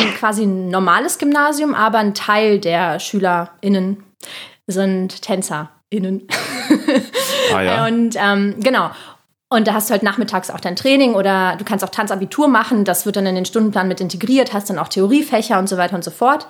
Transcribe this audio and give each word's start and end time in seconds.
ein 0.00 0.14
quasi 0.14 0.42
ein 0.42 0.68
normales 0.68 1.18
Gymnasium, 1.18 1.74
aber 1.74 1.98
ein 1.98 2.14
Teil 2.14 2.58
der 2.58 2.98
SchülerInnen 3.00 4.02
sind 4.66 5.22
TänzerInnen. 5.22 6.28
Ah, 7.52 7.62
ja. 7.62 7.86
Und 7.88 8.16
ähm, 8.16 8.56
genau. 8.60 8.90
Und 9.48 9.68
da 9.68 9.74
hast 9.74 9.88
du 9.88 9.92
halt 9.92 10.02
nachmittags 10.02 10.50
auch 10.50 10.58
dein 10.58 10.74
Training 10.74 11.14
oder 11.14 11.54
du 11.56 11.64
kannst 11.64 11.84
auch 11.84 11.90
Tanzabitur 11.90 12.48
machen. 12.48 12.84
Das 12.84 13.06
wird 13.06 13.14
dann 13.16 13.26
in 13.26 13.36
den 13.36 13.44
Stundenplan 13.44 13.86
mit 13.86 14.00
integriert, 14.00 14.52
hast 14.52 14.68
dann 14.70 14.78
auch 14.78 14.88
Theoriefächer 14.88 15.58
und 15.58 15.68
so 15.68 15.76
weiter 15.76 15.94
und 15.94 16.02
so 16.02 16.10
fort. 16.10 16.48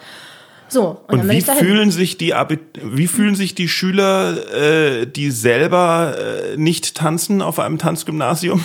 So, 0.69 1.01
und, 1.07 1.21
und 1.21 1.31
wie 1.31 1.41
fühlen 1.43 1.91
sich 1.93 2.19
die 2.19 2.35
Abit 2.35 2.61
wie 2.83 3.07
fühlen 3.07 3.37
sich 3.37 3.55
die 3.55 3.69
Schüler, 3.69 4.37
äh, 4.53 5.07
die 5.07 5.31
selber 5.31 6.17
äh, 6.19 6.57
nicht 6.57 6.97
tanzen 6.97 7.41
auf 7.41 7.61
einem 7.61 7.79
Tanzgymnasium? 7.79 8.65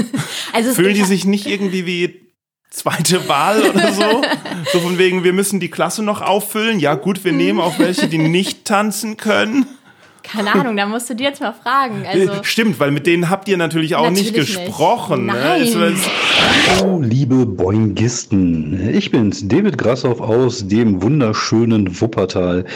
also 0.52 0.72
fühlen 0.72 0.94
die 0.94 1.04
sich 1.04 1.24
nicht 1.24 1.46
irgendwie 1.46 1.86
wie 1.86 2.27
zweite 2.70 3.28
Wahl 3.28 3.62
oder 3.62 3.92
so? 3.92 4.22
so 4.72 4.80
von 4.80 4.98
wegen, 4.98 5.24
wir 5.24 5.32
müssen 5.32 5.60
die 5.60 5.70
Klasse 5.70 6.02
noch 6.02 6.20
auffüllen. 6.20 6.78
Ja 6.78 6.94
gut, 6.94 7.24
wir 7.24 7.32
nehmen 7.32 7.60
auch 7.60 7.78
welche, 7.78 8.08
die 8.08 8.18
nicht 8.18 8.64
tanzen 8.64 9.16
können. 9.16 9.66
Keine 10.30 10.54
Ahnung, 10.54 10.76
da 10.76 10.86
musst 10.86 11.08
du 11.08 11.14
dir 11.14 11.24
jetzt 11.24 11.40
mal 11.40 11.54
fragen. 11.54 12.04
Also, 12.06 12.42
Stimmt, 12.42 12.78
weil 12.80 12.90
mit 12.90 13.06
denen 13.06 13.30
habt 13.30 13.48
ihr 13.48 13.56
natürlich 13.56 13.94
auch 13.96 14.04
natürlich 14.04 14.32
nicht 14.32 14.34
gesprochen. 14.34 15.26
Nicht. 15.26 15.74
Ne? 15.74 15.90
Nein. 15.90 15.96
Hallo, 16.76 17.00
liebe 17.00 17.46
Boingisten. 17.46 18.90
Ich 18.92 19.10
bin's, 19.10 19.48
David 19.48 19.78
Grassoff 19.78 20.20
aus 20.20 20.68
dem 20.68 21.00
wunderschönen 21.02 22.00
Wuppertal. 22.00 22.66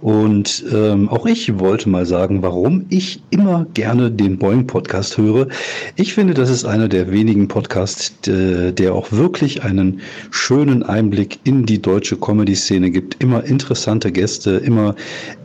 Und 0.00 0.64
ähm, 0.72 1.08
auch 1.08 1.26
ich 1.26 1.58
wollte 1.58 1.88
mal 1.88 2.06
sagen, 2.06 2.42
warum 2.42 2.86
ich 2.90 3.20
immer 3.30 3.66
gerne 3.74 4.10
den 4.10 4.38
Boing-Podcast 4.38 5.18
höre. 5.18 5.48
Ich 5.96 6.14
finde, 6.14 6.34
das 6.34 6.48
ist 6.48 6.64
einer 6.64 6.88
der 6.88 7.10
wenigen 7.10 7.48
Podcasts, 7.48 8.12
der 8.24 8.94
auch 8.94 9.10
wirklich 9.10 9.64
einen 9.64 10.00
schönen 10.30 10.82
Einblick 10.84 11.40
in 11.44 11.66
die 11.66 11.82
deutsche 11.82 12.16
Comedy-Szene 12.16 12.90
gibt. 12.90 13.22
Immer 13.22 13.44
interessante 13.44 14.12
Gäste, 14.12 14.52
immer 14.52 14.94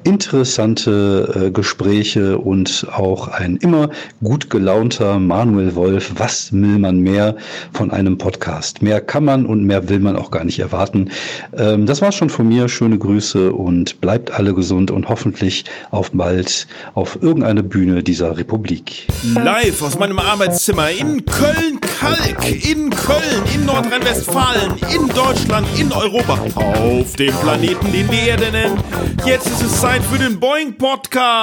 interessante 0.04 1.48
äh, 1.48 1.52
Gespräche 1.56 2.38
und 2.38 2.88
auch 2.92 3.28
ein 3.30 3.56
immer 3.58 3.90
gut 4.24 4.50
gelaunter 4.52 5.18
Manuel 5.18 5.76
Wolf. 5.76 6.12
Was 6.18 6.54
will 6.54 6.78
man 6.78 7.00
mehr 7.00 7.36
von 7.74 7.90
einem 7.90 8.20
Podcast? 8.20 8.84
Mehr 8.84 9.02
kann 9.02 9.26
man 9.26 9.46
und 9.48 9.66
mehr 9.66 9.90
will 9.90 10.00
man 10.00 10.16
auch 10.16 10.30
gar 10.30 10.44
nicht 10.44 10.60
erwarten. 10.60 11.10
Ähm, 11.58 11.88
das 11.88 12.02
war 12.02 12.12
schon 12.12 12.30
von 12.30 12.48
mir. 12.48 12.70
Schöne 12.70 13.00
Grüße 13.00 13.52
und 13.52 14.02
bleibt 14.02 14.32
alle 14.32 14.54
gesund 14.54 14.92
und 14.92 15.10
hoffentlich 15.10 15.66
auf 15.90 16.12
bald 16.12 16.68
auf 16.94 17.18
irgendeine 17.22 17.64
Bühne 17.64 18.04
dieser 18.04 18.38
Republik. 18.38 19.08
Live 19.34 19.82
aus 19.82 19.98
meinem 19.98 20.20
Arbeitszimmer 20.20 20.92
in 20.92 21.26
Köln-Kalk, 21.26 22.66
in 22.70 22.90
Köln, 22.90 23.44
in 23.54 23.66
Nordrhein-Westfalen, 23.66 24.74
in 24.94 25.08
Deutschland, 25.10 25.68
in 25.80 25.92
Europa, 25.92 26.34
auf 26.56 27.16
dem 27.16 27.34
Planeten, 27.36 27.92
den 27.92 28.12
wir 28.12 28.20
Erde 28.28 28.52
nennen. 28.52 28.78
Jetzt 29.26 29.48
ist 29.48 29.62
es 29.62 29.82
Zeit 29.82 30.04
für 30.04 30.18
den 30.18 30.40
Boeing 30.40 30.74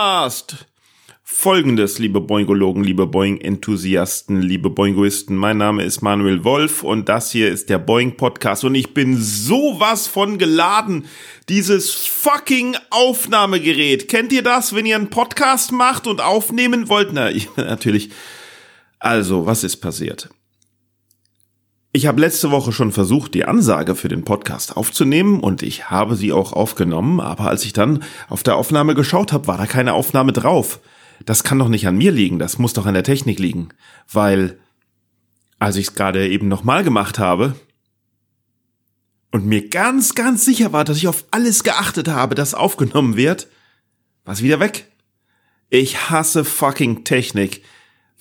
Podcast. 0.02 0.66
Folgendes, 1.22 2.00
liebe 2.00 2.20
Boingologen, 2.20 2.82
liebe 2.82 3.06
Boing-Enthusiasten, 3.06 4.42
liebe 4.42 4.68
Boingoisten. 4.68 5.36
Mein 5.36 5.58
Name 5.58 5.84
ist 5.84 6.02
Manuel 6.02 6.42
Wolf 6.42 6.82
und 6.82 7.08
das 7.08 7.30
hier 7.30 7.48
ist 7.48 7.70
der 7.70 7.78
Boing 7.78 8.16
Podcast 8.16 8.64
und 8.64 8.74
ich 8.74 8.94
bin 8.94 9.16
sowas 9.16 10.08
von 10.08 10.38
geladen. 10.38 11.06
Dieses 11.48 11.94
fucking 11.94 12.76
Aufnahmegerät. 12.90 14.08
Kennt 14.08 14.32
ihr 14.32 14.42
das, 14.42 14.74
wenn 14.74 14.86
ihr 14.86 14.96
einen 14.96 15.08
Podcast 15.08 15.70
macht 15.70 16.08
und 16.08 16.20
aufnehmen 16.20 16.88
wollt? 16.88 17.12
Na, 17.12 17.30
ich, 17.30 17.48
natürlich. 17.56 18.10
Also, 18.98 19.46
was 19.46 19.62
ist 19.62 19.76
passiert? 19.76 20.30
Ich 21.94 22.06
habe 22.06 22.22
letzte 22.22 22.50
Woche 22.50 22.72
schon 22.72 22.90
versucht, 22.90 23.34
die 23.34 23.44
Ansage 23.44 23.94
für 23.94 24.08
den 24.08 24.24
Podcast 24.24 24.78
aufzunehmen 24.78 25.40
und 25.40 25.62
ich 25.62 25.90
habe 25.90 26.16
sie 26.16 26.32
auch 26.32 26.54
aufgenommen, 26.54 27.20
aber 27.20 27.48
als 27.48 27.66
ich 27.66 27.74
dann 27.74 28.02
auf 28.30 28.42
der 28.42 28.56
Aufnahme 28.56 28.94
geschaut 28.94 29.30
habe, 29.30 29.46
war 29.46 29.58
da 29.58 29.66
keine 29.66 29.92
Aufnahme 29.92 30.32
drauf. 30.32 30.80
Das 31.26 31.44
kann 31.44 31.58
doch 31.58 31.68
nicht 31.68 31.86
an 31.86 31.98
mir 31.98 32.10
liegen, 32.10 32.38
das 32.38 32.56
muss 32.56 32.72
doch 32.72 32.86
an 32.86 32.94
der 32.94 33.04
Technik 33.04 33.38
liegen, 33.38 33.68
weil 34.10 34.58
als 35.58 35.76
ich 35.76 35.88
es 35.88 35.94
gerade 35.94 36.26
eben 36.30 36.48
nochmal 36.48 36.82
gemacht 36.82 37.18
habe 37.18 37.56
und 39.30 39.44
mir 39.44 39.68
ganz, 39.68 40.14
ganz 40.14 40.46
sicher 40.46 40.72
war, 40.72 40.84
dass 40.84 40.96
ich 40.96 41.08
auf 41.08 41.26
alles 41.30 41.62
geachtet 41.62 42.08
habe, 42.08 42.34
das 42.34 42.54
aufgenommen 42.54 43.16
wird, 43.16 43.48
war 44.24 44.32
es 44.32 44.42
wieder 44.42 44.60
weg. 44.60 44.90
Ich 45.68 46.08
hasse 46.08 46.46
fucking 46.46 47.04
Technik. 47.04 47.62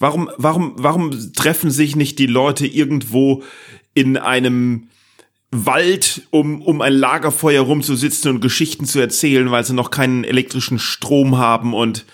Warum, 0.01 0.31
warum, 0.37 0.73
warum 0.77 1.33
treffen 1.33 1.69
sich 1.69 1.95
nicht 1.95 2.17
die 2.17 2.25
Leute 2.25 2.65
irgendwo 2.65 3.43
in 3.93 4.17
einem 4.17 4.87
Wald, 5.51 6.23
um, 6.31 6.63
um 6.63 6.81
ein 6.81 6.93
Lagerfeuer 6.93 7.61
rumzusitzen 7.61 8.31
und 8.31 8.41
Geschichten 8.41 8.85
zu 8.85 8.99
erzählen, 8.99 9.51
weil 9.51 9.63
sie 9.63 9.73
noch 9.73 9.91
keinen 9.91 10.23
elektrischen 10.23 10.79
Strom 10.79 11.37
haben 11.37 11.75
und 11.75 12.05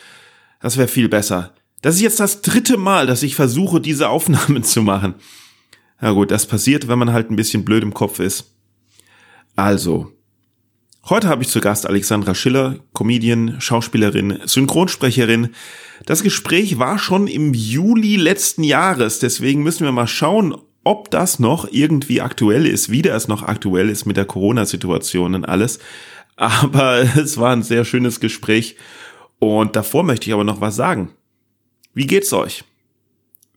das 0.60 0.76
wäre 0.76 0.90
viel 0.90 1.08
besser. 1.08 1.54
Das 1.82 1.96
ist 1.96 2.02
jetzt 2.02 2.20
das 2.20 2.42
dritte 2.42 2.76
Mal, 2.76 3.08
dass 3.08 3.24
ich 3.24 3.36
versuche, 3.36 3.80
diese 3.80 4.10
Aufnahmen 4.10 4.64
zu 4.64 4.82
machen. 4.82 5.16
Na 6.02 6.12
gut, 6.12 6.30
das 6.30 6.46
passiert, 6.46 6.90
wenn 6.90 7.00
man 7.00 7.14
halt 7.14 7.32
ein 7.32 7.38
bisschen 7.38 7.64
blöd 7.64 7.84
im 7.84 7.94
Kopf 7.94 8.20
ist. 8.20 8.54
Also, 9.56 10.12
Heute 11.10 11.30
habe 11.30 11.42
ich 11.42 11.48
zu 11.48 11.62
Gast 11.62 11.88
Alexandra 11.88 12.36
Schiller, 12.36 12.80
Comedian, 12.94 13.62
Schauspielerin, 13.62 14.40
Synchronsprecherin. 14.44 15.52
Das 16.06 16.22
Gespräch 16.22 16.80
war 16.80 17.00
schon 17.00 17.28
im 17.28 17.54
Juli 17.54 18.18
letzten 18.18 18.62
Jahres, 18.62 19.20
deswegen 19.20 19.64
müssen 19.64 19.86
wir 19.86 19.94
mal 19.94 20.08
schauen, 20.08 20.54
ob 20.84 21.10
das 21.10 21.40
noch 21.40 21.66
irgendwie 21.72 22.20
aktuell 22.20 22.66
ist, 22.66 22.92
wie 22.92 23.04
das 23.04 23.30
noch 23.30 23.44
aktuell 23.44 23.90
ist 23.90 24.06
mit 24.06 24.18
der 24.18 24.26
Corona-Situation 24.26 25.34
und 25.34 25.46
alles. 25.46 25.80
Aber 26.36 27.00
es 27.18 27.38
war 27.38 27.54
ein 27.54 27.64
sehr 27.64 27.86
schönes 27.86 28.20
Gespräch. 28.20 28.76
Und 29.40 29.78
davor 29.78 30.04
möchte 30.04 30.28
ich 30.28 30.34
aber 30.34 30.44
noch 30.44 30.60
was 30.60 30.76
sagen. 30.76 31.12
Wie 31.94 32.08
geht's 32.08 32.34
euch? 32.34 32.66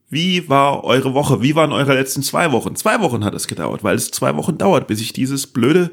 Wie 0.09 0.49
war 0.49 0.85
eure 0.85 1.15
Woche? 1.15 1.43
Wie 1.43 1.57
waren 1.57 1.73
eure 1.73 1.95
letzten 1.95 2.23
zwei 2.23 2.53
Wochen? 2.53 2.77
Zwei 2.77 3.01
Wochen 3.01 3.25
hat 3.25 3.35
es 3.35 3.49
gedauert, 3.49 3.83
weil 3.83 3.97
es 3.97 4.13
zwei 4.13 4.37
Wochen 4.37 4.57
dauert, 4.57 4.87
bis 4.87 5.01
ich 5.01 5.13
dieses 5.13 5.49
blöde 5.49 5.91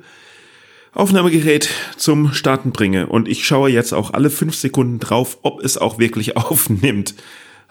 Aufnahmegerät 0.93 1.69
zum 1.97 2.33
Starten 2.33 2.71
bringe 2.71 3.07
und 3.07 3.27
ich 3.27 3.45
schaue 3.45 3.69
jetzt 3.69 3.93
auch 3.93 4.11
alle 4.11 4.29
fünf 4.29 4.55
Sekunden 4.55 4.99
drauf, 4.99 5.39
ob 5.43 5.63
es 5.63 5.77
auch 5.77 5.99
wirklich 5.99 6.37
aufnimmt. 6.37 7.15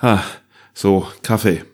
Ha, 0.01 0.23
so, 0.75 1.07
Kaffee. 1.23 1.65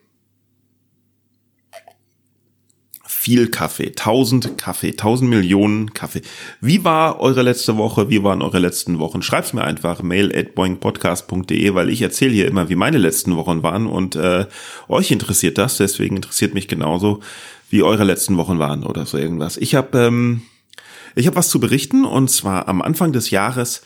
Viel 3.04 3.48
Kaffee, 3.48 3.92
tausend 3.92 4.58
Kaffee, 4.58 4.92
tausend 4.92 5.30
Millionen 5.30 5.94
Kaffee. 5.94 6.22
Wie 6.60 6.82
war 6.82 7.20
eure 7.20 7.42
letzte 7.42 7.76
Woche? 7.76 8.10
Wie 8.10 8.24
waren 8.24 8.42
eure 8.42 8.58
letzten 8.58 8.98
Wochen? 8.98 9.22
Schreibt's 9.22 9.52
mir 9.52 9.62
einfach 9.62 10.02
mail 10.02 10.36
at 10.36 10.56
boingpodcast.de, 10.56 11.74
weil 11.74 11.88
ich 11.88 12.02
erzähle 12.02 12.32
hier 12.32 12.48
immer, 12.48 12.68
wie 12.68 12.74
meine 12.74 12.98
letzten 12.98 13.36
Wochen 13.36 13.62
waren 13.62 13.86
und 13.86 14.16
äh, 14.16 14.46
euch 14.88 15.12
interessiert 15.12 15.56
das, 15.56 15.76
deswegen 15.76 16.16
interessiert 16.16 16.54
mich 16.54 16.66
genauso, 16.66 17.20
wie 17.70 17.84
eure 17.84 18.04
letzten 18.04 18.36
Wochen 18.38 18.58
waren 18.58 18.82
oder 18.84 19.06
so 19.06 19.18
irgendwas. 19.18 19.56
Ich 19.56 19.76
habe 19.76 19.98
ähm, 19.98 20.42
ich 21.14 21.26
habe 21.26 21.36
was 21.36 21.48
zu 21.48 21.60
berichten 21.60 22.04
und 22.04 22.30
zwar 22.30 22.68
am 22.68 22.82
Anfang 22.82 23.12
des 23.12 23.30
Jahres. 23.30 23.82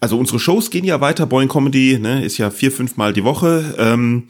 Also 0.00 0.18
unsere 0.18 0.40
Shows 0.40 0.70
gehen 0.70 0.84
ja 0.84 1.00
weiter, 1.00 1.26
Boeing 1.26 1.48
Comedy, 1.48 1.98
ne, 1.98 2.24
ist 2.24 2.38
ja 2.38 2.50
vier, 2.50 2.72
fünf 2.72 2.96
Mal 2.96 3.12
die 3.12 3.22
Woche. 3.22 3.76
Ähm, 3.78 4.24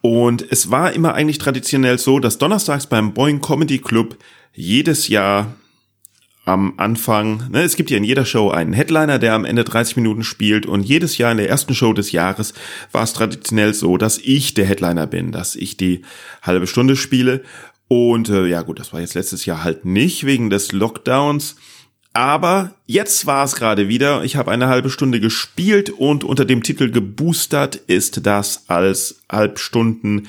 und 0.00 0.46
es 0.50 0.70
war 0.70 0.92
immer 0.92 1.14
eigentlich 1.14 1.38
traditionell 1.38 1.98
so, 1.98 2.18
dass 2.18 2.38
donnerstags 2.38 2.86
beim 2.86 3.12
Boeing 3.12 3.40
Comedy 3.42 3.78
Club 3.78 4.16
jedes 4.54 5.08
Jahr 5.08 5.54
am 6.46 6.72
Anfang, 6.78 7.50
ne, 7.50 7.62
es 7.62 7.76
gibt 7.76 7.90
ja 7.90 7.98
in 7.98 8.04
jeder 8.04 8.24
Show 8.24 8.50
einen 8.50 8.72
Headliner, 8.72 9.18
der 9.18 9.34
am 9.34 9.44
Ende 9.44 9.64
30 9.64 9.96
Minuten 9.96 10.24
spielt 10.24 10.64
und 10.64 10.82
jedes 10.82 11.18
Jahr 11.18 11.30
in 11.30 11.36
der 11.36 11.50
ersten 11.50 11.74
Show 11.74 11.92
des 11.92 12.10
Jahres 12.10 12.54
war 12.90 13.02
es 13.02 13.12
traditionell 13.12 13.74
so, 13.74 13.98
dass 13.98 14.16
ich 14.16 14.54
der 14.54 14.64
Headliner 14.64 15.06
bin, 15.06 15.30
dass 15.30 15.56
ich 15.56 15.76
die 15.76 16.00
halbe 16.40 16.66
Stunde 16.66 16.96
spiele 16.96 17.42
und 17.88 18.28
äh, 18.28 18.46
ja 18.46 18.62
gut, 18.62 18.78
das 18.78 18.92
war 18.92 19.00
jetzt 19.00 19.14
letztes 19.14 19.46
Jahr 19.46 19.64
halt 19.64 19.86
nicht 19.86 20.24
wegen 20.24 20.50
des 20.50 20.72
Lockdowns. 20.72 21.56
Aber 22.12 22.74
jetzt 22.86 23.26
war 23.26 23.44
es 23.44 23.54
gerade 23.54 23.88
wieder. 23.88 24.24
Ich 24.24 24.36
habe 24.36 24.50
eine 24.50 24.68
halbe 24.68 24.90
Stunde 24.90 25.20
gespielt 25.20 25.90
und 25.90 26.24
unter 26.24 26.44
dem 26.44 26.62
Titel 26.62 26.90
geboostert 26.90 27.76
ist 27.76 28.26
das 28.26 28.64
als 28.68 29.20
Halbstunden 29.30 30.28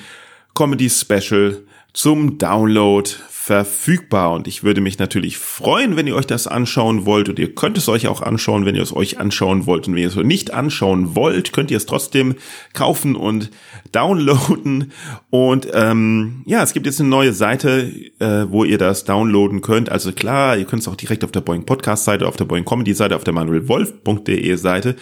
Comedy 0.54 0.90
Special 0.90 1.58
zum 1.92 2.38
Download 2.38 3.10
verfügbar. 3.50 4.30
Und 4.30 4.46
ich 4.46 4.62
würde 4.62 4.80
mich 4.80 5.00
natürlich 5.00 5.36
freuen, 5.36 5.96
wenn 5.96 6.06
ihr 6.06 6.14
euch 6.14 6.28
das 6.28 6.46
anschauen 6.46 7.04
wollt. 7.04 7.28
Und 7.28 7.40
ihr 7.40 7.52
könnt 7.52 7.76
es 7.76 7.88
euch 7.88 8.06
auch 8.06 8.22
anschauen, 8.22 8.64
wenn 8.64 8.76
ihr 8.76 8.82
es 8.82 8.94
euch 8.94 9.18
anschauen 9.18 9.66
wollt. 9.66 9.88
Und 9.88 9.96
wenn 9.96 10.02
ihr 10.02 10.08
es 10.08 10.14
nicht 10.14 10.54
anschauen 10.54 11.16
wollt, 11.16 11.52
könnt 11.52 11.72
ihr 11.72 11.76
es 11.76 11.84
trotzdem 11.84 12.36
kaufen 12.74 13.16
und 13.16 13.50
downloaden. 13.90 14.92
Und 15.30 15.66
ähm, 15.74 16.44
ja, 16.46 16.62
es 16.62 16.72
gibt 16.74 16.86
jetzt 16.86 17.00
eine 17.00 17.08
neue 17.08 17.32
Seite, 17.32 17.92
äh, 18.20 18.46
wo 18.48 18.62
ihr 18.62 18.78
das 18.78 19.02
downloaden 19.02 19.62
könnt. 19.62 19.90
Also 19.90 20.12
klar, 20.12 20.56
ihr 20.56 20.64
könnt 20.64 20.82
es 20.82 20.88
auch 20.88 20.94
direkt 20.94 21.24
auf 21.24 21.32
der 21.32 21.40
Boeing 21.40 21.66
Podcast 21.66 22.04
Seite, 22.04 22.28
auf 22.28 22.36
der 22.36 22.44
Boeing 22.44 22.64
Comedy 22.64 22.94
Seite, 22.94 23.16
auf 23.16 23.24
der 23.24 23.34
manuelwolf.de 23.34 24.54
Seite. 24.54 24.94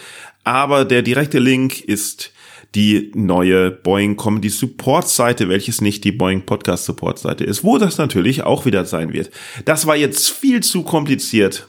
Aber 0.43 0.85
der 0.85 1.03
direkte 1.03 1.37
Link 1.37 1.81
ist 1.81 2.33
die 2.75 3.11
neue 3.15 3.71
Boeing 3.71 4.15
Comedy 4.15 4.49
Support 4.49 5.07
Seite, 5.07 5.49
welches 5.49 5.81
nicht 5.81 6.03
die 6.03 6.11
Boeing 6.11 6.45
Podcast 6.45 6.85
Support 6.85 7.19
Seite 7.19 7.43
ist, 7.43 7.63
wo 7.63 7.77
das 7.77 7.97
natürlich 7.97 8.43
auch 8.43 8.65
wieder 8.65 8.85
sein 8.85 9.13
wird. 9.13 9.31
Das 9.65 9.87
war 9.87 9.95
jetzt 9.95 10.29
viel 10.29 10.61
zu 10.61 10.83
kompliziert, 10.83 11.67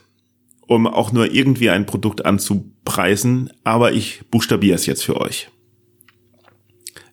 um 0.67 0.87
auch 0.87 1.11
nur 1.11 1.33
irgendwie 1.33 1.69
ein 1.69 1.85
Produkt 1.85 2.25
anzupreisen, 2.25 3.51
aber 3.63 3.93
ich 3.93 4.21
buchstabiere 4.29 4.75
es 4.75 4.85
jetzt 4.85 5.03
für 5.03 5.19
euch. 5.19 5.49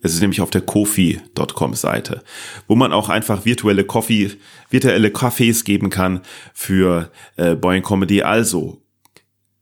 Es 0.01 0.15
ist 0.15 0.21
nämlich 0.21 0.41
auf 0.41 0.51
der 0.51 0.61
kofi.com 0.61 1.75
Seite, 1.75 2.23
wo 2.69 2.77
man 2.77 2.93
auch 2.93 3.09
einfach 3.09 3.45
virtuelle 3.45 3.85
Coffee, 3.85 4.31
virtuelle 4.71 5.09
Cafés 5.09 5.65
geben 5.65 5.91
kann 5.91 6.21
für 6.55 7.11
äh, 7.37 7.57
Boeing 7.57 7.83
Comedy. 7.83 8.23
Also 8.23 8.81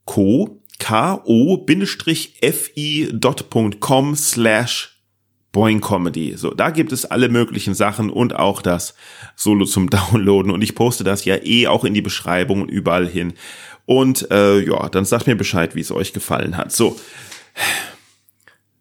co, 0.05 0.63
ko-fi.com 0.79 1.27
slash 4.17 4.93
Boing 5.53 5.81
Comedy. 5.81 6.35
So, 6.37 6.53
da 6.53 6.69
gibt 6.69 6.93
es 6.93 7.07
alle 7.07 7.31
möglichen 7.31 7.75
Sachen 7.75 8.11
und 8.11 8.37
auch 8.37 8.61
das 8.61 8.95
Solo 9.37 9.65
zum 9.65 9.89
Downloaden. 9.91 10.53
Und 10.53 10.63
ich 10.63 10.75
poste 10.75 11.03
das 11.03 11.25
ja 11.25 11.37
eh 11.43 11.67
auch 11.67 11.85
in 11.85 11.95
die 11.95 12.03
Beschreibung 12.03 12.69
überall 12.69 13.09
hin. 13.09 13.33
Und 13.87 14.31
äh, 14.31 14.59
ja, 14.61 14.89
dann 14.91 15.05
sagt 15.05 15.27
mir 15.27 15.37
Bescheid, 15.37 15.75
wie 15.75 15.81
es 15.81 15.91
euch 15.93 16.13
gefallen 16.13 16.57
hat. 16.59 16.73
So, 16.73 16.97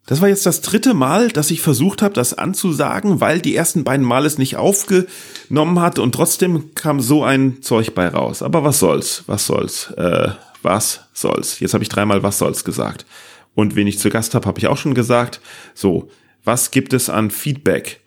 das 0.06 0.20
war 0.20 0.28
jetzt 0.28 0.46
das 0.46 0.60
dritte 0.60 0.94
Mal, 0.94 1.28
dass 1.28 1.50
ich 1.50 1.60
versucht 1.60 2.02
habe, 2.02 2.14
das 2.14 2.34
anzusagen, 2.34 3.20
weil 3.20 3.40
die 3.40 3.56
ersten 3.56 3.82
beiden 3.82 4.06
Mal 4.06 4.24
es 4.24 4.38
nicht 4.38 4.56
aufgenommen 4.56 5.80
hat 5.80 5.98
und 5.98 6.12
trotzdem 6.14 6.74
kam 6.74 7.00
so 7.00 7.24
ein 7.24 7.62
Zeug 7.62 7.94
bei 7.94 8.08
raus. 8.08 8.42
Aber 8.42 8.62
was 8.62 8.78
soll's? 8.78 9.24
Was 9.26 9.46
soll's? 9.46 9.90
Äh, 9.96 10.28
was 10.66 11.00
soll's? 11.14 11.60
Jetzt 11.60 11.72
habe 11.72 11.82
ich 11.82 11.88
dreimal 11.88 12.22
was 12.22 12.36
soll's 12.36 12.64
gesagt. 12.64 13.06
Und 13.54 13.74
wen 13.74 13.86
ich 13.86 13.98
zu 13.98 14.10
Gast 14.10 14.34
habe, 14.34 14.46
habe 14.46 14.58
ich 14.58 14.66
auch 14.66 14.76
schon 14.76 14.94
gesagt. 14.94 15.40
So, 15.72 16.10
was 16.44 16.70
gibt 16.70 16.92
es 16.92 17.08
an 17.08 17.30
Feedback? 17.30 18.00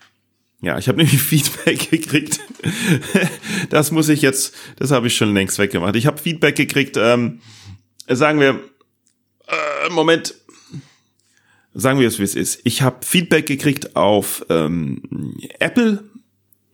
Ja, 0.61 0.77
ich 0.77 0.87
habe 0.87 0.97
nämlich 1.03 1.19
Feedback 1.19 1.89
gekriegt. 1.89 2.39
das 3.69 3.91
muss 3.91 4.09
ich 4.09 4.21
jetzt, 4.21 4.53
das 4.75 4.91
habe 4.91 5.07
ich 5.07 5.15
schon 5.15 5.33
längst 5.33 5.57
weggemacht. 5.57 5.95
Ich 5.95 6.05
habe 6.05 6.21
Feedback 6.21 6.55
gekriegt, 6.55 6.97
ähm, 6.97 7.39
sagen 8.07 8.39
wir, 8.39 8.59
äh, 9.47 9.89
Moment, 9.89 10.35
sagen 11.73 11.99
wir 11.99 12.07
es, 12.07 12.19
wie 12.19 12.23
es 12.23 12.35
ist. 12.35 12.61
Ich 12.65 12.81
habe 12.81 13.05
Feedback 13.05 13.47
gekriegt 13.47 13.95
auf 13.95 14.45
ähm, 14.49 15.37
Apple 15.59 16.03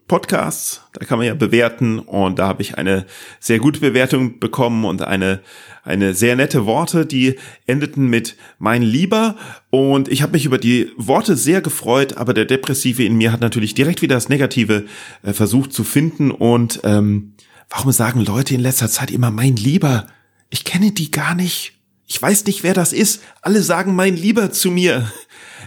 Podcasts, 0.07 0.81
da 0.94 1.04
kann 1.04 1.18
man 1.18 1.25
ja 1.25 1.34
bewerten 1.34 1.98
und 1.98 2.38
da 2.38 2.48
habe 2.48 2.62
ich 2.62 2.78
eine 2.78 3.06
sehr 3.40 3.57
gute 3.57 3.80
Bewertung 3.80 4.40
bekommen 4.40 4.86
und 4.86 5.02
eine 5.02 5.42
eine 5.84 6.16
sehr 6.16 6.36
nette 6.36 6.66
Worte, 6.66 7.06
die 7.06 7.36
endeten 7.68 8.07
mit 8.07 8.36
mein 8.57 8.81
Lieber 8.81 9.36
und 9.69 10.07
ich 10.07 10.22
habe 10.22 10.34
mich 10.34 10.46
über 10.46 10.57
die 10.57 10.92
Worte 10.98 11.36
sehr 11.36 11.62
gefreut, 11.62 12.18
aber 12.18 12.34
der 12.34 12.46
Depressive 12.46 13.04
in 13.04 13.16
mir 13.16 13.31
hat 13.31 13.42
natürlich 13.42 13.75
direkt 13.75 14.02
wieder 14.02 14.16
das 14.16 14.30
Negative 14.30 14.86
äh, 15.24 15.34
versucht 15.34 15.74
zu 15.74 15.84
finden 15.84 16.31
und 16.31 16.81
ähm, 16.84 17.34
warum 17.69 17.92
sagen 17.92 18.22
Leute 18.22 18.56
in 18.56 18.62
letzter 18.62 18.90
Zeit 18.90 19.12
immer 19.12 19.31
mein 19.31 19.56
Lieber? 19.56 20.07
Ich 20.50 20.66
kenne 20.66 20.92
die 20.92 21.12
gar 21.12 21.36
nicht. 21.36 21.74
Ich 22.07 22.22
weiß 22.22 22.46
nicht, 22.46 22.63
wer 22.63 22.74
das 22.74 22.94
ist. 22.94 23.22
Alle 23.42 23.62
sagen 23.62 23.96
mein 23.96 24.16
Lieber 24.16 24.52
zu 24.52 24.69
mir. 24.69 25.12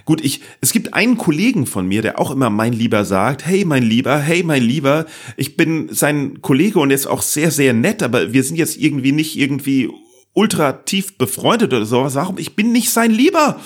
Gut, 0.09 0.25
ich, 0.25 0.41
es 0.63 0.73
gibt 0.73 0.95
einen 0.95 1.19
Kollegen 1.19 1.67
von 1.67 1.87
mir, 1.87 2.01
der 2.01 2.19
auch 2.19 2.31
immer 2.31 2.49
mein 2.49 2.73
Lieber 2.73 3.05
sagt. 3.05 3.45
Hey, 3.45 3.67
mein 3.67 3.83
Lieber, 3.83 4.19
hey, 4.19 4.43
mein 4.43 4.63
Lieber. 4.63 5.05
Ich 5.37 5.55
bin 5.55 5.91
sein 5.93 6.41
Kollege 6.41 6.79
und 6.79 6.89
er 6.89 6.95
ist 6.95 7.07
auch 7.07 7.21
sehr, 7.21 7.51
sehr 7.51 7.75
nett, 7.75 8.03
aber 8.03 8.33
wir 8.33 8.43
sind 8.43 8.57
jetzt 8.57 8.79
irgendwie 8.79 9.13
nicht 9.13 9.37
irgendwie 9.37 9.91
ultra 10.33 10.73
tief 10.73 11.19
befreundet 11.19 11.75
oder 11.75 11.85
sowas. 11.85 12.15
Warum? 12.15 12.39
Ich 12.39 12.57
bin 12.57 12.73
nicht 12.73 12.89
sein 12.89 13.11
Lieber. 13.11 13.61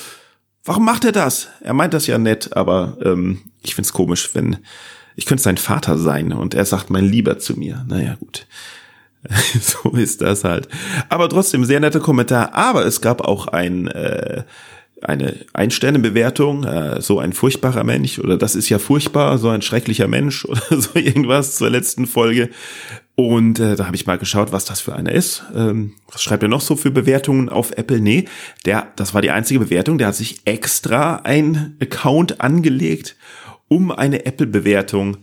Warum 0.64 0.84
macht 0.84 1.04
er 1.04 1.12
das? 1.12 1.46
Er 1.60 1.74
meint 1.74 1.94
das 1.94 2.08
ja 2.08 2.18
nett, 2.18 2.56
aber 2.56 2.98
ähm, 3.04 3.42
ich 3.62 3.76
find's 3.76 3.92
komisch, 3.92 4.30
wenn 4.32 4.56
ich 5.14 5.26
könnte 5.26 5.44
sein 5.44 5.58
Vater 5.58 5.96
sein 5.96 6.32
und 6.32 6.54
er 6.54 6.64
sagt 6.64 6.90
mein 6.90 7.04
Lieber 7.04 7.38
zu 7.38 7.56
mir. 7.56 7.86
Naja, 7.88 8.16
gut. 8.16 8.48
so 9.60 9.90
ist 9.90 10.20
das 10.20 10.42
halt. 10.42 10.66
Aber 11.08 11.28
trotzdem 11.28 11.64
sehr 11.64 11.78
netter 11.78 12.00
Kommentar. 12.00 12.52
Aber 12.52 12.84
es 12.84 13.00
gab 13.00 13.20
auch 13.20 13.46
ein 13.46 13.86
äh, 13.86 14.42
eine 15.02 15.44
Ein-Sterne-Bewertung, 15.52 16.64
äh, 16.64 17.00
so 17.00 17.18
ein 17.18 17.32
furchtbarer 17.32 17.84
Mensch 17.84 18.18
oder 18.18 18.36
das 18.36 18.54
ist 18.54 18.68
ja 18.68 18.78
furchtbar, 18.78 19.38
so 19.38 19.48
ein 19.48 19.62
schrecklicher 19.62 20.08
Mensch 20.08 20.44
oder 20.46 20.80
so 20.80 20.98
irgendwas 20.98 21.56
zur 21.56 21.70
letzten 21.70 22.06
Folge. 22.06 22.50
Und 23.14 23.60
äh, 23.60 23.76
da 23.76 23.86
habe 23.86 23.96
ich 23.96 24.06
mal 24.06 24.18
geschaut, 24.18 24.52
was 24.52 24.64
das 24.64 24.80
für 24.80 24.94
einer 24.94 25.12
ist. 25.12 25.44
Ähm, 25.54 25.94
was 26.10 26.22
schreibt 26.22 26.42
er 26.42 26.48
noch 26.48 26.62
so 26.62 26.76
für 26.76 26.90
Bewertungen 26.90 27.48
auf 27.48 27.72
Apple? 27.72 28.00
Nee, 28.00 28.24
der, 28.64 28.88
das 28.96 29.12
war 29.12 29.20
die 29.20 29.30
einzige 29.30 29.60
Bewertung. 29.60 29.98
Der 29.98 30.08
hat 30.08 30.14
sich 30.14 30.40
extra 30.46 31.16
ein 31.16 31.76
Account 31.80 32.40
angelegt, 32.40 33.16
um 33.68 33.90
eine 33.90 34.24
Apple-Bewertung 34.24 35.18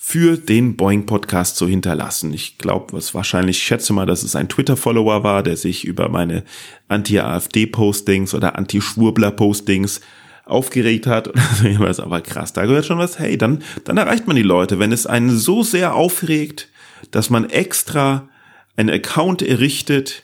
für 0.00 0.36
den 0.36 0.76
Boeing 0.76 1.06
Podcast 1.06 1.56
zu 1.56 1.66
hinterlassen. 1.66 2.32
Ich 2.32 2.56
glaube, 2.56 2.92
was 2.92 3.14
wahrscheinlich, 3.14 3.58
ich 3.58 3.64
schätze 3.64 3.92
mal, 3.92 4.06
dass 4.06 4.22
es 4.22 4.36
ein 4.36 4.48
Twitter-Follower 4.48 5.24
war, 5.24 5.42
der 5.42 5.56
sich 5.56 5.84
über 5.84 6.08
meine 6.08 6.44
Anti-AfD-Postings 6.86 8.32
oder 8.32 8.56
Anti-Schwurbler-Postings 8.56 10.00
aufgeregt 10.44 11.08
hat 11.08 11.26
oder 11.28 11.42
so 11.42 11.66
irgendwas. 11.66 11.98
Aber 11.98 12.20
krass, 12.20 12.52
da 12.52 12.64
gehört 12.64 12.86
schon 12.86 12.98
was. 12.98 13.18
Hey, 13.18 13.36
dann, 13.36 13.62
dann 13.84 13.96
erreicht 13.96 14.28
man 14.28 14.36
die 14.36 14.42
Leute. 14.42 14.78
Wenn 14.78 14.92
es 14.92 15.04
einen 15.04 15.36
so 15.36 15.64
sehr 15.64 15.96
aufregt, 15.96 16.68
dass 17.10 17.28
man 17.28 17.50
extra 17.50 18.28
einen 18.76 18.90
Account 18.90 19.42
errichtet, 19.42 20.22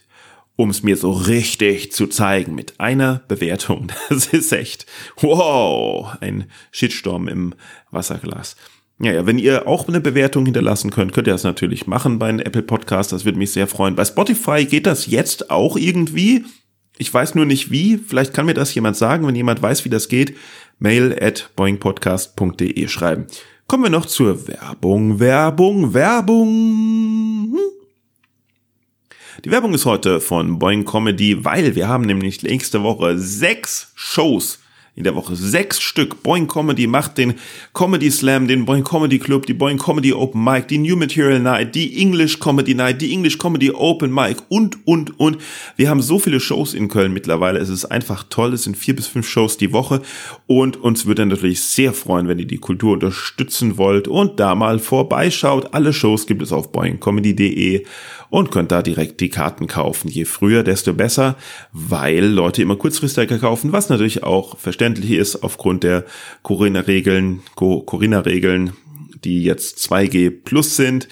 um 0.54 0.70
es 0.70 0.84
mir 0.84 0.96
so 0.96 1.10
richtig 1.10 1.90
zu 1.90 2.06
zeigen 2.06 2.54
mit 2.54 2.78
einer 2.78 3.22
Bewertung. 3.26 3.88
Das 4.08 4.28
ist 4.28 4.52
echt, 4.52 4.86
wow, 5.16 6.16
ein 6.20 6.44
Shitstorm 6.70 7.26
im 7.26 7.54
Wasserglas. 7.90 8.54
Ja, 9.00 9.12
ja, 9.12 9.26
wenn 9.26 9.38
ihr 9.38 9.66
auch 9.66 9.88
eine 9.88 10.00
Bewertung 10.00 10.44
hinterlassen 10.44 10.90
könnt, 10.90 11.12
könnt 11.12 11.26
ihr 11.26 11.32
das 11.32 11.42
natürlich 11.42 11.86
machen 11.86 12.18
bei 12.18 12.28
einem 12.28 12.38
Apple 12.38 12.62
Podcast. 12.62 13.12
Das 13.12 13.24
würde 13.24 13.38
mich 13.38 13.52
sehr 13.52 13.66
freuen. 13.66 13.96
Bei 13.96 14.04
Spotify 14.04 14.64
geht 14.64 14.86
das 14.86 15.06
jetzt 15.06 15.50
auch 15.50 15.76
irgendwie. 15.76 16.44
Ich 16.96 17.12
weiß 17.12 17.34
nur 17.34 17.44
nicht 17.44 17.72
wie. 17.72 17.98
Vielleicht 17.98 18.32
kann 18.32 18.46
mir 18.46 18.54
das 18.54 18.72
jemand 18.74 18.96
sagen. 18.96 19.26
Wenn 19.26 19.34
jemand 19.34 19.60
weiß, 19.60 19.84
wie 19.84 19.88
das 19.88 20.08
geht, 20.08 20.36
mail 20.78 21.16
at 21.20 21.50
boingpodcast.de 21.56 22.86
schreiben. 22.86 23.26
Kommen 23.66 23.82
wir 23.82 23.90
noch 23.90 24.06
zur 24.06 24.46
Werbung, 24.46 25.18
Werbung, 25.18 25.92
Werbung. 25.92 27.58
Die 29.44 29.50
Werbung 29.50 29.74
ist 29.74 29.86
heute 29.86 30.20
von 30.20 30.60
Boing 30.60 30.84
Comedy, 30.84 31.44
weil 31.44 31.74
wir 31.74 31.88
haben 31.88 32.04
nämlich 32.04 32.42
nächste 32.42 32.82
Woche 32.84 33.18
sechs 33.18 33.90
Shows 33.96 34.60
in 34.96 35.02
der 35.02 35.14
Woche. 35.16 35.34
Sechs 35.34 35.80
Stück. 35.80 36.22
Boing 36.22 36.46
Comedy 36.46 36.86
macht 36.86 37.18
den 37.18 37.34
Comedy 37.72 38.10
Slam, 38.10 38.46
den 38.46 38.64
Boing 38.64 38.84
Comedy 38.84 39.18
Club, 39.18 39.46
die 39.46 39.54
Boing 39.54 39.78
Comedy 39.78 40.12
Open 40.12 40.42
Mic, 40.42 40.68
die 40.68 40.78
New 40.78 40.96
Material 40.96 41.40
Night, 41.40 41.74
die 41.74 42.00
English 42.00 42.38
Comedy 42.38 42.74
Night, 42.74 43.00
die 43.00 43.12
English 43.12 43.38
Comedy 43.38 43.72
Open 43.72 44.14
Mic 44.14 44.36
und, 44.48 44.86
und, 44.86 45.18
und. 45.18 45.38
Wir 45.76 45.90
haben 45.90 46.00
so 46.00 46.18
viele 46.20 46.38
Shows 46.38 46.74
in 46.74 46.88
Köln 46.88 47.12
mittlerweile. 47.12 47.58
Es 47.58 47.68
ist 47.68 47.86
einfach 47.86 48.24
toll. 48.30 48.52
Es 48.52 48.64
sind 48.64 48.76
vier 48.76 48.94
bis 48.94 49.08
fünf 49.08 49.28
Shows 49.28 49.56
die 49.56 49.72
Woche 49.72 50.00
und 50.46 50.76
uns 50.76 51.06
würde 51.06 51.26
natürlich 51.26 51.60
sehr 51.60 51.92
freuen, 51.92 52.28
wenn 52.28 52.38
ihr 52.38 52.46
die 52.46 52.58
Kultur 52.58 52.92
unterstützen 52.92 53.76
wollt 53.78 54.06
und 54.06 54.38
da 54.38 54.54
mal 54.54 54.78
vorbeischaut. 54.78 55.74
Alle 55.74 55.92
Shows 55.92 56.26
gibt 56.26 56.42
es 56.42 56.52
auf 56.52 56.70
boingcomedy.de 56.70 57.84
und 58.34 58.50
könnt 58.50 58.72
da 58.72 58.82
direkt 58.82 59.20
die 59.20 59.28
Karten 59.28 59.68
kaufen. 59.68 60.08
Je 60.08 60.24
früher, 60.24 60.64
desto 60.64 60.92
besser, 60.92 61.36
weil 61.70 62.24
Leute 62.24 62.62
immer 62.62 62.74
kurzfristiger 62.74 63.38
kaufen, 63.38 63.70
was 63.70 63.90
natürlich 63.90 64.24
auch 64.24 64.58
verständlich 64.58 65.12
ist 65.12 65.44
aufgrund 65.44 65.84
der 65.84 66.04
Corinna-Regeln, 66.42 67.42
Corinna-Regeln, 67.54 68.72
die 69.22 69.44
jetzt 69.44 69.78
2G 69.88 70.32
plus 70.42 70.74
sind. 70.74 71.06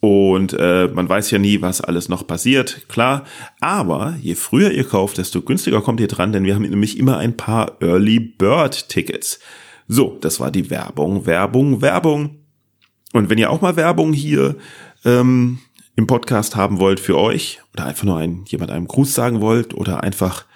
Und 0.00 0.54
äh, 0.58 0.88
man 0.88 1.10
weiß 1.10 1.30
ja 1.30 1.38
nie, 1.38 1.60
was 1.60 1.82
alles 1.82 2.08
noch 2.08 2.26
passiert, 2.26 2.88
klar. 2.88 3.24
Aber 3.60 4.16
je 4.22 4.34
früher 4.34 4.70
ihr 4.70 4.84
kauft, 4.84 5.18
desto 5.18 5.42
günstiger 5.42 5.82
kommt 5.82 6.00
ihr 6.00 6.08
dran, 6.08 6.32
denn 6.32 6.44
wir 6.44 6.54
haben 6.54 6.62
nämlich 6.62 6.98
immer 6.98 7.18
ein 7.18 7.36
paar 7.36 7.82
Early 7.82 8.18
Bird 8.18 8.88
Tickets. 8.88 9.40
So, 9.88 10.16
das 10.22 10.40
war 10.40 10.50
die 10.50 10.70
Werbung, 10.70 11.26
Werbung, 11.26 11.82
Werbung. 11.82 12.38
Und 13.12 13.28
wenn 13.28 13.36
ihr 13.36 13.50
auch 13.50 13.60
mal 13.60 13.76
Werbung 13.76 14.14
hier 14.14 14.56
ähm, 15.04 15.58
im 15.96 16.06
Podcast 16.06 16.56
haben 16.56 16.78
wollt 16.78 17.00
für 17.00 17.18
euch 17.18 17.60
oder 17.72 17.86
einfach 17.86 18.04
nur 18.04 18.16
ein, 18.16 18.44
jemand 18.46 18.70
einem 18.70 18.88
Gruß 18.88 19.14
sagen 19.14 19.40
wollt 19.40 19.74
oder 19.74 20.02
einfach 20.02 20.46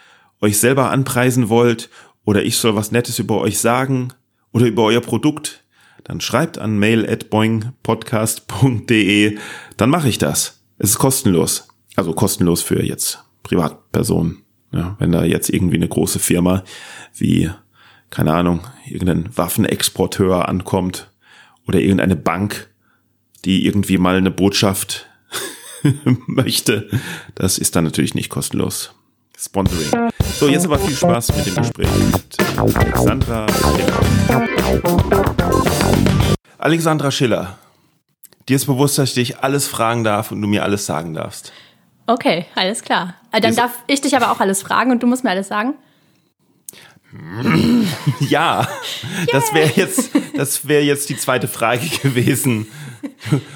euch 0.41 0.59
selber 0.59 0.91
anpreisen 0.91 1.49
wollt 1.49 1.91
oder 2.25 2.45
ich 2.45 2.57
soll 2.57 2.77
was 2.77 2.93
Nettes 2.93 3.19
über 3.19 3.41
euch 3.41 3.59
sagen 3.59 4.13
oder 4.53 4.67
über 4.67 4.85
euer 4.85 5.01
Produkt, 5.01 5.65
dann 6.05 6.21
schreibt 6.21 6.59
an 6.59 6.79
mail 6.79 7.09
at 7.09 7.31
boingpodcast.de, 7.31 9.39
dann 9.77 9.91
mache 9.91 10.09
ich 10.09 10.19
das. 10.19 10.63
Es 10.79 10.91
ist 10.91 10.99
kostenlos. 10.99 11.69
Also 11.97 12.13
kostenlos 12.13 12.63
für 12.63 12.83
jetzt 12.83 13.25
Privatpersonen. 13.43 14.43
Ja, 14.73 14.97
wenn 14.99 15.13
da 15.13 15.25
jetzt 15.25 15.49
irgendwie 15.49 15.77
eine 15.77 15.89
große 15.89 16.19
Firma 16.19 16.65
wie, 17.15 17.51
keine 18.11 18.35
Ahnung, 18.35 18.61
irgendein 18.87 19.37
Waffenexporteur 19.37 20.49
ankommt 20.49 21.11
oder 21.67 21.81
irgendeine 21.81 22.17
Bank, 22.17 22.69
die 23.45 23.65
irgendwie 23.65 23.99
mal 23.99 24.17
eine 24.17 24.31
Botschaft 24.31 25.06
möchte, 26.27 26.89
das 27.35 27.59
ist 27.59 27.77
dann 27.77 27.85
natürlich 27.85 28.15
nicht 28.15 28.29
kostenlos. 28.29 28.93
Sponsoring. 29.39 30.11
So, 30.39 30.49
jetzt 30.49 30.65
aber 30.65 30.79
viel 30.79 30.97
Spaß 30.97 31.37
mit 31.37 31.47
dem 31.47 31.57
Gespräch 31.57 31.89
mit 32.13 32.37
Alexandra 32.59 33.47
Schiller. 33.49 34.01
Alexandra 36.59 37.11
Schiller, 37.11 37.59
dir 38.49 38.57
ist 38.57 38.65
bewusst, 38.65 38.97
dass 38.99 39.11
ich 39.11 39.15
dich 39.15 39.39
alles 39.41 39.69
fragen 39.69 40.05
darf 40.05 40.33
und 40.33 40.41
du 40.41 40.49
mir 40.49 40.63
alles 40.63 40.87
sagen 40.87 41.13
darfst. 41.13 41.53
Okay, 42.07 42.47
alles 42.55 42.83
klar. 42.83 43.15
Äh, 43.33 43.41
dann 43.41 43.55
darf 43.55 43.73
ich 43.89 44.01
dich 44.01 44.17
aber 44.17 44.31
auch 44.31 44.41
alles 44.41 44.63
fragen 44.63 44.91
und 44.91 45.03
du 45.03 45.07
musst 45.07 45.23
mir 45.25 45.31
alles 45.31 45.49
sagen? 45.49 45.75
Ja, 48.21 48.69
das 49.33 49.55
wäre 49.55 49.71
jetzt, 49.77 50.11
das 50.35 50.67
wäre 50.67 50.83
jetzt 50.83 51.09
die 51.09 51.17
zweite 51.17 51.49
Frage 51.49 51.87
gewesen. 52.03 52.67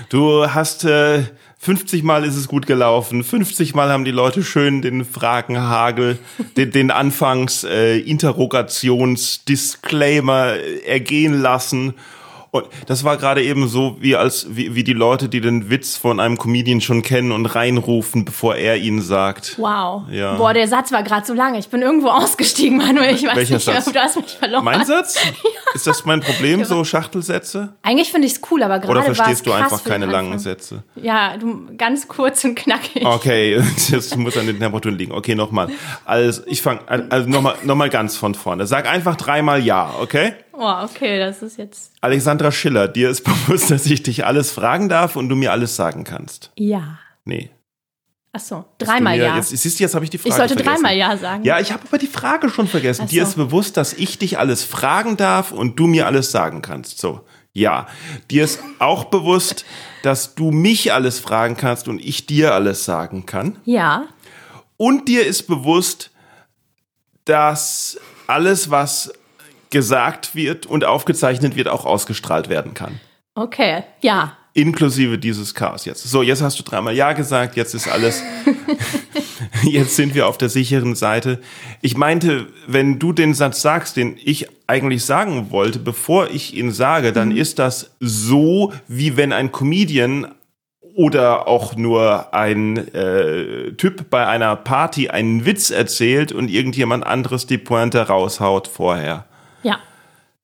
Du 0.09 0.47
hast 0.53 0.85
äh, 0.85 1.25
50 1.63 2.03
Mal 2.03 2.25
ist 2.25 2.37
es 2.37 2.49
gut 2.49 2.67
gelaufen, 2.67 3.23
50 3.23 3.75
Mal 3.75 3.91
haben 3.91 4.07
die 4.07 4.13
Leute 4.13 4.43
schön 4.43 4.81
den 4.81 5.05
Fragenhagel, 5.05 6.19
den, 6.57 6.71
den 6.71 6.91
Anfangs 6.91 7.65
äh, 7.65 7.99
Interrogationsdisclaimer 7.99 10.55
ergehen 10.87 11.39
lassen 11.39 11.93
und 12.53 12.67
das 12.87 13.05
war 13.05 13.17
gerade 13.17 13.43
eben 13.43 13.69
so, 13.69 13.97
wie 14.01 14.17
als 14.17 14.47
wie, 14.51 14.75
wie 14.75 14.83
die 14.83 14.93
Leute, 14.93 15.29
die 15.29 15.41
den 15.41 15.71
Witz 15.71 15.97
von 15.97 16.19
einem 16.19 16.37
Comedian 16.37 16.81
schon 16.81 17.03
kennen 17.03 17.31
und 17.31 17.47
reinrufen, 17.47 18.25
bevor 18.25 18.57
er 18.57 18.77
ihn 18.77 19.01
sagt. 19.01 19.55
Wow. 19.57 20.03
Ja. 20.11 20.35
Boah, 20.35 20.53
der 20.53 20.67
Satz 20.67 20.91
war 20.91 21.05
gerade 21.05 21.25
so 21.25 21.33
lang. 21.33 21.55
Ich 21.55 21.69
bin 21.69 21.81
irgendwo 21.81 22.09
ausgestiegen, 22.11 22.79
Manuel. 22.79 23.15
Ich 23.15 23.25
weiß 23.25 23.37
Welcher 23.37 23.55
nicht, 23.55 23.65
Satz? 23.65 23.85
du 23.85 24.01
hast 24.01 24.17
mich 24.17 24.33
verloren. 24.33 24.65
Mein 24.65 24.85
Satz? 24.85 25.15
ja. 25.25 25.51
Ist 25.75 25.87
das 25.87 26.05
mein 26.05 26.21
Problem, 26.21 26.65
so 26.65 26.83
Schachtelsätze? 26.85 27.75
Eigentlich 27.83 28.11
finde 28.11 28.27
ich 28.27 28.35
es 28.35 28.41
cool, 28.51 28.65
aber 28.65 28.81
gerade 28.81 28.99
Oder 28.99 29.15
verstehst 29.15 29.47
du 29.47 29.53
einfach 29.53 29.85
keine 29.85 30.07
langen. 30.07 30.39
Sätze? 30.41 30.83
Ja, 30.97 31.37
du 31.37 31.67
ganz 31.77 32.09
kurz 32.09 32.43
und 32.45 32.57
knackig. 32.57 33.05
Okay, 33.05 33.63
das 33.93 34.17
muss 34.17 34.37
an 34.37 34.47
den 34.47 34.59
Temperaturen 34.59 34.99
liegen. 34.99 35.13
Okay, 35.13 35.37
nochmal. 35.37 35.69
Also 36.05 36.43
ich 36.47 36.63
fange 36.63 36.81
also 37.11 37.29
nochmal 37.29 37.55
noch 37.63 37.77
mal 37.77 37.91
ganz 37.91 38.17
von 38.17 38.35
vorne. 38.35 38.67
Sag 38.67 38.89
einfach 38.89 39.15
dreimal 39.15 39.63
ja, 39.65 39.95
okay? 40.01 40.33
Oh, 40.63 40.85
okay, 40.85 41.19
das 41.19 41.41
ist 41.41 41.57
jetzt. 41.57 41.91
Alexandra 42.03 42.53
Schiller, 42.53 42.87
dir 42.87 43.09
ist 43.09 43.25
bewusst, 43.25 43.71
dass 43.71 43.87
ich 43.87 44.03
dich 44.03 44.27
alles 44.27 44.51
fragen 44.51 44.91
darf 44.91 45.17
und 45.17 45.31
du 45.31 45.35
mir 45.35 45.53
alles 45.53 45.75
sagen 45.75 46.05
kannst. 46.05 46.51
Ja. 46.55 46.99
Nee. 47.25 47.51
Ach 48.33 48.41
so, 48.41 48.67
dreimal 48.77 49.17
mir, 49.17 49.25
ja. 49.25 49.37
Jetzt, 49.37 49.49
siehst 49.49 49.81
du, 49.81 49.83
jetzt 49.83 49.95
habe 49.95 50.05
ich 50.05 50.11
die 50.11 50.19
Frage 50.19 50.29
ich 50.29 50.37
sollte 50.37 50.55
vergessen. 50.55 50.83
dreimal 50.85 50.97
ja 50.97 51.17
sagen. 51.17 51.45
Ja, 51.45 51.59
ich 51.61 51.73
habe 51.73 51.83
aber 51.89 51.97
die 51.97 52.07
Frage 52.07 52.51
schon 52.51 52.69
vergessen. 52.69 53.05
Ach 53.07 53.09
Dir 53.09 53.25
so. 53.25 53.31
ist 53.31 53.37
bewusst, 53.37 53.79
dass 53.79 53.95
ich 53.95 54.19
dich 54.19 54.39
alles 54.39 54.63
fragen 54.63 55.17
darf 55.17 55.51
und 55.51 55.77
du 55.81 55.87
mir 55.87 56.07
alles 56.07 56.31
sagen 56.31 56.61
kannst. 56.61 56.99
So, 56.99 57.25
ja. 57.55 57.87
Dir 58.31 58.45
ist 58.45 58.61
auch 58.81 59.07
bewusst, 59.07 59.65
dass 60.03 60.35
du 60.35 60.51
mich 60.51 60.93
alles 60.93 61.19
fragen 61.21 61.57
kannst 61.57 61.89
und 61.89 62.05
ich 62.05 62.27
dir 62.27 62.53
alles 62.55 62.85
sagen 62.85 63.25
kann. 63.25 63.57
Ja. 63.65 64.05
Und 64.77 65.09
dir 65.09 65.27
ist 65.27 65.47
bewusst, 65.47 66.11
dass 67.25 67.99
alles, 68.27 68.71
was 68.71 69.11
gesagt 69.71 70.35
wird 70.35 70.67
und 70.67 70.85
aufgezeichnet 70.85 71.57
wird, 71.57 71.69
auch 71.69 71.85
ausgestrahlt 71.85 72.49
werden 72.49 72.75
kann. 72.75 73.01
Okay. 73.35 73.85
Ja. 74.03 74.37
Inklusive 74.53 75.17
dieses 75.17 75.55
Chaos 75.55 75.85
jetzt. 75.85 76.03
So, 76.03 76.23
jetzt 76.23 76.43
hast 76.43 76.59
du 76.59 76.65
dreimal 76.65 76.95
Ja 76.95 77.13
gesagt, 77.13 77.55
jetzt 77.55 77.73
ist 77.73 77.87
alles, 77.87 78.23
jetzt 79.63 79.95
sind 79.95 80.17
wir 80.17 80.27
auf 80.27 80.39
der 80.39 80.49
sicheren 80.49 80.97
Seite. 80.97 81.39
Ich 81.83 81.97
meinte, 81.97 82.49
wenn 82.67 82.99
du 82.99 83.13
den 83.13 83.33
Satz 83.33 83.63
sagst, 83.63 83.97
den 83.97 84.17
ich 84.23 84.49
eigentlich 84.67 85.05
sagen 85.05 85.53
wollte, 85.53 85.79
bevor 85.79 86.29
ich 86.31 86.55
ihn 86.55 86.73
sage, 86.73 87.13
dann 87.13 87.31
ist 87.31 87.61
das 87.61 87.93
so, 88.01 88.73
wie 88.89 89.17
wenn 89.17 89.33
ein 89.33 89.53
Comedian 89.53 90.27
oder 90.95 91.47
auch 91.47 91.77
nur 91.77 92.35
ein 92.35 92.77
äh, 92.93 93.73
Typ 93.75 94.11
bei 94.11 94.27
einer 94.27 94.57
Party 94.57 95.09
einen 95.09 95.47
Witz 95.47 95.71
erzählt 95.71 96.33
und 96.33 96.51
irgendjemand 96.51 97.07
anderes 97.07 97.47
die 97.47 97.59
Pointe 97.59 98.09
raushaut 98.09 98.67
vorher. 98.67 99.27
Ja. 99.63 99.79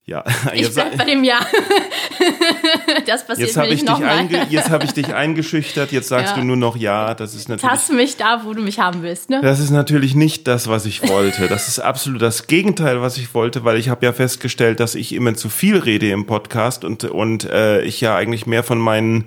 Ja, 0.09 0.23
Ich 0.55 0.73
bleib 0.73 0.97
bei 0.99 1.05
dem 1.05 1.25
Ja. 1.25 1.41
das 3.07 3.27
passiert 3.27 3.49
jetzt 3.49 3.57
mir 3.57 3.63
habe 3.63 3.73
ich, 3.75 3.83
nicht 3.83 3.89
dich 3.93 3.99
nochmal. 3.99 4.47
jetzt 4.51 4.71
hab 4.71 4.85
ich 4.85 4.93
dich 4.93 5.13
eingeschüchtert, 5.13 5.91
jetzt 5.91 6.09
sagst 6.09 6.35
Ja. 6.37 6.41
du 6.41 6.47
nur 6.47 6.57
noch 6.57 6.77
Ja. 6.77 7.15
Das 7.15 7.35
ist 7.35 7.49
natürlich 7.49 7.73
hast 7.73 7.89
du 7.89 7.95
mich 7.95 8.17
da, 8.17 8.43
wo 8.45 8.55
du 8.55 8.63
mich 8.63 8.79
haben 8.79 9.03
willst, 9.03 9.31
ne? 9.31 9.41
Das 9.43 9.59
ist 9.59 9.71
natürlich 9.71 10.15
nicht 10.15 10.47
das, 10.47 10.69
was 10.69 10.87
ich 10.87 11.09
wollte. 11.09 11.49
Das 11.49 11.67
ist 11.67 11.81
absolut 11.81 12.23
das 12.23 12.47
Gegenteil, 12.47 13.01
was 13.01 13.19
ich 13.19 13.35
wollte, 13.35 13.65
weil 13.65 13.79
ich 13.79 13.89
habe 13.89 14.07
ja 14.07 14.13
festgestellt, 14.13 14.79
dass 14.79 14.95
ich 14.95 15.13
immer 15.13 15.35
zu 15.35 15.49
viel 15.49 15.77
rede 15.79 16.09
im 16.11 16.27
Podcast 16.27 16.85
und, 16.85 17.03
und 17.05 17.45
äh, 17.45 17.83
ich 17.83 18.01
ja 18.01 18.15
eigentlich 18.15 18.47
mehr 18.47 18.63
von 18.63 18.79
meinen 18.79 19.25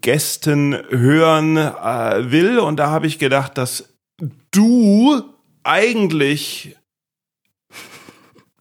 Gästen 0.00 0.76
hören 0.90 1.56
äh, 1.56 2.32
will. 2.32 2.58
Und 2.58 2.76
da 2.78 2.90
habe 2.90 3.06
ich 3.06 3.20
gedacht, 3.20 3.56
dass 3.56 3.88
du 4.50 5.22
eigentlich 5.62 6.74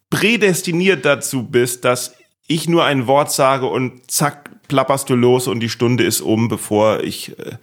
prädestiniert 0.09 1.05
dazu 1.05 1.43
bist, 1.43 1.85
dass 1.85 2.13
ich 2.47 2.69
nur 2.69 2.85
ein 2.85 3.07
Wort 3.07 3.31
sage 3.31 3.65
und 3.67 4.09
zack, 4.09 4.49
plapperst 4.67 5.09
du 5.09 5.15
los 5.15 5.47
und 5.47 5.59
die 5.59 5.69
Stunde 5.69 6.03
ist 6.03 6.21
um, 6.21 6.47
bevor 6.47 7.01
ich 7.01 7.37
äh, 7.39 7.53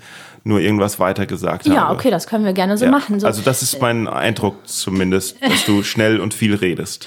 nur 0.43 0.61
irgendwas 0.61 0.99
weiter 0.99 1.25
gesagt 1.27 1.65
habe. 1.67 1.75
Ja, 1.75 1.91
okay, 1.91 2.11
das 2.11 2.27
können 2.27 2.45
wir 2.45 2.53
gerne 2.53 2.77
so 2.77 2.85
Ja, 2.85 2.91
machen. 2.91 3.19
So. 3.21 3.27
Also 3.27 3.41
das 3.43 3.63
ist 3.63 3.81
mein 3.81 4.07
Eindruck 4.09 4.57
zumindest, 4.69 5.37
dass 5.43 5.65
du 5.65 5.83
schnell 5.85 6.21
und 6.21 6.35
viel 6.35 6.55
redest. 6.55 7.07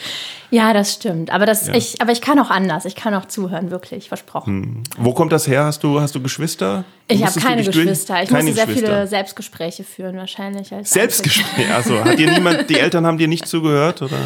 ja, 0.50 0.74
das 0.74 0.94
stimmt. 0.94 1.30
Aber, 1.32 1.46
das, 1.46 1.68
ich, 1.68 2.02
aber 2.02 2.12
ich 2.12 2.22
kann 2.22 2.40
auch 2.40 2.50
anders. 2.50 2.86
Ich 2.86 2.96
kann 2.96 3.14
auch 3.14 3.26
zuhören, 3.26 3.70
wirklich, 3.70 4.08
versprochen. 4.08 4.84
Wo 4.98 5.14
kommt 5.14 5.32
das 5.32 5.48
her? 5.48 5.66
Hast 5.66 5.84
du, 5.84 6.02
hast 6.02 6.16
du 6.16 6.22
Geschwister? 6.22 6.84
Ich 7.08 7.24
habe 7.24 7.40
keine 7.40 7.64
Geschwister. 7.64 8.22
Ich 8.24 8.30
keine 8.30 8.44
musste 8.44 8.66
sehr 8.66 8.68
viele 8.68 9.08
Selbstgespräche 9.08 9.84
führen, 9.84 10.18
wahrscheinlich. 10.18 10.74
Als 10.74 10.90
Selbstgespräche. 10.92 11.74
Also 11.76 12.04
hat 12.04 12.18
dir 12.18 12.32
niemand, 12.32 12.70
die 12.72 12.76
Eltern 12.80 13.06
haben 13.06 13.20
dir 13.20 13.28
nicht 13.28 13.48
zugehört 13.48 14.02
oder? 14.02 14.18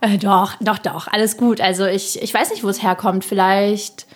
Äh, 0.00 0.18
doch, 0.18 0.54
doch, 0.60 0.78
doch, 0.78 1.08
alles 1.08 1.36
gut. 1.36 1.60
Also 1.60 1.86
ich, 1.86 2.20
ich 2.22 2.32
weiß 2.32 2.50
nicht, 2.50 2.62
wo 2.64 2.68
es 2.68 2.82
herkommt. 2.82 3.24
Vielleicht, 3.24 4.06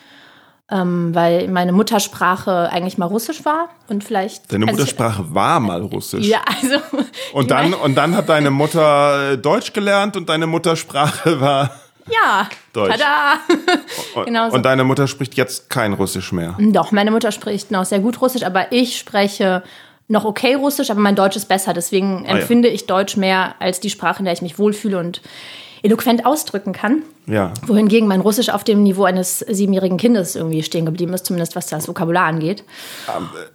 ähm, 0.71 1.15
weil 1.15 1.49
meine 1.49 1.73
Muttersprache 1.73 2.71
eigentlich 2.71 2.99
mal 2.99 3.07
Russisch 3.07 3.45
war 3.45 3.71
und 3.89 4.05
vielleicht. 4.05 4.53
Deine 4.53 4.67
also 4.69 4.83
ich- 4.83 4.91
Muttersprache 4.93 5.35
war 5.35 5.59
mal 5.61 5.81
Russisch. 5.83 6.27
Ja, 6.27 6.41
also. 6.47 6.77
Und 7.33 7.43
ich 7.43 7.49
dann, 7.49 7.75
und 7.75 7.95
dann 7.95 8.15
hat 8.17 8.29
deine 8.29 8.51
Mutter 8.51 9.33
äh, 9.33 9.39
Deutsch 9.39 9.73
gelernt 9.73 10.17
und 10.17 10.29
deine 10.29 10.47
Muttersprache 10.49 11.41
war 11.41 11.71
Ja. 12.11 12.49
Deutsch. 12.73 12.99
Tada! 12.99 13.39
genau 14.25 14.51
so. 14.51 14.57
und 14.57 14.65
deine 14.65 14.83
Mutter 14.85 15.07
spricht 15.07 15.35
jetzt 15.35 15.71
kein 15.71 15.93
Russisch 15.93 16.33
mehr. 16.33 16.57
Doch, 16.59 16.91
meine 16.93 17.11
Mutter 17.13 17.31
spricht 17.33 17.71
noch 17.71 17.85
sehr 17.85 18.01
gut 18.01 18.21
Russisch, 18.21 18.43
aber 18.43 18.73
ich 18.73 18.99
spreche 18.99 19.63
noch 20.09 20.25
okay 20.25 20.55
Russisch, 20.55 20.91
aber 20.91 20.99
mein 21.01 21.15
Deutsch 21.15 21.37
ist 21.37 21.47
besser. 21.47 21.73
Deswegen 21.73 22.25
Ah, 22.27 22.31
ja. 22.33 22.37
empfinde 22.39 22.69
ich 22.69 22.87
Deutsch 22.87 23.17
mehr 23.17 23.55
als 23.61 23.79
die 23.81 23.91
Sprache, 23.91 24.19
in 24.21 24.25
der 24.25 24.35
ich 24.35 24.43
mich 24.43 24.59
wohlfühle 24.59 24.99
und 24.99 25.21
eloquent 25.83 26.27
ausdrücken 26.27 26.73
kann. 26.73 27.03
Ja. 27.27 27.53
Wohingegen 27.67 28.09
mein 28.09 28.21
Russisch 28.21 28.49
auf 28.49 28.65
dem 28.65 28.83
Niveau 28.83 29.05
eines 29.05 29.39
siebenjährigen 29.39 29.99
Kindes 29.99 30.35
irgendwie 30.35 30.63
stehen 30.63 30.85
geblieben 30.85 31.13
ist, 31.15 31.27
zumindest 31.27 31.55
was 31.55 31.69
das 31.69 31.87
Vokabular 31.87 32.25
angeht. 32.25 32.65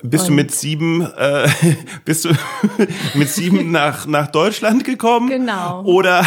Bist 0.01 0.29
du 0.29 0.31
mit 0.31 0.51
sieben, 0.51 1.01
äh, 1.01 1.47
bist 2.05 2.25
du 2.25 2.29
mit 3.13 3.29
sieben 3.29 3.71
nach, 3.71 4.07
nach 4.07 4.27
Deutschland 4.27 4.85
gekommen? 4.85 5.29
Genau. 5.29 5.83
Oder, 5.83 6.25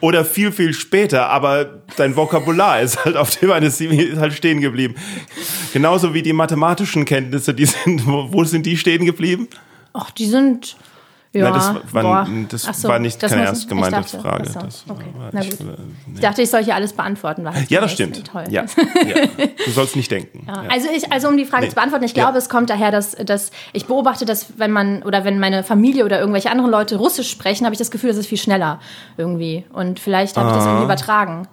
oder 0.00 0.24
viel, 0.24 0.50
viel 0.50 0.72
später, 0.72 1.28
aber 1.28 1.82
dein 1.96 2.16
Vokabular 2.16 2.80
ist 2.80 3.04
halt 3.04 3.16
auf 3.16 3.36
dem 3.36 3.50
eines 3.50 3.78
sieben 3.78 3.98
ist 3.98 4.18
halt 4.18 4.32
stehen 4.32 4.60
geblieben. 4.60 4.94
Genauso 5.72 6.14
wie 6.14 6.22
die 6.22 6.32
mathematischen 6.32 7.04
Kenntnisse, 7.04 7.52
die 7.52 7.66
sind, 7.66 8.06
wo, 8.06 8.32
wo 8.32 8.44
sind 8.44 8.64
die 8.64 8.76
stehen 8.76 9.04
geblieben? 9.04 9.48
Ach, 9.92 10.10
die 10.10 10.26
sind. 10.26 10.76
Ja, 11.34 11.44
Nein, 11.50 11.54
das 11.54 11.74
war- 11.92 12.02
boah. 12.02 12.28
das 12.48 12.62
so, 12.80 12.88
war 12.88 13.00
nicht 13.00 13.20
das 13.20 13.32
keine 13.32 13.44
ernst 13.46 13.62
ich 13.62 13.68
gemeinte 13.68 13.96
dachte, 13.96 14.18
Frage. 14.20 14.48
so, 14.48 14.60
Das 14.60 14.84
okay. 14.88 15.04
war- 15.32 15.42
ich, 15.42 15.50
äh, 15.60 15.64
Ich 16.14 16.20
dachte, 16.20 16.42
ich 16.42 16.48
soll 16.50 16.62
hier 16.62 16.76
alles 16.76 16.92
beantworten. 16.92 17.44
Ja, 17.68 17.80
das 17.80 17.90
stimmt. 17.92 18.24
Toll. 18.24 18.44
Ja, 18.50 18.62
ja. 18.94 19.26
Du 19.64 19.70
sollst 19.72 19.96
nicht 19.96 20.10
denken. 20.12 20.46
Ja. 20.46 20.62
Also 20.70 20.88
ich, 20.94 21.10
also 21.12 21.26
um 21.28 21.36
die 21.36 21.44
Frage 21.44 21.64
Nee. 21.64 21.68
zu 21.70 21.74
beantworten, 21.74 22.04
ich 22.04 22.14
glaube, 22.14 22.38
es 22.38 22.48
kommt 22.48 22.70
daher, 22.70 22.92
dass, 22.92 23.12
dass 23.16 23.50
ich 23.72 23.86
beobachte, 23.86 24.24
dass 24.24 24.58
wenn 24.58 24.70
man 24.70 25.02
oder 25.02 25.24
wenn 25.24 25.40
meine 25.40 25.64
Familie 25.64 26.04
oder 26.04 26.20
irgendwelche 26.20 26.50
anderen 26.52 26.70
Leute 26.70 26.96
Russisch 26.96 27.30
sprechen, 27.30 27.64
habe 27.64 27.74
ich 27.74 27.78
das 27.80 27.90
Gefühl, 27.90 28.10
das 28.10 28.16
ist 28.18 28.28
viel 28.28 28.38
schneller 28.38 28.78
irgendwie. 29.16 29.64
Und 29.72 29.98
vielleicht 29.98 30.36
habe 30.36 30.50
ich 30.50 30.54
das 30.54 30.66
irgendwie 30.66 30.84
übertragen. 30.84 31.48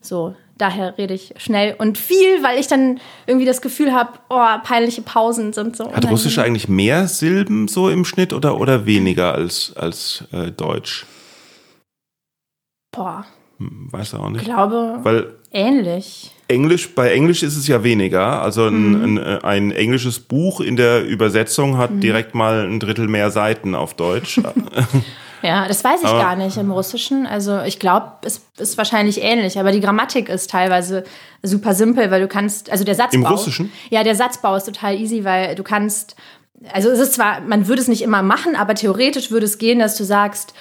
So, 0.00 0.36
daher 0.58 0.96
rede 0.98 1.14
ich 1.14 1.34
schnell 1.38 1.74
und 1.78 1.98
viel, 1.98 2.42
weil 2.42 2.58
ich 2.58 2.66
dann 2.66 3.00
irgendwie 3.26 3.46
das 3.46 3.60
Gefühl 3.60 3.92
habe, 3.92 4.10
oh, 4.30 4.44
peinliche 4.64 5.02
Pausen 5.02 5.52
sind 5.52 5.76
so. 5.76 5.92
Hat. 5.92 6.08
Russisch 6.10 6.38
eigentlich 6.38 6.68
mehr 6.68 7.08
Silben 7.08 7.68
so 7.68 7.88
im 7.88 8.04
Schnitt 8.04 8.32
oder, 8.32 8.58
oder 8.60 8.86
weniger 8.86 9.34
als, 9.34 9.72
als 9.76 10.24
äh, 10.32 10.50
Deutsch? 10.50 11.06
Boah, 12.92 13.26
Hm, 13.58 13.88
Weiß 13.90 14.14
auch 14.14 14.26
ich 14.26 14.32
nicht. 14.32 14.44
glaube, 14.44 14.98
Weil 15.02 15.34
ähnlich. 15.50 16.30
Englisch, 16.48 16.94
bei 16.94 17.10
Englisch 17.12 17.42
ist 17.42 17.56
es 17.56 17.66
ja 17.66 17.82
weniger. 17.82 18.42
Also 18.42 18.70
Mhm. 18.70 19.02
ein, 19.02 19.18
ein, 19.18 19.42
ein 19.44 19.70
englisches 19.72 20.20
Buch 20.20 20.60
in 20.60 20.76
der 20.76 21.04
Übersetzung 21.06 21.76
hat 21.78 21.90
Mhm. 21.92 22.00
direkt 22.00 22.34
mal 22.34 22.66
ein 22.66 22.78
Drittel 22.80 23.08
mehr 23.08 23.30
Seiten 23.30 23.74
auf 23.74 23.94
Deutsch. 23.94 24.40
Ja, 25.42 25.68
das 25.68 25.84
weiß 25.84 26.00
ich 26.02 26.08
Aber- 26.08 26.18
gar 26.18 26.36
nicht 26.36 26.56
im 26.56 26.70
Russischen. 26.70 27.26
Also 27.26 27.60
ich 27.62 27.78
glaube, 27.78 28.12
es 28.22 28.40
ist 28.58 28.78
wahrscheinlich 28.78 29.22
ähnlich, 29.22 29.58
aber 29.58 29.72
die 29.72 29.80
Grammatik 29.80 30.28
ist 30.28 30.50
teilweise 30.50 31.04
super 31.42 31.74
simpel, 31.74 32.10
weil 32.10 32.20
du 32.20 32.28
kannst, 32.28 32.70
also 32.70 32.84
der 32.84 32.94
Satzbau. 32.94 33.18
Im 33.18 33.26
Russischen? 33.26 33.72
Ja, 33.90 34.02
der 34.02 34.14
Satzbau 34.14 34.56
ist 34.56 34.64
total 34.64 34.94
easy, 34.94 35.24
weil 35.24 35.54
du 35.54 35.62
kannst 35.62 36.16
also 36.72 36.90
es 36.90 36.98
ist 36.98 37.14
zwar, 37.14 37.40
man 37.42 37.68
würde 37.68 37.82
es 37.82 37.88
nicht 37.88 38.02
immer 38.02 38.22
machen, 38.22 38.56
aber 38.56 38.74
theoretisch 38.74 39.30
würde 39.30 39.46
es 39.46 39.58
gehen, 39.58 39.78
dass 39.78 39.96
du 39.96 40.04
sagst, 40.04 40.54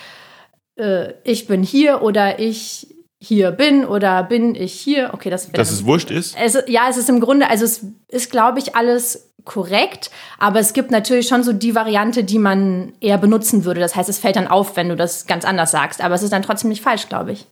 äh, 0.76 1.14
ich 1.24 1.48
bin 1.48 1.64
hier 1.64 2.02
oder 2.02 2.40
ich 2.40 2.95
hier 3.22 3.52
bin 3.52 3.86
oder 3.86 4.24
bin 4.24 4.56
ich 4.56 4.74
hier. 4.74 5.12
Okay, 5.14 5.30
das 5.30 5.52
Dass 5.52 5.72
es 5.72 5.86
wurscht 5.86 6.12
ist? 6.12 6.36
Es, 6.40 6.58
ja, 6.68 6.88
es 6.90 6.98
ist 6.98 7.10
im 7.10 7.20
Grunde, 7.20 7.50
also 7.50 7.66
es 7.66 7.86
ist, 8.10 8.32
glaube 8.32 8.60
ich, 8.60 8.76
alles 8.76 9.32
korrekt, 9.46 10.10
aber 10.40 10.60
es 10.60 10.74
gibt 10.74 10.92
natürlich 10.92 11.28
schon 11.28 11.44
so 11.44 11.54
die 11.54 11.76
Variante, 11.76 12.24
die 12.24 12.40
man 12.40 12.94
eher 13.00 13.18
benutzen 13.18 13.64
würde. 13.64 13.80
Das 13.80 13.96
heißt, 13.96 14.10
es 14.10 14.20
fällt 14.20 14.36
dann 14.36 14.48
auf, 14.48 14.76
wenn 14.76 14.90
du 14.90 14.96
das 14.96 15.28
ganz 15.28 15.46
anders 15.46 15.72
sagst, 15.72 16.02
aber 16.02 16.16
es 16.16 16.24
ist 16.24 16.34
dann 16.34 16.42
trotzdem 16.42 16.70
nicht 16.70 16.82
falsch, 16.82 17.08
glaube 17.08 17.32
ich. 17.32 17.48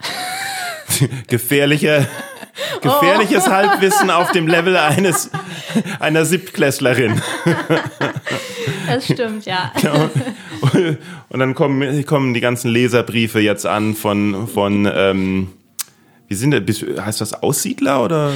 Gefährliche, 1.28 2.08
gefährliches 2.82 3.44
oh. 3.46 3.50
Halbwissen 3.50 4.10
auf 4.10 4.32
dem 4.32 4.46
Level 4.46 4.76
eines 4.76 5.30
einer 6.00 6.24
Siebtklässlerin. 6.24 7.20
Das 8.86 9.04
stimmt, 9.04 9.44
ja. 9.44 9.72
Genau. 9.80 10.10
Und 11.28 11.38
dann 11.40 11.54
kommen, 11.54 12.04
kommen 12.06 12.34
die 12.34 12.40
ganzen 12.40 12.70
Leserbriefe 12.70 13.40
jetzt 13.40 13.66
an 13.66 13.94
von, 13.94 14.48
von 14.48 14.90
ähm, 14.92 15.48
wie 16.28 16.34
sind 16.34 16.68
das? 16.68 16.82
Heißt 17.04 17.20
das 17.20 17.42
Aussiedler 17.42 18.04
oder? 18.04 18.32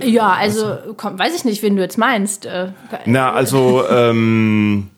Ja, 0.00 0.32
also 0.32 0.76
komm, 0.96 1.18
weiß 1.18 1.34
ich 1.34 1.44
nicht, 1.44 1.62
wen 1.62 1.76
du 1.76 1.82
jetzt 1.82 1.98
meinst. 1.98 2.46
Äh, 2.46 2.68
Na, 3.04 3.32
also 3.32 3.84
ähm, 3.88 4.90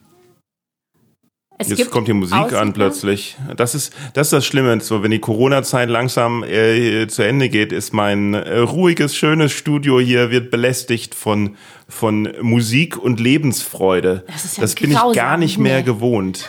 es 1.61 1.67
Jetzt 1.67 1.91
kommt 1.91 2.05
hier 2.05 2.15
Musik 2.15 2.37
Aussiedler? 2.37 2.61
an 2.61 2.71
plötzlich. 2.71 3.35
Das 3.57 3.75
ist, 3.75 3.93
das 4.13 4.27
ist 4.27 4.33
das 4.33 4.45
Schlimme. 4.45 4.79
So, 4.79 5.03
wenn 5.03 5.11
die 5.11 5.19
Corona-Zeit 5.19 5.89
langsam 5.89 6.43
äh, 6.45 7.05
zu 7.07 7.21
Ende 7.21 7.49
geht, 7.49 7.73
ist 7.73 7.93
mein 7.93 8.33
äh, 8.33 8.59
ruhiges, 8.59 9.13
schönes 9.13 9.51
Studio 9.51 9.99
hier 9.99 10.31
wird 10.31 10.51
belästigt 10.51 11.13
von, 11.15 11.57
von 11.89 12.29
Musik 12.41 12.97
und 12.97 13.19
Lebensfreude. 13.19 14.23
Das, 14.27 14.55
ja 14.55 14.61
das 14.61 14.75
bin 14.75 14.91
ich 14.91 15.13
gar 15.13 15.35
nicht 15.35 15.57
mehr 15.57 15.83
gewohnt. 15.83 16.47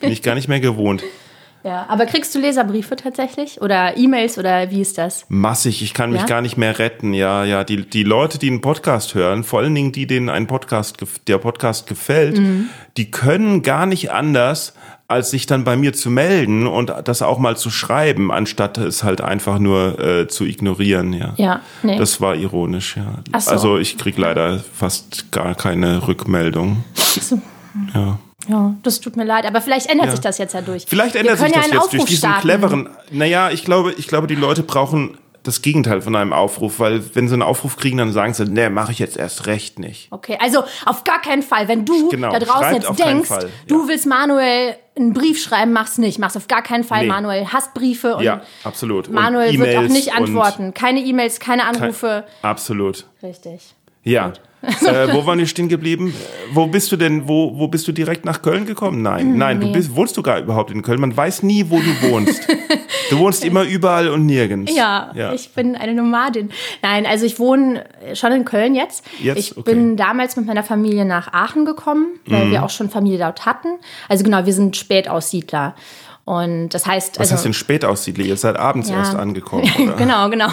bin 0.00 0.10
ich 0.10 0.22
gar 0.22 0.34
nicht 0.34 0.48
mehr 0.48 0.60
gewohnt. 0.60 1.04
Ja, 1.66 1.84
aber 1.88 2.06
kriegst 2.06 2.32
du 2.32 2.38
Leserbriefe 2.38 2.94
tatsächlich 2.94 3.60
oder 3.60 3.96
E-Mails 3.96 4.38
oder 4.38 4.70
wie 4.70 4.80
ist 4.80 4.98
das? 4.98 5.26
Massig, 5.28 5.82
ich 5.82 5.94
kann 5.94 6.12
mich 6.12 6.20
ja? 6.20 6.26
gar 6.28 6.40
nicht 6.40 6.56
mehr 6.56 6.78
retten. 6.78 7.12
Ja, 7.12 7.42
ja, 7.42 7.64
die, 7.64 7.84
die 7.84 8.04
Leute, 8.04 8.38
die 8.38 8.48
einen 8.48 8.60
Podcast 8.60 9.16
hören, 9.16 9.42
vor 9.42 9.58
allen 9.58 9.74
Dingen 9.74 9.90
die, 9.90 10.06
denen 10.06 10.28
ein 10.28 10.46
Podcast, 10.46 10.98
der 11.26 11.38
Podcast 11.38 11.88
gefällt, 11.88 12.38
mhm. 12.38 12.68
die 12.96 13.10
können 13.10 13.62
gar 13.62 13.84
nicht 13.86 14.12
anders, 14.12 14.74
als 15.08 15.32
sich 15.32 15.46
dann 15.46 15.64
bei 15.64 15.76
mir 15.76 15.92
zu 15.92 16.08
melden 16.08 16.68
und 16.68 16.92
das 17.04 17.20
auch 17.20 17.38
mal 17.38 17.56
zu 17.56 17.70
schreiben, 17.70 18.30
anstatt 18.30 18.78
es 18.78 19.02
halt 19.02 19.20
einfach 19.20 19.58
nur 19.58 19.98
äh, 19.98 20.28
zu 20.28 20.44
ignorieren, 20.44 21.12
ja. 21.12 21.34
Ja, 21.36 21.60
nee. 21.82 21.98
Das 21.98 22.20
war 22.20 22.36
ironisch, 22.36 22.96
ja. 22.96 23.40
So. 23.40 23.50
Also 23.50 23.78
ich 23.78 23.98
krieg 23.98 24.16
leider 24.18 24.60
fast 24.60 25.32
gar 25.32 25.56
keine 25.56 26.06
Rückmeldung. 26.06 26.84
Ach 26.96 27.22
so. 27.22 27.40
Ja. 27.92 28.18
Ja, 28.48 28.74
das 28.82 29.00
tut 29.00 29.16
mir 29.16 29.24
leid, 29.24 29.46
aber 29.46 29.60
vielleicht 29.60 29.88
ändert 29.88 30.06
ja. 30.06 30.12
sich 30.12 30.20
das 30.20 30.38
jetzt 30.38 30.54
ja 30.54 30.60
durch. 30.60 30.84
Vielleicht 30.86 31.16
ändert 31.16 31.38
sich 31.38 31.52
das 31.52 31.66
ja 31.66 31.74
jetzt 31.74 31.92
durch 31.92 32.04
diesen 32.04 32.18
starten. 32.18 32.40
cleveren. 32.42 32.88
Naja, 33.10 33.50
ich 33.50 33.64
glaube, 33.64 33.92
ich 33.92 34.06
glaube, 34.08 34.26
die 34.26 34.34
Leute 34.34 34.62
brauchen 34.62 35.18
das 35.46 35.62
Gegenteil 35.62 36.00
von 36.00 36.16
einem 36.16 36.32
Aufruf, 36.32 36.80
weil 36.80 37.14
wenn 37.14 37.28
sie 37.28 37.34
einen 37.34 37.42
Aufruf 37.42 37.76
kriegen, 37.76 37.98
dann 37.98 38.12
sagen 38.12 38.34
sie, 38.34 38.44
nee, 38.46 38.68
mache 38.68 38.92
ich 38.92 38.98
jetzt 38.98 39.16
erst 39.16 39.46
recht 39.46 39.78
nicht. 39.78 40.08
Okay, 40.10 40.38
also 40.40 40.64
auf 40.84 41.04
gar 41.04 41.20
keinen 41.20 41.42
Fall, 41.42 41.68
wenn 41.68 41.84
du 41.84 42.08
genau, 42.08 42.32
da 42.32 42.40
draußen 42.40 42.74
jetzt 42.74 42.98
denkst, 42.98 43.30
ja. 43.30 43.40
du 43.68 43.88
willst 43.88 44.06
Manuel 44.06 44.76
einen 44.96 45.12
Brief 45.12 45.40
schreiben, 45.40 45.72
mach's 45.72 45.98
nicht, 45.98 46.18
mach's 46.18 46.36
auf 46.36 46.48
gar 46.48 46.62
keinen 46.62 46.84
Fall. 46.84 47.02
Nee. 47.02 47.08
Manuel 47.08 47.46
hasst 47.52 47.74
Briefe 47.74 48.16
und 48.16 48.24
ja, 48.24 48.42
absolut. 48.64 49.08
Manuel 49.10 49.50
und 49.50 49.58
wird 49.58 49.76
auch 49.76 49.82
nicht 49.82 50.14
antworten. 50.14 50.74
Keine 50.74 51.00
E-Mails, 51.00 51.38
keine 51.38 51.64
Anrufe. 51.64 52.24
Kein, 52.42 52.50
absolut. 52.50 53.06
Richtig. 53.22 53.74
Ja. 54.02 54.28
Gut 54.28 54.40
äh, 54.62 55.08
wo 55.12 55.26
waren 55.26 55.38
wir 55.38 55.46
stehen 55.46 55.68
geblieben? 55.68 56.14
Wo 56.52 56.66
bist 56.66 56.90
du 56.92 56.96
denn, 56.96 57.28
wo, 57.28 57.58
wo 57.58 57.68
bist 57.68 57.86
du 57.88 57.92
direkt 57.92 58.24
nach 58.24 58.42
Köln 58.42 58.66
gekommen? 58.66 59.02
Nein, 59.02 59.32
hm, 59.32 59.38
nein, 59.38 59.58
nee. 59.58 59.66
du 59.66 59.72
bist, 59.72 59.94
wohnst 59.94 60.16
du 60.16 60.22
gar 60.22 60.38
überhaupt 60.38 60.70
in 60.70 60.82
Köln? 60.82 61.00
Man 61.00 61.16
weiß 61.16 61.42
nie, 61.42 61.66
wo 61.68 61.78
du 61.78 62.10
wohnst. 62.10 62.46
Du 63.10 63.18
wohnst 63.18 63.44
immer 63.44 63.62
überall 63.62 64.08
und 64.08 64.26
nirgends. 64.26 64.74
Ja, 64.74 65.12
ja, 65.14 65.32
ich 65.32 65.50
bin 65.50 65.76
eine 65.76 65.94
Nomadin. 65.94 66.50
Nein, 66.82 67.06
also 67.06 67.24
ich 67.24 67.38
wohne 67.38 67.84
schon 68.14 68.32
in 68.32 68.44
Köln 68.44 68.74
jetzt. 68.74 69.04
jetzt? 69.20 69.38
Ich 69.38 69.56
okay. 69.56 69.74
bin 69.74 69.96
damals 69.96 70.36
mit 70.36 70.46
meiner 70.46 70.64
Familie 70.64 71.04
nach 71.04 71.32
Aachen 71.32 71.64
gekommen, 71.64 72.18
weil 72.26 72.46
mhm. 72.46 72.50
wir 72.50 72.64
auch 72.64 72.70
schon 72.70 72.90
Familie 72.90 73.18
dort 73.18 73.46
hatten. 73.46 73.68
Also 74.08 74.24
genau, 74.24 74.44
wir 74.44 74.52
sind 74.52 74.76
Spätaussiedler. 74.76 75.76
Und 76.26 76.70
das 76.70 76.86
heißt. 76.86 77.20
Was 77.20 77.20
also, 77.20 77.34
heißt 77.34 77.44
denn 77.44 77.52
Spätaussiedler? 77.54 78.24
Ihr 78.24 78.36
seid 78.36 78.56
abends 78.56 78.90
ja. 78.90 78.96
erst 78.96 79.14
angekommen. 79.14 79.70
Oder? 79.80 79.94
genau, 79.94 80.28
genau. 80.28 80.48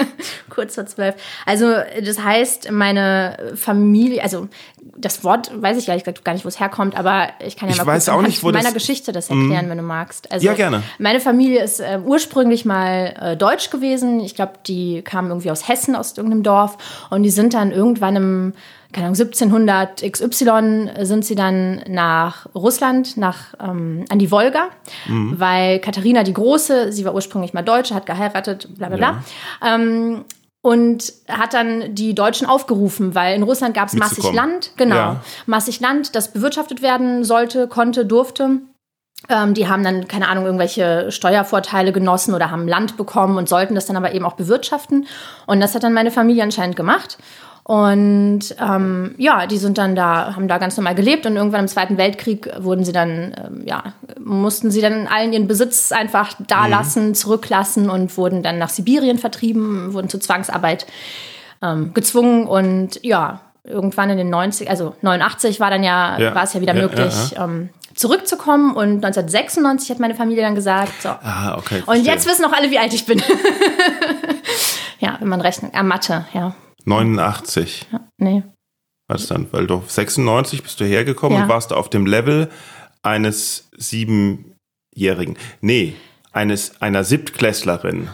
Kurz 0.50 0.74
vor 0.74 0.84
zwölf. 0.84 1.14
Also, 1.46 1.72
das 2.04 2.22
heißt, 2.22 2.70
meine 2.70 3.54
Familie, 3.56 4.22
also 4.22 4.48
das 4.94 5.24
Wort 5.24 5.50
weiß 5.54 5.78
ich 5.78 5.88
ehrlich 5.88 6.04
gesagt 6.04 6.26
gar 6.26 6.34
nicht, 6.34 6.44
wo 6.44 6.48
es 6.48 6.60
herkommt, 6.60 6.94
aber 6.94 7.28
ich 7.44 7.56
kann 7.56 7.70
ja 7.70 7.74
ich 7.74 7.78
mal 7.78 7.86
weiß 7.86 8.04
kurz 8.04 8.14
auch 8.14 8.20
nicht, 8.20 8.42
wo 8.42 8.50
meiner 8.50 8.72
Geschichte 8.72 9.12
das 9.12 9.30
erklären, 9.30 9.66
mm. 9.66 9.70
wenn 9.70 9.78
du 9.78 9.82
magst. 9.82 10.30
Also, 10.30 10.44
ja, 10.44 10.52
gerne. 10.52 10.82
Meine 10.98 11.20
Familie 11.20 11.64
ist 11.64 11.80
äh, 11.80 11.98
ursprünglich 12.04 12.66
mal 12.66 13.14
äh, 13.18 13.36
deutsch 13.38 13.70
gewesen. 13.70 14.20
Ich 14.20 14.34
glaube, 14.34 14.52
die 14.66 15.00
kamen 15.00 15.30
irgendwie 15.30 15.50
aus 15.50 15.66
Hessen, 15.66 15.96
aus 15.96 16.18
irgendeinem 16.18 16.42
Dorf. 16.42 16.76
Und 17.08 17.22
die 17.22 17.30
sind 17.30 17.54
dann 17.54 17.72
irgendwann 17.72 18.16
im 18.16 18.52
keine 18.94 19.08
Ahnung, 19.08 19.18
1700 19.20 20.02
XY 20.02 21.04
sind 21.04 21.24
sie 21.24 21.34
dann 21.34 21.82
nach 21.88 22.46
Russland, 22.54 23.16
nach, 23.16 23.54
ähm, 23.60 24.04
an 24.08 24.18
die 24.18 24.30
Wolga, 24.30 24.68
mhm. 25.06 25.38
weil 25.38 25.80
Katharina 25.80 26.22
die 26.22 26.32
Große, 26.32 26.92
sie 26.92 27.04
war 27.04 27.14
ursprünglich 27.14 27.52
mal 27.52 27.62
Deutsche, 27.62 27.94
hat 27.94 28.06
geheiratet, 28.06 28.68
bla 28.78 28.88
bla 28.88 28.96
bla. 28.96 29.22
Ja. 29.62 29.74
Ähm, 29.74 30.24
und 30.62 31.12
hat 31.28 31.52
dann 31.52 31.94
die 31.94 32.14
Deutschen 32.14 32.46
aufgerufen, 32.46 33.14
weil 33.14 33.36
in 33.36 33.42
Russland 33.42 33.74
gab 33.74 33.88
es 33.88 33.94
massig 33.94 34.32
Land, 34.32 34.70
genau, 34.78 34.94
ja. 34.94 35.20
massig 35.44 35.80
Land, 35.80 36.14
das 36.14 36.32
bewirtschaftet 36.32 36.80
werden 36.80 37.22
sollte, 37.22 37.68
konnte, 37.68 38.06
durfte. 38.06 38.60
Ähm, 39.28 39.54
die 39.54 39.68
haben 39.68 39.84
dann, 39.84 40.08
keine 40.08 40.28
Ahnung, 40.28 40.46
irgendwelche 40.46 41.10
Steuervorteile 41.10 41.92
genossen 41.92 42.32
oder 42.32 42.50
haben 42.50 42.66
Land 42.66 42.96
bekommen 42.96 43.36
und 43.36 43.48
sollten 43.48 43.74
das 43.74 43.86
dann 43.86 43.96
aber 43.96 44.14
eben 44.14 44.24
auch 44.24 44.34
bewirtschaften. 44.34 45.06
Und 45.46 45.60
das 45.60 45.74
hat 45.74 45.82
dann 45.82 45.92
meine 45.92 46.10
Familie 46.10 46.42
anscheinend 46.42 46.76
gemacht. 46.76 47.18
Und 47.66 48.54
ähm, 48.60 49.14
ja, 49.16 49.46
die 49.46 49.56
sind 49.56 49.78
dann 49.78 49.96
da, 49.96 50.36
haben 50.36 50.48
da 50.48 50.58
ganz 50.58 50.76
normal 50.76 50.94
gelebt 50.94 51.24
und 51.24 51.36
irgendwann 51.36 51.62
im 51.62 51.68
Zweiten 51.68 51.96
Weltkrieg 51.96 52.50
wurden 52.58 52.84
sie 52.84 52.92
dann, 52.92 53.34
ähm, 53.42 53.62
ja, 53.64 53.94
mussten 54.22 54.70
sie 54.70 54.82
dann 54.82 55.06
allen 55.06 55.32
ihren 55.32 55.48
Besitz 55.48 55.90
einfach 55.90 56.34
da 56.46 56.66
lassen, 56.66 57.08
mhm. 57.08 57.14
zurücklassen 57.14 57.88
und 57.88 58.14
wurden 58.18 58.42
dann 58.42 58.58
nach 58.58 58.68
Sibirien 58.68 59.16
vertrieben, 59.16 59.94
wurden 59.94 60.10
zur 60.10 60.20
Zwangsarbeit 60.20 60.86
ähm, 61.62 61.94
gezwungen 61.94 62.46
und 62.46 63.02
ja, 63.02 63.40
irgendwann 63.64 64.10
in 64.10 64.18
den 64.18 64.28
90, 64.28 64.68
also 64.68 64.94
89 65.00 65.58
war 65.58 65.70
dann 65.70 65.82
ja, 65.82 66.18
ja. 66.18 66.34
war 66.34 66.44
es 66.44 66.52
ja 66.52 66.60
wieder 66.60 66.74
ja, 66.74 66.82
möglich, 66.82 67.30
ja, 67.30 67.44
ähm, 67.44 67.70
zurückzukommen 67.94 68.74
und 68.74 69.02
1996 69.02 69.90
hat 69.90 70.00
meine 70.00 70.14
Familie 70.14 70.42
dann 70.42 70.54
gesagt, 70.54 71.00
so. 71.00 71.08
Ah, 71.08 71.56
okay. 71.56 71.82
Und 71.86 72.04
jetzt 72.04 72.28
wissen 72.28 72.44
auch 72.44 72.52
alle, 72.52 72.70
wie 72.70 72.78
alt 72.78 72.92
ich 72.92 73.06
bin. 73.06 73.22
ja, 74.98 75.16
wenn 75.18 75.28
man 75.28 75.40
rechnet, 75.40 75.72
ah, 75.74 75.82
Mathe, 75.82 76.26
ja. 76.34 76.54
89. 76.84 77.86
Ja, 77.92 78.00
nee. 78.18 78.42
Was 79.08 79.26
dann? 79.26 79.46
Weil 79.52 79.66
du 79.66 79.82
96 79.86 80.62
bist 80.62 80.80
du 80.80 80.84
hergekommen 80.84 81.36
ja. 81.36 81.44
und 81.44 81.50
warst 81.50 81.72
auf 81.72 81.90
dem 81.90 82.06
Level 82.06 82.50
eines 83.02 83.68
Siebenjährigen. 83.76 85.36
Nee, 85.60 85.94
eines, 86.32 86.80
einer 86.80 87.04
Siebtklässlerin. 87.04 88.08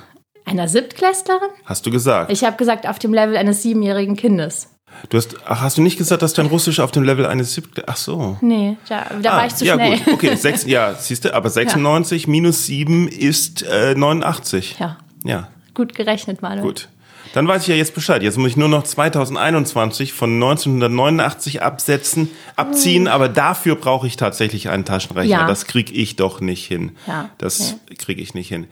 Einer 0.44 0.68
Siebtklässlerin? 0.68 1.50
Hast 1.64 1.86
du 1.86 1.90
gesagt? 1.90 2.32
Ich 2.32 2.44
habe 2.44 2.56
gesagt, 2.56 2.88
auf 2.88 2.98
dem 2.98 3.14
Level 3.14 3.36
eines 3.36 3.62
siebenjährigen 3.62 4.16
Kindes. 4.16 4.68
Du 5.08 5.16
hast, 5.16 5.36
ach, 5.46 5.60
hast 5.60 5.78
du 5.78 5.82
nicht 5.82 5.96
gesagt, 5.96 6.22
dass 6.22 6.32
dein 6.32 6.46
Russisch 6.46 6.80
auf 6.80 6.90
dem 6.90 7.04
Level 7.04 7.24
eines 7.24 7.54
Siebtklässlers, 7.54 7.88
ach 7.88 7.96
so. 7.96 8.36
Nee, 8.40 8.76
da, 8.88 9.06
da 9.22 9.32
ah, 9.32 9.36
war 9.38 9.46
ich 9.46 9.54
zu 9.54 9.64
ja, 9.64 9.74
schnell. 9.74 9.92
Ja, 9.92 10.04
gut, 10.04 10.14
okay, 10.14 10.34
sechs, 10.34 10.66
ja, 10.66 10.94
siehst 10.94 11.24
du, 11.24 11.34
aber 11.34 11.48
96 11.48 12.24
ja. 12.24 12.30
minus 12.30 12.66
7 12.66 13.06
ist 13.06 13.62
äh, 13.62 13.94
89. 13.94 14.76
Ja. 14.80 14.98
Ja. 15.22 15.48
Gut 15.74 15.94
gerechnet, 15.94 16.42
Manuel. 16.42 16.62
Gut. 16.62 16.88
Dann 17.32 17.46
weiß 17.46 17.62
ich 17.62 17.68
ja 17.68 17.74
jetzt 17.76 17.94
Bescheid. 17.94 18.22
Jetzt 18.22 18.38
muss 18.38 18.50
ich 18.50 18.56
nur 18.56 18.68
noch 18.68 18.82
2021 18.82 20.12
von 20.12 20.34
1989 20.34 21.62
absetzen, 21.62 22.30
abziehen, 22.56 23.08
aber 23.08 23.28
dafür 23.28 23.76
brauche 23.76 24.06
ich 24.06 24.16
tatsächlich 24.16 24.68
einen 24.68 24.84
Taschenrechner. 24.84 25.40
Ja. 25.40 25.46
Das 25.46 25.66
kriege 25.66 25.92
ich 25.92 26.16
doch 26.16 26.40
nicht 26.40 26.66
hin. 26.66 26.92
Ja. 27.06 27.30
Das 27.38 27.76
okay. 27.84 27.94
kriege 27.96 28.22
ich 28.22 28.34
nicht 28.34 28.48
hin. 28.48 28.66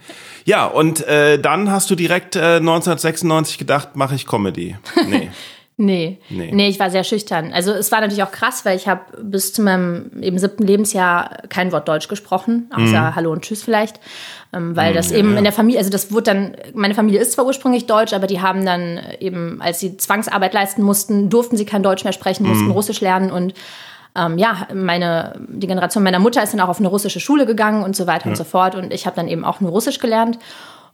Ja, 0.45 0.65
und 0.65 1.05
äh, 1.07 1.39
dann 1.39 1.71
hast 1.71 1.89
du 1.89 1.95
direkt 1.95 2.35
äh, 2.35 2.57
1996 2.57 3.57
gedacht, 3.57 3.95
mache 3.95 4.15
ich 4.15 4.25
Comedy. 4.25 4.77
Nee. 5.07 5.29
Nee. 5.81 6.19
nee. 6.29 6.51
Nee, 6.51 6.67
ich 6.67 6.77
war 6.77 6.89
sehr 6.89 7.05
schüchtern. 7.05 7.53
Also 7.53 7.71
es 7.71 7.89
war 7.89 8.01
natürlich 8.01 8.21
auch 8.21 8.33
krass, 8.33 8.65
weil 8.65 8.75
ich 8.75 8.89
habe 8.89 8.99
bis 9.23 9.53
zu 9.53 9.61
meinem 9.61 10.11
eben 10.21 10.37
siebten 10.37 10.63
Lebensjahr 10.63 11.43
kein 11.47 11.71
Wort 11.71 11.87
Deutsch 11.87 12.09
gesprochen, 12.09 12.69
außer 12.73 13.01
mhm. 13.01 13.15
Hallo 13.15 13.31
und 13.31 13.43
Tschüss 13.43 13.63
vielleicht. 13.63 14.01
Ähm, 14.51 14.75
weil 14.75 14.91
mhm, 14.91 14.95
das 14.95 15.11
ja, 15.11 15.17
eben 15.17 15.31
ja. 15.31 15.37
in 15.37 15.45
der 15.45 15.53
Familie, 15.53 15.79
also 15.79 15.89
das 15.89 16.11
wurde 16.11 16.23
dann, 16.23 16.57
meine 16.73 16.95
Familie 16.95 17.21
ist 17.21 17.31
zwar 17.31 17.45
ursprünglich 17.45 17.85
deutsch, 17.85 18.11
aber 18.11 18.27
die 18.27 18.41
haben 18.41 18.65
dann 18.65 18.99
eben, 19.21 19.61
als 19.61 19.79
sie 19.79 19.95
Zwangsarbeit 19.95 20.53
leisten 20.53 20.81
mussten, 20.81 21.29
durften 21.29 21.55
sie 21.55 21.65
kein 21.65 21.81
Deutsch 21.81 22.03
mehr 22.03 22.11
sprechen, 22.11 22.45
mussten 22.45 22.65
mhm. 22.65 22.71
Russisch 22.71 22.99
lernen 22.99 23.31
und 23.31 23.53
ähm, 24.17 24.37
ja, 24.37 24.67
meine, 24.73 25.39
die 25.47 25.67
Generation 25.67 26.03
meiner 26.03 26.19
Mutter 26.19 26.43
ist 26.43 26.51
dann 26.51 26.59
auch 26.59 26.67
auf 26.67 26.79
eine 26.79 26.89
russische 26.89 27.21
Schule 27.21 27.45
gegangen 27.45 27.83
und 27.83 27.95
so 27.95 28.05
weiter 28.05 28.25
ja. 28.25 28.31
und 28.31 28.35
so 28.35 28.43
fort. 28.43 28.75
Und 28.75 28.91
ich 28.91 29.05
habe 29.05 29.15
dann 29.15 29.29
eben 29.29 29.45
auch 29.45 29.61
nur 29.61 29.71
Russisch 29.71 29.99
gelernt. 29.99 30.39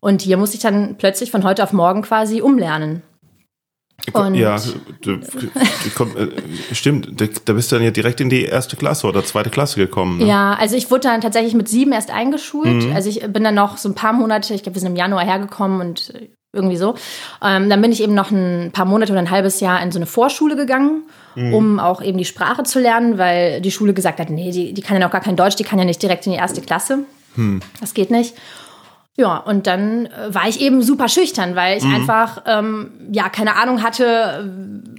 Und 0.02 0.22
hier 0.22 0.38
musste 0.38 0.58
ich 0.58 0.62
dann 0.62 0.98
plötzlich 0.98 1.32
von 1.32 1.44
heute 1.44 1.64
auf 1.64 1.74
morgen 1.74 2.04
quasi 2.04 2.42
umlernen. 2.42 3.02
Und 4.14 4.36
ja, 4.36 4.58
du, 5.02 5.20
komm, 5.96 6.16
äh, 6.16 6.28
stimmt. 6.74 7.20
Da 7.46 7.54
bist 7.54 7.72
du 7.72 7.76
dann 7.76 7.84
ja 7.84 7.92
direkt 7.92 8.22
in 8.22 8.30
die 8.30 8.44
erste 8.44 8.76
Klasse 8.76 9.08
oder 9.08 9.24
zweite 9.24 9.50
Klasse 9.50 9.78
gekommen. 9.78 10.20
Ne? 10.20 10.28
Ja, 10.28 10.54
also 10.54 10.76
ich 10.76 10.92
wurde 10.92 11.02
dann 11.02 11.22
tatsächlich 11.22 11.56
mit 11.56 11.68
sieben 11.68 11.92
erst 11.92 12.12
eingeschult. 12.12 12.84
Mhm. 12.84 12.94
Also 12.94 13.10
ich 13.10 13.22
bin 13.22 13.44
dann 13.44 13.56
noch 13.56 13.78
so 13.78 13.90
ein 13.90 13.96
paar 13.96 14.14
Monate, 14.14 14.54
ich 14.54 14.64
glaube, 14.64 14.76
wir 14.76 14.82
sind 14.82 14.92
im 14.92 14.96
Januar 14.96 15.26
hergekommen 15.26 15.82
und 15.82 16.14
irgendwie 16.54 16.78
so. 16.78 16.96
Ähm, 17.44 17.70
dann 17.70 17.82
bin 17.82 17.92
ich 17.92 18.02
eben 18.02 18.14
noch 18.14 18.32
ein 18.32 18.72
paar 18.72 18.86
Monate 18.86 19.12
oder 19.12 19.22
ein 19.22 19.32
halbes 19.32 19.60
Jahr 19.60 19.82
in 19.82 19.92
so 19.92 20.00
eine 20.00 20.06
Vorschule 20.06 20.56
gegangen, 20.56 21.04
mhm. 21.36 21.54
um 21.54 21.80
auch 21.80 22.02
eben 22.02 22.18
die 22.18 22.26
Sprache 22.26 22.64
zu 22.64 22.80
lernen, 22.80 23.18
weil 23.18 23.62
die 23.62 23.72
Schule 23.72 23.94
gesagt 23.94 24.20
hat, 24.20 24.30
nee, 24.30 24.52
die, 24.52 24.74
die 24.74 24.82
kann 24.82 25.00
ja 25.00 25.06
noch 25.06 25.12
gar 25.12 25.22
kein 25.22 25.36
Deutsch, 25.36 25.56
die 25.56 25.64
kann 25.64 25.80
ja 25.80 25.86
nicht 25.86 26.02
direkt 26.02 26.26
in 26.26 26.32
die 26.32 26.38
erste 26.38 26.62
Klasse. 26.62 27.00
Mhm. 27.36 27.60
Das 27.82 27.94
geht 27.94 28.12
nicht. 28.12 28.36
Ja, 29.18 29.38
und 29.38 29.66
dann 29.66 30.08
äh, 30.08 30.34
war 30.34 30.48
ich 30.48 30.60
eben 30.60 30.82
super 30.82 31.08
schüchtern, 31.08 31.56
weil 31.56 31.78
ich 31.78 31.86
mhm. 31.86 31.96
einfach 31.96 32.44
ähm, 32.46 32.92
ja 33.12 33.30
keine 33.30 33.56
Ahnung 33.56 33.82
hatte. 33.82 34.44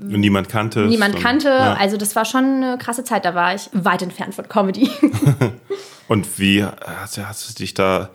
Und 0.01 0.21
niemand 0.21 0.49
kannte. 0.49 0.87
Niemand 0.87 1.21
kannte. 1.21 1.49
Ja. 1.49 1.75
Also 1.75 1.99
das 1.99 2.17
war 2.17 2.25
schon 2.25 2.45
eine 2.45 2.79
krasse 2.79 3.05
Zeit. 3.05 3.27
Da 3.27 3.35
war 3.35 3.55
ich 3.55 3.69
weit 3.73 4.01
entfernt 4.01 4.35
von 4.35 4.49
Comedy. 4.49 4.91
und 6.09 6.39
wie 6.39 6.65
hast, 6.65 7.19
hast 7.19 7.51
du 7.51 7.55
dich 7.55 7.75
da? 7.75 8.09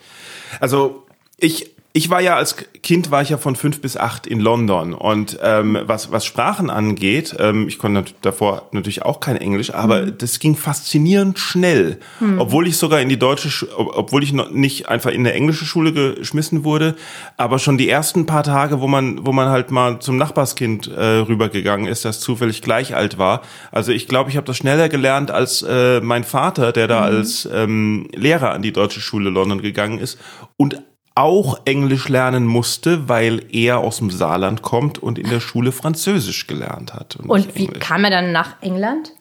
Also 0.60 1.06
ich 1.38 1.71
ich 1.94 2.10
war 2.10 2.22
ja 2.22 2.36
als 2.36 2.56
Kind 2.84 3.12
war 3.12 3.22
ich 3.22 3.30
ja 3.30 3.38
von 3.38 3.56
fünf 3.56 3.82
bis 3.82 3.98
acht 3.98 4.26
in 4.26 4.40
London 4.40 4.94
und 4.94 5.38
ähm, 5.44 5.78
was 5.84 6.12
was 6.12 6.26
Sprachen 6.26 6.70
angeht, 6.70 7.36
ähm, 7.38 7.68
ich 7.68 7.80
konnte 7.80 8.14
davor 8.22 8.70
natürlich 8.72 9.04
auch 9.04 9.20
kein 9.20 9.36
Englisch, 9.36 9.74
aber 9.74 10.04
mhm. 10.04 10.18
das 10.18 10.40
ging 10.40 10.56
faszinierend 10.56 11.38
schnell, 11.38 12.00
mhm. 12.20 12.40
obwohl 12.40 12.68
ich 12.68 12.78
sogar 12.78 13.02
in 13.02 13.10
die 13.10 13.20
deutsche, 13.20 13.68
obwohl 13.78 14.24
ich 14.24 14.32
noch 14.32 14.52
nicht 14.52 14.88
einfach 14.88 15.12
in 15.12 15.22
eine 15.22 15.34
englische 15.34 15.66
Schule 15.66 15.92
geschmissen 15.92 16.64
wurde, 16.64 16.96
aber 17.36 17.60
schon 17.60 17.78
die 17.78 17.90
ersten 17.90 18.26
paar 18.26 18.44
Tage, 18.44 18.80
wo 18.80 18.88
man 18.88 19.26
wo 19.26 19.34
man 19.34 19.50
halt 19.50 19.70
mal 19.70 20.00
zum 20.00 20.16
Nachbarskind 20.16 20.88
äh, 20.88 21.02
rübergegangen 21.02 21.88
ist, 21.88 22.06
das 22.06 22.22
zufällig 22.22 22.62
gleich 22.62 22.96
alt 22.96 23.18
war. 23.18 23.42
Also 23.72 23.92
ich 23.92 24.08
glaube, 24.08 24.30
ich 24.30 24.38
habe 24.38 24.48
das 24.48 24.56
schneller 24.56 24.88
gelernt 24.88 25.30
als 25.30 25.62
äh, 25.62 26.00
mein 26.00 26.24
Vater, 26.24 26.72
der 26.72 26.88
da 26.88 27.00
mhm. 27.00 27.18
als 27.18 27.50
ähm, 27.54 28.08
Lehrer 28.16 28.52
an 28.54 28.62
die 28.62 28.72
deutsche 28.72 29.02
Schule 29.02 29.30
London 29.30 29.62
gegangen 29.62 30.00
ist 30.00 30.18
und 30.56 30.82
auch 31.16 31.62
Englisch 31.66 32.08
lernen 32.08 32.46
musste, 32.46 33.10
weil 33.10 33.46
er 33.52 33.80
aus 33.80 33.98
dem 33.98 34.10
Saarland 34.10 34.62
kommt 34.62 34.98
und 34.98 35.20
in 35.20 35.30
der 35.30 35.40
Schule 35.40 35.72
Französisch 35.72 36.48
gelernt 36.48 36.94
hat. 36.94 37.18
Und, 37.18 37.30
und 37.30 37.56
wie 37.56 37.68
kam 37.68 38.04
er 38.04 38.12
dann 38.12 38.32
nach 38.32 38.62
England? 38.62 39.14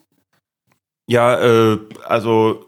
Ja, 1.07 1.39
äh, 1.73 1.79
also 2.07 2.65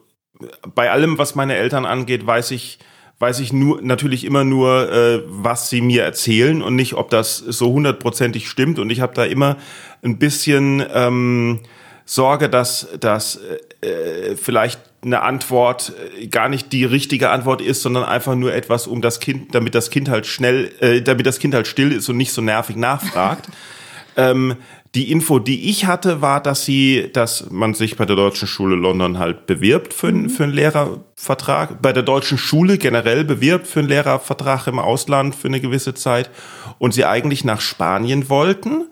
bei 0.75 0.91
allem, 0.91 1.17
was 1.17 1.35
meine 1.35 1.55
Eltern 1.55 1.85
angeht, 1.85 2.25
weiß 2.27 2.51
ich, 2.51 2.79
weiß 3.19 3.39
ich 3.39 3.53
nur 3.53 3.81
natürlich 3.81 4.25
immer 4.25 4.43
nur, 4.43 4.91
äh, 4.91 5.21
was 5.25 5.69
sie 5.69 5.79
mir 5.79 6.03
erzählen 6.03 6.61
und 6.61 6.75
nicht, 6.75 6.95
ob 6.95 7.09
das 7.09 7.37
so 7.37 7.71
hundertprozentig 7.71 8.49
stimmt. 8.49 8.79
Und 8.79 8.89
ich 8.89 8.99
habe 8.99 9.13
da 9.13 9.23
immer 9.23 9.57
ein 10.03 10.19
bisschen 10.19 10.85
ähm, 10.93 11.61
Sorge, 12.03 12.49
dass, 12.49 12.89
dass 12.99 13.39
äh, 13.81 14.35
vielleicht 14.35 14.81
eine 15.03 15.21
Antwort 15.21 15.93
äh, 16.19 16.27
gar 16.27 16.49
nicht 16.49 16.71
die 16.71 16.85
richtige 16.85 17.29
Antwort 17.29 17.61
ist, 17.61 17.81
sondern 17.81 18.03
einfach 18.03 18.35
nur 18.35 18.53
etwas, 18.53 18.87
um 18.87 19.01
das 19.01 19.19
Kind, 19.19 19.53
damit 19.53 19.75
das 19.75 19.89
Kind 19.89 20.09
halt 20.09 20.25
schnell, 20.25 20.71
äh, 20.79 21.01
damit 21.01 21.25
das 21.25 21.39
Kind 21.39 21.53
halt 21.53 21.67
still 21.67 21.91
ist 21.91 22.09
und 22.09 22.17
nicht 22.17 22.31
so 22.31 22.41
nervig 22.41 22.75
nachfragt. 22.75 23.47
ähm, 24.17 24.55
die 24.95 25.11
Info, 25.11 25.39
die 25.39 25.71
ich 25.71 25.87
hatte, 25.87 26.21
war, 26.21 26.41
dass 26.41 26.65
sie, 26.65 27.09
dass 27.11 27.49
man 27.49 27.73
sich 27.73 27.97
bei 27.97 28.05
der 28.05 28.15
Deutschen 28.15 28.47
Schule 28.47 28.75
London 28.75 29.17
halt 29.17 29.47
bewirbt 29.47 29.91
für, 29.91 30.11
mhm. 30.11 30.29
für 30.29 30.43
einen 30.43 30.53
Lehrervertrag, 30.53 31.81
bei 31.81 31.93
der 31.93 32.03
Deutschen 32.03 32.37
Schule 32.37 32.77
generell 32.77 33.23
bewirbt 33.23 33.65
für 33.65 33.79
einen 33.79 33.89
Lehrervertrag 33.89 34.67
im 34.67 34.77
Ausland 34.77 35.35
für 35.35 35.47
eine 35.47 35.61
gewisse 35.61 35.95
Zeit 35.95 36.29
und 36.77 36.93
sie 36.93 37.05
eigentlich 37.05 37.43
nach 37.43 37.59
Spanien 37.59 38.29
wollten 38.29 38.85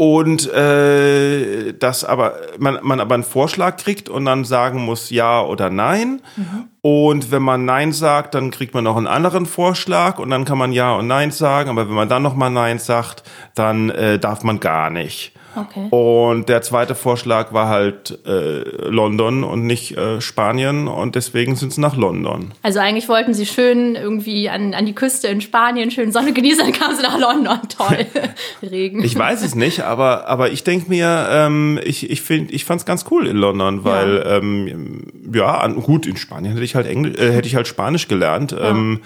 und 0.00 0.50
äh, 0.50 1.74
dass 1.74 2.04
aber 2.06 2.32
man, 2.58 2.78
man 2.80 3.00
aber 3.00 3.16
einen 3.16 3.22
Vorschlag 3.22 3.76
kriegt 3.76 4.08
und 4.08 4.24
dann 4.24 4.46
sagen 4.46 4.82
muss 4.82 5.10
ja 5.10 5.42
oder 5.42 5.68
nein. 5.68 6.22
Mhm. 6.36 6.68
Und 6.80 7.30
wenn 7.30 7.42
man 7.42 7.66
nein 7.66 7.92
sagt, 7.92 8.34
dann 8.34 8.50
kriegt 8.50 8.72
man 8.72 8.84
noch 8.84 8.96
einen 8.96 9.06
anderen 9.06 9.44
Vorschlag 9.44 10.18
und 10.18 10.30
dann 10.30 10.46
kann 10.46 10.56
man 10.56 10.72
ja 10.72 10.94
und 10.94 11.06
nein 11.06 11.32
sagen. 11.32 11.68
Aber 11.68 11.86
wenn 11.86 11.94
man 11.94 12.08
dann 12.08 12.22
noch 12.22 12.34
mal 12.34 12.48
nein 12.48 12.78
sagt, 12.78 13.24
dann 13.54 13.90
äh, 13.90 14.18
darf 14.18 14.42
man 14.42 14.58
gar 14.58 14.88
nicht. 14.88 15.34
Okay. 15.56 15.88
Und 15.90 16.48
der 16.48 16.62
zweite 16.62 16.94
Vorschlag 16.94 17.52
war 17.52 17.68
halt 17.68 18.18
äh, 18.26 18.88
London 18.88 19.44
und 19.44 19.66
nicht 19.66 19.96
äh, 19.96 20.20
Spanien 20.20 20.88
und 20.88 21.14
deswegen 21.14 21.56
sind 21.56 21.72
sie 21.72 21.80
nach 21.80 21.96
London. 21.96 22.52
Also 22.62 22.78
eigentlich 22.78 23.08
wollten 23.08 23.34
sie 23.34 23.46
schön 23.46 23.94
irgendwie 23.96 24.48
an, 24.48 24.74
an 24.74 24.86
die 24.86 24.94
Küste 24.94 25.28
in 25.28 25.40
Spanien 25.40 25.90
schön 25.90 26.12
Sonne 26.12 26.32
genießen, 26.32 26.60
dann 26.60 26.72
kamen 26.72 26.96
sie 26.96 27.02
nach 27.02 27.18
London. 27.18 27.58
Toll. 27.68 28.06
Regen. 28.62 29.02
Ich 29.02 29.16
weiß 29.16 29.42
es 29.42 29.54
nicht, 29.54 29.80
aber, 29.80 30.28
aber 30.28 30.50
ich 30.50 30.64
denke 30.64 30.88
mir, 30.88 31.26
ähm, 31.30 31.80
ich, 31.84 32.10
ich, 32.10 32.22
find, 32.22 32.52
ich 32.52 32.64
fand 32.64 32.80
es 32.80 32.86
ganz 32.86 33.04
cool 33.10 33.26
in 33.26 33.36
London, 33.36 33.84
weil 33.84 34.16
ja, 34.16 34.36
ähm, 34.36 35.06
ja 35.32 35.66
gut, 35.66 36.06
in 36.06 36.16
Spanien 36.16 36.52
hätte 36.52 36.64
ich 36.64 36.74
halt 36.74 36.86
Englisch, 36.86 37.18
äh, 37.18 37.32
hätte 37.32 37.48
ich 37.48 37.56
halt 37.56 37.66
Spanisch 37.66 38.08
gelernt. 38.08 38.52
Ja. 38.52 38.70
Ähm, 38.70 39.00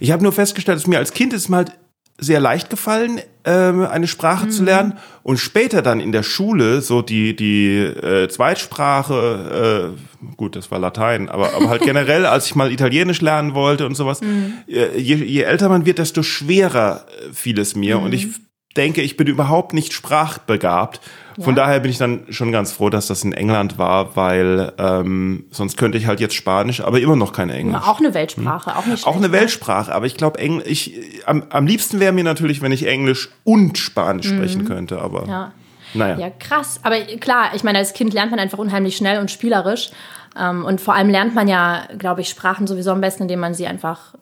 ich 0.00 0.10
habe 0.10 0.22
nur 0.22 0.32
festgestellt, 0.32 0.78
dass 0.78 0.86
mir 0.86 0.98
als 0.98 1.12
Kind 1.12 1.32
ist 1.32 1.48
mir 1.48 1.58
halt 1.58 1.72
sehr 2.18 2.40
leicht 2.40 2.70
gefallen, 2.70 3.20
ähm, 3.44 3.84
eine 3.84 4.08
Sprache 4.08 4.46
mhm. 4.46 4.50
zu 4.50 4.64
lernen 4.64 4.98
und 5.22 5.38
später 5.38 5.82
dann 5.82 6.00
in 6.00 6.12
der 6.12 6.22
Schule 6.22 6.80
so 6.80 7.00
die 7.00 7.36
die 7.36 7.76
äh, 7.76 8.28
Zweitsprache 8.28 9.94
äh, 9.94 10.26
gut 10.36 10.56
das 10.56 10.70
war 10.70 10.78
Latein 10.78 11.28
aber 11.28 11.54
aber 11.54 11.68
halt 11.68 11.82
generell 11.84 12.26
als 12.26 12.46
ich 12.46 12.56
mal 12.56 12.72
Italienisch 12.72 13.20
lernen 13.20 13.54
wollte 13.54 13.86
und 13.86 13.94
sowas 13.94 14.20
mhm. 14.20 14.54
äh, 14.66 14.98
je, 14.98 15.14
je 15.16 15.42
älter 15.42 15.68
man 15.68 15.86
wird 15.86 15.98
desto 15.98 16.22
schwerer 16.22 17.06
fiel 17.32 17.58
es 17.60 17.76
mir 17.76 17.98
mhm. 17.98 18.04
und 18.04 18.14
ich 18.14 18.28
denke 18.76 19.02
ich 19.02 19.16
bin 19.16 19.28
überhaupt 19.28 19.74
nicht 19.74 19.92
sprachbegabt 19.92 21.00
von 21.38 21.54
ja. 21.54 21.64
daher 21.64 21.80
bin 21.80 21.90
ich 21.90 21.98
dann 21.98 22.24
schon 22.30 22.52
ganz 22.52 22.72
froh, 22.72 22.88
dass 22.88 23.06
das 23.06 23.22
in 23.24 23.32
England 23.32 23.78
war, 23.78 24.16
weil 24.16 24.72
ähm, 24.78 25.44
sonst 25.50 25.76
könnte 25.76 25.98
ich 25.98 26.06
halt 26.06 26.20
jetzt 26.20 26.34
Spanisch, 26.34 26.80
aber 26.80 27.00
immer 27.00 27.16
noch 27.16 27.32
kein 27.32 27.50
Englisch. 27.50 27.82
Auch 27.86 28.00
eine 28.00 28.14
Weltsprache, 28.14 28.70
hm. 28.70 28.76
auch 28.78 28.86
nicht 28.86 29.06
Auch 29.06 29.16
eine 29.16 29.28
ne? 29.28 29.32
Weltsprache, 29.32 29.94
aber 29.94 30.06
ich 30.06 30.16
glaube, 30.16 30.40
ich 30.40 30.94
am, 31.26 31.44
am 31.50 31.66
liebsten 31.66 32.00
wäre 32.00 32.12
mir 32.12 32.24
natürlich, 32.24 32.62
wenn 32.62 32.72
ich 32.72 32.86
Englisch 32.86 33.30
und 33.44 33.76
Spanisch 33.78 34.30
mhm. 34.30 34.36
sprechen 34.36 34.64
könnte, 34.64 35.00
aber 35.00 35.26
ja. 35.26 35.52
naja. 35.94 36.18
Ja, 36.18 36.30
krass. 36.30 36.80
Aber 36.82 36.98
klar, 37.20 37.50
ich 37.54 37.64
meine, 37.64 37.78
als 37.78 37.92
Kind 37.92 38.14
lernt 38.14 38.30
man 38.30 38.40
einfach 38.40 38.58
unheimlich 38.58 38.96
schnell 38.96 39.20
und 39.20 39.30
spielerisch. 39.30 39.90
Ähm, 40.38 40.64
und 40.64 40.80
vor 40.80 40.94
allem 40.94 41.08
lernt 41.08 41.34
man 41.34 41.48
ja, 41.48 41.86
glaube 41.98 42.20
ich, 42.20 42.28
Sprachen 42.28 42.66
sowieso 42.66 42.92
am 42.92 43.00
besten, 43.00 43.22
indem 43.22 43.40
man 43.40 43.54
sie 43.54 43.66
einfach 43.66 44.14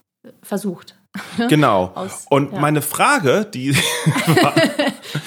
versucht. 0.42 0.96
Genau. 1.48 1.92
Aus, 1.94 2.26
und 2.28 2.52
ja. 2.52 2.60
meine 2.60 2.82
Frage, 2.82 3.46
die 3.52 3.76
war, 4.42 4.52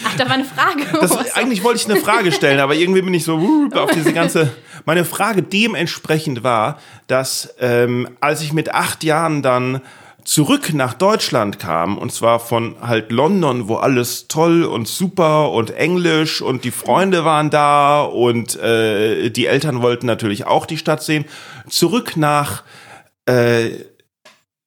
Ach, 0.04 0.15
da 0.17 0.26
war 0.26 0.34
eine 0.34 0.45
Frage. 0.45 0.84
Das, 1.00 1.36
eigentlich 1.36 1.63
wollte 1.63 1.80
ich 1.80 1.89
eine 1.89 2.00
Frage 2.00 2.32
stellen, 2.32 2.60
aber 2.60 2.76
irgendwie 2.76 3.02
bin 3.02 3.13
ich 3.13 3.23
so 3.23 3.38
uh, 3.38 3.69
auf 3.76 3.91
diese 3.91 4.13
ganze. 4.13 4.52
Meine 4.86 5.06
Frage 5.06 5.43
dementsprechend 5.43 6.43
war, 6.43 6.80
dass 7.08 7.56
ähm, 7.60 8.10
als 8.19 8.41
ich 8.41 8.54
mit 8.54 8.73
acht 8.73 9.04
Jahren 9.04 9.41
dann 9.41 9.82
zurück 10.28 10.73
nach 10.73 10.93
Deutschland 10.93 11.58
kam, 11.58 11.97
und 11.97 12.12
zwar 12.12 12.41
von 12.41 12.76
halt 12.82 13.13
London, 13.13 13.69
wo 13.69 13.76
alles 13.76 14.28
toll 14.28 14.65
und 14.65 14.88
super 14.88 15.52
und 15.52 15.71
Englisch 15.71 16.41
und 16.41 16.65
die 16.65 16.71
Freunde 16.71 17.23
waren 17.23 17.50
da 17.50 18.02
und 18.02 18.58
äh, 18.58 19.30
die 19.30 19.45
Eltern 19.45 19.82
wollten 19.82 20.06
natürlich 20.06 20.45
auch 20.45 20.65
die 20.65 20.78
Stadt 20.78 21.02
sehen, 21.02 21.23
zurück 21.69 22.17
nach 22.17 22.63
äh, 23.26 23.69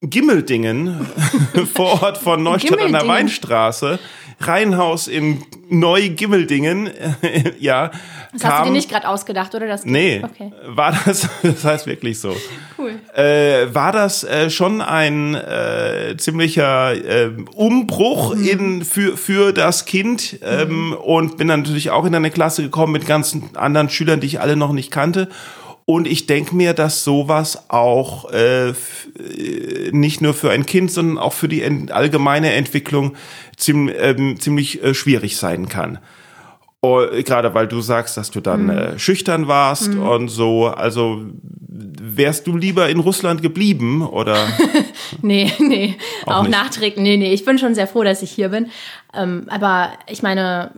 Gimmeldingen, 0.00 1.06
vor 1.74 2.02
Ort 2.02 2.16
von 2.16 2.42
Neustadt 2.42 2.80
an 2.80 2.92
der 2.92 3.06
Weinstraße, 3.06 3.98
Reihenhaus 4.40 5.06
in 5.06 5.42
Neu-Gimmeldingen, 5.68 6.90
ja. 7.58 7.90
Das 8.32 8.42
kam, 8.42 8.50
hast 8.50 8.60
du 8.60 8.64
dir 8.66 8.72
nicht 8.72 8.90
gerade 8.90 9.08
ausgedacht, 9.08 9.54
oder? 9.54 9.66
Das 9.66 9.84
nee, 9.84 10.22
okay. 10.24 10.52
war 10.66 10.92
das, 11.04 11.28
das 11.42 11.64
heißt 11.64 11.86
wirklich 11.86 12.18
so. 12.18 12.34
Cool. 12.78 12.98
Äh, 13.14 13.74
war 13.74 13.92
das 13.92 14.24
äh, 14.24 14.50
schon 14.50 14.80
ein 14.80 15.34
äh, 15.34 16.16
ziemlicher 16.16 16.94
äh, 16.94 17.30
Umbruch 17.54 18.34
mhm. 18.34 18.48
in, 18.48 18.84
für, 18.84 19.16
für 19.16 19.52
das 19.52 19.84
Kind 19.84 20.38
ähm, 20.42 20.88
mhm. 20.88 20.92
und 20.94 21.36
bin 21.36 21.48
dann 21.48 21.60
natürlich 21.60 21.90
auch 21.90 22.04
in 22.04 22.14
eine 22.14 22.30
Klasse 22.30 22.62
gekommen 22.62 22.92
mit 22.92 23.06
ganzen 23.06 23.56
anderen 23.56 23.90
Schülern, 23.90 24.20
die 24.20 24.26
ich 24.26 24.40
alle 24.40 24.56
noch 24.56 24.72
nicht 24.72 24.90
kannte 24.90 25.28
und 25.94 26.06
ich 26.06 26.26
denke 26.26 26.54
mir, 26.54 26.72
dass 26.72 27.02
sowas 27.02 27.64
auch 27.68 28.30
äh, 28.30 28.74
nicht 29.90 30.20
nur 30.20 30.34
für 30.34 30.50
ein 30.50 30.64
Kind, 30.64 30.92
sondern 30.92 31.18
auch 31.18 31.32
für 31.32 31.48
die 31.48 31.64
allgemeine 31.90 32.52
Entwicklung 32.52 33.16
ziemlich, 33.56 33.96
ähm, 33.98 34.38
ziemlich 34.38 34.84
äh, 34.84 34.94
schwierig 34.94 35.36
sein 35.36 35.68
kann. 35.68 35.98
Oh, 36.80 37.02
gerade 37.24 37.54
weil 37.54 37.66
du 37.66 37.80
sagst, 37.80 38.16
dass 38.16 38.30
du 38.30 38.40
dann 38.40 38.64
mhm. 38.64 38.70
äh, 38.70 38.98
schüchtern 39.00 39.48
warst 39.48 39.92
mhm. 39.94 40.02
und 40.02 40.28
so. 40.28 40.68
Also 40.68 41.26
wärst 41.68 42.46
du 42.46 42.56
lieber 42.56 42.88
in 42.88 43.00
Russland 43.00 43.42
geblieben 43.42 44.06
oder? 44.06 44.46
nee, 45.22 45.52
nee, 45.58 45.96
auch, 46.24 46.44
auch 46.44 46.48
nachträglich. 46.48 47.02
Nee, 47.02 47.16
nee, 47.16 47.34
ich 47.34 47.44
bin 47.44 47.58
schon 47.58 47.74
sehr 47.74 47.88
froh, 47.88 48.04
dass 48.04 48.22
ich 48.22 48.30
hier 48.30 48.50
bin. 48.50 48.70
Ähm, 49.14 49.46
aber 49.48 49.90
ich 50.06 50.22
meine, 50.22 50.70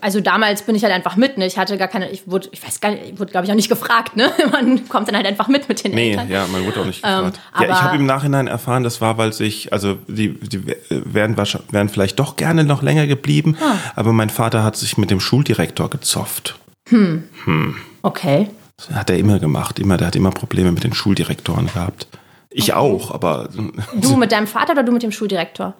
also 0.00 0.20
damals 0.20 0.62
bin 0.62 0.74
ich 0.74 0.84
halt 0.84 0.92
einfach 0.92 1.16
mit, 1.16 1.38
ne? 1.38 1.46
Ich 1.46 1.58
hatte 1.58 1.76
gar 1.78 1.88
keine, 1.88 2.10
ich 2.10 2.30
wurde, 2.30 2.48
ich 2.52 2.64
weiß 2.64 2.80
gar 2.80 2.90
nicht, 2.90 3.04
ich 3.12 3.18
wurde, 3.18 3.32
glaube 3.32 3.46
ich, 3.46 3.50
auch 3.50 3.56
nicht 3.56 3.68
gefragt, 3.68 4.16
ne? 4.16 4.30
Man 4.52 4.88
kommt 4.88 5.08
dann 5.08 5.16
halt 5.16 5.26
einfach 5.26 5.48
mit 5.48 5.68
mit 5.68 5.82
den 5.82 5.92
nee, 5.92 6.10
Eltern. 6.10 6.30
ja, 6.30 6.46
man 6.46 6.64
wurde 6.64 6.80
auch 6.80 6.84
nicht 6.84 7.02
ähm, 7.04 7.26
gefragt. 7.26 7.40
Ähm, 7.56 7.62
ja, 7.62 7.72
ich 7.72 7.82
habe 7.82 7.96
im 7.96 8.06
Nachhinein 8.06 8.46
erfahren, 8.46 8.82
das 8.82 9.00
war, 9.00 9.18
weil 9.18 9.32
sich, 9.32 9.72
also 9.72 9.98
die, 10.06 10.38
die 10.40 10.76
wären, 10.90 11.36
wären 11.36 11.88
vielleicht 11.88 12.18
doch 12.18 12.36
gerne 12.36 12.64
noch 12.64 12.82
länger 12.82 13.06
geblieben, 13.06 13.56
ah. 13.60 13.74
aber 13.96 14.12
mein 14.12 14.30
Vater 14.30 14.62
hat 14.62 14.76
sich 14.76 14.98
mit 14.98 15.10
dem 15.10 15.20
Schuldirektor 15.20 15.90
gezofft. 15.90 16.56
Hm. 16.88 17.24
Hm. 17.44 17.76
Okay. 18.02 18.48
Das 18.76 18.90
hat 18.90 19.10
er 19.10 19.18
immer 19.18 19.38
gemacht, 19.38 19.78
immer, 19.78 19.96
der 19.96 20.08
hat 20.08 20.16
immer 20.16 20.30
Probleme 20.30 20.72
mit 20.72 20.84
den 20.84 20.94
Schuldirektoren 20.94 21.66
gehabt. 21.66 22.06
Ich 22.50 22.64
okay. 22.64 22.72
auch, 22.72 23.12
aber. 23.12 23.48
Du 23.94 24.16
mit 24.16 24.32
deinem 24.32 24.46
Vater 24.46 24.72
oder 24.72 24.82
du 24.82 24.92
mit 24.92 25.02
dem 25.02 25.12
Schuldirektor? 25.12 25.74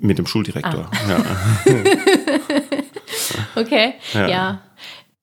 Mit 0.00 0.18
dem 0.18 0.26
Schuldirektor, 0.26 0.90
ah. 0.90 1.08
ja. 1.08 1.18
okay, 3.60 3.94
ja. 4.12 4.28
ja. 4.28 4.60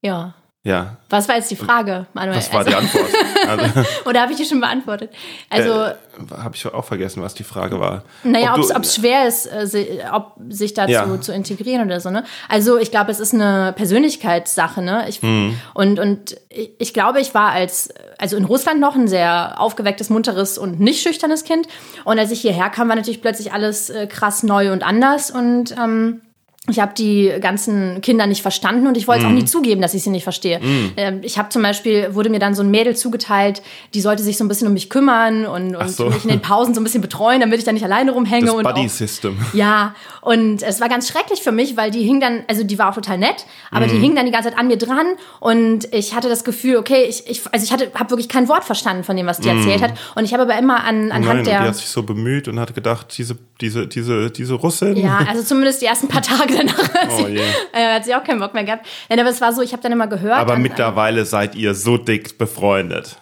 ja. 0.01 0.33
Ja. 0.63 0.97
Was 1.09 1.27
war 1.27 1.37
jetzt 1.37 1.49
die 1.49 1.55
Frage, 1.55 2.05
Manuel? 2.13 2.35
Das 2.35 2.53
war 2.53 2.59
also, 2.59 2.69
die 2.69 2.75
Antwort. 2.75 3.09
Also, 3.47 3.89
Oder 4.09 4.21
habe 4.21 4.31
ich 4.31 4.37
die 4.37 4.45
schon 4.45 4.59
beantwortet? 4.59 5.09
Also 5.49 5.71
äh, 5.71 5.95
habe 6.37 6.55
ich 6.55 6.65
auch 6.67 6.85
vergessen, 6.85 7.23
was 7.23 7.33
die 7.33 7.43
Frage 7.43 7.79
war. 7.79 8.03
Naja, 8.23 8.53
ob 8.53 8.83
es 8.83 8.95
schwer 8.95 9.27
ist, 9.27 9.47
äh, 9.47 10.03
ob 10.11 10.35
sich 10.49 10.75
dazu 10.75 10.91
ja. 10.91 11.19
zu 11.19 11.33
integrieren 11.33 11.87
oder 11.87 11.99
so. 11.99 12.11
Ne? 12.11 12.23
Also 12.47 12.77
ich 12.77 12.91
glaube, 12.91 13.09
es 13.09 13.19
ist 13.19 13.33
eine 13.33 13.73
Persönlichkeitssache. 13.75 14.83
Ne? 14.83 15.05
Ich, 15.09 15.23
mhm. 15.23 15.59
Und 15.73 15.99
und 15.99 16.37
ich 16.49 16.93
glaube, 16.93 17.21
ich 17.21 17.33
war 17.33 17.49
als 17.49 17.91
also 18.19 18.37
in 18.37 18.45
Russland 18.45 18.79
noch 18.79 18.95
ein 18.95 19.07
sehr 19.07 19.59
aufgewecktes, 19.59 20.11
munteres 20.11 20.59
und 20.59 20.79
nicht 20.79 21.01
schüchternes 21.01 21.43
Kind. 21.43 21.67
Und 22.03 22.19
als 22.19 22.29
ich 22.29 22.41
hierher 22.41 22.69
kam, 22.69 22.87
war 22.87 22.95
natürlich 22.95 23.23
plötzlich 23.23 23.51
alles 23.51 23.89
äh, 23.89 24.05
krass 24.05 24.43
neu 24.43 24.71
und 24.71 24.83
anders 24.83 25.31
und 25.31 25.75
ähm, 25.75 26.21
ich 26.69 26.79
habe 26.79 26.93
die 26.95 27.33
ganzen 27.41 28.01
Kinder 28.01 28.27
nicht 28.27 28.43
verstanden 28.43 28.85
und 28.85 28.95
ich 28.95 29.07
wollte 29.07 29.25
mm. 29.25 29.27
auch 29.27 29.31
nie 29.31 29.45
zugeben, 29.45 29.81
dass 29.81 29.95
ich 29.95 30.03
sie 30.03 30.11
nicht 30.11 30.23
verstehe. 30.23 30.59
Mm. 30.59 31.23
Ich 31.23 31.39
habe 31.39 31.49
zum 31.49 31.63
Beispiel, 31.63 32.13
wurde 32.13 32.29
mir 32.29 32.37
dann 32.37 32.53
so 32.53 32.61
ein 32.61 32.69
Mädel 32.69 32.95
zugeteilt, 32.95 33.63
die 33.95 34.01
sollte 34.01 34.21
sich 34.21 34.37
so 34.37 34.43
ein 34.43 34.47
bisschen 34.47 34.67
um 34.67 34.73
mich 34.73 34.87
kümmern 34.87 35.47
und, 35.47 35.75
und 35.75 35.89
so. 35.89 36.05
mich 36.05 36.23
in 36.23 36.29
den 36.29 36.41
Pausen 36.41 36.75
so 36.75 36.79
ein 36.79 36.83
bisschen 36.83 37.01
betreuen, 37.01 37.41
damit 37.41 37.57
ich 37.57 37.65
da 37.65 37.71
nicht 37.71 37.83
alleine 37.83 38.11
rumhänge. 38.11 38.45
Das 38.45 38.73
Buddy 38.73 38.87
System. 38.87 39.39
Ja, 39.53 39.95
und 40.21 40.63
es 40.63 40.79
war 40.79 40.89
ganz 40.89 41.09
schrecklich 41.09 41.41
für 41.41 41.51
mich, 41.51 41.75
weil 41.77 41.91
die 41.91 42.03
hing 42.03 42.19
dann, 42.19 42.43
also 42.47 42.63
die 42.63 42.77
war 42.77 42.89
auch 42.89 42.95
total 42.95 43.17
nett, 43.17 43.45
aber 43.71 43.87
mm. 43.87 43.89
die 43.89 43.97
hing 43.97 44.15
dann 44.15 44.25
die 44.25 44.31
ganze 44.31 44.49
Zeit 44.49 44.57
an 44.57 44.67
mir 44.67 44.77
dran 44.77 45.07
und 45.39 45.93
ich 45.93 46.15
hatte 46.15 46.29
das 46.29 46.43
Gefühl, 46.43 46.77
okay, 46.77 47.03
ich, 47.03 47.27
ich 47.27 47.41
also 47.51 47.63
ich 47.63 47.71
hatte, 47.71 47.91
habe 47.95 48.11
wirklich 48.11 48.29
kein 48.29 48.47
Wort 48.47 48.63
verstanden 48.63 49.03
von 49.03 49.17
dem, 49.17 49.25
was 49.25 49.39
die 49.39 49.49
erzählt 49.49 49.81
hat 49.81 49.93
und 50.15 50.23
ich 50.23 50.33
habe 50.33 50.43
aber 50.43 50.57
immer 50.57 50.83
an, 50.83 51.11
anhand 51.11 51.25
Nein, 51.25 51.43
der... 51.43 51.61
die 51.61 51.67
hat 51.67 51.75
sich 51.75 51.87
so 51.87 52.03
bemüht 52.03 52.47
und 52.47 52.59
hat 52.59 52.75
gedacht, 52.75 53.17
diese, 53.17 53.37
diese, 53.59 53.87
diese, 53.87 54.31
diese 54.31 54.53
Russin... 54.53 54.95
Ja, 54.95 55.25
also 55.27 55.43
zumindest 55.43 55.81
die 55.81 55.85
ersten 55.85 56.07
paar 56.07 56.21
Tage 56.21 56.55
danach 56.55 56.89
oh, 57.19 57.27
yeah. 57.27 57.43
äh, 57.73 57.95
hat 57.95 58.05
sie 58.05 58.15
auch 58.15 58.23
keinen 58.23 58.39
Bock 58.39 58.53
mehr 58.53 58.63
gehabt. 58.63 58.85
Ja, 59.09 59.17
aber 59.17 59.29
es 59.29 59.41
war 59.41 59.53
so, 59.53 59.61
ich 59.61 59.73
habe 59.73 59.81
dann 59.81 59.91
immer 59.91 60.07
gehört. 60.07 60.37
Aber 60.37 60.57
mittlerweile 60.57 61.25
seid 61.25 61.55
ihr 61.55 61.73
so 61.73 61.97
dick 61.97 62.37
befreundet. 62.37 63.17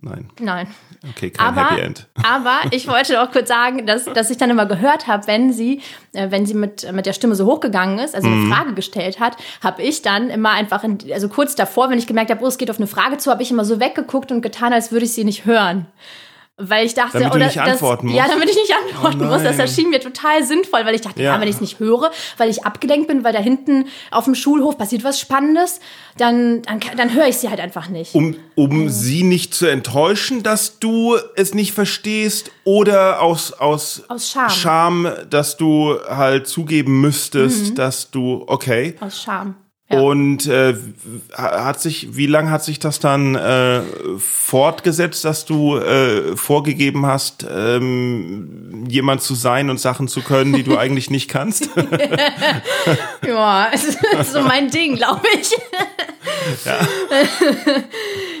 Nein. 0.00 0.30
Nein. 0.40 0.68
Okay, 1.10 1.30
kein 1.30 1.46
aber, 1.46 1.70
Happy 1.70 1.80
End. 1.80 2.08
Aber 2.24 2.58
ich 2.72 2.88
wollte 2.88 3.22
auch 3.22 3.30
kurz 3.30 3.48
sagen, 3.48 3.86
dass, 3.86 4.04
dass 4.04 4.30
ich 4.30 4.36
dann 4.36 4.50
immer 4.50 4.66
gehört 4.66 5.06
habe, 5.06 5.26
wenn 5.26 5.52
sie, 5.52 5.80
äh, 6.12 6.30
wenn 6.30 6.44
sie 6.44 6.54
mit, 6.54 6.90
mit 6.92 7.06
der 7.06 7.12
Stimme 7.12 7.34
so 7.36 7.46
hochgegangen 7.46 7.98
ist, 8.00 8.14
also 8.14 8.26
eine 8.26 8.36
mhm. 8.36 8.52
Frage 8.52 8.74
gestellt 8.74 9.20
hat, 9.20 9.36
habe 9.62 9.82
ich 9.82 10.02
dann 10.02 10.28
immer 10.28 10.50
einfach, 10.50 10.82
in, 10.82 10.98
also 11.12 11.28
kurz 11.28 11.54
davor, 11.54 11.90
wenn 11.90 11.98
ich 11.98 12.06
gemerkt 12.06 12.30
habe, 12.30 12.44
oh, 12.44 12.48
es 12.48 12.58
geht 12.58 12.70
auf 12.70 12.78
eine 12.78 12.88
Frage 12.88 13.18
zu, 13.18 13.30
habe 13.30 13.42
ich 13.42 13.50
immer 13.50 13.64
so 13.64 13.78
weggeguckt 13.78 14.32
und 14.32 14.42
getan, 14.42 14.72
als 14.72 14.90
würde 14.90 15.04
ich 15.04 15.12
sie 15.12 15.24
nicht 15.24 15.44
hören. 15.44 15.86
Weil 16.60 16.86
ich 16.86 16.94
dachte, 16.94 17.20
damit 17.20 17.34
oder 17.34 17.46
nicht 17.46 17.60
antworten 17.60 18.08
das, 18.08 18.16
musst. 18.16 18.16
ja, 18.16 18.26
damit 18.26 18.50
ich 18.50 18.56
nicht 18.56 18.74
antworten 18.74 19.22
oh 19.22 19.26
muss. 19.26 19.44
Das 19.44 19.60
erschien 19.60 19.90
mir 19.90 20.00
total 20.00 20.42
sinnvoll, 20.42 20.84
weil 20.84 20.96
ich 20.96 21.02
dachte, 21.02 21.22
ja, 21.22 21.34
ja 21.34 21.40
wenn 21.40 21.46
ich 21.46 21.54
es 21.54 21.60
nicht 21.60 21.78
höre, 21.78 22.10
weil 22.36 22.50
ich 22.50 22.64
abgelenkt 22.64 23.06
bin, 23.06 23.22
weil 23.22 23.32
da 23.32 23.38
hinten 23.38 23.86
auf 24.10 24.24
dem 24.24 24.34
Schulhof 24.34 24.76
passiert 24.76 25.04
was 25.04 25.20
Spannendes, 25.20 25.78
dann, 26.16 26.62
dann, 26.62 26.80
dann 26.96 27.14
höre 27.14 27.28
ich 27.28 27.36
sie 27.36 27.48
halt 27.48 27.60
einfach 27.60 27.88
nicht. 27.88 28.14
Um, 28.16 28.34
um 28.56 28.84
ja. 28.84 28.88
sie 28.88 29.22
nicht 29.22 29.54
zu 29.54 29.66
enttäuschen, 29.66 30.42
dass 30.42 30.80
du 30.80 31.16
es 31.36 31.54
nicht 31.54 31.72
verstehst 31.72 32.50
oder 32.64 33.22
aus, 33.22 33.52
aus, 33.52 34.02
aus 34.08 34.28
Scham. 34.28 34.50
Scham, 34.50 35.12
dass 35.30 35.56
du 35.56 35.96
halt 36.08 36.48
zugeben 36.48 37.00
müsstest, 37.00 37.70
mhm. 37.70 37.74
dass 37.76 38.10
du, 38.10 38.42
okay. 38.48 38.96
Aus 39.00 39.22
Scham. 39.22 39.54
Und 39.90 40.46
äh, 40.46 40.74
hat 41.32 41.80
sich, 41.80 42.14
wie 42.14 42.26
lange 42.26 42.50
hat 42.50 42.62
sich 42.62 42.78
das 42.78 43.00
dann 43.00 43.36
äh, 43.36 43.80
fortgesetzt, 44.18 45.24
dass 45.24 45.46
du 45.46 45.78
äh, 45.78 46.36
vorgegeben 46.36 47.06
hast, 47.06 47.46
ähm, 47.50 48.84
jemand 48.86 49.22
zu 49.22 49.34
sein 49.34 49.70
und 49.70 49.80
Sachen 49.80 50.06
zu 50.06 50.20
können, 50.20 50.52
die 50.52 50.62
du 50.62 50.76
eigentlich 50.78 51.08
nicht 51.08 51.30
kannst? 51.30 51.70
ja, 53.26 53.68
das 53.72 53.84
ist 53.84 54.32
so 54.34 54.42
mein 54.42 54.70
Ding, 54.70 54.96
glaube 54.96 55.26
ich. 55.40 55.52
Ja. 56.66 56.86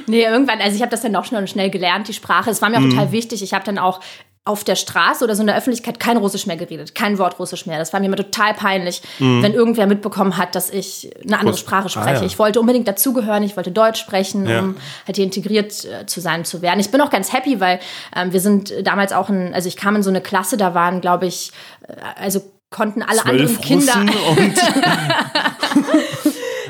nee, 0.06 0.24
irgendwann, 0.24 0.60
also 0.60 0.76
ich 0.76 0.82
habe 0.82 0.90
das 0.90 1.00
dann 1.00 1.16
auch 1.16 1.24
schnell 1.24 1.40
und 1.40 1.48
schnell 1.48 1.70
gelernt, 1.70 2.08
die 2.08 2.12
Sprache. 2.12 2.50
Es 2.50 2.60
war 2.60 2.68
mir 2.68 2.76
auch 2.76 2.82
mhm. 2.82 2.90
total 2.90 3.12
wichtig. 3.12 3.42
Ich 3.42 3.54
habe 3.54 3.64
dann 3.64 3.78
auch 3.78 4.00
auf 4.48 4.64
der 4.64 4.76
Straße 4.76 5.22
oder 5.22 5.36
so 5.36 5.42
in 5.42 5.46
der 5.46 5.56
Öffentlichkeit 5.56 6.00
kein 6.00 6.16
Russisch 6.16 6.46
mehr 6.46 6.56
geredet, 6.56 6.94
kein 6.94 7.18
Wort 7.18 7.38
Russisch 7.38 7.66
mehr. 7.66 7.78
Das 7.78 7.92
war 7.92 8.00
mir 8.00 8.06
immer 8.06 8.16
total 8.16 8.54
peinlich, 8.54 9.02
mhm. 9.18 9.42
wenn 9.42 9.52
irgendwer 9.52 9.86
mitbekommen 9.86 10.38
hat, 10.38 10.54
dass 10.54 10.70
ich 10.70 11.10
eine 11.22 11.38
andere 11.38 11.56
Sprache 11.56 11.90
spreche. 11.90 12.08
Ah, 12.08 12.20
ja. 12.20 12.22
Ich 12.22 12.38
wollte 12.38 12.58
unbedingt 12.58 12.88
dazugehören, 12.88 13.42
ich 13.42 13.56
wollte 13.56 13.70
Deutsch 13.70 14.00
sprechen, 14.00 14.48
ja. 14.48 14.60
um 14.60 14.76
halt 15.06 15.16
hier 15.16 15.26
integriert 15.26 15.84
äh, 15.84 16.06
zu 16.06 16.20
sein, 16.20 16.46
zu 16.46 16.62
werden. 16.62 16.80
Ich 16.80 16.90
bin 16.90 17.00
auch 17.02 17.10
ganz 17.10 17.32
happy, 17.32 17.60
weil 17.60 17.78
ähm, 18.16 18.32
wir 18.32 18.40
sind 18.40 18.72
damals 18.84 19.12
auch 19.12 19.28
ein, 19.28 19.52
also 19.52 19.68
ich 19.68 19.76
kam 19.76 19.96
in 19.96 20.02
so 20.02 20.10
eine 20.10 20.22
Klasse, 20.22 20.56
da 20.56 20.72
waren, 20.72 21.02
glaube 21.02 21.26
ich, 21.26 21.52
äh, 21.86 21.92
also 22.18 22.40
konnten 22.70 23.02
alle 23.02 23.24
anderen 23.24 23.60
Kinder. 23.60 23.94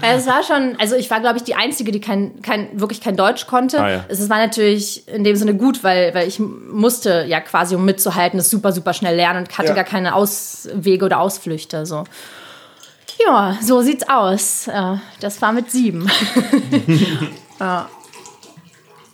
es 0.02 0.26
war 0.26 0.42
schon, 0.42 0.76
also 0.78 0.96
ich 0.96 1.10
war, 1.10 1.20
glaube 1.20 1.38
ich, 1.38 1.44
die 1.44 1.54
Einzige, 1.54 1.92
die 1.92 2.00
kein, 2.00 2.42
kein, 2.42 2.80
wirklich 2.80 3.00
kein 3.00 3.16
Deutsch 3.16 3.46
konnte. 3.46 3.80
Ah, 3.80 3.90
ja. 3.90 4.04
Es 4.08 4.28
war 4.28 4.38
natürlich 4.38 5.06
in 5.08 5.24
dem 5.24 5.36
Sinne 5.36 5.54
gut, 5.54 5.82
weil, 5.84 6.14
weil 6.14 6.28
ich 6.28 6.38
musste 6.38 7.24
ja 7.26 7.40
quasi, 7.40 7.74
um 7.74 7.84
mitzuhalten, 7.84 8.38
das 8.38 8.50
super, 8.50 8.72
super 8.72 8.92
schnell 8.94 9.16
lernen 9.16 9.40
und 9.40 9.58
hatte 9.58 9.68
ja. 9.68 9.74
gar 9.74 9.84
keine 9.84 10.14
Auswege 10.14 11.04
oder 11.04 11.20
Ausflüchte. 11.20 11.86
So. 11.86 12.04
Ja, 13.26 13.56
so 13.60 13.82
sieht's 13.82 14.08
aus. 14.08 14.68
Äh, 14.68 14.96
das 15.20 15.42
war 15.42 15.52
mit 15.52 15.70
sieben. 15.70 16.08
ja. 17.60 17.88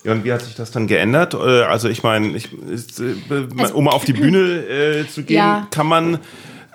Ja, 0.05 0.13
und 0.13 0.25
wie 0.25 0.33
hat 0.33 0.43
sich 0.43 0.55
das 0.55 0.71
dann 0.71 0.87
geändert? 0.87 1.33
Äh, 1.33 1.63
also 1.63 1.89
ich 1.89 2.03
meine, 2.03 2.37
ich, 2.37 2.53
äh, 2.53 3.73
um 3.73 3.89
auf 3.89 4.05
die 4.05 4.13
Bühne 4.13 4.39
äh, 4.39 5.09
zu 5.09 5.23
gehen, 5.23 5.39
ja. 5.39 5.67
kann 5.71 5.87
man 5.87 6.19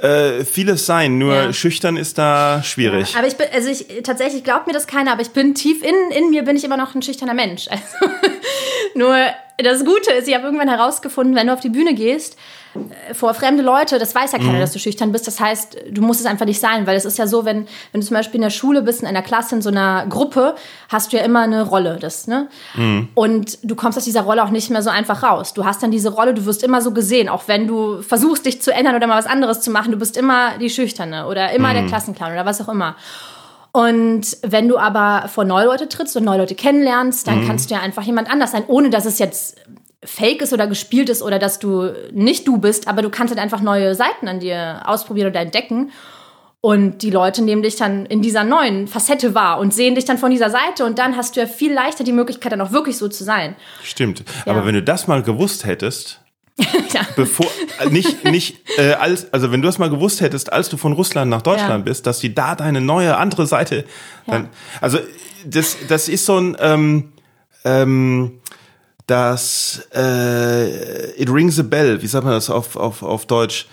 äh, 0.02 0.46
vieles 0.46 0.86
sein, 0.86 1.18
nur 1.18 1.34
ja. 1.34 1.54
schüchtern 1.54 1.98
ist 1.98 2.18
da 2.18 2.62
schwierig. 2.64 3.14
Ja, 3.14 3.20
aber 3.20 3.28
ich 3.28 3.36
bin, 3.36 3.48
also 3.54 3.70
ich 3.70 4.04
tatsächlich 4.04 4.44
glaubt 4.44 4.68
mir 4.68 4.74
das 4.74 4.88
keiner, 4.88 5.12
aber 5.12 5.22
ich 5.22 5.32
bin 5.32 5.56
tief 5.56 5.84
in, 5.84 6.12
in 6.12 6.30
mir 6.30 6.44
bin 6.44 6.56
ich 6.56 6.64
immer 6.64 6.78
noch 6.78 6.96
ein 6.96 7.02
schüchterner 7.02 7.34
Mensch. 7.34 7.68
Also, 7.80 8.14
nur 8.96 9.16
das 9.58 9.86
Gute 9.86 10.12
ist, 10.12 10.28
ich 10.28 10.34
habe 10.34 10.46
irgendwann 10.46 10.70
herausgefunden, 10.70 11.36
wenn 11.36 11.48
du 11.48 11.54
auf 11.54 11.60
die 11.60 11.70
Bühne 11.70 11.94
gehst, 11.94 12.38
vor 13.14 13.34
fremde 13.34 13.64
Leute, 13.64 14.00
das 14.00 14.14
weiß 14.14 14.32
ja 14.32 14.38
keiner, 14.38 14.54
mhm. 14.54 14.60
dass 14.60 14.72
du 14.72 14.80
schüchtern 14.80 15.12
bist. 15.12 15.28
Das 15.28 15.40
heißt, 15.40 15.78
du 15.92 16.02
musst 16.02 16.20
es 16.20 16.26
einfach 16.26 16.46
nicht 16.46 16.60
sein, 16.60 16.88
weil 16.88 16.96
es 16.96 17.06
ist 17.06 17.18
ja 17.18 17.28
so, 17.28 17.46
wenn, 17.46 17.68
wenn 17.92 18.02
du 18.02 18.08
zum 18.08 18.16
Beispiel 18.16 18.36
in 18.36 18.44
der 18.44 18.50
Schule 18.50 18.82
bist, 18.82 19.02
in 19.02 19.08
einer 19.08 19.22
Klasse, 19.22 19.56
in 19.56 19.62
so 19.62 19.70
einer 19.70 20.06
Gruppe, 20.08 20.56
hast 20.90 21.12
du 21.12 21.18
ja 21.18 21.24
immer 21.24 21.42
eine 21.42 21.64
Rolle. 21.64 21.98
Das, 22.00 22.28
ne? 22.28 22.48
Mhm. 22.76 23.10
Und 23.16 23.58
du 23.64 23.76
kommst 23.76 23.98
aus 23.98 24.06
dieser 24.06 24.22
Rolle 24.22 24.44
auch 24.44 24.50
nicht 24.50 24.70
mehr 24.70 24.82
so 24.82 24.90
einfach 24.90 25.24
raus. 25.24 25.54
Du 25.54 25.66
hast 25.66 25.82
dann 25.84 25.92
diese 25.92 26.10
Rolle, 26.10 26.34
du 26.34 26.46
wirst 26.46 26.64
immer 26.64 26.82
so 26.82 26.92
gesehen, 26.92 27.30
auch 27.30 27.44
wenn 27.48 27.68
du 27.68 28.02
versuchst, 28.02 28.46
dich 28.46 28.62
zu 28.62 28.74
ändern 28.74 28.96
oder 28.96 29.08
mal 29.08 29.18
was 29.18 29.28
anderes 29.28 29.62
zu 29.62 29.72
machen, 29.72 29.92
du 29.92 29.98
bist 29.98 30.18
immer 30.18 30.58
die 30.58 30.70
Schüchterne 30.70 31.28
oder 31.28 31.52
immer 31.52 31.70
mhm. 31.70 31.74
der 31.74 31.86
Klassenclown 31.88 32.32
oder 32.32 32.46
was 32.46 32.62
auch 32.62 32.70
immer. 32.70 32.96
Und 33.72 34.38
wenn 34.42 34.68
du 34.68 34.78
aber 34.78 35.28
vor 35.28 35.46
neue 35.46 35.66
Leute 35.66 35.88
trittst 35.88 36.18
und 36.18 36.24
neue 36.24 36.40
Leute 36.40 36.56
kennenlernst, 36.56 37.28
dann 37.28 37.42
mhm. 37.42 37.48
kannst 37.48 37.70
du 37.70 37.76
ja 37.76 37.82
einfach 37.82 38.04
jemand 38.04 38.30
anders 38.30 38.52
sein, 38.52 38.64
ohne 38.68 38.90
dass 38.90 39.06
es 39.06 39.20
jetzt 39.20 39.58
fake 40.04 40.42
ist 40.42 40.54
oder 40.54 40.68
gespielt 40.68 41.10
ist 41.10 41.22
oder 41.22 41.40
dass 41.40 41.60
du 41.60 41.92
nicht 42.12 42.48
du 42.48 42.58
bist, 42.58 42.88
aber 42.88 43.02
du 43.02 43.10
kannst 43.10 43.34
halt 43.34 43.42
einfach 43.42 43.62
neue 43.62 43.96
Seiten 43.96 44.28
an 44.28 44.40
dir 44.40 44.84
ausprobieren 44.86 45.30
oder 45.30 45.42
entdecken. 45.42 45.92
Und 46.62 47.04
die 47.04 47.10
Leute 47.10 47.42
nehmen 47.42 47.62
dich 47.64 47.78
dann 47.78 48.06
in 48.06 48.22
dieser 48.22 48.44
neuen 48.44 48.90
Facette 48.90 49.34
wahr 49.34 49.60
und 49.60 49.74
sehen 49.74 49.96
dich 49.96 50.04
dann 50.04 50.18
von 50.18 50.30
dieser 50.30 50.50
Seite 50.50 50.84
und 50.84 51.00
dann 51.00 51.16
hast 51.16 51.36
du 51.36 51.40
ja 51.40 51.48
viel 51.48 51.74
leichter 51.74 52.04
die 52.04 52.12
Möglichkeit, 52.12 52.52
dann 52.52 52.60
auch 52.60 52.74
wirklich 52.74 52.98
so 52.98 53.08
zu 53.08 53.24
sein. 53.24 53.56
Stimmt. 53.82 54.26
Ja. 54.46 54.52
Aber 54.52 54.66
wenn 54.66 54.74
du 54.74 54.84
das 54.84 55.08
mal 55.08 55.24
gewusst 55.24 55.66
hättest, 55.66 56.20
ja. 56.58 57.02
bevor 57.16 57.48
nicht 57.90 58.26
nicht 58.26 58.58
äh, 58.78 58.92
als 58.92 59.32
also 59.32 59.54
wenn 59.54 59.62
du 59.62 59.68
das 59.68 59.78
mal 59.80 59.90
gewusst 59.90 60.20
hättest, 60.20 60.52
als 60.52 60.68
du 60.68 60.76
von 60.76 60.92
Russland 60.92 61.32
nach 61.32 61.42
Deutschland 61.42 61.86
ja. 61.86 61.90
bist, 61.90 62.06
dass 62.06 62.20
die 62.20 62.36
da 62.36 62.56
deine 62.56 62.82
neue 62.82 63.16
andere 63.16 63.48
Seite 63.48 63.86
dann 64.28 64.50
also 64.82 65.00
das 65.46 65.78
das 65.88 66.10
ist 66.10 66.26
so 66.26 66.38
ein 66.38 66.58
ähm, 66.60 67.14
ähm, 67.64 68.42
das 69.10 69.88
äh, 69.94 71.22
It 71.22 71.30
Rings 71.30 71.60
a 71.60 71.64
Bell, 71.64 72.02
wie 72.02 72.08
sagt 72.08 72.24
man 72.24 72.34
das 72.34 72.50
auf, 72.50 72.76
auf, 72.76 73.02
auf 73.04 73.26
Deutsch? 73.26 73.68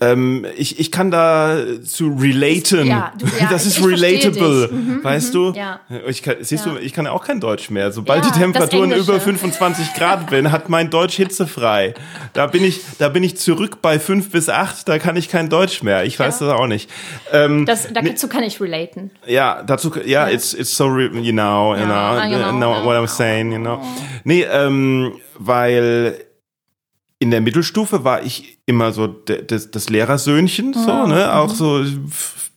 Ähm, 0.00 0.44
ich, 0.56 0.80
ich 0.80 0.90
kann 0.90 1.12
da 1.12 1.58
zu 1.84 2.08
relaten. 2.08 2.86
Ja, 2.86 3.12
du, 3.16 3.26
ja, 3.26 3.48
das 3.48 3.66
ist 3.66 3.84
relatable, 3.84 4.68
mhm, 4.72 5.04
weißt 5.04 5.28
mhm, 5.28 5.38
du? 5.38 5.52
Ja. 5.52 5.80
Ich 6.08 6.24
kann, 6.24 6.36
siehst 6.40 6.66
ja. 6.66 6.72
du, 6.72 6.78
ich 6.78 6.92
kann 6.92 7.04
ja 7.04 7.12
auch 7.12 7.24
kein 7.24 7.38
Deutsch 7.38 7.70
mehr. 7.70 7.92
Sobald 7.92 8.24
die 8.24 8.32
Temperaturen 8.32 8.90
über 8.90 9.20
25 9.20 9.94
Grad 9.94 10.28
bin, 10.30 10.50
hat 10.50 10.68
mein 10.68 10.90
Deutsch 10.90 11.14
hitzefrei. 11.14 11.94
Da 12.32 12.48
bin 12.48 12.64
ich, 12.64 12.80
da 12.98 13.08
bin 13.08 13.22
ich 13.22 13.36
zurück 13.36 13.80
bei 13.80 14.00
5 14.00 14.30
bis 14.30 14.48
8, 14.48 14.88
da 14.88 14.98
kann 14.98 15.16
ich 15.16 15.28
kein 15.28 15.48
Deutsch 15.48 15.84
mehr. 15.84 16.04
Ich 16.04 16.18
weiß 16.18 16.40
das 16.40 16.52
auch 16.52 16.66
nicht. 16.66 16.90
Ähm, 17.32 17.64
das, 17.64 17.88
dazu 17.92 18.26
kann 18.26 18.42
ich 18.42 18.60
relaten. 18.60 19.12
Ja, 19.24 19.62
dazu, 19.62 19.92
ja, 20.04 20.28
it's, 20.28 20.52
it's 20.52 20.76
so, 20.76 20.98
you 20.98 21.10
know, 21.32 21.76
you 21.76 21.84
know, 21.84 22.22
you 22.24 22.52
know 22.52 22.84
what 22.84 22.96
I'm 22.96 23.06
saying, 23.06 23.52
you 23.52 23.58
know. 23.58 23.80
Nee, 24.24 24.42
ähm, 24.50 25.12
weil 25.38 26.26
in 27.18 27.30
der 27.30 27.40
Mittelstufe 27.40 28.04
war 28.04 28.22
ich 28.22 28.58
immer 28.66 28.92
so 28.92 29.06
das, 29.06 29.70
das 29.70 29.88
Lehrersöhnchen, 29.88 30.74
so, 30.74 30.92
mhm. 30.92 31.10
ne? 31.10 31.34
Auch 31.34 31.50
so 31.50 31.84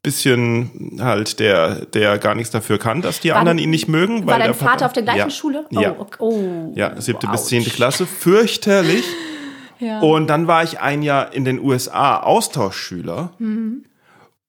bisschen 0.02 0.98
halt 1.02 1.40
der, 1.40 1.86
der 1.86 2.18
gar 2.20 2.36
nichts 2.36 2.52
dafür 2.52 2.78
kann, 2.78 3.02
dass 3.02 3.20
die 3.20 3.32
war 3.32 3.38
anderen 3.38 3.58
ihn 3.58 3.70
nicht 3.70 3.88
mögen. 3.88 4.26
War 4.26 4.40
dein 4.40 4.54
Vater 4.54 4.72
Papa, 4.72 4.86
auf 4.86 4.94
der 4.94 5.04
gleichen 5.04 5.20
ja, 5.20 5.30
Schule? 5.30 5.66
Oh, 5.76 5.80
ja. 5.80 5.96
Okay. 5.98 6.18
Oh. 6.20 6.72
ja, 6.76 7.00
siebte 7.02 7.28
oh, 7.28 7.32
bis 7.32 7.46
zehnte 7.46 7.70
Klasse, 7.70 8.06
fürchterlich. 8.06 9.04
ja. 9.80 10.00
Und 10.00 10.28
dann 10.28 10.48
war 10.48 10.64
ich 10.64 10.80
ein 10.80 11.02
Jahr 11.02 11.34
in 11.34 11.44
den 11.44 11.60
USA 11.60 12.18
Austauschschüler. 12.18 13.34
Mhm. 13.40 13.84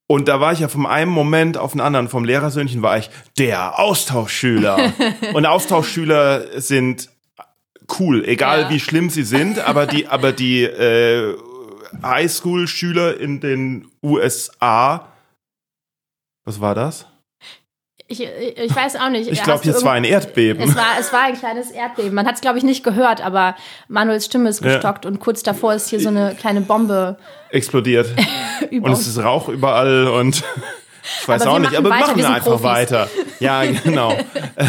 Und 0.06 0.28
da 0.28 0.40
war 0.40 0.52
ich 0.52 0.60
ja 0.60 0.68
vom 0.68 0.86
einen 0.86 1.10
Moment 1.10 1.56
auf 1.56 1.72
den 1.72 1.80
anderen, 1.80 2.08
vom 2.08 2.24
Lehrersöhnchen 2.24 2.82
war 2.82 2.98
ich 2.98 3.10
der 3.38 3.78
Austauschschüler. 3.78 4.92
und 5.34 5.46
Austauschschüler 5.46 6.60
sind 6.60 7.08
cool, 7.98 8.24
egal 8.26 8.62
ja. 8.62 8.70
wie 8.70 8.80
schlimm 8.80 9.10
sie 9.10 9.22
sind, 9.24 9.58
aber 9.58 9.86
die, 9.86 10.06
aber 10.06 10.32
die 10.32 10.62
äh, 10.62 11.36
Highschool-Schüler 12.02 13.18
in 13.18 13.40
den 13.40 13.88
USA, 14.02 15.08
was 16.44 16.60
war 16.60 16.74
das? 16.74 17.06
Ich, 18.10 18.20
ich 18.20 18.74
weiß 18.74 18.96
auch 18.96 19.08
nicht. 19.08 19.30
Ich 19.30 19.40
glaube, 19.40 19.68
es 19.70 19.84
war 19.84 19.92
ein 19.92 20.02
Erdbeben. 20.02 20.68
Es 20.68 20.74
war, 20.74 20.98
es 20.98 21.12
war 21.12 21.26
ein 21.26 21.34
kleines 21.34 21.70
Erdbeben. 21.70 22.12
Man 22.12 22.26
hat 22.26 22.34
es, 22.34 22.40
glaube 22.40 22.58
ich, 22.58 22.64
nicht 22.64 22.82
gehört, 22.82 23.24
aber 23.24 23.54
Manuels 23.86 24.26
Stimme 24.26 24.48
ist 24.48 24.62
gestockt 24.62 25.04
ja. 25.04 25.10
und 25.10 25.20
kurz 25.20 25.44
davor 25.44 25.74
ist 25.74 25.90
hier 25.90 26.00
so 26.00 26.08
eine 26.08 26.34
kleine 26.34 26.60
Bombe 26.60 27.18
explodiert. 27.50 28.12
und 28.72 28.90
es 28.90 29.06
ist 29.06 29.18
Rauch 29.22 29.48
überall 29.48 30.08
und 30.08 30.42
ich 31.20 31.28
weiß 31.28 31.42
aber 31.42 31.52
auch 31.52 31.58
nicht, 31.58 31.74
aber 31.74 31.90
wir 31.90 31.98
machen 31.98 32.16
wir 32.16 32.28
einfach 32.28 32.46
Profis. 32.46 32.64
weiter. 32.64 33.08
Ja, 33.38 33.64
genau. 33.84 34.16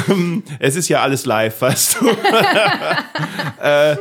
ähm, 0.07 0.43
es 0.59 0.75
ist 0.75 0.87
ja 0.89 1.01
alles 1.01 1.25
live, 1.25 1.61
weißt 1.61 1.97
du. 1.99 2.09
äh, 3.63 3.97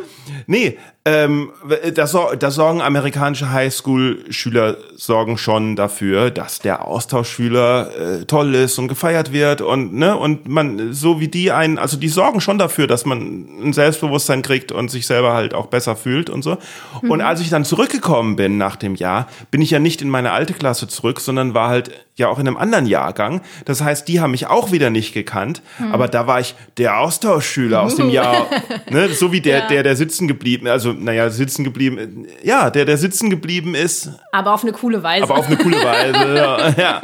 nee, 0.47 0.79
ähm, 1.07 1.51
da, 1.95 2.07
da 2.39 2.51
sorgen 2.51 2.83
amerikanische 2.83 3.51
Highschool-Schüler 3.51 4.77
sorgen 4.97 5.39
schon 5.39 5.75
dafür, 5.75 6.31
dass 6.31 6.59
der 6.59 6.85
Austauschschüler 6.85 8.21
äh, 8.21 8.25
toll 8.27 8.55
ist 8.55 8.79
und 8.79 8.89
gefeiert 8.89 9.33
wird 9.33 9.63
und 9.63 9.95
ne 9.95 10.15
und 10.15 10.47
man 10.47 10.93
so 10.93 11.19
wie 11.19 11.29
die 11.29 11.53
einen, 11.53 11.79
also 11.79 11.97
die 11.97 12.11
sorgen 12.11 12.43
schon 12.43 12.59
dafür, 12.59 12.87
dass 12.87 13.07
man 13.07 13.49
ein 13.63 13.73
Selbstbewusstsein 13.73 14.43
kriegt 14.43 14.73
und 14.73 14.91
sich 14.91 15.07
selber 15.07 15.33
halt 15.33 15.55
auch 15.55 15.69
besser 15.69 15.97
fühlt 15.97 16.29
und 16.29 16.43
so. 16.43 16.59
Mhm. 17.01 17.11
Und 17.11 17.21
als 17.23 17.41
ich 17.41 17.49
dann 17.49 17.65
zurückgekommen 17.65 18.37
bin 18.37 18.59
nach 18.59 18.77
dem 18.77 18.95
Jahr, 18.95 19.27
bin 19.51 19.63
ich 19.63 19.71
ja 19.71 19.79
nicht 19.79 20.03
in 20.03 20.11
meine 20.11 20.33
alte 20.33 20.53
Klasse 20.53 20.87
zurück, 20.87 21.21
sondern 21.21 21.55
war 21.55 21.71
halt 21.71 21.91
ja 22.21 22.29
auch 22.29 22.39
in 22.39 22.47
einem 22.47 22.59
anderen 22.59 22.87
Jahrgang. 22.87 23.41
Das 23.65 23.83
heißt, 23.83 24.07
die 24.07 24.21
haben 24.21 24.33
mich 24.33 24.47
auch 24.47 24.71
wieder 24.71 24.91
nicht 24.91 25.15
gekannt, 25.15 25.63
mhm. 25.79 25.93
aber 25.93 26.07
da 26.07 26.27
war 26.27 26.39
ich 26.39 26.55
der 26.77 26.99
Austauschschüler 27.01 27.81
aus 27.81 27.97
dem 27.97 28.11
Jahr, 28.11 28.47
ne, 28.91 29.09
so 29.09 29.33
wie 29.33 29.41
der, 29.41 29.61
ja. 29.61 29.69
der, 29.69 29.83
der 29.83 29.97
sitzen 29.97 30.29
geblieben, 30.29 30.69
also 30.69 30.90
also 30.91 31.05
naja, 31.05 31.31
sitzen 31.31 31.65
geblieben, 31.65 32.27
ja, 32.43 32.71
der, 32.71 32.85
der 32.85 32.97
sitzen 32.97 33.31
geblieben 33.31 33.75
ist. 33.75 34.11
Aber 34.33 34.55
auf 34.55 34.63
eine 34.63 34.73
coole 34.73 35.03
Weise. 35.03 35.25
Aber 35.25 35.39
auf 35.39 35.47
eine 35.47 35.57
coole 35.57 35.77
Weise, 35.77 36.37
ja. 36.37 36.69
ja. 36.71 37.01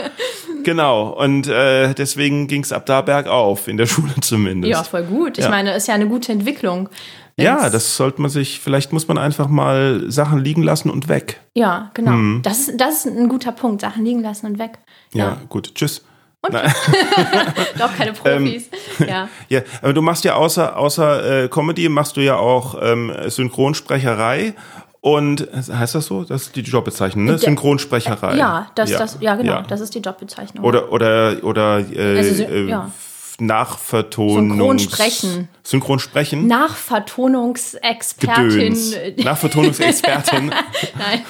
Genau. 0.65 1.11
Und 1.11 1.47
äh, 1.47 1.95
deswegen 1.95 2.49
ging 2.49 2.63
es 2.63 2.73
ab 2.73 2.87
da 2.87 3.01
bergauf, 3.01 3.69
in 3.69 3.77
der 3.77 3.87
Schule 3.87 4.15
zumindest. 4.21 4.71
Ja, 4.71 4.83
voll 4.83 5.05
gut. 5.05 5.39
Ich 5.39 5.45
ja. 5.45 5.51
meine, 5.51 5.75
ist 5.75 5.89
ja 5.89 5.95
eine 5.95 6.09
gute 6.09 6.33
Entwicklung. 6.33 6.89
Ja, 7.39 7.69
das 7.69 7.97
sollte 7.97 8.23
man 8.23 8.31
sich, 8.31 8.61
vielleicht 8.61 8.93
muss 8.95 9.09
man 9.09 9.19
einfach 9.19 9.49
mal 9.49 10.05
Sachen 10.09 10.39
liegen 10.39 10.63
lassen 10.63 10.89
und 10.89 11.09
weg. 11.09 11.41
Ja, 11.55 11.91
genau. 11.93 12.13
Hm. 12.13 12.41
Das, 12.43 12.69
ist, 12.69 12.81
das 12.81 13.05
ist 13.05 13.07
ein 13.07 13.29
guter 13.29 13.53
Punkt, 13.53 13.83
Sachen 13.83 14.05
liegen 14.05 14.23
lassen 14.23 14.47
und 14.47 14.59
weg. 14.59 14.79
Ja, 15.13 15.25
ja 15.25 15.39
gut. 15.49 15.75
Tschüss. 15.75 16.03
Und 16.47 16.55
Doch 17.79 17.97
keine 17.97 18.13
Profis. 18.15 18.69
Ähm, 19.01 19.09
ja. 19.09 19.29
ja, 19.49 19.61
aber 19.83 19.93
du 19.93 20.03
machst 20.03 20.25
ja 20.25 20.35
außer, 20.35 20.77
außer 20.77 21.45
äh, 21.45 21.49
Comedy 21.49 21.89
machst 21.89 22.17
du 22.17 22.21
ja 22.21 22.37
auch 22.37 22.77
ähm, 22.81 23.13
Synchronsprecherei. 23.27 24.55
Und 25.01 25.49
heißt 25.53 25.95
das 25.95 26.07
so? 26.07 26.25
Das 26.25 26.43
ist 26.43 26.57
die 26.57 26.63
Jobbezeichnung, 26.63 27.27
ne? 27.27 27.39
Synchronsprecherei. 27.39 28.37
Ja, 28.37 28.71
das, 28.75 28.91
ja. 28.91 28.99
Das, 28.99 29.19
ja 29.21 29.37
genau, 29.37 29.53
ja. 29.53 29.63
das 29.63 29.81
ist 29.81 29.95
die 29.95 30.01
Jobbezeichnung. 30.01 30.65
Oder, 30.65 30.91
oder, 30.91 31.37
oder 31.43 31.79
äh, 31.79 32.19
also, 32.19 32.43
äh, 32.43 32.69
ja. 32.69 32.91
Nachvertonungs... 33.39 34.83
Synchronsprechen. 34.83 35.49
Synchronsprechen? 35.63 36.47
Nachvertonungsexpertin. 36.47 38.75
Nachvertonungsexpertin. 39.19 40.49
Nein, 40.99 41.23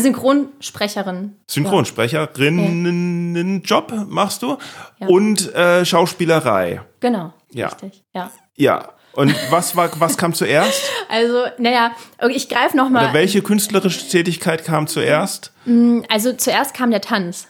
Synchronsprecherin. 0.00 1.36
Synchronsprecherinnen-Job 1.46 3.92
machst 4.08 4.42
du 4.42 4.58
ja. 4.98 5.06
und 5.06 5.54
äh, 5.54 5.84
Schauspielerei. 5.84 6.80
Genau, 7.00 7.32
ja. 7.52 7.68
richtig, 7.68 8.02
ja. 8.12 8.32
Ja, 8.56 8.96
und 9.16 9.34
was 9.50 9.74
war, 9.76 9.90
was 9.98 10.18
kam 10.18 10.34
zuerst? 10.34 10.82
Also, 11.08 11.46
naja, 11.56 11.92
ich 12.28 12.50
greife 12.50 12.76
nochmal. 12.76 13.14
Welche 13.14 13.40
künstlerische 13.40 14.06
Tätigkeit 14.08 14.64
kam 14.64 14.86
zuerst? 14.86 15.52
Mm, 15.64 16.00
also 16.10 16.34
zuerst 16.34 16.74
kam 16.74 16.90
der 16.90 17.00
Tanz. 17.00 17.48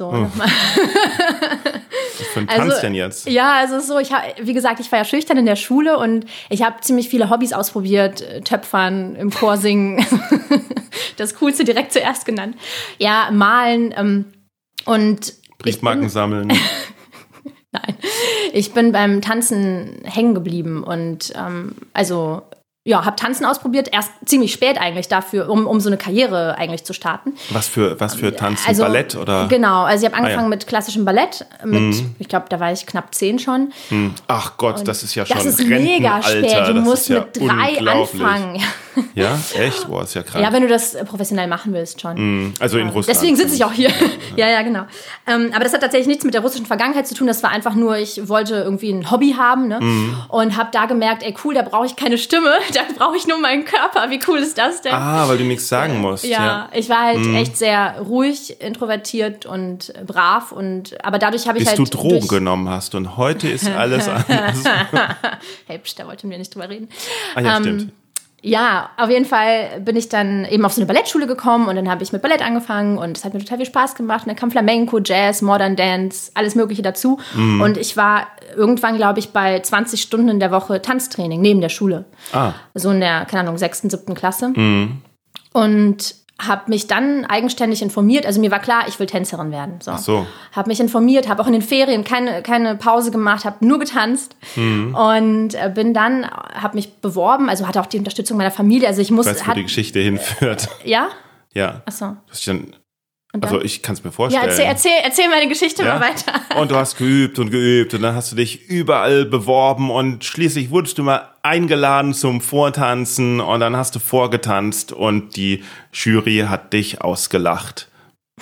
So, 0.00 0.10
hm. 0.10 0.22
nochmal. 0.22 0.48
Was 0.48 2.26
für 2.28 2.40
ein 2.40 2.46
Tanz 2.46 2.72
also, 2.72 2.80
denn 2.80 2.94
jetzt? 2.94 3.28
Ja, 3.28 3.58
also 3.58 3.80
so, 3.80 3.98
ich 3.98 4.10
habe, 4.14 4.24
wie 4.40 4.54
gesagt, 4.54 4.80
ich 4.80 4.90
war 4.90 4.98
ja 4.98 5.04
schüchtern 5.04 5.36
in 5.36 5.44
der 5.44 5.56
Schule 5.56 5.98
und 5.98 6.24
ich 6.48 6.62
habe 6.62 6.80
ziemlich 6.80 7.10
viele 7.10 7.28
Hobbys 7.28 7.52
ausprobiert, 7.52 8.22
äh, 8.22 8.40
Töpfern, 8.40 9.14
im 9.14 9.30
Chor 9.30 9.58
singen, 9.58 10.02
das 11.18 11.34
Coolste 11.34 11.64
direkt 11.64 11.92
zuerst 11.92 12.24
genannt. 12.24 12.56
Ja, 12.98 13.28
malen 13.30 13.92
ähm, 13.94 14.24
und 14.86 15.34
Briefmarken 15.58 16.08
sammeln. 16.08 16.48
Nein, 17.70 17.94
ich 18.54 18.72
bin 18.72 18.92
beim 18.92 19.20
Tanzen 19.20 20.00
hängen 20.04 20.32
geblieben 20.32 20.82
und 20.82 21.34
ähm, 21.36 21.74
also 21.92 22.40
ja, 22.82 23.04
habe 23.04 23.14
Tanzen 23.16 23.44
ausprobiert, 23.44 23.90
erst 23.92 24.10
ziemlich 24.24 24.54
spät 24.54 24.78
eigentlich 24.78 25.06
dafür, 25.06 25.50
um, 25.50 25.66
um 25.66 25.80
so 25.80 25.90
eine 25.90 25.98
Karriere 25.98 26.56
eigentlich 26.56 26.84
zu 26.84 26.94
starten. 26.94 27.34
Was 27.50 27.68
für, 27.68 28.00
was 28.00 28.14
für 28.14 28.34
Tanzen? 28.34 28.66
Also, 28.66 28.84
Ballett 28.84 29.16
oder? 29.16 29.48
Genau, 29.48 29.82
also 29.82 30.06
ich 30.06 30.10
habe 30.10 30.16
angefangen 30.16 30.46
ah, 30.46 30.50
ja. 30.50 30.56
mit 30.56 30.66
klassischem 30.66 31.04
Ballett, 31.04 31.44
mit, 31.62 31.80
mhm. 31.80 32.14
ich 32.18 32.28
glaube, 32.28 32.46
da 32.48 32.58
war 32.58 32.72
ich 32.72 32.86
knapp 32.86 33.14
zehn 33.14 33.38
schon. 33.38 33.74
Mhm. 33.90 34.14
Ach 34.28 34.56
Gott, 34.56 34.78
Und 34.78 34.88
das 34.88 35.02
ist 35.02 35.14
ja 35.14 35.26
schon 35.26 35.36
Das 35.36 35.44
ist 35.44 35.62
mega 35.62 36.22
spät, 36.22 36.68
du 36.68 36.74
musst 36.74 37.10
ja 37.10 37.20
mit 37.20 37.36
drei 37.38 37.86
anfangen. 37.86 38.62
Ja, 39.14 39.38
echt? 39.58 39.88
Boah, 39.88 40.02
ist 40.02 40.14
ja 40.14 40.22
krass. 40.22 40.40
Ja, 40.40 40.52
wenn 40.52 40.62
du 40.62 40.68
das 40.68 40.96
professionell 41.04 41.46
machen 41.46 41.72
willst 41.72 42.00
schon. 42.00 42.16
Mhm. 42.16 42.54
Also 42.58 42.78
in 42.78 42.88
Russland. 42.88 43.16
Deswegen 43.16 43.36
sitze 43.36 43.54
ich 43.54 43.64
auch 43.64 43.72
hier. 43.72 43.90
ja, 44.36 44.48
ja, 44.48 44.62
genau. 44.62 44.84
Ähm, 45.26 45.50
aber 45.54 45.64
das 45.64 45.72
hat 45.72 45.80
tatsächlich 45.80 46.08
nichts 46.08 46.24
mit 46.24 46.34
der 46.34 46.40
russischen 46.40 46.66
Vergangenheit 46.66 47.06
zu 47.06 47.14
tun, 47.14 47.26
das 47.26 47.42
war 47.42 47.50
einfach 47.50 47.74
nur, 47.74 47.96
ich 47.96 48.28
wollte 48.28 48.56
irgendwie 48.56 48.90
ein 48.90 49.10
Hobby 49.10 49.34
haben 49.36 49.68
ne? 49.68 49.80
Mhm. 49.80 50.16
und 50.28 50.56
habe 50.56 50.70
da 50.72 50.86
gemerkt, 50.86 51.22
ey 51.22 51.34
cool, 51.44 51.54
da 51.54 51.62
brauche 51.62 51.86
ich 51.86 51.96
keine 51.96 52.18
Stimme, 52.18 52.50
da 52.74 52.80
brauche 52.96 53.16
ich 53.16 53.26
nur 53.26 53.38
meinen 53.38 53.64
Körper. 53.64 54.10
Wie 54.10 54.20
cool 54.28 54.38
ist 54.38 54.58
das 54.58 54.82
denn? 54.82 54.92
Ah, 54.92 55.28
weil 55.28 55.38
du 55.38 55.44
nichts 55.44 55.68
sagen 55.68 56.00
musst. 56.00 56.24
Ja, 56.24 56.44
ja. 56.44 56.68
ich 56.72 56.88
war 56.88 57.04
halt 57.04 57.18
mhm. 57.18 57.36
echt 57.36 57.56
sehr 57.56 58.00
ruhig, 58.00 58.60
introvertiert 58.60 59.46
und 59.46 59.92
brav 60.06 60.52
und 60.52 60.96
aber 61.04 61.18
dadurch 61.18 61.46
habe 61.46 61.58
ich 61.58 61.64
Bis 61.64 61.70
halt. 61.70 61.80
Bis 61.80 61.90
du 61.90 61.96
Drogen 61.98 62.28
genommen 62.28 62.68
hast 62.68 62.94
und 62.94 63.16
heute 63.16 63.48
ist 63.48 63.68
alles 63.76 64.08
anders. 64.08 64.64
hey, 65.66 65.78
pst, 65.78 65.98
da 65.98 66.06
wollten 66.06 66.30
wir 66.30 66.38
nicht 66.38 66.54
drüber 66.54 66.68
reden. 66.68 66.88
Ah 67.34 67.40
ja, 67.40 67.56
ähm, 67.56 67.62
stimmt. 67.62 67.92
Ja, 68.42 68.90
auf 68.96 69.10
jeden 69.10 69.26
Fall 69.26 69.80
bin 69.80 69.96
ich 69.96 70.08
dann 70.08 70.46
eben 70.46 70.64
auf 70.64 70.72
so 70.72 70.80
eine 70.80 70.86
Ballettschule 70.86 71.26
gekommen 71.26 71.68
und 71.68 71.76
dann 71.76 71.90
habe 71.90 72.02
ich 72.02 72.12
mit 72.12 72.22
Ballett 72.22 72.42
angefangen 72.42 72.96
und 72.96 73.18
es 73.18 73.24
hat 73.24 73.34
mir 73.34 73.40
total 73.40 73.58
viel 73.58 73.66
Spaß 73.66 73.94
gemacht. 73.94 74.22
Und 74.22 74.28
dann 74.28 74.36
kam 74.36 74.50
Flamenco, 74.50 74.98
Jazz, 74.98 75.42
Modern 75.42 75.76
Dance, 75.76 76.30
alles 76.34 76.54
Mögliche 76.54 76.82
dazu. 76.82 77.18
Mhm. 77.34 77.60
Und 77.60 77.76
ich 77.76 77.96
war 77.96 78.28
irgendwann, 78.56 78.96
glaube 78.96 79.18
ich, 79.18 79.30
bei 79.30 79.60
20 79.60 80.00
Stunden 80.00 80.28
in 80.30 80.40
der 80.40 80.50
Woche 80.50 80.80
Tanztraining 80.80 81.40
neben 81.40 81.60
der 81.60 81.68
Schule. 81.68 82.06
Ah. 82.32 82.52
So 82.74 82.90
in 82.90 83.00
der, 83.00 83.26
keine 83.26 83.42
Ahnung, 83.42 83.58
sechsten, 83.58 83.90
siebten 83.90 84.14
Klasse. 84.14 84.48
Mhm. 84.48 85.02
Und 85.52 86.14
habe 86.46 86.70
mich 86.70 86.86
dann 86.86 87.24
eigenständig 87.26 87.82
informiert. 87.82 88.26
Also 88.26 88.40
mir 88.40 88.50
war 88.50 88.60
klar, 88.60 88.84
ich 88.88 88.98
will 88.98 89.06
Tänzerin 89.06 89.50
werden. 89.50 89.74
So. 89.80 89.92
Ach 89.92 89.98
so. 89.98 90.26
Habe 90.52 90.68
mich 90.68 90.80
informiert, 90.80 91.28
habe 91.28 91.42
auch 91.42 91.46
in 91.46 91.52
den 91.52 91.62
Ferien 91.62 92.04
keine, 92.04 92.42
keine 92.42 92.76
Pause 92.76 93.10
gemacht, 93.10 93.44
habe 93.44 93.64
nur 93.66 93.78
getanzt 93.78 94.36
mhm. 94.56 94.94
und 94.94 95.54
äh, 95.54 95.70
bin 95.74 95.94
dann, 95.94 96.26
habe 96.26 96.76
mich 96.76 96.94
beworben. 96.94 97.48
Also 97.48 97.66
hatte 97.66 97.80
auch 97.80 97.86
die 97.86 97.98
Unterstützung 97.98 98.36
meiner 98.36 98.50
Familie. 98.50 98.88
Also 98.88 99.02
ich 99.02 99.10
muss. 99.10 99.26
Weißt, 99.26 99.46
wo 99.46 99.52
die 99.52 99.62
Geschichte 99.62 100.00
hinführt. 100.00 100.68
Ja. 100.84 101.08
Ja. 101.52 101.82
Ach 101.86 101.92
so. 101.92 102.06
Du 102.06 102.16
hast 102.30 102.38
dich 102.38 102.46
dann 102.46 102.74
Also 103.40 103.62
ich 103.62 103.82
kann 103.82 103.94
es 103.94 104.02
mir 104.02 104.10
vorstellen. 104.10 104.42
Ja, 104.42 104.50
erzähl, 104.50 104.66
erzähl, 104.66 104.92
erzähl 105.04 105.28
meine 105.28 105.48
Geschichte 105.48 105.84
ja? 105.84 105.94
mal 105.94 106.08
weiter. 106.08 106.32
Und 106.60 106.70
du 106.72 106.76
hast 106.76 106.96
geübt 106.96 107.38
und 107.38 107.50
geübt 107.50 107.94
und 107.94 108.02
dann 108.02 108.14
hast 108.14 108.32
du 108.32 108.36
dich 108.36 108.68
überall 108.68 109.24
beworben 109.24 109.90
und 109.90 110.24
schließlich 110.24 110.70
wurdest 110.70 110.98
du 110.98 111.04
mal 111.04 111.28
eingeladen 111.42 112.12
zum 112.12 112.40
Vortanzen 112.40 113.40
und 113.40 113.60
dann 113.60 113.76
hast 113.76 113.94
du 113.94 114.00
vorgetanzt 114.00 114.92
und 114.92 115.36
die 115.36 115.62
Jury 115.92 116.46
hat 116.48 116.72
dich 116.72 117.02
ausgelacht. 117.02 117.88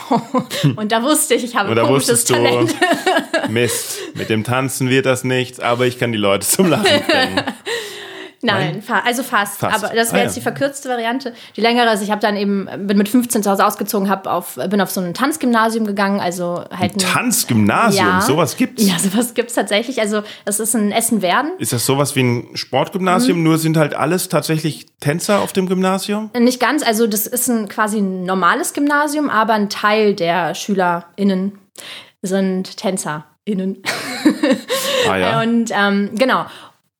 und 0.76 0.90
da 0.90 1.02
wusste 1.02 1.34
ich, 1.34 1.44
ich 1.44 1.56
habe 1.56 1.70
ein 1.70 1.86
komisches 1.86 2.24
Talent. 2.24 2.74
Du, 3.44 3.52
Mist, 3.52 3.98
mit 4.14 4.30
dem 4.30 4.44
Tanzen 4.44 4.88
wird 4.88 5.06
das 5.06 5.24
nichts, 5.24 5.60
aber 5.60 5.86
ich 5.86 5.98
kann 5.98 6.12
die 6.12 6.18
Leute 6.18 6.46
zum 6.46 6.68
Lachen 6.68 6.84
bringen. 6.84 7.42
Nein, 8.40 8.82
Nein, 8.86 9.02
also 9.04 9.24
fast. 9.24 9.58
fast. 9.58 9.84
Aber 9.84 9.94
das 9.94 10.12
wäre 10.12 10.22
ah, 10.22 10.24
jetzt 10.24 10.36
ja. 10.36 10.40
die 10.40 10.42
verkürzte 10.42 10.88
Variante. 10.88 11.34
Die 11.56 11.60
längere 11.60 11.92
ist, 11.92 12.02
ich 12.02 12.10
habe 12.12 12.20
dann 12.20 12.36
eben, 12.36 12.68
bin 12.86 12.96
mit 12.96 13.08
15 13.08 13.42
zu 13.42 13.50
Hause 13.50 13.66
ausgezogen, 13.66 14.08
hab 14.08 14.28
auf, 14.28 14.58
bin 14.68 14.80
auf 14.80 14.90
so 14.90 15.00
ein 15.00 15.12
Tanzgymnasium 15.12 15.86
gegangen. 15.86 16.20
Also 16.20 16.64
halt 16.70 16.94
ein, 16.94 17.00
ein 17.00 17.12
Tanzgymnasium? 17.12 18.06
Ja, 18.06 18.20
sowas 18.20 18.56
gibt's? 18.56 18.86
Ja, 18.86 18.96
sowas 18.98 19.34
gibt's 19.34 19.54
tatsächlich. 19.54 20.00
Also 20.00 20.22
das 20.44 20.60
ist 20.60 20.76
ein 20.76 20.92
Essen-Werden. 20.92 21.52
Ist 21.58 21.72
das 21.72 21.84
sowas 21.84 22.14
wie 22.14 22.22
ein 22.22 22.48
Sportgymnasium, 22.54 23.38
mhm. 23.38 23.44
nur 23.44 23.58
sind 23.58 23.76
halt 23.76 23.94
alles 23.94 24.28
tatsächlich 24.28 24.86
Tänzer 25.00 25.40
auf 25.40 25.52
dem 25.52 25.66
Gymnasium? 25.66 26.30
Nicht 26.38 26.60
ganz. 26.60 26.84
Also 26.84 27.08
das 27.08 27.26
ist 27.26 27.48
ein 27.48 27.68
quasi 27.68 27.98
ein 27.98 28.22
normales 28.22 28.72
Gymnasium, 28.72 29.30
aber 29.30 29.54
ein 29.54 29.68
Teil 29.68 30.14
der 30.14 30.54
SchülerInnen 30.54 31.58
sind 32.22 32.76
TänzerInnen. 32.76 33.82
Ah, 35.08 35.16
ja. 35.16 35.40
Und 35.42 35.70
ähm, 35.72 36.10
genau. 36.14 36.46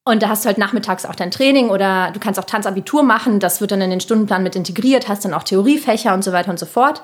Und 0.08 0.22
da 0.22 0.30
hast 0.30 0.44
du 0.44 0.46
halt 0.46 0.56
nachmittags 0.56 1.04
auch 1.04 1.14
dein 1.14 1.30
Training 1.30 1.68
oder 1.68 2.10
du 2.12 2.18
kannst 2.18 2.40
auch 2.40 2.44
Tanzabitur 2.44 3.02
machen. 3.02 3.40
Das 3.40 3.60
wird 3.60 3.72
dann 3.72 3.82
in 3.82 3.90
den 3.90 4.00
Stundenplan 4.00 4.42
mit 4.42 4.56
integriert, 4.56 5.06
hast 5.06 5.24
dann 5.24 5.34
auch 5.34 5.42
Theoriefächer 5.42 6.14
und 6.14 6.24
so 6.24 6.32
weiter 6.32 6.50
und 6.50 6.58
so 6.58 6.64
fort. 6.64 7.02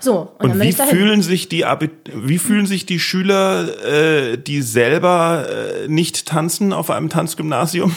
So, 0.00 0.32
und, 0.40 0.50
und 0.50 0.60
wie 0.60 0.72
fühlen 0.72 1.22
sich 1.22 1.48
die 1.48 1.64
wie 2.12 2.38
fühlen 2.38 2.66
sich 2.66 2.86
die 2.86 2.98
Schüler, 2.98 3.84
äh, 3.86 4.36
die 4.36 4.62
selber 4.62 5.46
äh, 5.48 5.88
nicht 5.88 6.26
tanzen 6.26 6.72
auf 6.72 6.90
einem 6.90 7.08
Tanzgymnasium? 7.08 7.94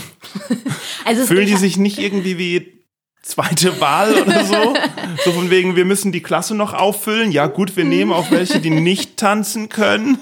also 1.05 1.23
fühlen 1.23 1.47
die 1.47 1.57
sich 1.57 1.77
nicht 1.77 1.97
irgendwie 1.97 2.37
wie 2.37 2.83
zweite 3.23 3.81
Wahl 3.81 4.13
oder 4.21 4.45
so? 4.45 4.75
so 5.25 5.31
von 5.31 5.49
wegen, 5.49 5.75
wir 5.75 5.83
müssen 5.85 6.11
die 6.11 6.21
Klasse 6.21 6.55
noch 6.55 6.73
auffüllen. 6.73 7.31
Ja 7.31 7.47
gut, 7.47 7.75
wir 7.75 7.85
nehmen 7.85 8.13
auch 8.13 8.29
welche, 8.29 8.59
die 8.59 8.69
nicht 8.69 9.17
tanzen 9.17 9.67
können. 9.67 10.19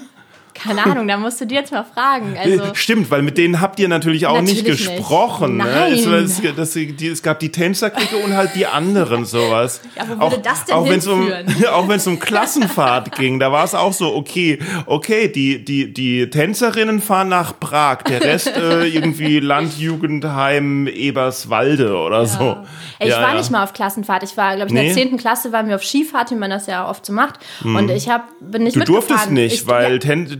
Keine 0.62 0.84
Ahnung, 0.84 1.06
da 1.08 1.16
musst 1.16 1.40
du 1.40 1.46
dir 1.46 1.60
jetzt 1.60 1.72
mal 1.72 1.84
fragen. 1.84 2.36
Also, 2.38 2.74
Stimmt, 2.74 3.10
weil 3.10 3.22
mit 3.22 3.38
denen 3.38 3.60
habt 3.60 3.78
ihr 3.78 3.88
natürlich 3.88 4.26
auch 4.26 4.40
natürlich 4.40 4.64
nicht 4.64 4.78
gesprochen. 4.78 5.58
Nicht. 5.58 5.66
Ne? 5.66 6.18
Es, 6.18 6.40
es, 6.40 6.54
das, 6.56 6.72
die, 6.72 7.08
es, 7.08 7.22
gab 7.22 7.38
die 7.40 7.50
Tänzerklicke 7.50 8.16
und 8.16 8.34
halt 8.34 8.54
die 8.54 8.66
anderen 8.66 9.24
sowas. 9.24 9.80
Ja, 9.96 10.02
wo 10.08 10.20
würde 10.20 10.36
auch, 10.36 10.42
das 10.42 10.64
denn 10.66 10.74
auch 10.74 10.86
wenn's 10.88 11.06
um, 11.06 11.32
Auch 11.72 11.88
wenn 11.88 11.96
es 11.96 12.06
um 12.06 12.18
Klassenfahrt 12.18 13.16
ging, 13.16 13.40
da 13.40 13.50
war 13.50 13.64
es 13.64 13.74
auch 13.74 13.94
so, 13.94 14.14
okay, 14.14 14.58
okay, 14.84 15.28
die, 15.28 15.64
die, 15.64 15.92
die 15.92 16.28
Tänzerinnen 16.28 17.00
fahren 17.00 17.30
nach 17.30 17.58
Prag, 17.58 18.02
der 18.02 18.22
Rest 18.22 18.48
äh, 18.48 18.86
irgendwie 18.86 19.40
Landjugendheim 19.40 20.86
Eberswalde 20.86 21.96
oder 21.96 22.20
ja. 22.20 22.26
so. 22.26 22.56
Ich 22.98 23.08
ja, 23.08 23.22
war 23.22 23.30
ja. 23.30 23.36
nicht 23.36 23.50
mal 23.50 23.62
auf 23.62 23.72
Klassenfahrt. 23.72 24.22
Ich 24.22 24.36
war, 24.36 24.56
glaube 24.56 24.70
ich, 24.70 24.76
in 24.76 24.82
nee. 24.82 24.94
der 24.94 25.08
10. 25.08 25.16
Klasse 25.16 25.52
waren 25.52 25.68
wir 25.68 25.76
auf 25.76 25.84
Skifahrt, 25.84 26.30
wie 26.30 26.34
man 26.34 26.50
das 26.50 26.66
ja 26.66 26.88
oft 26.88 27.06
so 27.06 27.12
macht. 27.12 27.40
Mhm. 27.62 27.76
Und 27.76 27.90
ich 27.90 28.08
hab, 28.08 28.28
bin 28.40 28.64
nicht 28.64 28.76
Du 28.76 28.84
durftest 28.84 29.30
nicht, 29.30 29.54
ich, 29.54 29.66
weil 29.66 29.98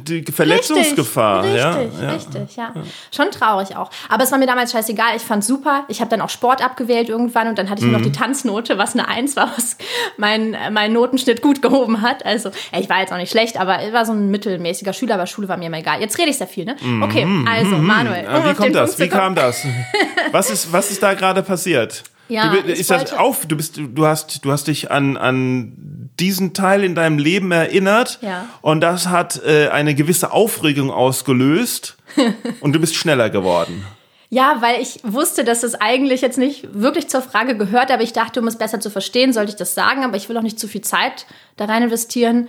die 0.09 0.33
Verletzungsgefahr. 0.33 1.45
Richtig, 1.45 1.61
ja, 1.61 1.71
richtig, 1.75 2.01
ja. 2.01 2.11
richtig, 2.11 2.57
ja. 2.57 2.73
Schon 3.15 3.31
traurig 3.31 3.77
auch. 3.77 3.91
Aber 4.09 4.25
es 4.25 4.33
war 4.33 4.39
mir 4.39 4.47
damals 4.47 4.73
scheißegal. 4.73 5.17
Ich 5.17 5.23
fand's 5.23 5.47
super. 5.47 5.85
Ich 5.89 6.01
habe 6.01 6.11
dann 6.11 6.21
auch 6.21 6.31
Sport 6.31 6.65
abgewählt 6.65 7.09
irgendwann 7.09 7.49
und 7.49 7.59
dann 7.59 7.71
hatte 7.71 7.81
ich 7.81 7.87
mhm. 7.87 7.93
noch 7.93 8.03
die 8.03 8.13
Tanznote, 8.13 8.79
was 8.79 8.95
eine 8.95 9.09
Eins 9.09 9.37
war, 9.37 9.53
was 9.57 9.77
mein, 10.17 10.57
mein 10.73 10.93
Notenschnitt 10.93 11.43
gut 11.43 11.63
gehoben 11.63 12.03
hat. 12.03 12.25
Also, 12.25 12.51
ich 12.79 12.89
war 12.89 13.01
jetzt 13.01 13.13
auch 13.13 13.19
nicht 13.19 13.31
schlecht, 13.31 13.59
aber 13.59 13.87
ich 13.87 13.93
war 13.93 14.07
so 14.07 14.13
ein 14.13 14.31
mittelmäßiger 14.31 14.93
Schüler, 14.93 15.15
aber 15.15 15.27
Schule 15.27 15.49
war 15.49 15.57
mir 15.57 15.67
immer 15.67 15.79
egal. 15.79 16.01
Jetzt 16.01 16.19
rede 16.19 16.31
ich 16.31 16.39
sehr 16.39 16.47
viel, 16.47 16.65
ne? 16.65 16.77
Mhm. 16.81 17.03
Okay, 17.03 17.27
also, 17.49 17.77
mhm. 17.77 17.87
Manuel. 17.87 18.27
Um 18.27 18.51
wie 18.51 18.55
kommt 18.55 18.75
das? 18.75 18.99
Wie 18.99 19.09
kam 19.09 19.35
das? 19.35 19.67
Was 20.33 20.51
ist, 20.51 20.73
was 20.73 20.91
ist 20.91 21.03
da 21.03 21.15
gerade 21.15 21.43
passiert? 21.43 22.03
Ja, 22.29 22.51
du, 22.51 22.59
ist 22.59 22.91
das 22.91 23.13
auf, 23.13 23.47
du 23.47 23.57
bist, 23.57 23.79
du 23.79 24.07
hast, 24.07 24.45
du 24.45 24.51
hast 24.51 24.67
dich 24.67 24.91
an, 24.91 25.17
an 25.17 26.06
diesen 26.19 26.55
Teil 26.55 26.85
in 26.85 26.95
deinem 26.95 27.19
Leben 27.19 27.53
erinnert 27.53 28.19
ja. 28.23 28.47
und 28.63 28.81
das 28.81 29.09
hat 29.09 29.43
äh, 29.45 29.69
eine 29.69 29.95
gewisse 29.95 30.33
Aufregung 30.33 30.91
ausgelöst 30.91 31.97
und 32.61 32.73
du 32.73 32.81
bist 32.81 32.95
schneller 32.95 33.31
geworden. 33.31 33.85
Ja, 34.29 34.57
weil 34.61 34.81
ich 34.83 35.01
wusste, 35.05 35.45
dass 35.45 35.61
das 35.61 35.75
eigentlich 35.77 36.21
jetzt 36.21 36.39
nicht 36.39 36.69
wirklich 36.73 37.09
zur 37.09 37.23
Frage 37.23 37.57
gehört, 37.57 37.91
aber 37.91 38.03
ich 38.03 38.13
dachte, 38.13 38.41
um 38.41 38.49
es 38.49 38.57
besser 38.57 38.81
zu 38.81 38.91
verstehen, 38.91 39.33
sollte 39.33 39.51
ich 39.51 39.57
das 39.57 39.75
sagen, 39.75 40.05
aber 40.05 40.17
ich 40.17 40.29
will 40.29 40.37
auch 40.37 40.43
nicht 40.43 40.59
zu 40.59 40.67
viel 40.67 40.81
Zeit 40.81 41.27
da 41.57 41.67
rein 41.67 41.85
investieren, 41.85 42.49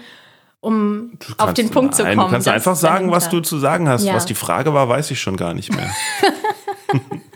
um 0.60 1.12
auf 1.38 1.54
den 1.54 1.70
Punkt 1.70 1.96
zu 1.96 2.04
kommen. 2.04 2.18
Du 2.18 2.28
kannst 2.30 2.48
einfach 2.48 2.76
sagen, 2.76 3.10
dahinter. 3.10 3.16
was 3.16 3.30
du 3.30 3.42
zu 3.42 3.60
sagen 3.60 3.88
hast. 3.88 4.06
Ja. 4.06 4.16
Was 4.16 4.26
die 4.26 4.34
Frage 4.34 4.74
war, 4.74 4.90
weiß 4.90 5.12
ich 5.12 5.22
schon 5.22 5.38
gar 5.38 5.54
nicht 5.54 5.72
mehr. 5.72 5.92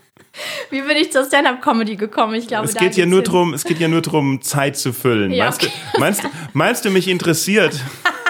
Wie 0.69 0.81
bin 0.81 0.95
ich 0.97 1.11
zur 1.11 1.25
Stand-up-Comedy 1.25 1.97
gekommen? 1.97 2.35
Ich 2.35 2.47
glaube, 2.47 2.65
es 2.65 2.75
geht 2.75 2.95
ja 2.95 3.05
nur 3.05 3.21
drum, 3.21 3.53
es 3.53 3.63
geht 3.63 3.79
ja 3.79 3.87
nur 3.87 4.01
darum, 4.01 4.41
Zeit 4.41 4.77
zu 4.77 4.93
füllen. 4.93 5.31
Ja, 5.31 5.49
okay. 5.49 5.67
meinst, 5.97 6.23
meinst, 6.23 6.37
meinst 6.53 6.85
du, 6.85 6.89
mich 6.89 7.07
interessiert? 7.07 7.75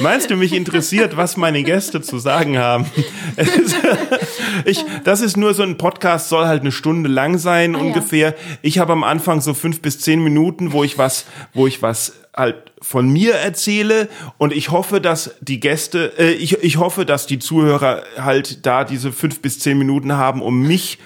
Meinst 0.00 0.30
du, 0.30 0.36
mich 0.36 0.52
interessiert, 0.52 1.16
was 1.16 1.36
meine 1.36 1.62
Gäste 1.62 2.00
zu 2.00 2.18
sagen 2.18 2.58
haben? 2.58 2.86
ich, 4.64 4.84
das 5.04 5.20
ist 5.20 5.36
nur 5.36 5.54
so 5.54 5.62
ein 5.62 5.78
Podcast, 5.78 6.28
soll 6.28 6.46
halt 6.46 6.62
eine 6.62 6.72
Stunde 6.72 7.08
lang 7.08 7.38
sein 7.38 7.74
ah, 7.74 7.78
ungefähr. 7.78 8.30
Ja. 8.30 8.34
Ich 8.62 8.78
habe 8.78 8.92
am 8.92 9.04
Anfang 9.04 9.40
so 9.40 9.54
fünf 9.54 9.80
bis 9.80 10.00
zehn 10.00 10.22
Minuten, 10.22 10.72
wo 10.72 10.84
ich 10.84 10.98
was, 10.98 11.26
wo 11.54 11.66
ich 11.66 11.82
was 11.82 12.14
halt 12.34 12.72
von 12.80 13.08
mir 13.08 13.34
erzähle 13.34 14.08
und 14.38 14.52
ich 14.52 14.70
hoffe, 14.70 15.00
dass 15.00 15.36
die 15.40 15.60
Gäste, 15.60 16.12
äh, 16.18 16.32
ich, 16.32 16.62
ich 16.62 16.78
hoffe, 16.78 17.04
dass 17.04 17.26
die 17.26 17.38
Zuhörer 17.38 18.02
halt 18.18 18.64
da 18.66 18.84
diese 18.84 19.12
fünf 19.12 19.40
bis 19.40 19.58
zehn 19.58 19.78
Minuten 19.78 20.14
haben, 20.14 20.40
um 20.42 20.62
mich 20.62 20.98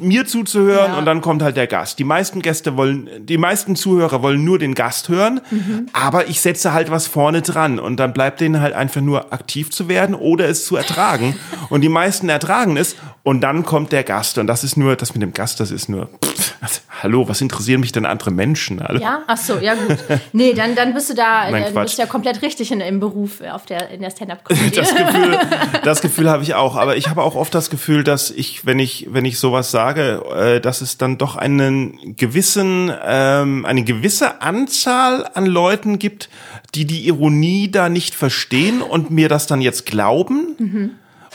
mir 0.00 0.26
zuzuhören 0.26 0.92
ja. 0.92 0.98
und 0.98 1.04
dann 1.04 1.20
kommt 1.20 1.42
halt 1.42 1.56
der 1.56 1.66
Gast. 1.66 1.98
Die 1.98 2.04
meisten 2.04 2.42
Gäste 2.42 2.76
wollen, 2.76 3.08
die 3.20 3.38
meisten 3.38 3.76
Zuhörer 3.76 4.22
wollen 4.22 4.44
nur 4.44 4.58
den 4.58 4.74
Gast 4.74 5.08
hören, 5.08 5.40
mhm. 5.50 5.88
aber 5.92 6.28
ich 6.28 6.40
setze 6.40 6.72
halt 6.72 6.90
was 6.90 7.06
vorne 7.06 7.42
dran 7.42 7.78
und 7.78 7.98
dann 7.98 8.12
bleibt 8.12 8.40
denen 8.40 8.60
halt 8.60 8.74
einfach 8.74 9.00
nur 9.00 9.32
aktiv 9.32 9.70
zu 9.70 9.88
werden 9.88 10.14
oder 10.14 10.48
es 10.48 10.64
zu 10.64 10.76
ertragen 10.76 11.38
und 11.70 11.82
die 11.82 11.88
meisten 11.88 12.28
ertragen 12.28 12.76
es 12.76 12.96
und 13.22 13.40
dann 13.42 13.64
kommt 13.64 13.92
der 13.92 14.04
Gast 14.04 14.38
und 14.38 14.46
das 14.46 14.64
ist 14.64 14.76
nur, 14.76 14.96
das 14.96 15.14
mit 15.14 15.22
dem 15.22 15.32
Gast, 15.32 15.60
das 15.60 15.70
ist 15.70 15.88
nur, 15.88 16.08
pff, 16.24 16.54
also, 16.60 16.80
hallo, 17.02 17.28
was 17.28 17.40
interessieren 17.40 17.80
mich 17.80 17.92
denn 17.92 18.06
andere 18.06 18.30
Menschen? 18.30 18.82
Hallo? 18.82 19.00
Ja, 19.00 19.22
ach 19.26 19.36
so, 19.36 19.58
ja 19.58 19.74
gut. 19.74 19.98
Nee, 20.32 20.54
dann, 20.54 20.74
dann 20.74 20.94
bist 20.94 21.10
du 21.10 21.14
da, 21.14 21.50
Nein, 21.50 21.64
äh, 21.64 21.80
bist 21.80 21.98
ja 21.98 22.06
komplett 22.06 22.42
richtig 22.42 22.72
in, 22.72 22.80
im 22.80 23.00
Beruf 23.00 23.40
auf 23.42 23.66
der, 23.66 23.90
in 23.90 24.00
der 24.00 24.10
Stand-Up-Comedy. 24.10 24.70
Das 24.70 24.94
Gefühl, 24.94 25.38
das 25.84 26.00
Gefühl 26.00 26.30
habe 26.30 26.42
ich 26.42 26.54
auch, 26.54 26.76
aber 26.76 26.96
ich 26.96 27.08
habe 27.08 27.22
auch 27.22 27.34
oft 27.34 27.54
das 27.54 27.70
Gefühl, 27.70 28.02
dass 28.02 28.30
ich, 28.30 28.66
wenn 28.66 28.78
ich, 28.78 29.06
wenn 29.10 29.24
ich 29.24 29.38
sowas 29.38 29.67
sage, 29.70 30.22
äh, 30.34 30.60
dass 30.60 30.80
es 30.80 30.98
dann 30.98 31.18
doch 31.18 31.36
einen 31.36 32.16
gewissen, 32.16 32.92
ähm, 33.04 33.64
eine 33.64 33.84
gewisse 33.84 34.42
Anzahl 34.42 35.28
an 35.34 35.46
Leuten 35.46 35.98
gibt, 35.98 36.28
die 36.74 36.84
die 36.84 37.06
Ironie 37.06 37.70
da 37.70 37.88
nicht 37.88 38.14
verstehen 38.14 38.82
und 38.82 39.10
mir 39.10 39.28
das 39.28 39.46
dann 39.46 39.60
jetzt 39.60 39.86
glauben. 39.86 40.56
Mhm 40.58 40.90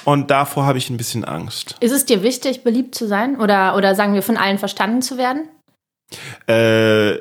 und 0.06 0.32
davor 0.32 0.66
habe 0.66 0.78
ich 0.78 0.90
ein 0.90 0.98
bisschen 0.98 1.24
Angst. 1.24 1.76
Ist 1.80 1.92
es 1.92 2.06
dir 2.06 2.24
wichtig, 2.24 2.64
beliebt 2.64 2.96
zu 2.96 3.08
sein? 3.08 3.40
Oder, 3.40 3.76
oder 3.76 3.96
sagen 3.96 4.14
wir, 4.14 4.22
von 4.22 4.38
allen 4.38 4.58
verstanden 4.58 5.02
zu 5.02 5.18
werden? 5.18 5.48
Äh, 6.48 7.20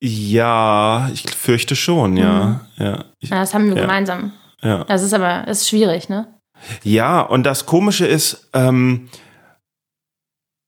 ja, 0.00 1.08
ich 1.12 1.30
fürchte 1.30 1.76
schon, 1.76 2.16
ja. 2.16 2.44
Mhm. 2.76 2.84
ja. 2.84 3.04
Ich, 3.20 3.30
das 3.30 3.54
haben 3.54 3.68
wir 3.68 3.76
ja. 3.76 3.82
gemeinsam. 3.82 4.32
Ja. 4.62 4.84
Das 4.84 5.02
ist 5.02 5.12
aber 5.12 5.46
ist 5.48 5.68
schwierig, 5.68 6.08
ne? 6.08 6.34
Ja, 6.82 7.20
und 7.20 7.44
das 7.44 7.66
Komische 7.66 8.06
ist, 8.06 8.48
ähm, 8.52 9.08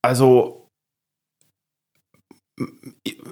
also 0.05 0.69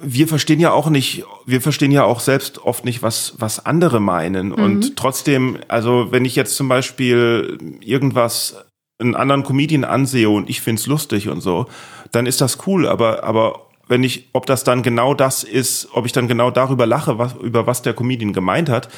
wir 0.03 0.27
verstehen 0.27 0.59
ja 0.59 0.73
auch 0.73 0.91
nicht, 0.91 1.25
wir 1.47 1.61
verstehen 1.61 1.93
ja 1.93 2.05
auch 2.05 2.19
selbst 2.19 2.59
oft 2.59 2.85
nicht, 2.85 3.03
was, 3.03 3.35
was 3.39 3.65
andere 3.65 4.01
meinen. 4.01 4.49
Mhm. 4.49 4.55
Und 4.55 4.97
trotzdem, 4.97 5.59
also 5.69 6.09
wenn 6.11 6.25
ich 6.25 6.35
jetzt 6.35 6.57
zum 6.57 6.69
Beispiel 6.69 7.59
irgendwas, 7.81 8.65
einen 8.99 9.15
anderen 9.15 9.45
Comedian 9.45 9.85
ansehe 9.85 10.31
und 10.31 10.49
ich 10.49 10.61
find's 10.61 10.87
lustig 10.87 11.29
und 11.29 11.41
so, 11.41 11.67
dann 12.11 12.27
ist 12.27 12.41
das 12.41 12.67
cool, 12.67 12.89
aber, 12.89 13.23
aber 13.23 13.67
wenn 13.87 14.03
ich, 14.03 14.31
ob 14.33 14.47
das 14.47 14.65
dann 14.65 14.83
genau 14.83 15.13
das 15.13 15.45
ist, 15.45 15.89
ob 15.93 16.07
ich 16.07 16.13
dann 16.13 16.27
genau 16.27 16.51
darüber 16.51 16.87
lache, 16.87 17.19
was, 17.19 17.35
über 17.35 17.67
was 17.67 17.83
der 17.83 17.95
Comedian 17.95 18.33
gemeint 18.33 18.69
hat, 18.69 18.89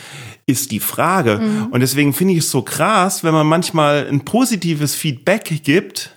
ist 0.47 0.71
die 0.71 0.81
Frage. 0.81 1.39
Mhm. 1.39 1.67
Und 1.71 1.81
deswegen 1.81 2.13
finde 2.13 2.35
ich 2.35 2.41
es 2.41 2.51
so 2.51 2.63
krass, 2.63 3.25
wenn 3.25 3.35
man 3.35 3.47
manchmal 3.47 4.07
ein 4.07 4.25
positives 4.25 4.95
Feedback 4.95 5.63
gibt, 5.65 6.15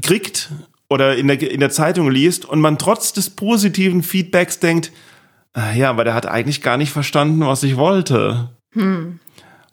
kriegt 0.00 0.50
oder 0.88 1.16
in 1.16 1.28
der, 1.28 1.50
in 1.50 1.60
der 1.60 1.70
Zeitung 1.70 2.10
liest 2.10 2.44
und 2.44 2.60
man 2.60 2.78
trotz 2.78 3.12
des 3.12 3.30
positiven 3.30 4.02
Feedbacks 4.02 4.58
denkt, 4.58 4.92
ah, 5.52 5.72
ja, 5.72 5.90
aber 5.90 6.04
der 6.04 6.14
hat 6.14 6.26
eigentlich 6.26 6.62
gar 6.62 6.76
nicht 6.76 6.92
verstanden, 6.92 7.40
was 7.46 7.62
ich 7.62 7.76
wollte. 7.76 8.50
Hm. 8.72 9.20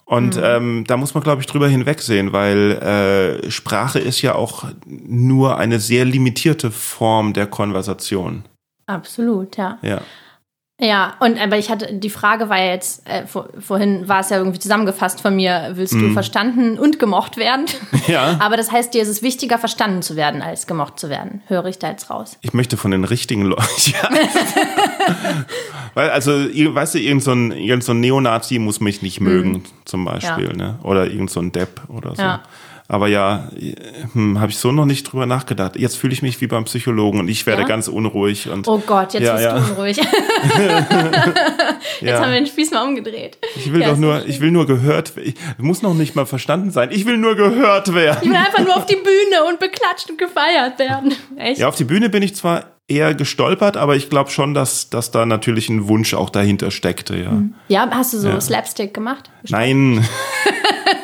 Und 0.05 0.35
hm. 0.35 0.43
Ähm, 0.43 0.83
da 0.87 0.95
muss 0.95 1.13
man, 1.13 1.23
glaube 1.23 1.41
ich, 1.41 1.47
drüber 1.47 1.67
hinwegsehen, 1.67 2.31
weil 2.31 2.71
äh, 2.71 3.51
Sprache 3.51 3.99
ist 3.99 4.21
ja 4.21 4.35
auch 4.35 4.65
nur 4.85 5.57
eine 5.57 5.79
sehr 5.79 6.05
limitierte 6.05 6.71
Form 6.71 7.33
der 7.33 7.47
Konversation. 7.47 8.45
Absolut, 8.85 9.57
ja. 9.57 9.77
Ja. 9.81 10.01
Ja, 10.79 11.15
und 11.21 11.41
aber 11.41 11.57
ich 11.57 11.71
hatte 11.71 11.91
die 11.91 12.11
Frage 12.11 12.49
war 12.49 12.59
ja 12.59 12.71
jetzt 12.73 13.01
äh, 13.09 13.25
vor, 13.25 13.49
vorhin 13.59 14.07
war 14.07 14.19
es 14.19 14.29
ja 14.29 14.37
irgendwie 14.37 14.59
zusammengefasst 14.59 15.21
von 15.21 15.35
mir, 15.35 15.71
willst 15.73 15.93
du 15.93 15.97
Mhm. 15.97 16.13
verstanden 16.13 16.77
und 16.77 16.99
gemocht 16.99 17.37
werden? 17.37 17.65
Ja. 18.07 18.37
aber 18.39 18.57
das 18.57 18.71
heißt, 18.71 18.93
dir 18.93 19.01
ist 19.01 19.07
es 19.07 19.23
wichtiger 19.23 19.57
verstanden 19.57 20.03
zu 20.03 20.15
werden 20.15 20.41
als 20.43 20.67
gemocht 20.67 20.99
zu 20.99 21.09
werden. 21.09 21.41
Höre 21.47 21.65
ich 21.65 21.79
da 21.79 21.89
jetzt 21.89 22.11
raus? 22.11 22.37
Ich 22.41 22.53
möchte 22.53 22.77
von 22.77 22.91
den 22.91 23.03
richtigen 23.05 23.41
Leuten. 23.43 23.63
Ja. 23.87 24.09
Weil, 25.95 26.11
also, 26.11 26.31
weißt 26.33 26.93
du, 26.95 26.99
irgend 26.99 27.23
so, 27.23 27.31
ein, 27.31 27.51
irgend 27.51 27.83
so 27.83 27.91
ein 27.93 27.99
Neonazi 27.99 28.59
muss 28.59 28.79
mich 28.79 29.01
nicht 29.01 29.19
mögen, 29.19 29.63
zum 29.85 30.05
Beispiel. 30.05 30.49
Ja. 30.49 30.53
ne? 30.53 30.79
Oder 30.83 31.07
irgend 31.07 31.31
so 31.31 31.39
ein 31.39 31.51
Depp 31.51 31.81
oder 31.89 32.15
so. 32.15 32.21
Ja. 32.21 32.43
Aber 32.89 33.07
ja, 33.09 33.49
hm, 34.13 34.39
habe 34.39 34.49
ich 34.49 34.57
so 34.57 34.71
noch 34.71 34.85
nicht 34.85 35.11
drüber 35.11 35.25
nachgedacht. 35.25 35.75
Jetzt 35.75 35.97
fühle 35.97 36.13
ich 36.13 36.21
mich 36.21 36.39
wie 36.39 36.47
beim 36.47 36.63
Psychologen 36.63 37.19
und 37.19 37.27
ich 37.27 37.45
werde 37.45 37.63
Ja? 37.63 37.67
ganz 37.67 37.89
unruhig. 37.89 38.49
Und 38.49 38.65
Oh 38.67 38.81
Gott, 38.85 39.13
jetzt 39.13 39.23
Ja, 39.23 39.33
bist 39.33 39.43
ja. 39.45 39.59
du 39.59 39.71
unruhig. 39.73 39.97
jetzt 42.01 42.19
haben 42.21 42.31
wir 42.31 42.39
den 42.39 42.45
Spieß 42.45 42.71
mal 42.71 42.87
umgedreht. 42.87 43.37
Ich 43.55 43.71
will 43.73 43.81
doch 43.83 43.97
nur, 43.97 44.25
ich 44.25 44.39
will 44.39 44.51
nur 44.51 44.65
gehört 44.65 45.15
werden. 45.15 45.33
Ich 45.57 45.63
muss 45.63 45.81
noch 45.81 45.93
nicht 45.93 46.15
mal 46.15 46.25
verstanden 46.25 46.71
sein. 46.71 46.89
Ich 46.91 47.05
will 47.05 47.17
nur 47.17 47.35
gehört 47.35 47.87
Ich 47.89 47.93
werden. 47.93 48.29
will 48.29 48.35
einfach 48.37 48.63
nur 48.63 48.75
auf 48.77 48.85
die 48.85 48.95
Bühne 48.95 49.43
und 49.49 49.59
beklatscht 49.59 50.09
und 50.09 50.17
gefeiert 50.17 50.79
werden. 50.79 51.13
Echt? 51.37 51.59
Ja, 51.59 51.67
auf 51.67 51.75
die 51.75 51.83
Bühne 51.83 52.09
bin 52.09 52.23
ich 52.23 52.35
zwar 52.35 52.76
eher 52.87 53.13
gestolpert, 53.13 53.75
aber 53.77 53.95
ich 53.95 54.09
glaube 54.09 54.29
schon, 54.29 54.53
dass, 54.53 54.89
dass 54.89 55.11
da 55.11 55.25
natürlich 55.25 55.67
ein 55.69 55.87
Wunsch 55.89 56.13
auch 56.13 56.29
dahinter 56.29 56.71
steckte, 56.71 57.17
ja. 57.17 57.41
Ja, 57.67 57.89
hast 57.91 58.13
du 58.13 58.17
so 58.19 58.29
Ja. 58.29 58.39
Slapstick 58.41 58.93
gemacht? 58.93 59.29
Nein, 59.49 60.07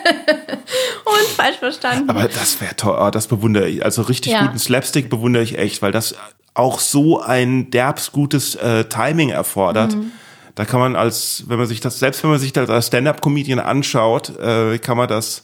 Und 1.06 1.28
falsch 1.36 1.58
verstanden. 1.58 2.10
aber 2.10 2.24
das 2.28 2.60
wäre 2.62 2.76
toll. 2.76 2.96
Ah, 2.98 3.12
Das 3.12 3.28
bewundere 3.28 3.68
ich. 3.68 3.84
Also 3.84 4.02
richtig 4.04 4.32
Ja. 4.32 4.46
guten 4.46 4.60
Slapstick 4.60 5.10
bewundere 5.10 5.44
ich 5.44 5.58
echt, 5.58 5.82
weil 5.82 5.92
das 5.92 6.16
auch 6.54 6.80
so 6.80 7.22
ein 7.22 7.72
derbs 7.72 8.12
gutes 8.12 8.56
äh, 8.56 8.86
Timing 8.86 9.30
erfordert. 9.30 9.96
Mhm. 9.96 10.12
Da 10.56 10.66
kann 10.66 10.80
man 10.80 10.96
als, 10.96 11.46
wenn 11.48 11.58
man 11.58 11.68
sich 11.68 11.80
das, 11.82 12.00
selbst 12.00 12.24
wenn 12.24 12.30
man 12.30 12.40
sich 12.40 12.54
das 12.54 12.70
als 12.70 12.88
Stand-up-Comedian 12.88 13.60
anschaut, 13.60 14.38
äh, 14.40 14.78
kann 14.78 14.98
man 14.98 15.08
das, 15.08 15.44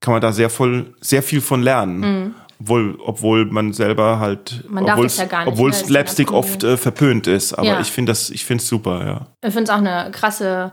kann 0.00 0.12
man 0.12 0.20
da 0.22 0.32
sehr 0.32 0.48
voll, 0.50 0.94
sehr 1.00 1.22
viel 1.22 1.40
von 1.42 1.62
lernen. 1.62 2.34
Obwohl, 2.60 2.98
obwohl 3.04 3.44
man 3.46 3.72
selber 3.72 4.18
halt. 4.18 4.64
Man 4.68 4.84
darf 4.86 4.94
obwohl 4.94 5.06
das 5.06 5.18
ja 5.18 5.24
gar 5.26 5.44
nicht, 5.44 5.52
obwohl 5.52 5.70
ne, 5.70 5.76
als 5.76 5.86
Slapstick 5.86 6.32
oft 6.32 6.64
äh, 6.64 6.76
verpönt 6.76 7.26
ist. 7.26 7.52
Aber 7.52 7.66
Ja. 7.66 7.80
ich 7.80 7.92
finde 7.92 8.10
das, 8.12 8.30
ich 8.30 8.44
finde 8.44 8.62
es 8.62 8.68
super, 8.68 9.04
ja. 9.06 9.26
Ich 9.46 9.52
finde 9.52 9.64
es 9.64 9.70
auch 9.70 9.78
eine 9.84 10.10
krasse 10.10 10.72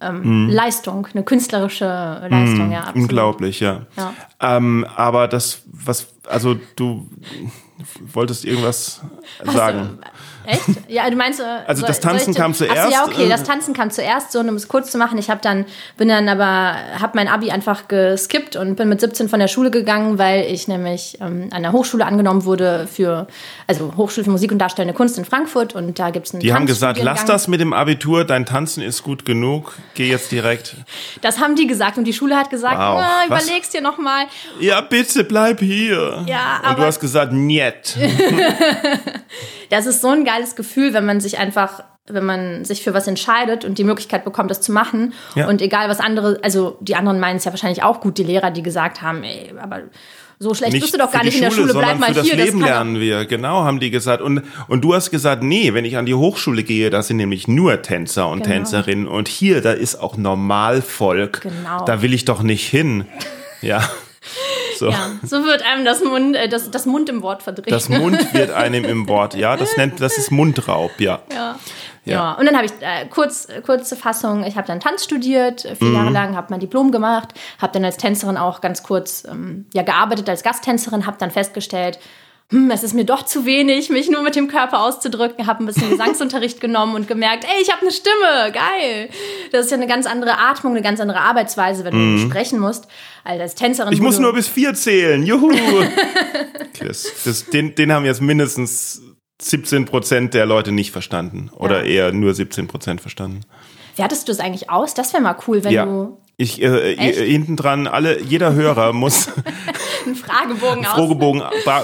ähm, 0.00 0.44
Mhm. 0.46 0.50
Leistung, 0.50 1.06
eine 1.12 1.24
künstlerische 1.24 1.84
Leistung, 2.28 2.70
ja. 2.72 2.80
Absolut. 2.80 2.96
Unglaublich, 3.02 3.60
ja. 3.60 3.86
Ja. 3.96 4.12
Ähm, 4.40 4.86
aber 4.96 5.26
das, 5.28 5.62
was, 5.66 6.08
also 6.28 6.56
du 6.76 7.08
wolltest 8.12 8.44
irgendwas 8.44 9.00
sagen. 9.44 9.98
Echt? 10.46 10.62
Ja, 10.88 11.08
du 11.10 11.16
meinst. 11.16 11.40
äh, 11.40 11.44
Also 11.66 11.86
das 11.86 11.96
soll- 11.96 12.10
soll 12.10 12.12
Tanzen 12.18 12.34
kam 12.34 12.54
zuerst, 12.54 12.90
ja, 12.92 13.04
okay, 13.04 13.28
das 13.28 13.42
Tanzen 13.44 13.74
kam 13.74 13.90
zuerst, 13.90 14.32
so 14.32 14.40
um 14.40 14.48
es 14.56 14.68
kurz 14.68 14.90
zu 14.90 14.98
machen. 14.98 15.18
Ich 15.18 15.30
habe 15.30 15.40
dann 15.42 15.66
bin 15.96 16.08
dann 16.08 16.28
aber 16.28 16.74
habe 17.00 17.12
mein 17.14 17.28
Abi 17.28 17.50
einfach 17.50 17.88
geskippt 17.88 18.56
und 18.56 18.76
bin 18.76 18.88
mit 18.88 19.00
17 19.00 19.28
von 19.28 19.38
der 19.38 19.48
Schule 19.48 19.70
gegangen, 19.70 20.18
weil 20.18 20.44
ich 20.46 20.66
nämlich 20.68 21.18
ähm, 21.20 21.48
an 21.52 21.62
der 21.62 21.72
Hochschule 21.72 22.04
angenommen 22.06 22.44
wurde 22.44 22.88
für 22.92 23.26
also 23.66 23.92
Hochschule 23.96 24.24
für 24.24 24.30
Musik 24.30 24.50
und 24.52 24.58
Darstellende 24.58 24.94
Kunst 24.94 25.18
in 25.18 25.24
Frankfurt 25.24 25.74
und 25.74 25.98
da 25.98 26.10
gibt's 26.10 26.32
einen 26.32 26.40
Die 26.40 26.52
haben 26.54 26.66
gesagt, 26.66 26.98
lass 27.02 27.24
das 27.24 27.46
mit 27.48 27.60
dem 27.60 27.72
Abitur, 27.72 28.24
dein 28.24 28.46
Tanzen 28.46 28.82
ist 28.82 29.02
gut 29.02 29.24
genug, 29.24 29.74
geh 29.94 30.08
jetzt 30.08 30.32
direkt. 30.32 30.74
Das 31.20 31.38
haben 31.38 31.54
die 31.54 31.66
gesagt 31.66 31.98
und 31.98 32.04
die 32.04 32.12
Schule 32.12 32.36
hat 32.36 32.50
gesagt, 32.50 32.76
Wow. 32.76 33.00
ah, 33.02 33.24
Was? 33.28 33.44
überlegst 33.44 33.74
dir 33.74 33.80
noch 33.82 33.98
mal. 33.98 34.24
Ja, 34.58 34.80
bitte 34.80 35.24
bleib 35.24 35.60
hier. 35.60 36.24
Ja, 36.26 36.56
Und 36.56 36.64
du 36.64 36.68
aber- 36.70 36.86
hast 36.86 37.00
gesagt, 37.00 37.32
niet. 37.32 37.96
Das 39.70 39.86
ist 39.86 40.00
so 40.00 40.08
ein 40.08 40.24
geiles 40.30 40.56
Gefühl, 40.56 40.92
wenn 40.92 41.06
man 41.06 41.20
sich 41.20 41.38
einfach, 41.38 41.82
wenn 42.06 42.24
man 42.24 42.64
sich 42.64 42.82
für 42.82 42.94
was 42.94 43.06
entscheidet 43.06 43.64
und 43.64 43.78
die 43.78 43.84
Möglichkeit 43.84 44.24
bekommt, 44.24 44.50
das 44.50 44.60
zu 44.60 44.72
machen. 44.72 45.12
Ja. 45.34 45.48
Und 45.48 45.62
egal 45.62 45.88
was 45.88 46.00
andere, 46.00 46.38
also 46.42 46.76
die 46.80 46.96
anderen 46.96 47.20
meinen 47.20 47.36
es 47.36 47.44
ja 47.44 47.52
wahrscheinlich 47.52 47.82
auch 47.82 48.00
gut, 48.00 48.18
die 48.18 48.24
Lehrer, 48.24 48.50
die 48.50 48.62
gesagt 48.62 49.02
haben, 49.02 49.22
ey, 49.22 49.52
aber 49.60 49.82
so 50.42 50.54
schlecht 50.54 50.72
bist 50.72 50.94
du 50.94 50.98
doch 50.98 51.12
gar 51.12 51.22
nicht 51.22 51.34
die 51.34 51.38
in 51.38 51.44
der 51.44 51.50
Schule, 51.50 51.74
bleib 51.74 51.98
mal 51.98 52.08
für 52.08 52.14
das 52.14 52.26
hier. 52.26 52.36
Leben 52.36 52.60
das 52.60 52.68
lernen 52.70 52.98
wir, 52.98 53.26
genau, 53.26 53.64
haben 53.64 53.78
die 53.78 53.90
gesagt. 53.90 54.22
Und, 54.22 54.42
und 54.68 54.82
du 54.82 54.94
hast 54.94 55.10
gesagt, 55.10 55.42
nee, 55.42 55.74
wenn 55.74 55.84
ich 55.84 55.98
an 55.98 56.06
die 56.06 56.14
Hochschule 56.14 56.62
gehe, 56.62 56.88
da 56.88 57.02
sind 57.02 57.18
nämlich 57.18 57.46
nur 57.46 57.82
Tänzer 57.82 58.28
und 58.28 58.42
Genau. 58.42 58.54
Tänzerinnen. 58.54 59.06
Und 59.06 59.28
hier, 59.28 59.60
da 59.60 59.72
ist 59.72 59.96
auch 59.96 60.16
Normalvolk. 60.16 61.42
Genau. 61.42 61.84
Da 61.84 62.00
will 62.00 62.14
ich 62.14 62.24
doch 62.24 62.42
nicht 62.42 62.66
hin. 62.66 63.04
Ja. 63.60 63.86
So. 64.80 64.88
ja, 64.88 65.10
so 65.22 65.44
wird 65.44 65.62
einem 65.62 65.84
das 65.84 66.02
Mund, 66.02 66.34
äh, 66.34 66.48
das, 66.48 66.70
das 66.70 66.86
Mund 66.86 67.10
im 67.10 67.20
Wort 67.20 67.42
verdreht. 67.42 67.70
Das 67.70 67.90
Mund 67.90 68.32
wird 68.32 68.50
einem 68.50 68.86
im 68.86 69.08
Wort, 69.08 69.34
ja, 69.34 69.54
das 69.58 69.76
nennt, 69.76 70.00
das 70.00 70.16
ist 70.16 70.30
Mundraub, 70.30 70.92
ja. 70.98 71.20
Ja. 71.30 71.56
Ja. 72.06 72.14
Ja. 72.14 72.32
und 72.32 72.46
dann 72.46 72.56
habe 72.56 72.64
ich 72.64 72.72
äh, 72.80 73.06
kurz, 73.10 73.46
kurze 73.66 73.94
Fassung, 73.94 74.42
ich 74.42 74.56
habe 74.56 74.66
dann 74.66 74.80
Tanz 74.80 75.04
studiert, 75.04 75.66
äh, 75.66 75.76
vier 75.76 75.88
Mhm. 75.88 75.94
Jahre 75.94 76.10
lang, 76.10 76.34
habe 76.34 76.46
mein 76.48 76.60
Diplom 76.60 76.92
gemacht, 76.92 77.34
habe 77.60 77.74
dann 77.74 77.84
als 77.84 77.98
Tänzerin 77.98 78.38
auch 78.38 78.62
ganz 78.62 78.82
kurz 78.82 79.24
ähm, 79.30 79.66
ja, 79.74 79.82
gearbeitet 79.82 80.26
als 80.30 80.42
Gasttänzerin, 80.42 81.04
habe 81.04 81.18
dann 81.18 81.30
festgestellt, 81.30 81.98
hm, 82.50 82.70
es 82.70 82.82
ist 82.82 82.94
mir 82.94 83.04
doch 83.04 83.24
zu 83.24 83.44
wenig, 83.46 83.90
mich 83.90 84.10
nur 84.10 84.22
mit 84.22 84.36
dem 84.36 84.48
Körper 84.48 84.80
auszudrücken, 84.82 85.46
habe 85.46 85.62
ein 85.64 85.66
bisschen 85.66 85.90
Gesangsunterricht 85.96 86.60
genommen 86.60 86.94
und 86.94 87.08
gemerkt, 87.08 87.44
ey, 87.44 87.62
ich 87.62 87.70
habe 87.70 87.82
eine 87.82 87.90
Stimme, 87.92 88.52
geil. 88.52 89.08
Das 89.52 89.64
ist 89.66 89.70
ja 89.70 89.76
eine 89.76 89.86
ganz 89.86 90.06
andere 90.06 90.38
Atmung, 90.38 90.72
eine 90.72 90.82
ganz 90.82 91.00
andere 91.00 91.20
Arbeitsweise, 91.20 91.84
wenn 91.84 92.16
du 92.16 92.22
sprechen 92.28 92.58
musst, 92.58 92.86
als 93.24 93.40
als 93.40 93.54
Tänzerin. 93.54 93.88
Mhm. 93.88 93.94
Ich 93.94 94.00
muss 94.00 94.18
nur 94.18 94.32
bis 94.32 94.48
vier 94.48 94.74
zählen, 94.74 95.24
juhu. 95.24 95.50
Okay, 96.72 96.86
das, 96.86 97.10
das, 97.24 97.46
den, 97.46 97.74
den 97.74 97.92
haben 97.92 98.04
jetzt 98.04 98.22
mindestens 98.22 99.02
17 99.42 99.84
Prozent 99.86 100.34
der 100.34 100.46
Leute 100.46 100.72
nicht 100.72 100.92
verstanden. 100.92 101.50
Oder 101.56 101.80
Ja. 101.84 102.06
eher 102.06 102.12
nur 102.12 102.32
17 102.32 102.68
Prozent 102.68 103.00
verstanden. 103.00 103.40
Wertest 103.96 104.28
du 104.28 104.32
das 104.32 104.40
eigentlich 104.40 104.70
aus? 104.70 104.94
Das 104.94 105.12
wäre 105.12 105.22
mal 105.22 105.36
cool, 105.46 105.64
wenn 105.64 105.72
Ja. 105.72 105.84
du 105.84 106.16
Ich, 106.40 106.62
äh, 106.62 106.94
äh, 106.94 107.30
hinten 107.30 107.54
dran, 107.56 107.86
alle, 107.86 108.22
jeder 108.22 108.54
Hörer 108.54 108.92
muss 108.94 109.28
einen 110.06 110.14
Fragebogen. 110.14 110.84
Fragebogen 110.84 111.42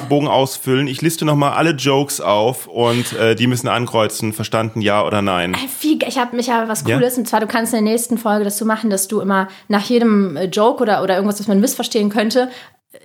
Bogen 0.08 0.28
ausfüllen. 0.28 0.86
Ich 0.86 1.02
liste 1.02 1.26
nochmal 1.26 1.52
alle 1.52 1.72
Jokes 1.72 2.22
auf 2.22 2.66
und 2.66 3.12
äh, 3.12 3.34
die 3.34 3.48
müssen 3.48 3.68
ankreuzen, 3.68 4.32
verstanden, 4.32 4.80
ja 4.80 5.04
oder 5.04 5.20
nein. 5.20 5.54
Ich 6.06 6.18
habe 6.18 6.34
mich 6.34 6.46
ja 6.46 6.68
was 6.68 6.84
Ja? 6.86 6.96
Cooles 6.96 7.18
und 7.18 7.28
zwar 7.28 7.40
du 7.40 7.46
kannst 7.46 7.74
in 7.74 7.84
der 7.84 7.92
nächsten 7.92 8.16
Folge 8.16 8.44
das 8.44 8.56
so 8.56 8.64
machen, 8.64 8.88
dass 8.88 9.08
du 9.08 9.20
immer 9.20 9.48
nach 9.68 9.84
jedem 9.84 10.38
äh, 10.38 10.44
Joke 10.44 10.82
oder, 10.82 11.02
oder 11.02 11.16
irgendwas, 11.16 11.38
was 11.38 11.48
man 11.48 11.60
missverstehen 11.60 12.08
könnte, 12.08 12.48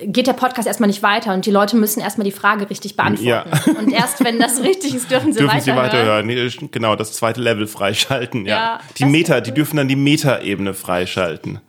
geht 0.04 0.28
der 0.28 0.34
Podcast 0.34 0.68
erstmal 0.68 0.88
nicht 0.88 1.04
weiter 1.04 1.34
und 1.34 1.46
die 1.46 1.52
Leute 1.52 1.76
müssen 1.76 2.00
erstmal 2.02 2.26
die 2.26 2.32
Frage 2.32 2.70
richtig 2.70 2.96
beantworten. 2.96 3.28
Ja. 3.28 3.46
Und 3.80 3.92
erst 3.92 4.24
wenn 4.24 4.40
das 4.40 4.62
richtig 4.64 4.96
ist, 4.96 5.10
dürfen 5.12 5.34
sie 5.34 5.40
Dürfen 5.40 5.62
sie 5.62 5.76
weiterhören. 5.76 6.28
weiterhören? 6.28 6.60
Nee, 6.60 6.68
Genau, 6.72 6.96
das 6.96 7.14
zweite 7.14 7.42
Level 7.42 7.68
freischalten. 7.68 8.46
Ja, 8.46 8.56
Ja, 8.56 8.80
die 8.98 9.04
das 9.04 9.12
Meta, 9.12 9.42
die 9.42 9.52
dürfen 9.54 9.78
dann 9.78 9.88
die 9.88 9.96
Meta-Ebene 9.96 10.74
freischalten. 10.74 11.60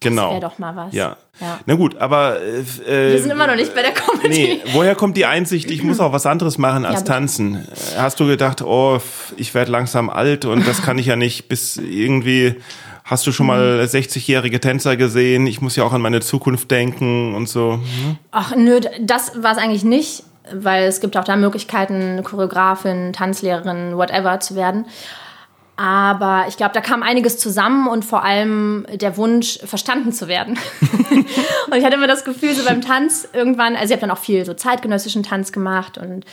Genau. 0.00 0.32
wäre 0.32 0.40
doch 0.40 0.58
mal 0.58 0.76
was. 0.76 0.92
Ja. 0.92 1.16
Ja. 1.40 1.58
Na 1.66 1.74
gut, 1.74 1.96
aber 1.98 2.38
äh, 2.40 3.12
Wir 3.12 3.18
sind 3.20 3.30
immer 3.30 3.46
noch 3.46 3.56
nicht 3.56 3.74
bei 3.74 3.82
der 3.82 3.92
Comedy. 3.92 4.28
Nee, 4.28 4.60
woher 4.72 4.94
kommt 4.94 5.16
die 5.16 5.24
Einsicht, 5.26 5.70
ich 5.70 5.82
muss 5.82 6.00
auch 6.00 6.12
was 6.12 6.26
anderes 6.26 6.58
machen 6.58 6.84
als 6.84 7.00
Ja, 7.00 7.06
tanzen? 7.06 7.56
Äh, 7.56 7.98
Hast 7.98 8.20
du 8.20 8.26
gedacht, 8.26 8.62
oh, 8.62 9.00
ich 9.36 9.54
werde 9.54 9.70
langsam 9.70 10.10
alt 10.10 10.44
und 10.44 10.66
das 10.66 10.82
kann 10.82 10.98
ich 10.98 11.06
ja 11.06 11.16
nicht 11.16 11.48
bis 11.48 11.76
irgendwie. 11.78 12.56
Hast 13.06 13.24
du 13.24 13.30
schon 13.30 13.46
mal 13.46 13.82
60-jährige 13.84 14.60
Tänzer 14.60 14.96
gesehen? 14.96 15.46
Ich 15.46 15.60
muss 15.60 15.76
ja 15.76 15.84
auch 15.84 15.92
an 15.92 16.02
meine 16.02 16.18
Zukunft 16.18 16.72
denken 16.72 17.36
und 17.36 17.48
so. 17.48 17.78
Ach 18.32 18.56
nö, 18.56 18.80
das 19.00 19.40
war 19.40 19.52
es 19.52 19.58
eigentlich 19.58 19.84
nicht, 19.84 20.24
weil 20.52 20.88
es 20.88 21.00
gibt 21.00 21.16
auch 21.16 21.22
da 21.22 21.36
Möglichkeiten, 21.36 22.20
Choreografin, 22.24 23.12
Tanzlehrerin, 23.12 23.96
whatever 23.96 24.40
zu 24.40 24.56
werden. 24.56 24.86
Aber 25.76 26.46
ich 26.48 26.56
glaube, 26.56 26.72
da 26.74 26.80
kam 26.80 27.04
einiges 27.04 27.38
zusammen 27.38 27.86
und 27.86 28.04
vor 28.04 28.24
allem 28.24 28.86
der 28.92 29.16
Wunsch, 29.16 29.60
verstanden 29.64 30.10
zu 30.10 30.26
werden. 30.26 30.58
und 31.10 31.76
ich 31.76 31.84
hatte 31.84 31.94
immer 31.94 32.08
das 32.08 32.24
Gefühl, 32.24 32.54
so 32.54 32.64
beim 32.64 32.80
Tanz 32.80 33.28
irgendwann, 33.32 33.76
also 33.76 33.84
ich 33.84 33.92
habe 33.92 34.00
dann 34.00 34.10
auch 34.10 34.18
viel 34.18 34.44
so 34.44 34.52
zeitgenössischen 34.52 35.22
Tanz 35.22 35.52
gemacht 35.52 35.96
und 35.96 36.24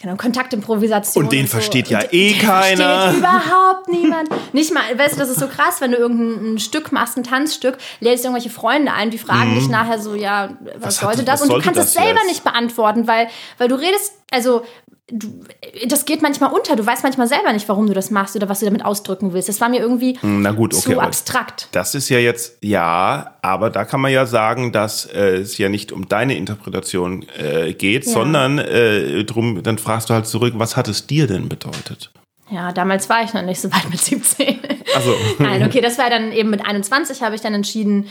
genau, 0.00 0.16
Kontaktimprovisation. 0.16 1.24
Und 1.24 1.32
den 1.32 1.46
so. 1.46 1.52
versteht 1.52 1.88
ja 1.88 2.00
Und 2.00 2.12
eh 2.12 2.32
den 2.32 2.38
keiner. 2.40 3.12
Versteht 3.12 3.18
überhaupt 3.18 3.88
niemand. 3.88 4.28
Nicht 4.52 4.72
mal, 4.72 4.82
weißt 4.96 5.14
du, 5.14 5.18
das 5.18 5.28
ist 5.30 5.40
so 5.40 5.46
krass, 5.46 5.80
wenn 5.80 5.92
du 5.92 5.98
irgendein 5.98 6.54
ein 6.54 6.58
Stück 6.58 6.92
machst, 6.92 7.16
ein 7.16 7.24
Tanzstück, 7.24 7.78
lädst 8.00 8.24
irgendwelche 8.24 8.50
Freunde 8.50 8.92
ein, 8.92 9.10
die 9.10 9.18
fragen 9.18 9.54
dich 9.54 9.68
nachher 9.68 9.98
so, 9.98 10.14
ja, 10.14 10.50
was, 10.60 10.60
Mhm. 10.60 10.82
Was 10.82 10.96
sollte 10.98 11.22
das? 11.24 11.40
was 11.40 11.48
Und 11.48 11.56
du 11.58 11.62
kannst 11.62 11.78
es 11.80 11.92
das 11.92 12.02
selber 12.04 12.20
jetzt? 12.20 12.28
nicht 12.28 12.44
beantworten, 12.44 13.06
weil, 13.06 13.28
weil 13.58 13.68
du 13.68 13.74
redest, 13.76 14.12
also 14.30 14.62
du, 15.10 15.44
das 15.86 16.04
geht 16.04 16.22
manchmal 16.22 16.52
unter. 16.52 16.76
Du 16.76 16.86
weißt 16.86 17.02
manchmal 17.02 17.26
selber 17.26 17.52
nicht, 17.52 17.68
warum 17.68 17.86
du 17.86 17.92
das 17.94 18.10
machst 18.10 18.36
oder 18.36 18.48
was 18.48 18.60
du 18.60 18.64
damit 18.64 18.84
ausdrücken 18.84 19.32
willst. 19.32 19.48
Das 19.48 19.60
war 19.60 19.68
mir 19.68 19.80
irgendwie 19.80 20.18
Na 20.22 20.52
gut, 20.52 20.74
okay. 20.74 20.94
zu 20.94 21.00
abstrakt. 21.00 21.68
Das 21.72 21.94
ist 21.94 22.08
ja 22.08 22.18
jetzt, 22.18 22.58
ja, 22.62 23.36
aber 23.42 23.70
da 23.70 23.84
kann 23.84 24.00
man 24.00 24.12
ja 24.12 24.26
sagen, 24.26 24.72
dass 24.72 25.06
äh, 25.06 25.36
es 25.36 25.58
ja 25.58 25.68
nicht 25.68 25.92
um 25.92 26.08
deine 26.08 26.36
Interpretation 26.36 27.24
äh, 27.38 27.72
geht, 27.74 28.06
Ja. 28.06 28.12
sondern 28.12 28.58
äh, 28.58 29.24
drum, 29.24 29.62
dann 29.62 29.78
fragst 29.78 30.10
du 30.10 30.14
halt 30.14 30.26
zurück, 30.26 30.54
was 30.56 30.76
hat 30.76 30.88
es 30.88 31.06
dir 31.06 31.26
denn 31.26 31.48
bedeutet? 31.48 32.10
Ja, 32.50 32.72
damals 32.72 33.08
war 33.08 33.22
ich 33.22 33.32
noch 33.32 33.42
nicht 33.42 33.60
so 33.60 33.70
weit 33.70 33.88
mit 33.90 34.00
17. 34.00 34.58
Also, 34.94 35.14
Nein, 35.38 35.62
okay, 35.64 35.80
das 35.80 35.98
war 35.98 36.10
dann 36.10 36.32
eben 36.32 36.50
mit 36.50 36.64
21 36.66 37.22
habe 37.22 37.34
ich 37.36 37.40
dann 37.40 37.54
entschieden, 37.54 38.08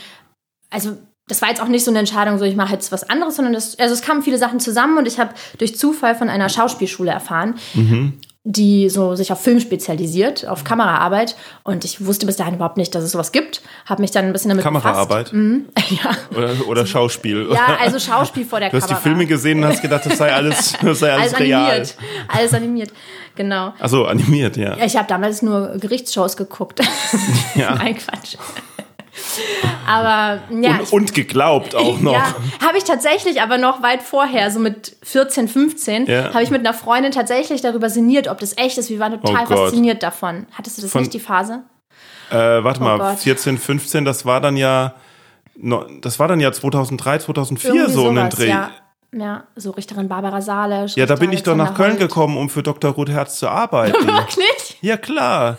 also 0.70 0.98
das 1.30 1.42
war 1.42 1.50
jetzt 1.50 1.62
auch 1.62 1.68
nicht 1.68 1.86
so 1.86 1.92
eine 1.92 2.00
Entscheidung, 2.00 2.38
so 2.38 2.46
ich 2.46 2.56
mache 2.56 2.74
jetzt 2.74 2.92
was 2.92 3.10
anderes, 3.10 3.38
sondern 3.38 3.54
das, 3.54 3.80
also 3.80 3.94
es 3.94 4.02
kamen 4.02 4.22
viele 4.22 4.38
Sachen 4.38 4.60
zusammen 4.60 4.98
und 4.98 5.08
ich 5.08 5.20
habe 5.20 5.34
durch 5.58 5.78
Zufall 5.78 6.16
von 6.16 6.28
einer 6.28 6.50
Schauspielschule 6.50 7.12
erfahren, 7.12 7.56
die 8.46 8.90
so 8.90 9.16
sich 9.16 9.32
auf 9.32 9.42
Film 9.42 9.60
spezialisiert, 9.60 10.48
auf 10.48 10.64
Kameraarbeit. 10.64 11.36
Und 11.64 11.86
ich 11.86 12.06
wusste 12.06 12.26
bis 12.26 12.38
dahin 12.38 12.56
überhaupt 12.56 12.78
nicht, 12.78 12.96
dass 12.96 13.04
es 13.04 13.12
sowas 13.12 13.32
gibt. 13.32 13.62
Habe 13.86 14.02
mich 14.02 14.12
dann 14.12 14.26
ein 14.26 14.34
bisschen 14.34 14.50
damit 14.50 14.64
Kameraarbeit? 14.64 15.34
Mhm. 15.34 15.66
Ja. 15.90 16.12
Oder, 16.38 16.68
oder 16.68 16.86
Schauspiel? 16.86 17.50
Ja, 17.52 17.78
also 17.82 18.00
Schauspiel 18.00 18.46
vor 18.46 18.60
der 18.60 18.70
Kamera. 18.70 18.86
Du 18.86 18.94
hast 18.94 19.00
die 19.00 19.10
Filme 19.10 19.26
gesehen 19.26 19.64
und 19.64 19.70
hast 19.70 19.82
gedacht, 19.82 20.06
das 20.06 20.18
sei 20.18 20.32
alles, 20.32 20.74
das 20.82 21.00
sei 21.00 21.12
alles, 21.12 21.34
alles 21.34 21.40
real. 21.40 21.64
Animiert. 21.64 21.96
Alles 22.28 22.54
animiert, 22.54 22.92
genau. 23.36 23.74
Achso, 23.80 24.06
animiert, 24.06 24.56
ja. 24.56 24.78
ja 24.78 24.86
ich 24.86 24.96
habe 24.96 25.08
damals 25.08 25.42
nur 25.42 25.78
Gerichtsshows 25.80 26.38
geguckt. 26.38 26.82
Ja. 27.56 27.76
Nein, 27.76 27.98
Quatsch. 27.98 28.38
Aber 29.88 30.42
ja. 30.52 30.80
Und, 30.80 30.94
und, 30.94 31.14
geglaubt 31.14 31.76
auch 31.76 32.00
noch. 32.02 32.14
Ja, 32.14 32.36
habe 32.66 32.78
ich 32.78 32.84
tatsächlich, 32.84 33.42
aber 33.42 33.58
noch 33.58 33.82
weit 33.82 34.04
vorher, 34.04 34.52
so 34.52 34.60
mit 34.60 34.96
14, 35.04 35.48
15, 35.48 36.06
ja. 36.06 36.34
habe 36.34 36.44
ich 36.44 36.52
mit 36.52 36.66
einer 36.66 36.74
Freundin 36.74 37.12
tatsächlich 37.12 37.62
darüber 37.62 37.90
sinniert, 37.90 38.28
ob 38.28 38.40
das 38.40 38.58
echt 38.58 38.78
ist. 38.78 38.90
Wir 38.90 39.00
waren 39.00 39.20
total 39.20 39.46
oh 39.46 39.56
fasziniert 39.56 40.04
davon. 40.04 40.46
Hattest 40.52 40.78
du 40.78 40.82
das 40.84 40.92
Von, 40.92 41.02
nicht, 41.02 41.14
die 41.14 41.20
Phase? 41.20 41.64
Äh, 42.30 42.36
warte 42.36 42.82
oh 42.82 42.84
mal, 42.84 42.98
Gott. 42.98 43.20
14, 43.20 43.58
15, 43.58 44.06
das 44.06 44.26
war 44.26 44.42
dann 44.42 44.58
ja, 44.58 44.94
das 46.02 46.20
war 46.20 46.28
dann 46.28 46.40
ja 46.40 46.52
2003, 46.52 47.20
2004 47.20 47.74
Irgendwie 47.74 47.92
so 47.92 48.08
um 48.08 48.16
den 48.16 48.30
Dreh. 48.30 48.50
Ja. 48.50 48.72
Ja, 49.12 49.46
so 49.56 49.72
Richterin 49.72 50.08
Barbara 50.08 50.40
Salisch. 50.40 50.96
Ja, 50.96 51.08
da 51.08 51.16
bin 51.16 51.32
ich 51.32 51.42
doch 51.42 51.56
nach 51.56 51.74
Köln 51.74 51.94
Holt. 51.94 52.00
gekommen, 52.00 52.38
um 52.38 52.48
für 52.48 52.62
Dr. 52.62 52.92
Ruth 52.92 53.10
Herz 53.10 53.40
zu 53.40 53.50
arbeiten. 53.50 54.06
Wirklich? 54.06 54.78
Ja, 54.82 54.98
klar. 54.98 55.58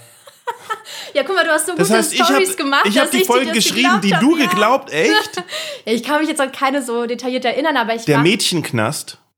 Ja, 1.14 1.22
guck 1.24 1.34
mal, 1.34 1.44
du 1.44 1.50
hast 1.50 1.66
so 1.66 1.74
das 1.74 1.88
gute 1.88 1.98
heißt, 1.98 2.14
Stories 2.14 2.56
gemacht. 2.56 2.86
Ich 2.86 2.98
habe 2.98 3.10
die 3.10 3.24
Folgen 3.24 3.52
geschrieben, 3.52 4.00
die 4.02 4.10
du 4.10 4.36
geglaubt, 4.36 4.90
echt? 4.92 5.42
ja, 5.84 5.92
ich 5.92 6.02
kann 6.02 6.20
mich 6.20 6.28
jetzt 6.28 6.40
an 6.40 6.52
keine 6.52 6.82
so 6.82 7.06
detailliert 7.06 7.44
erinnern, 7.44 7.76
aber 7.76 7.94
ich 7.94 8.04
Der 8.04 8.18
Mädchenknast. 8.18 9.18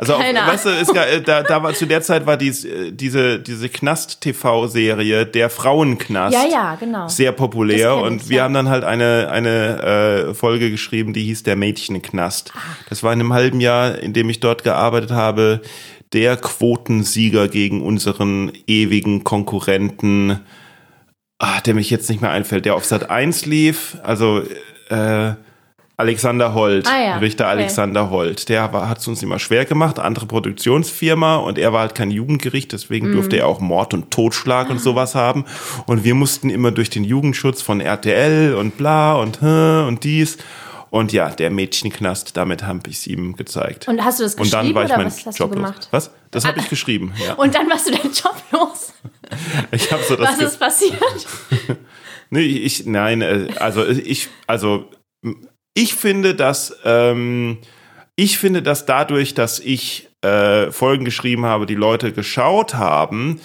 Also, 0.00 0.14
auf, 0.14 0.22
weißt 0.22 0.64
du, 0.64 0.68
ist, 0.68 0.94
da, 1.26 1.42
da 1.42 1.60
war 1.60 1.74
zu 1.74 1.84
der 1.84 2.02
Zeit 2.02 2.24
war 2.24 2.36
dies, 2.36 2.64
diese 2.92 3.40
diese 3.40 3.68
Knast-TV-Serie 3.68 5.26
der 5.26 5.50
Frauenknast. 5.50 6.36
Ja, 6.36 6.46
ja, 6.48 6.74
genau. 6.76 7.08
Sehr 7.08 7.32
populär 7.32 7.96
und 7.96 8.22
ich, 8.22 8.28
wir 8.28 8.36
ja. 8.36 8.44
haben 8.44 8.54
dann 8.54 8.68
halt 8.68 8.84
eine 8.84 9.28
eine 9.28 10.28
äh, 10.28 10.34
Folge 10.34 10.70
geschrieben, 10.70 11.14
die 11.14 11.24
hieß 11.24 11.42
der 11.42 11.56
Mädchenknast. 11.56 12.52
Ach. 12.56 12.76
Das 12.88 13.02
war 13.02 13.12
in 13.12 13.18
einem 13.18 13.32
halben 13.32 13.60
Jahr, 13.60 13.98
in 13.98 14.12
dem 14.12 14.30
ich 14.30 14.38
dort 14.38 14.62
gearbeitet 14.62 15.10
habe 15.10 15.62
der 16.12 16.36
Quotensieger 16.36 17.48
gegen 17.48 17.82
unseren 17.82 18.52
ewigen 18.66 19.24
Konkurrenten, 19.24 20.40
ah, 21.38 21.60
der 21.60 21.74
mich 21.74 21.90
jetzt 21.90 22.08
nicht 22.08 22.20
mehr 22.20 22.30
einfällt, 22.30 22.64
der 22.64 22.74
auf 22.74 22.84
Sat 22.84 23.10
1 23.10 23.46
lief, 23.46 23.98
also 24.02 24.42
äh, 24.88 25.32
Alexander 25.98 26.54
Holt, 26.54 26.86
ah, 26.86 27.02
ja. 27.02 27.16
Richter 27.18 27.46
okay. 27.46 27.54
Alexander 27.54 28.08
Holt. 28.08 28.48
Der 28.48 28.70
hat 28.70 28.98
es 28.98 29.08
uns 29.08 29.20
immer 29.20 29.40
schwer 29.40 29.64
gemacht, 29.64 29.98
andere 29.98 30.26
Produktionsfirma 30.26 31.36
und 31.36 31.58
er 31.58 31.72
war 31.72 31.80
halt 31.80 31.96
kein 31.96 32.12
Jugendgericht, 32.12 32.72
deswegen 32.72 33.10
mm. 33.10 33.12
durfte 33.14 33.38
er 33.38 33.48
auch 33.48 33.58
Mord 33.58 33.94
und 33.94 34.12
Totschlag 34.12 34.68
ah. 34.68 34.70
und 34.70 34.80
sowas 34.80 35.16
haben. 35.16 35.44
Und 35.86 36.04
wir 36.04 36.14
mussten 36.14 36.50
immer 36.50 36.70
durch 36.70 36.88
den 36.88 37.02
Jugendschutz 37.02 37.62
von 37.62 37.80
RTL 37.80 38.54
und 38.54 38.76
bla 38.76 39.16
und 39.16 39.42
und 39.42 40.04
dies. 40.04 40.38
Und 40.90 41.12
ja, 41.12 41.30
der 41.30 41.50
Mädchenknast, 41.50 42.36
damit 42.36 42.64
habe 42.64 42.88
ich 42.88 42.98
es 42.98 43.06
ihm 43.06 43.36
gezeigt. 43.36 43.88
Und 43.88 44.02
hast 44.04 44.20
du 44.20 44.24
das 44.24 44.36
geschrieben 44.36 44.68
und 44.68 44.74
dann 44.74 44.74
war 44.74 44.84
ich 44.84 44.92
oder 44.92 45.04
was 45.04 45.26
hast 45.26 45.38
Job 45.38 45.50
du 45.50 45.56
gemacht? 45.56 45.76
Los. 45.76 45.88
Was? 45.90 46.10
Das 46.30 46.44
habe 46.44 46.58
ah. 46.58 46.62
ich 46.62 46.68
geschrieben, 46.68 47.12
ja. 47.24 47.34
Und 47.34 47.54
dann 47.54 47.68
warst 47.68 47.88
du 47.88 47.90
deinen 47.92 48.12
Job 48.12 48.36
los? 48.52 48.92
ich 49.70 49.92
habe 49.92 50.02
so 50.02 50.16
das 50.16 50.38
Was 50.38 50.40
ist 50.40 50.58
passiert? 50.58 50.98
nee, 52.30 52.40
ich, 52.40 52.86
nein, 52.86 53.22
äh, 53.22 53.48
also 53.58 53.86
ich, 53.86 54.28
also 54.46 54.90
ich 55.74 55.94
finde, 55.94 56.34
dass 56.34 56.76
ähm, 56.84 57.58
ich 58.16 58.38
finde, 58.38 58.62
dass 58.62 58.84
dadurch, 58.84 59.34
dass 59.34 59.60
ich 59.60 60.08
äh, 60.22 60.72
Folgen 60.72 61.04
geschrieben 61.04 61.44
habe, 61.44 61.66
die 61.66 61.76
Leute 61.76 62.12
geschaut 62.12 62.74
haben, 62.74 63.40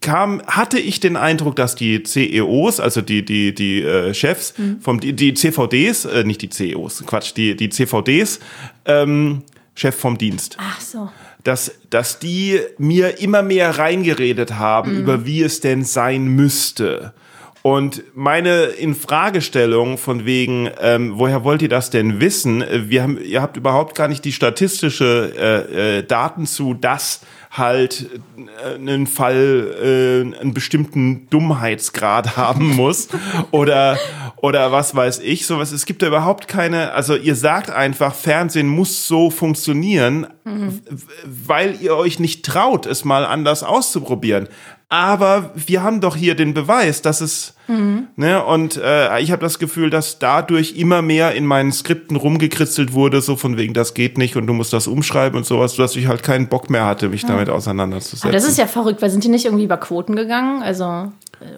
kam, 0.00 0.42
hatte 0.46 0.78
ich 0.78 1.00
den 1.00 1.16
Eindruck, 1.16 1.56
dass 1.56 1.74
die 1.74 2.02
CEOs, 2.02 2.80
also 2.80 3.00
die, 3.00 3.24
die, 3.24 3.54
die 3.54 3.82
äh, 3.82 4.14
Chefs 4.14 4.54
mhm. 4.58 4.80
vom, 4.80 5.00
die, 5.00 5.12
die 5.12 5.34
CVDs, 5.34 6.04
äh, 6.04 6.24
nicht 6.24 6.42
die 6.42 6.50
CEOs, 6.50 7.04
Quatsch, 7.06 7.32
die, 7.36 7.56
die 7.56 7.68
CVDs, 7.68 8.40
ähm, 8.84 9.42
Chef 9.74 9.96
vom 9.96 10.18
Dienst. 10.18 10.56
Ach 10.60 10.80
so. 10.80 11.10
Dass, 11.44 11.72
dass 11.90 12.18
die 12.18 12.60
mir 12.78 13.20
immer 13.20 13.42
mehr 13.42 13.78
reingeredet 13.78 14.54
haben, 14.54 14.94
mhm. 14.94 15.00
über 15.00 15.26
wie 15.26 15.42
es 15.42 15.60
denn 15.60 15.84
sein 15.84 16.26
müsste. 16.26 17.14
Und 17.62 18.02
meine 18.14 18.64
Infragestellung 18.64 19.98
von 19.98 20.24
wegen, 20.24 20.70
ähm, 20.80 21.14
woher 21.16 21.44
wollt 21.44 21.60
ihr 21.60 21.68
das 21.68 21.90
denn 21.90 22.20
wissen? 22.20 22.64
Wir 22.88 23.02
haben, 23.02 23.18
ihr 23.22 23.42
habt 23.42 23.56
überhaupt 23.56 23.96
gar 23.96 24.08
nicht 24.08 24.24
die 24.24 24.32
statistische 24.32 25.32
äh, 25.36 25.98
äh, 25.98 26.02
Daten 26.02 26.46
zu, 26.46 26.74
dass 26.74 27.20
halt 27.50 28.08
äh, 28.36 28.74
einen 28.74 29.06
Fall, 29.06 30.32
äh, 30.34 30.40
einen 30.40 30.54
bestimmten 30.54 31.28
Dummheitsgrad 31.30 32.36
haben 32.36 32.76
muss 32.76 33.08
oder 33.50 33.98
oder 34.40 34.70
was 34.70 34.94
weiß 34.94 35.18
ich, 35.20 35.46
sowas. 35.46 35.72
Es 35.72 35.84
gibt 35.84 36.02
da 36.02 36.06
überhaupt 36.06 36.46
keine, 36.46 36.92
also 36.92 37.16
ihr 37.16 37.34
sagt 37.34 37.70
einfach, 37.70 38.14
Fernsehen 38.14 38.68
muss 38.68 39.08
so 39.08 39.30
funktionieren, 39.30 40.28
mhm. 40.44 40.80
weil 41.24 41.76
ihr 41.80 41.96
euch 41.96 42.20
nicht 42.20 42.44
traut, 42.44 42.86
es 42.86 43.04
mal 43.04 43.24
anders 43.26 43.64
auszuprobieren. 43.64 44.48
Aber 44.88 45.50
wir 45.54 45.82
haben 45.82 46.00
doch 46.00 46.16
hier 46.16 46.34
den 46.34 46.54
Beweis, 46.54 47.02
dass 47.02 47.20
es 47.20 47.54
Mhm. 47.68 48.08
Ne? 48.16 48.42
Und 48.42 48.76
äh, 48.76 49.20
ich 49.20 49.30
habe 49.30 49.42
das 49.42 49.58
Gefühl, 49.58 49.90
dass 49.90 50.18
dadurch 50.18 50.76
immer 50.76 51.02
mehr 51.02 51.34
in 51.34 51.46
meinen 51.46 51.70
Skripten 51.70 52.16
rumgekritzelt 52.16 52.92
wurde, 52.92 53.20
so 53.20 53.36
von 53.36 53.56
wegen, 53.56 53.74
das 53.74 53.94
geht 53.94 54.18
nicht 54.18 54.36
und 54.36 54.46
du 54.46 54.54
musst 54.54 54.72
das 54.72 54.86
umschreiben 54.86 55.38
und 55.38 55.44
sowas, 55.44 55.76
dass 55.76 55.94
ich 55.96 56.06
halt 56.06 56.22
keinen 56.22 56.48
Bock 56.48 56.70
mehr 56.70 56.86
hatte, 56.86 57.08
mich 57.08 57.22
ja. 57.22 57.28
damit 57.28 57.50
auseinanderzusetzen. 57.50 58.28
Aber 58.28 58.32
das 58.32 58.48
ist 58.48 58.58
ja 58.58 58.66
verrückt, 58.66 59.02
weil 59.02 59.10
sind 59.10 59.22
die 59.22 59.28
nicht 59.28 59.44
irgendwie 59.44 59.64
über 59.64 59.76
Quoten 59.76 60.16
gegangen? 60.16 60.62
Also 60.62 61.12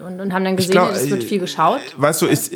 und, 0.05 0.19
und 0.19 0.31
haben 0.31 0.45
dann 0.45 0.55
gesehen, 0.55 0.71
glaub, 0.71 0.91
es 0.91 1.09
wird 1.09 1.23
viel 1.23 1.39
geschaut. 1.39 1.81
Weißt 1.97 2.21
du, 2.21 2.27
ist, 2.27 2.53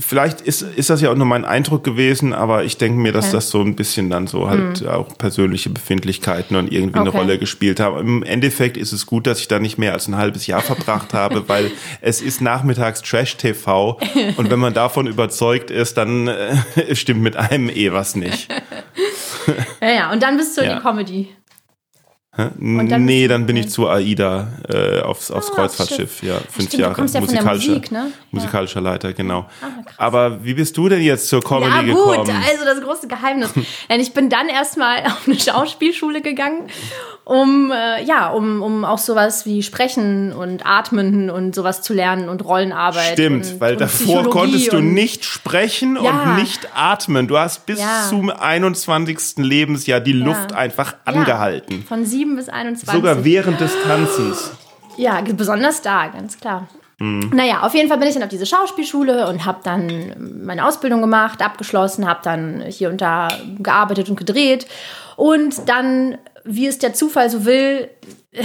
vielleicht 0.00 0.40
ist, 0.40 0.62
ist 0.62 0.90
das 0.90 1.00
ja 1.00 1.10
auch 1.10 1.14
nur 1.14 1.26
mein 1.26 1.44
Eindruck 1.44 1.84
gewesen, 1.84 2.32
aber 2.32 2.64
ich 2.64 2.76
denke 2.76 2.98
mir, 3.00 3.12
dass 3.12 3.26
okay. 3.26 3.34
das 3.34 3.50
so 3.50 3.60
ein 3.60 3.76
bisschen 3.76 4.10
dann 4.10 4.26
so 4.26 4.50
halt 4.50 4.80
mhm. 4.80 4.88
auch 4.88 5.16
persönliche 5.16 5.70
Befindlichkeiten 5.70 6.56
und 6.56 6.72
irgendwie 6.72 6.98
okay. 6.98 7.08
eine 7.08 7.16
Rolle 7.16 7.38
gespielt 7.38 7.78
haben. 7.78 8.00
Im 8.00 8.22
Endeffekt 8.24 8.76
ist 8.76 8.92
es 8.92 9.06
gut, 9.06 9.28
dass 9.28 9.38
ich 9.38 9.46
da 9.46 9.60
nicht 9.60 9.78
mehr 9.78 9.92
als 9.92 10.08
ein 10.08 10.16
halbes 10.16 10.48
Jahr 10.48 10.60
verbracht 10.60 11.14
habe, 11.14 11.44
weil 11.48 11.70
es 12.00 12.20
ist 12.20 12.40
nachmittags 12.40 12.85
Trash-TV 12.94 13.98
und 14.36 14.50
wenn 14.50 14.58
man 14.58 14.74
davon 14.74 15.06
überzeugt 15.06 15.70
ist, 15.70 15.96
dann 15.96 16.28
äh, 16.28 16.56
stimmt 16.94 17.22
mit 17.22 17.36
einem 17.36 17.68
eh 17.70 17.92
was 17.92 18.16
nicht. 18.16 18.48
ja, 19.80 19.90
ja, 19.90 20.12
und 20.12 20.22
dann 20.22 20.36
bist 20.36 20.56
du 20.56 20.62
ja. 20.62 20.72
in 20.72 20.76
die 20.76 20.82
Comedy. 20.82 21.28
Dann 22.36 23.04
nee, 23.06 23.28
dann 23.28 23.46
bin 23.46 23.56
ich 23.56 23.70
zu 23.70 23.88
AIDA 23.88 24.48
äh, 24.68 25.00
aufs, 25.00 25.30
aufs 25.30 25.50
ah, 25.50 25.54
Kreuzfahrtschiff. 25.54 26.22
Ja, 26.22 26.34
fünf 26.34 26.68
Stimmt, 26.68 26.74
Jahre. 26.74 27.06
Ja 27.06 27.20
musikalischer, 27.20 27.68
Musik, 27.70 27.90
ne? 27.90 28.12
musikalischer 28.30 28.80
Leiter, 28.82 29.14
genau. 29.14 29.46
Ah, 29.62 29.66
Aber 29.96 30.44
wie 30.44 30.52
bist 30.52 30.76
du 30.76 30.90
denn 30.90 31.00
jetzt 31.00 31.28
zur 31.28 31.42
Comedy 31.42 31.70
ja, 31.70 31.94
gut, 31.94 31.94
gekommen? 31.94 32.42
Also 32.46 32.64
das 32.66 32.82
große 32.82 33.08
Geheimnis. 33.08 33.54
Denn 33.88 34.00
ich 34.00 34.12
bin 34.12 34.28
dann 34.28 34.48
erstmal 34.48 34.98
auf 35.06 35.22
eine 35.26 35.40
Schauspielschule 35.40 36.20
gegangen, 36.20 36.68
um 37.26 37.72
äh, 37.72 38.02
ja, 38.04 38.30
um, 38.30 38.62
um 38.62 38.84
auch 38.84 38.98
sowas 38.98 39.46
wie 39.46 39.62
Sprechen 39.62 40.32
und 40.32 40.64
Atmen 40.64 41.28
und 41.28 41.54
sowas 41.54 41.82
zu 41.82 41.92
lernen 41.92 42.28
und 42.28 42.44
Rollenarbeit. 42.44 43.12
Stimmt, 43.12 43.46
und, 43.46 43.60
weil 43.60 43.72
und 43.74 43.80
davor 43.80 44.30
konntest 44.30 44.72
du 44.72 44.80
nicht 44.80 45.24
sprechen 45.24 45.98
ja. 46.02 46.10
und 46.10 46.36
nicht 46.36 46.68
atmen. 46.74 47.28
Du 47.28 47.38
hast 47.38 47.66
bis 47.66 47.80
ja. 47.80 48.06
zum 48.08 48.30
21. 48.30 49.38
Lebensjahr 49.38 50.00
die 50.00 50.12
Luft 50.12 50.52
einfach 50.52 50.94
angehalten. 51.04 51.84
Von 51.86 52.04
sieben 52.04 52.26
7 52.26 52.36
bis 52.36 52.48
21. 52.48 52.94
Sogar 52.94 53.24
während 53.24 53.60
des 53.60 53.72
Tanzens. 53.86 54.52
Ja, 54.96 55.20
besonders 55.20 55.82
da, 55.82 56.08
ganz 56.08 56.38
klar. 56.40 56.68
Mhm. 56.98 57.30
Naja, 57.34 57.60
auf 57.62 57.74
jeden 57.74 57.88
Fall 57.88 57.98
bin 57.98 58.08
ich 58.08 58.14
dann 58.14 58.22
auf 58.22 58.30
diese 58.30 58.46
Schauspielschule 58.46 59.28
und 59.28 59.44
habe 59.44 59.58
dann 59.62 60.14
meine 60.44 60.64
Ausbildung 60.64 61.02
gemacht, 61.02 61.42
abgeschlossen, 61.42 62.08
habe 62.08 62.20
dann 62.22 62.62
hier 62.62 62.88
und 62.88 63.00
da 63.00 63.28
gearbeitet 63.58 64.08
und 64.08 64.16
gedreht. 64.16 64.66
Und 65.16 65.68
dann, 65.68 66.18
wie 66.46 66.66
es 66.66 66.78
der 66.78 66.94
Zufall 66.94 67.30
so 67.30 67.44
will, 67.44 67.90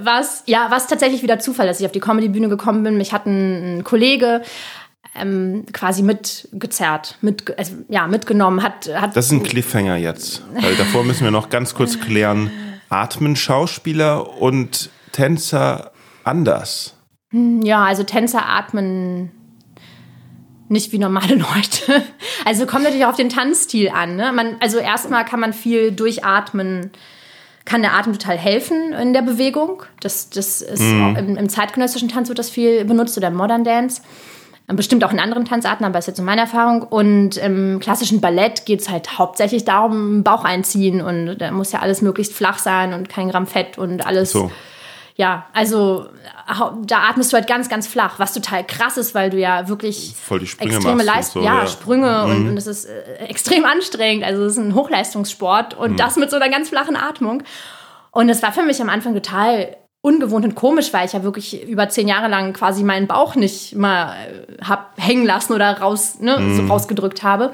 was 0.00 0.42
ja, 0.46 0.66
was 0.70 0.86
tatsächlich 0.86 1.22
wieder 1.22 1.38
Zufall, 1.38 1.66
dass 1.66 1.80
ich 1.80 1.86
auf 1.86 1.92
die 1.92 2.00
Comedy-Bühne 2.00 2.48
gekommen 2.48 2.82
bin. 2.82 2.96
Mich 2.96 3.12
hat 3.12 3.26
ein, 3.26 3.78
ein 3.78 3.84
Kollege 3.84 4.42
ähm, 5.14 5.64
quasi 5.72 6.02
mitgezerrt, 6.02 7.18
mit, 7.20 7.56
also, 7.58 7.74
ja, 7.88 8.06
mitgenommen. 8.06 8.62
Hat, 8.62 8.88
hat 8.94 9.16
das 9.16 9.26
ist 9.26 9.32
ein 9.32 9.42
Cliffhanger 9.42 9.96
jetzt. 9.96 10.42
Weil 10.54 10.74
davor 10.76 11.04
müssen 11.04 11.24
wir 11.24 11.30
noch 11.30 11.50
ganz 11.50 11.74
kurz 11.74 12.00
klären, 12.00 12.50
atmen 12.88 13.36
Schauspieler 13.36 14.40
und 14.40 14.90
Tänzer 15.12 15.92
anders? 16.24 16.96
Hm, 17.30 17.62
ja, 17.62 17.84
also 17.84 18.02
Tänzer 18.02 18.46
atmen 18.46 19.30
nicht 20.74 20.92
wie 20.92 20.98
normale 20.98 21.34
Leute. 21.36 22.02
Also 22.44 22.66
kommt 22.66 22.84
natürlich 22.84 23.06
auch 23.06 23.10
auf 23.10 23.16
den 23.16 23.30
Tanzstil 23.30 23.88
an. 23.88 24.16
Ne? 24.16 24.32
Man, 24.32 24.56
also 24.60 24.78
erstmal 24.78 25.24
kann 25.24 25.40
man 25.40 25.54
viel 25.54 25.92
durchatmen, 25.92 26.90
kann 27.64 27.80
der 27.80 27.94
Atem 27.94 28.12
total 28.12 28.36
helfen 28.36 28.92
in 28.92 29.14
der 29.14 29.22
Bewegung. 29.22 29.84
Das, 30.00 30.28
das 30.28 30.60
ist 30.60 30.82
mm. 30.82 31.16
im, 31.16 31.36
im 31.38 31.48
zeitgenössischen 31.48 32.10
Tanz 32.10 32.28
wird 32.28 32.38
das 32.38 32.50
viel 32.50 32.84
benutzt 32.84 33.16
oder 33.16 33.28
im 33.28 33.34
Modern 33.34 33.64
Dance. 33.64 34.02
Bestimmt 34.66 35.04
auch 35.04 35.12
in 35.12 35.20
anderen 35.20 35.44
Tanzarten, 35.44 35.84
aber 35.84 35.98
ist 35.98 36.06
jetzt 36.06 36.16
so 36.16 36.22
meine 36.22 36.42
Erfahrung. 36.42 36.82
Und 36.82 37.36
im 37.36 37.80
klassischen 37.80 38.20
Ballett 38.20 38.64
geht 38.64 38.80
es 38.80 38.88
halt 38.88 39.18
hauptsächlich 39.18 39.64
darum, 39.64 40.22
Bauch 40.22 40.44
einziehen 40.44 41.02
und 41.02 41.36
da 41.38 41.50
muss 41.50 41.72
ja 41.72 41.80
alles 41.80 42.00
möglichst 42.00 42.32
flach 42.32 42.58
sein 42.58 42.94
und 42.94 43.10
kein 43.10 43.28
Gramm 43.28 43.46
Fett 43.46 43.76
und 43.76 44.06
alles. 44.06 44.32
So. 44.32 44.50
Ja, 45.16 45.46
also 45.52 46.08
da 46.86 47.08
atmest 47.08 47.32
du 47.32 47.36
halt 47.36 47.46
ganz, 47.46 47.68
ganz 47.68 47.86
flach, 47.86 48.18
was 48.18 48.34
total 48.34 48.64
krass 48.64 48.96
ist, 48.96 49.14
weil 49.14 49.30
du 49.30 49.38
ja 49.38 49.68
wirklich 49.68 50.14
Voll 50.16 50.40
die 50.40 50.46
Sprünge 50.48 50.74
extreme 50.74 51.02
Leistung, 51.04 51.42
so, 51.42 51.48
ja, 51.48 51.60
ja, 51.60 51.66
Sprünge 51.68 52.24
mhm. 52.26 52.48
und, 52.48 52.56
es 52.56 52.66
ist 52.66 52.86
äh, 52.86 53.26
extrem 53.28 53.64
anstrengend. 53.64 54.24
Also 54.24 54.42
es 54.44 54.52
ist 54.52 54.58
ein 54.58 54.74
Hochleistungssport 54.74 55.74
und 55.74 55.92
mhm. 55.92 55.96
das 55.96 56.16
mit 56.16 56.30
so 56.30 56.36
einer 56.36 56.48
ganz 56.48 56.68
flachen 56.68 56.96
Atmung. 56.96 57.44
Und 58.10 58.28
es 58.28 58.42
war 58.42 58.52
für 58.52 58.62
mich 58.62 58.80
am 58.82 58.88
Anfang 58.88 59.14
total 59.14 59.76
ungewohnt 60.00 60.44
und 60.44 60.56
komisch, 60.56 60.92
weil 60.92 61.06
ich 61.06 61.12
ja 61.12 61.22
wirklich 61.22 61.66
über 61.66 61.88
zehn 61.88 62.08
Jahre 62.08 62.28
lang 62.28 62.52
quasi 62.52 62.82
meinen 62.82 63.06
Bauch 63.06 63.36
nicht 63.36 63.76
mal 63.76 64.14
äh, 64.16 64.64
hab 64.64 64.92
hängen 64.96 65.24
lassen 65.24 65.52
oder 65.52 65.78
raus, 65.78 66.18
ne, 66.18 66.38
mm. 66.38 66.56
so 66.56 66.62
mhm. 66.62 66.70
rausgedrückt 66.70 67.22
habe. 67.22 67.52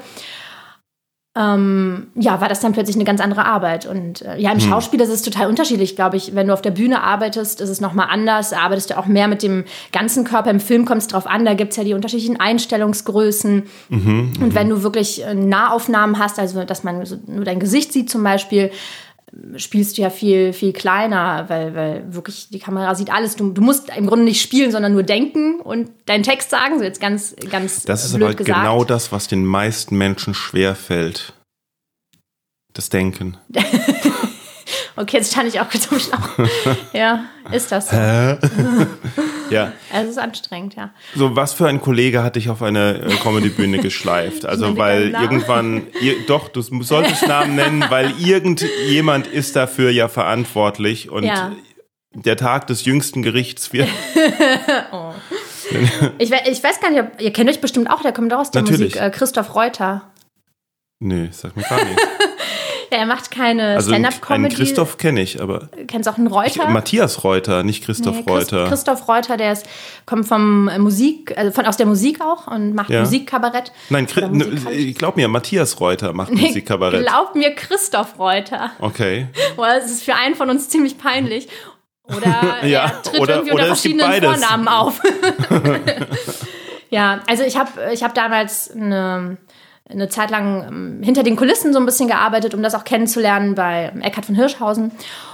Ähm, 1.33 2.07
ja, 2.15 2.41
war 2.41 2.49
das 2.49 2.59
dann 2.59 2.73
plötzlich 2.73 2.97
eine 2.97 3.05
ganz 3.05 3.21
andere 3.21 3.45
Arbeit. 3.45 3.85
Und 3.85 4.21
äh, 4.21 4.37
ja, 4.37 4.51
im 4.51 4.59
hm. 4.59 4.67
Schauspiel 4.67 4.99
ist 4.99 5.09
es 5.09 5.21
total 5.21 5.47
unterschiedlich, 5.47 5.95
glaube 5.95 6.17
ich. 6.17 6.35
Wenn 6.35 6.47
du 6.47 6.53
auf 6.53 6.61
der 6.61 6.71
Bühne 6.71 7.01
arbeitest, 7.01 7.61
ist 7.61 7.69
es 7.69 7.79
nochmal 7.79 8.07
anders. 8.09 8.51
Arbeitest 8.51 8.89
du 8.89 8.97
auch 8.97 9.05
mehr 9.05 9.29
mit 9.29 9.41
dem 9.41 9.63
ganzen 9.93 10.25
Körper. 10.25 10.49
Im 10.49 10.59
Film 10.59 10.83
kommt 10.83 11.01
es 11.01 11.07
drauf 11.07 11.27
an, 11.27 11.45
da 11.45 11.53
gibt 11.53 11.71
es 11.71 11.77
ja 11.77 11.85
die 11.85 11.93
unterschiedlichen 11.93 12.37
Einstellungsgrößen. 12.37 13.63
Mhm, 13.87 14.33
und 14.41 14.55
wenn 14.55 14.67
du 14.67 14.83
wirklich 14.83 15.23
äh, 15.23 15.33
Nahaufnahmen 15.33 16.19
hast, 16.19 16.37
also 16.37 16.65
dass 16.65 16.83
man 16.83 17.05
so 17.05 17.17
nur 17.27 17.45
dein 17.45 17.61
Gesicht 17.61 17.93
sieht 17.93 18.09
zum 18.09 18.23
Beispiel, 18.23 18.69
spielst 19.55 19.97
du 19.97 20.01
ja 20.01 20.09
viel, 20.09 20.53
viel 20.53 20.73
kleiner, 20.73 21.45
weil, 21.47 21.75
weil 21.75 22.13
wirklich 22.13 22.49
die 22.49 22.59
Kamera 22.59 22.95
sieht 22.95 23.11
alles. 23.11 23.35
Du, 23.35 23.51
du 23.51 23.61
musst 23.61 23.89
im 23.95 24.07
Grunde 24.07 24.25
nicht 24.25 24.41
spielen, 24.41 24.71
sondern 24.71 24.93
nur 24.93 25.03
denken 25.03 25.61
und 25.61 25.89
deinen 26.05 26.23
Text 26.23 26.49
sagen. 26.49 26.77
So 26.77 26.83
jetzt 26.83 26.99
ganz, 26.99 27.35
ganz. 27.49 27.83
Das 27.83 28.05
ist 28.05 28.13
aber 28.13 28.33
gesagt. 28.33 28.59
genau 28.59 28.83
das, 28.83 29.11
was 29.11 29.27
den 29.27 29.45
meisten 29.45 29.97
Menschen 29.97 30.33
schwerfällt. 30.33 31.33
Das 32.73 32.89
Denken. 32.89 33.37
Okay, 34.95 35.17
jetzt 35.17 35.31
stand 35.31 35.47
ich 35.47 35.59
auch 35.59 35.69
kurz 35.69 35.91
am 35.91 35.99
Schlauch. 35.99 36.47
ja, 36.93 37.25
ist 37.51 37.71
das 37.71 37.89
so. 37.89 37.95
ja. 39.49 39.71
Es 39.93 40.09
ist 40.09 40.17
anstrengend, 40.17 40.75
ja. 40.75 40.91
So, 41.15 41.35
was 41.35 41.53
für 41.53 41.67
ein 41.67 41.81
Kollege 41.81 42.23
hat 42.23 42.35
dich 42.35 42.49
auf 42.49 42.61
eine 42.61 43.01
äh, 43.01 43.15
Comedy-Bühne 43.15 43.77
geschleift? 43.81 44.45
Also, 44.45 44.77
weil 44.77 45.11
irgendwann, 45.11 45.87
ihr, 46.01 46.25
doch, 46.27 46.49
du 46.49 46.61
solltest 46.61 47.27
Namen 47.27 47.55
nennen, 47.55 47.85
weil 47.89 48.13
irgendjemand 48.19 49.27
ist 49.27 49.55
dafür 49.55 49.91
ja 49.91 50.09
verantwortlich 50.09 51.09
und 51.09 51.23
ja. 51.23 51.53
der 52.13 52.35
Tag 52.35 52.67
des 52.67 52.83
jüngsten 52.83 53.23
Gerichts 53.23 53.71
wird. 53.71 53.87
oh. 54.91 55.13
ich, 56.17 56.31
ich, 56.31 56.63
weiß 56.63 56.81
gar 56.81 56.91
nicht, 56.91 57.01
ob, 57.01 57.21
ihr 57.21 57.31
kennt 57.31 57.49
euch 57.49 57.61
bestimmt 57.61 57.89
auch, 57.89 58.01
der 58.01 58.11
kommt 58.11 58.33
auch 58.33 58.39
aus 58.39 58.51
der 58.51 58.63
Natürlich. 58.63 58.95
Musik, 58.95 59.01
äh, 59.01 59.09
Christoph 59.09 59.55
Reuter. 59.55 60.11
Nee, 60.99 61.29
sag 61.31 61.55
mir 61.55 61.63
gar 61.63 61.83
nicht. 61.83 61.99
Ja, 62.91 62.97
er 62.97 63.05
macht 63.05 63.31
keine 63.31 63.75
also 63.75 63.91
Stand-up-Comedy. 63.91 64.45
Einen 64.47 64.53
Christoph 64.53 64.97
kenne 64.97 65.21
ich, 65.21 65.41
aber. 65.41 65.69
Kennst 65.87 66.09
auch 66.09 66.17
einen 66.17 66.27
Reuter? 66.27 66.63
Ich, 66.67 66.73
Matthias 66.73 67.23
Reuter, 67.23 67.63
nicht 67.63 67.85
Christoph 67.85 68.17
nee, 68.17 68.29
Reuter. 68.29 68.67
Christoph 68.67 69.07
Reuter, 69.07 69.37
der 69.37 69.53
ist, 69.53 69.65
kommt 70.05 70.27
vom 70.27 70.65
Musik, 70.77 71.33
also 71.37 71.51
von, 71.51 71.65
aus 71.65 71.77
der 71.77 71.85
Musik 71.85 72.19
auch 72.19 72.47
und 72.47 72.75
macht 72.75 72.89
ja. 72.89 72.99
Musikkabarett. 72.99 73.71
Nein, 73.89 74.07
Musik 74.31 74.97
glaub 74.97 75.15
mir, 75.15 75.29
Matthias 75.29 75.79
Reuter 75.79 76.11
macht 76.11 76.31
nee, 76.33 76.47
Musikkabarett. 76.47 77.05
Glaub 77.05 77.33
mir, 77.33 77.55
Christoph 77.55 78.19
Reuter. 78.19 78.71
Okay. 78.79 79.27
Boah, 79.55 79.75
es 79.77 79.89
ist 79.89 80.03
für 80.03 80.15
einen 80.15 80.35
von 80.35 80.49
uns 80.49 80.67
ziemlich 80.67 80.97
peinlich. 80.97 81.47
Oder 82.03 82.57
ja, 82.65 82.85
er 82.87 83.01
tritt 83.03 83.21
oder, 83.21 83.35
irgendwie 83.35 83.53
oder 83.53 83.63
unter 83.63 83.75
verschiedenen 83.75 84.21
Vornamen 84.21 84.67
auf. 84.67 84.99
ja, 86.89 87.21
also 87.25 87.43
ich 87.43 87.55
habe 87.55 87.69
ich 87.93 88.03
hab 88.03 88.13
damals 88.13 88.69
eine 88.71 89.37
eine 89.91 90.09
Zeit 90.09 90.31
lang 90.31 90.67
ähm, 90.67 91.03
hinter 91.03 91.23
den 91.23 91.35
Kulissen 91.35 91.73
so 91.73 91.79
ein 91.79 91.85
bisschen 91.85 92.07
gearbeitet, 92.07 92.53
um 92.53 92.63
das 92.63 92.75
auch 92.75 92.83
kennenzulernen 92.83 93.55
bei 93.55 93.91
Eckhard 94.01 94.25
von 94.25 94.35
Hirschhausen. 94.35 94.91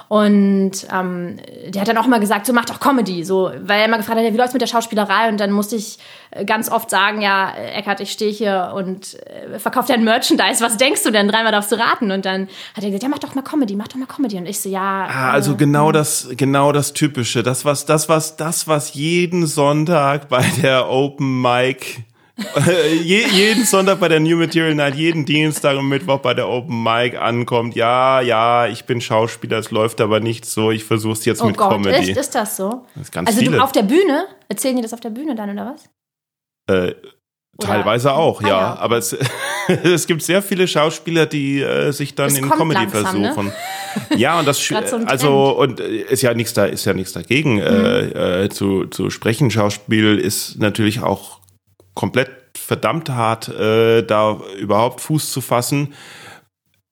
Und 0.10 0.88
ähm, 0.94 1.36
der 1.68 1.82
hat 1.82 1.90
dann 1.90 1.98
auch 1.98 2.08
mal 2.08 2.22
gesagt, 2.22 2.46
so 2.46 2.54
mach 2.54 2.64
doch 2.64 2.80
Comedy, 2.80 3.26
so, 3.26 3.52
weil 3.62 3.80
er 3.82 3.86
immer 3.86 3.98
gefragt 3.98 4.18
hat, 4.18 4.26
ja, 4.26 4.32
wie 4.32 4.38
läuft's 4.38 4.54
mit 4.54 4.62
der 4.62 4.68
Schauspielerei? 4.68 5.28
Und 5.28 5.38
dann 5.40 5.52
musste 5.52 5.76
ich 5.76 6.00
äh, 6.32 6.46
ganz 6.46 6.72
oft 6.72 6.90
sagen, 6.90 7.22
ja, 7.22 7.52
Eckhard, 7.76 8.00
ich 8.00 8.12
stehe 8.12 8.32
hier 8.32 8.72
und 8.74 9.16
äh, 9.26 9.60
verkaufe 9.60 9.90
dein 9.90 10.06
Merchandise, 10.06 10.64
was 10.64 10.78
denkst 10.78 11.04
du 11.04 11.12
denn? 11.12 11.28
Dreimal 11.28 11.52
darfst 11.52 11.74
du 11.74 11.76
raten. 11.76 12.12
Und 12.12 12.26
dann 12.26 12.48
hat 12.74 12.84
er 12.84 12.86
gesagt, 12.86 13.04
ja, 13.04 13.10
mach 13.10 13.20
doch 13.20 13.36
mal 13.36 13.42
Comedy, 13.42 13.76
mach 13.76 13.90
doch 13.90 13.98
mal 13.98 14.06
Comedy. 14.06 14.38
Und 14.38 14.46
ich 14.46 14.62
so, 14.62 14.70
ja. 14.70 15.08
Ah, 15.10 15.32
also 15.32 15.54
äh, 15.54 15.58
genau 15.58 15.92
das, 15.92 16.30
genau 16.38 16.72
das 16.72 16.94
Typische, 16.94 17.44
das 17.44 17.66
was, 17.66 17.86
das 17.86 18.08
was, 18.08 18.38
das 18.38 18.66
was 18.66 18.94
jeden 18.94 19.46
Sonntag 19.46 20.30
bei 20.30 20.46
der 20.62 20.90
Open 20.90 21.42
Mic 21.42 22.06
jeden 23.04 23.66
Sonntag 23.66 24.00
bei 24.00 24.08
der 24.08 24.20
New 24.20 24.38
Material 24.38 24.76
Night, 24.76 24.96
jeden 24.96 25.26
Dienstag 25.26 25.78
und 25.78 25.88
Mittwoch 25.88 26.20
bei 26.20 26.34
der 26.34 26.48
Open 26.48 26.84
Mic 26.84 27.18
ankommt. 27.18 27.76
Ja, 27.76 28.22
ja, 28.22 28.68
ich 28.68 28.86
bin 28.86 29.02
Schauspieler, 29.02 29.58
es 29.58 29.72
läuft 29.72 30.02
aber 30.02 30.20
nicht 30.20 30.46
so. 30.46 30.72
Ich 30.72 30.84
versuche 30.84 31.14
es 31.14 31.26
jetzt 31.26 31.42
oh 31.42 31.48
mit 31.48 31.58
Gott, 31.58 31.72
Comedy. 31.72 32.12
Ist, 32.12 32.18
ist 32.18 32.36
das 32.36 32.56
so? 32.56 32.86
Das 32.96 33.12
ganz 33.12 33.28
also 33.28 33.42
du 33.42 33.60
auf 33.62 33.72
der 33.72 33.84
Bühne? 33.84 34.28
Erzählen 34.50 34.76
die 34.76 34.82
das 34.84 34.94
auf 34.94 35.00
der 35.00 35.10
Bühne 35.10 35.36
dann 35.36 35.50
oder 35.50 35.74
was? 35.74 35.90
Äh, 36.76 36.94
Teilweise 37.60 38.14
auch, 38.14 38.42
ah, 38.44 38.48
ja. 38.48 38.60
ja. 38.60 38.76
Aber 38.76 38.98
es, 38.98 39.18
es 39.68 40.06
gibt 40.06 40.22
sehr 40.22 40.44
viele 40.44 40.68
Schauspieler, 40.68 41.26
die 41.26 41.62
äh, 41.62 41.92
sich 41.92 42.14
dann 42.14 42.28
es 42.28 42.38
in 42.38 42.50
Comedy 42.50 42.82
langsam, 42.82 43.22
ne? 43.22 43.34
versuchen. 43.34 43.46
Ne? 43.48 43.54
Ja, 44.16 44.38
und 44.38 44.48
das 44.48 44.64
so 44.64 44.76
also 44.76 45.58
und 45.58 45.80
äh, 45.80 46.02
ist 46.04 46.22
ja 46.22 46.36
nichts 46.36 46.54
da, 46.54 46.66
ist 46.66 46.86
ja 46.86 46.94
nichts 46.94 47.14
dagegen 47.14 47.56
mhm. 47.56 47.62
äh, 47.62 48.44
äh, 48.44 48.50
zu, 48.50 48.86
zu 48.86 49.10
sprechen. 49.10 49.50
Schauspiel 49.50 50.20
ist 50.20 50.60
natürlich 50.60 51.02
auch 51.02 51.40
komplett 51.98 52.30
verdammt 52.56 53.10
hart, 53.10 53.50
äh, 53.50 54.04
da 54.04 54.40
überhaupt 54.60 55.02
Fuß 55.02 55.32
zu 55.32 55.42
fassen. 55.42 55.96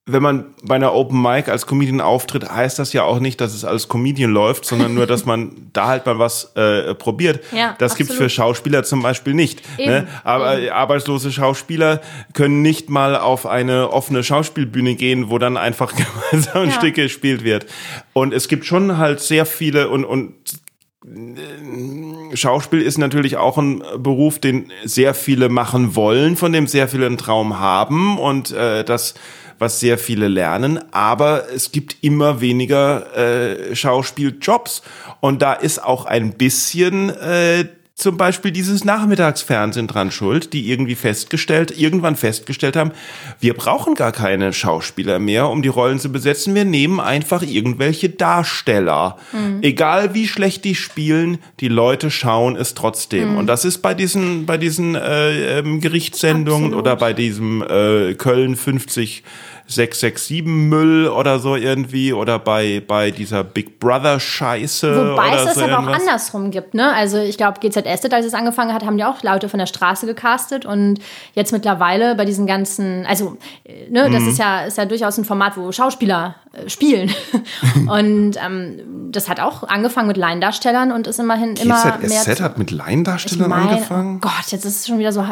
Wenn 0.07 0.21
man 0.21 0.45
bei 0.63 0.75
einer 0.75 0.93
Open 0.93 1.21
Mic 1.21 1.49
als 1.49 1.67
Comedian 1.67 2.01
auftritt, 2.01 2.49
heißt 2.49 2.77
das 2.79 2.91
ja 2.93 3.03
auch 3.03 3.19
nicht, 3.19 3.39
dass 3.39 3.53
es 3.53 3.65
als 3.65 3.87
Comedian 3.87 4.31
läuft, 4.31 4.65
sondern 4.65 4.95
nur, 4.95 5.05
dass 5.05 5.25
man 5.25 5.51
da 5.73 5.87
halt 5.87 6.07
mal 6.07 6.17
was 6.17 6.55
äh, 6.55 6.95
probiert. 6.95 7.43
Ja, 7.51 7.75
das 7.77 7.95
gibt 7.95 8.09
es 8.09 8.15
für 8.15 8.29
Schauspieler 8.29 8.83
zum 8.83 9.03
Beispiel 9.03 9.35
nicht. 9.35 9.61
Ne? 9.77 10.07
Aber 10.23 10.59
Eben. 10.59 10.71
arbeitslose 10.71 11.31
Schauspieler 11.31 12.01
können 12.33 12.63
nicht 12.63 12.89
mal 12.89 13.15
auf 13.15 13.45
eine 13.45 13.91
offene 13.91 14.23
Schauspielbühne 14.23 14.95
gehen, 14.95 15.29
wo 15.29 15.37
dann 15.37 15.55
einfach 15.55 15.93
gemeinsam 16.31 16.63
ein 16.63 16.69
ja. 16.69 16.75
Stück 16.75 16.95
gespielt 16.95 17.43
wird. 17.43 17.67
Und 18.13 18.33
es 18.33 18.47
gibt 18.47 18.65
schon 18.65 18.97
halt 18.97 19.19
sehr 19.19 19.45
viele 19.45 19.89
und, 19.89 20.03
und 20.03 20.33
Schauspiel 22.33 22.81
ist 22.81 22.97
natürlich 22.97 23.37
auch 23.37 23.57
ein 23.57 23.83
Beruf, 23.97 24.39
den 24.39 24.71
sehr 24.83 25.13
viele 25.13 25.49
machen 25.49 25.95
wollen, 25.95 26.35
von 26.35 26.51
dem 26.51 26.67
sehr 26.67 26.87
viele 26.87 27.05
einen 27.05 27.17
Traum 27.17 27.59
haben 27.59 28.17
und 28.17 28.51
äh, 28.51 28.83
das, 28.83 29.13
was 29.59 29.79
sehr 29.79 29.97
viele 29.97 30.27
lernen. 30.27 30.79
Aber 30.91 31.45
es 31.53 31.71
gibt 31.71 31.97
immer 32.01 32.41
weniger 32.41 33.15
äh, 33.15 33.75
Schauspieljobs 33.75 34.81
und 35.19 35.41
da 35.41 35.53
ist 35.53 35.83
auch 35.83 36.05
ein 36.05 36.33
bisschen 36.33 37.09
äh, 37.09 37.65
zum 37.95 38.17
Beispiel 38.17 38.51
dieses 38.51 38.83
Nachmittagsfernsehen 38.83 39.87
dran 39.87 40.11
schuld, 40.11 40.51
die 40.51 40.69
irgendwie 40.69 40.95
festgestellt, 40.95 41.71
irgendwann 41.79 42.17
festgestellt 42.17 42.75
haben, 42.75 42.91
wir 43.39 43.53
brauchen 43.53 43.95
gar 43.95 44.11
keine 44.11 44.51
Schauspieler 44.51 45.17
mehr, 45.17 45.47
um 45.49 45.61
die 45.61 45.69
Rollen 45.69 45.99
zu 45.99 46.11
besetzen. 46.11 46.53
Wir 46.55 46.65
nehmen 46.65 46.99
einfach 46.99 47.41
irgendwelche 47.41 48.09
Darsteller. 48.09 49.17
Mhm. 49.31 49.59
Egal 49.61 50.13
wie 50.13 50.27
schlecht 50.27 50.65
die 50.65 50.75
spielen, 50.75 51.37
die 51.61 51.69
Leute 51.69 52.11
schauen 52.11 52.57
es 52.57 52.73
trotzdem. 52.73 53.31
Mhm. 53.31 53.37
Und 53.37 53.47
das 53.47 53.63
ist 53.63 53.77
bei 53.77 53.93
diesen, 53.93 54.45
bei 54.45 54.57
diesen 54.57 54.95
äh, 54.95 55.59
ähm, 55.59 55.79
Gerichtssendungen 55.79 56.73
Absolut. 56.73 56.81
oder 56.81 56.95
bei 56.97 57.13
diesem 57.13 57.61
äh, 57.61 58.13
Köln 58.15 58.57
50 58.57 59.23
667 59.67 60.45
Müll 60.45 61.07
oder 61.07 61.39
so 61.39 61.55
irgendwie 61.55 62.13
oder 62.13 62.37
bei, 62.37 62.83
bei 62.85 63.11
dieser 63.11 63.43
Big 63.43 63.79
Brother 63.79 64.19
Scheiße. 64.19 65.13
Wobei 65.13 65.35
es 65.35 65.45
das 65.45 65.55
so 65.55 65.61
aber 65.61 65.71
irgendwas. 65.71 65.95
auch 65.95 65.99
andersrum 65.99 66.51
gibt, 66.51 66.73
ne? 66.75 66.93
Also 66.93 67.17
ich 67.17 67.37
glaube, 67.37 67.59
GZSZ, 67.59 68.13
als 68.13 68.25
es 68.25 68.33
angefangen 68.33 68.73
hat, 68.73 68.85
haben 68.85 68.97
die 68.97 69.03
auch 69.03 69.23
Leute 69.23 69.49
von 69.49 69.57
der 69.57 69.65
Straße 69.65 70.05
gecastet 70.05 70.65
und 70.65 70.99
jetzt 71.33 71.51
mittlerweile 71.51 72.15
bei 72.15 72.25
diesen 72.25 72.45
ganzen, 72.45 73.05
also, 73.07 73.37
ne, 73.89 74.09
das 74.11 74.23
mhm. 74.23 74.29
ist 74.29 74.37
ja, 74.37 74.65
ist 74.65 74.77
ja 74.77 74.85
durchaus 74.85 75.17
ein 75.17 75.25
Format, 75.25 75.57
wo 75.57 75.71
Schauspieler 75.71 76.35
äh, 76.44 76.44
spielen. 76.67 77.11
und 77.87 78.37
ähm, 78.43 79.11
das 79.11 79.29
hat 79.29 79.39
auch 79.39 79.63
angefangen 79.63 80.07
mit 80.07 80.17
Laiendarstellern 80.17 80.91
und 80.91 81.07
ist 81.07 81.19
immerhin 81.19 81.55
immer 81.55 81.97
mehr. 81.99 82.23
GZSZ 82.23 82.41
hat 82.41 82.57
mit 82.57 82.71
Laiendarstellern 82.71 83.45
ich 83.45 83.47
mein, 83.47 83.67
angefangen? 83.67 84.15
Oh 84.17 84.27
Gott, 84.27 84.51
jetzt 84.51 84.65
ist 84.65 84.81
es 84.81 84.87
schon 84.87 84.99
wieder 84.99 85.11
so 85.11 85.25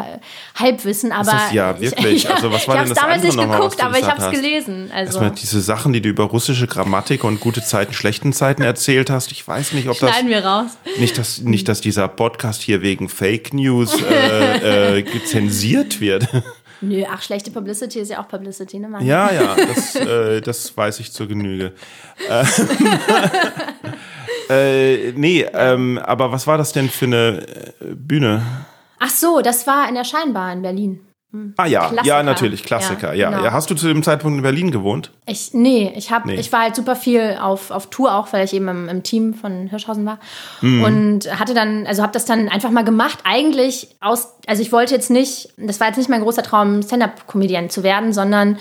Halbwissen, 0.54 1.12
aber. 1.12 1.32
Das 1.32 1.46
ist 1.46 1.52
ja, 1.52 1.80
wirklich. 1.80 2.04
Ich, 2.24 2.30
also, 2.30 2.52
was 2.52 2.68
war 2.68 2.76
denn 2.76 2.88
das 2.90 2.98
damals 2.98 3.22
nicht 3.22 3.36
geguckt, 3.38 3.82
aber 3.82 3.98
ich 3.98 4.08
habe 4.08 4.22
es 4.22 4.30
gelesen. 4.30 4.90
Also. 4.94 5.18
Erstmal 5.18 5.30
diese 5.32 5.60
Sachen, 5.60 5.92
die 5.92 6.00
du 6.00 6.10
über 6.10 6.24
russische 6.24 6.66
Grammatik 6.66 7.24
und 7.24 7.40
gute 7.40 7.62
Zeiten, 7.62 7.92
schlechten 7.92 8.32
Zeiten 8.32 8.62
erzählt 8.62 9.10
hast. 9.10 9.32
Ich 9.32 9.46
weiß 9.46 9.72
nicht, 9.72 9.88
ob 9.88 9.96
Schneiden 9.96 10.30
das. 10.30 10.42
wir 10.42 10.44
raus. 10.44 10.70
Nicht, 10.98 11.18
dass, 11.18 11.40
nicht, 11.40 11.68
dass 11.68 11.80
dieser 11.80 12.06
Podcast 12.08 12.62
hier 12.62 12.82
wegen 12.82 13.08
Fake 13.08 13.52
News 13.52 14.00
äh, 14.02 14.98
äh, 15.00 15.24
zensiert 15.24 16.00
wird. 16.00 16.28
Nö, 16.88 17.04
ach, 17.10 17.22
schlechte 17.22 17.50
Publicity 17.50 18.00
ist 18.00 18.10
ja 18.10 18.22
auch 18.22 18.28
Publicity, 18.28 18.78
ne? 18.78 18.88
Mann? 18.88 19.04
Ja, 19.04 19.32
ja, 19.32 19.56
das, 19.56 19.94
äh, 19.96 20.40
das 20.40 20.76
weiß 20.76 21.00
ich 21.00 21.12
zur 21.12 21.28
Genüge. 21.28 21.72
äh, 24.50 25.12
nee, 25.12 25.46
ähm, 25.52 25.98
aber 25.98 26.32
was 26.32 26.46
war 26.46 26.58
das 26.58 26.72
denn 26.72 26.88
für 26.88 27.06
eine 27.06 27.46
äh, 27.80 27.94
Bühne? 27.94 28.42
Ach 28.98 29.10
so, 29.10 29.40
das 29.40 29.66
war 29.66 29.88
in 29.88 29.94
der 29.94 30.04
Scheinbar 30.04 30.52
in 30.52 30.62
Berlin. 30.62 31.00
Ah 31.56 31.66
ja, 31.66 31.88
Klassiker. 31.88 32.04
ja, 32.04 32.22
natürlich, 32.22 32.62
Klassiker. 32.62 33.14
Ja, 33.14 33.30
ja. 33.30 33.38
Genau. 33.38 33.52
Hast 33.52 33.70
du 33.70 33.74
zu 33.74 33.88
dem 33.88 34.02
Zeitpunkt 34.02 34.36
in 34.36 34.42
Berlin 34.42 34.70
gewohnt? 34.70 35.10
Ich, 35.26 35.52
nee, 35.52 35.92
ich 35.96 36.10
hab, 36.10 36.26
nee. 36.26 36.36
ich 36.36 36.52
war 36.52 36.62
halt 36.62 36.76
super 36.76 36.94
viel 36.96 37.38
auf, 37.40 37.70
auf 37.70 37.90
Tour 37.90 38.14
auch, 38.14 38.32
weil 38.32 38.44
ich 38.44 38.52
eben 38.52 38.68
im, 38.68 38.88
im 38.88 39.02
Team 39.02 39.34
von 39.34 39.66
Hirschhausen 39.66 40.06
war. 40.06 40.18
Mhm. 40.60 40.84
Und 40.84 41.38
hatte 41.38 41.54
dann, 41.54 41.86
also 41.86 42.02
habe 42.02 42.12
das 42.12 42.24
dann 42.24 42.48
einfach 42.48 42.70
mal 42.70 42.84
gemacht. 42.84 43.18
Eigentlich 43.24 43.88
aus, 44.00 44.34
also 44.46 44.62
ich 44.62 44.70
wollte 44.72 44.94
jetzt 44.94 45.10
nicht, 45.10 45.48
das 45.56 45.80
war 45.80 45.88
jetzt 45.88 45.96
nicht 45.96 46.08
mein 46.08 46.22
großer 46.22 46.42
Traum, 46.42 46.82
Stand-up-Comedian 46.82 47.70
zu 47.70 47.82
werden, 47.82 48.12
sondern 48.12 48.58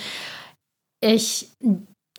ich, 0.99 1.49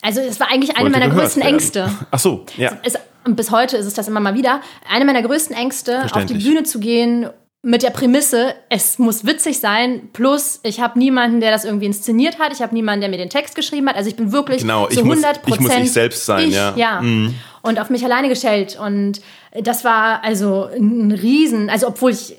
also 0.03 0.21
es 0.21 0.39
war 0.39 0.51
eigentlich 0.51 0.77
eine 0.77 0.91
meiner 0.91 1.09
größten 1.09 1.43
werden. 1.43 1.55
Ängste. 1.55 1.91
Ach 2.11 2.19
so, 2.19 2.45
ja. 2.57 2.79
Es, 2.83 2.95
und 3.25 3.37
bis 3.37 3.51
heute 3.51 3.77
ist 3.77 3.87
es 3.87 3.95
das 3.95 4.07
immer 4.07 4.21
mal 4.21 4.35
wieder. 4.35 4.61
Eine 4.89 5.05
meiner 5.05 5.23
größten 5.23 5.57
Ängste, 5.57 6.05
auf 6.13 6.27
die 6.27 6.35
Bühne 6.35 6.63
zu 6.63 6.79
gehen 6.79 7.29
mit 7.65 7.83
der 7.83 7.91
Prämisse, 7.91 8.55
es 8.69 8.99
muss 8.99 9.25
witzig 9.25 9.59
sein, 9.59 10.11
plus 10.13 10.61
ich 10.63 10.81
habe 10.81 10.99
niemanden, 10.99 11.41
der 11.41 11.51
das 11.51 11.65
irgendwie 11.65 11.87
inszeniert 11.87 12.39
hat, 12.39 12.53
ich 12.53 12.61
habe 12.61 12.75
niemanden, 12.75 13.01
der 13.01 13.11
mir 13.11 13.17
den 13.17 13.31
Text 13.31 13.55
geschrieben 13.55 13.89
hat, 13.89 13.97
also 13.97 14.09
ich 14.09 14.17
bin 14.17 14.33
wirklich 14.33 14.61
genau, 14.61 14.87
zu 14.87 15.01
100 15.01 15.43
Prozent 15.43 15.61
ich 15.61 15.61
muss 15.61 15.77
ich 15.79 15.93
selbst 15.93 16.27
sein, 16.27 16.49
ich, 16.49 16.55
ja. 16.55 16.75
ja. 16.77 17.01
Mhm. 17.01 17.35
Und 17.63 17.81
auf 17.81 17.89
mich 17.89 18.05
alleine 18.05 18.29
gestellt 18.29 18.79
und 18.79 19.23
das 19.55 19.85
war 19.85 20.23
also 20.23 20.69
ein 20.77 21.11
Riesen, 21.11 21.71
also 21.71 21.89
obwohl 21.89 22.11
ich 22.11 22.37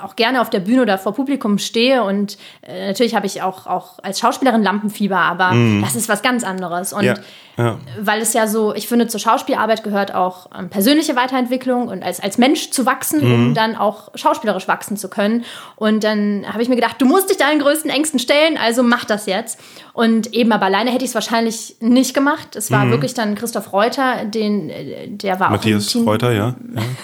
auch 0.00 0.16
gerne 0.16 0.40
auf 0.40 0.50
der 0.50 0.60
Bühne 0.60 0.82
oder 0.82 0.98
vor 0.98 1.12
Publikum 1.12 1.58
stehe 1.58 2.04
und 2.04 2.38
äh, 2.62 2.86
natürlich 2.86 3.14
habe 3.14 3.26
ich 3.26 3.42
auch, 3.42 3.66
auch 3.66 3.98
als 4.02 4.20
Schauspielerin 4.20 4.62
Lampenfieber, 4.62 5.18
aber 5.18 5.52
mm. 5.52 5.82
das 5.82 5.96
ist 5.96 6.08
was 6.08 6.22
ganz 6.22 6.44
anderes. 6.44 6.92
Und 6.92 7.02
ja, 7.02 7.14
ja. 7.56 7.78
weil 7.98 8.20
es 8.20 8.32
ja 8.32 8.46
so, 8.46 8.74
ich 8.74 8.86
finde, 8.86 9.08
zur 9.08 9.18
Schauspielarbeit 9.18 9.82
gehört 9.82 10.14
auch 10.14 10.50
ähm, 10.56 10.68
persönliche 10.68 11.16
Weiterentwicklung 11.16 11.88
und 11.88 12.04
als, 12.04 12.20
als 12.20 12.38
Mensch 12.38 12.70
zu 12.70 12.86
wachsen, 12.86 13.20
mm. 13.20 13.34
um 13.34 13.48
mhm. 13.48 13.54
dann 13.54 13.76
auch 13.76 14.10
schauspielerisch 14.14 14.68
wachsen 14.68 14.96
zu 14.96 15.08
können. 15.08 15.44
Und 15.74 16.04
dann 16.04 16.44
habe 16.48 16.62
ich 16.62 16.68
mir 16.68 16.76
gedacht, 16.76 17.00
du 17.00 17.06
musst 17.06 17.28
dich 17.28 17.36
deinen 17.36 17.60
größten 17.60 17.90
Ängsten 17.90 18.20
stellen, 18.20 18.56
also 18.56 18.82
mach 18.84 19.04
das 19.04 19.26
jetzt. 19.26 19.58
Und 19.92 20.32
eben, 20.32 20.52
aber 20.52 20.66
alleine 20.66 20.90
hätte 20.90 21.04
ich 21.04 21.10
es 21.10 21.14
wahrscheinlich 21.14 21.76
nicht 21.80 22.14
gemacht. 22.14 22.54
Es 22.54 22.70
war 22.70 22.84
mm. 22.84 22.90
wirklich 22.92 23.14
dann 23.14 23.34
Christoph 23.34 23.72
Reuter, 23.72 24.26
den, 24.26 24.70
äh, 24.70 25.08
der 25.08 25.40
war 25.40 25.50
Matthias 25.50 25.96
auch. 25.96 26.02
Matthias 26.02 26.06
Reuter, 26.06 26.32
ja. 26.32 26.54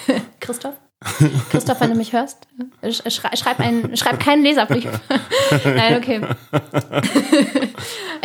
Christoph? 0.40 0.74
Christoph, 1.50 1.80
wenn 1.80 1.90
du 1.90 1.96
mich 1.96 2.12
hörst, 2.12 2.46
schrei 2.88 3.36
schreib, 3.36 3.60
ein, 3.60 3.96
schreib 3.96 4.20
keinen 4.20 4.42
Leserbrief. 4.42 4.88
Nein, 5.64 5.96
okay. 5.96 6.20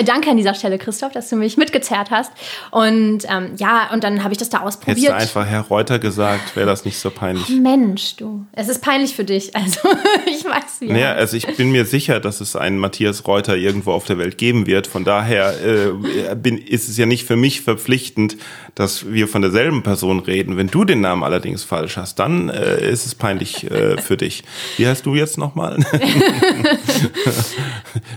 Danke 0.06 0.30
an 0.30 0.38
dieser 0.38 0.54
Stelle, 0.54 0.78
Christoph, 0.78 1.12
dass 1.12 1.30
du 1.30 1.36
mich 1.36 1.58
mitgezerrt 1.58 2.12
hast. 2.12 2.32
Und 2.72 3.20
ähm, 3.30 3.52
ja, 3.58 3.90
und 3.92 4.04
dann 4.04 4.24
habe 4.24 4.34
ich 4.34 4.38
das 4.38 4.50
da 4.50 4.60
ausprobiert. 4.60 4.98
Hättest 4.98 5.36
du 5.36 5.40
einfach 5.40 5.46
Herr 5.50 5.62
Reuter 5.62 6.00
gesagt, 6.00 6.56
wäre 6.56 6.68
das 6.68 6.86
nicht 6.86 7.00
so 7.00 7.10
peinlich. 7.10 7.46
Oh, 7.50 7.54
Mensch, 7.54 8.16
du. 8.16 8.46
Es 8.52 8.70
ist 8.70 8.82
peinlich 8.82 9.16
für 9.16 9.24
dich. 9.24 9.56
Also, 9.56 9.80
ich 10.26 10.46
weiß 10.46 10.82
ja. 10.82 10.94
Naja, 10.94 11.12
also 11.14 11.36
ich 11.36 11.48
bin 11.58 11.72
mir 11.72 11.86
sicher, 11.86 12.20
dass 12.20 12.42
es 12.42 12.56
einen 12.56 12.78
Matthias 12.78 13.28
Reuter 13.28 13.58
irgendwo 13.58 13.92
auf 13.92 14.06
der 14.06 14.18
Welt 14.18 14.38
geben 14.38 14.68
wird. 14.68 14.88
Von 14.88 15.04
daher 15.04 15.54
äh, 15.64 16.36
bin, 16.36 16.58
ist 16.58 16.90
es 16.90 16.98
ja 16.98 17.06
nicht 17.06 17.26
für 17.26 17.36
mich 17.36 17.62
verpflichtend, 17.62 18.38
dass 18.76 19.12
wir 19.12 19.28
von 19.28 19.42
derselben 19.42 19.84
Person 19.84 20.20
reden. 20.20 20.58
Wenn 20.58 20.68
du 20.68 20.86
den 20.86 21.02
Namen 21.02 21.24
allerdings 21.24 21.64
falsch 21.64 21.98
hast, 21.98 22.20
dann 22.20 22.50
äh, 22.50 22.88
ist 22.90 23.06
es 23.06 23.16
peinlich 23.16 23.70
äh, 23.72 24.00
für 24.00 24.18
dich. 24.18 24.44
Wie 24.78 24.88
heißt 24.88 25.06
du 25.06 25.16
jetzt 25.16 25.38
nochmal? 25.38 25.78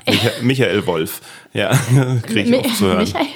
Michael 0.42 0.86
Wolf. 0.86 1.20
Ja, 1.52 1.70
kriege 2.22 2.42
ich 2.42 2.54
oft 2.54 2.76
zu 2.76 2.86
hören. 2.86 2.98
Michael? 2.98 3.26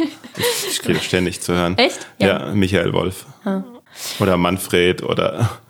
Ich 0.71 0.81
kriege 0.81 1.01
ständig 1.01 1.41
zu 1.41 1.53
hören. 1.55 1.77
Echt? 1.79 2.07
Ja, 2.19 2.49
ja 2.49 2.55
Michael 2.55 2.93
Wolf. 2.93 3.27
Hm. 3.43 3.65
Oder 4.19 4.37
Manfred 4.37 5.03
oder 5.03 5.61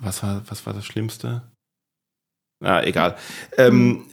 was 0.00 0.22
war, 0.22 0.42
was 0.48 0.64
war 0.66 0.72
das 0.72 0.84
Schlimmste? 0.84 1.42
Ah, 2.62 2.82
egal. 2.82 3.16
Ähm, 3.58 4.06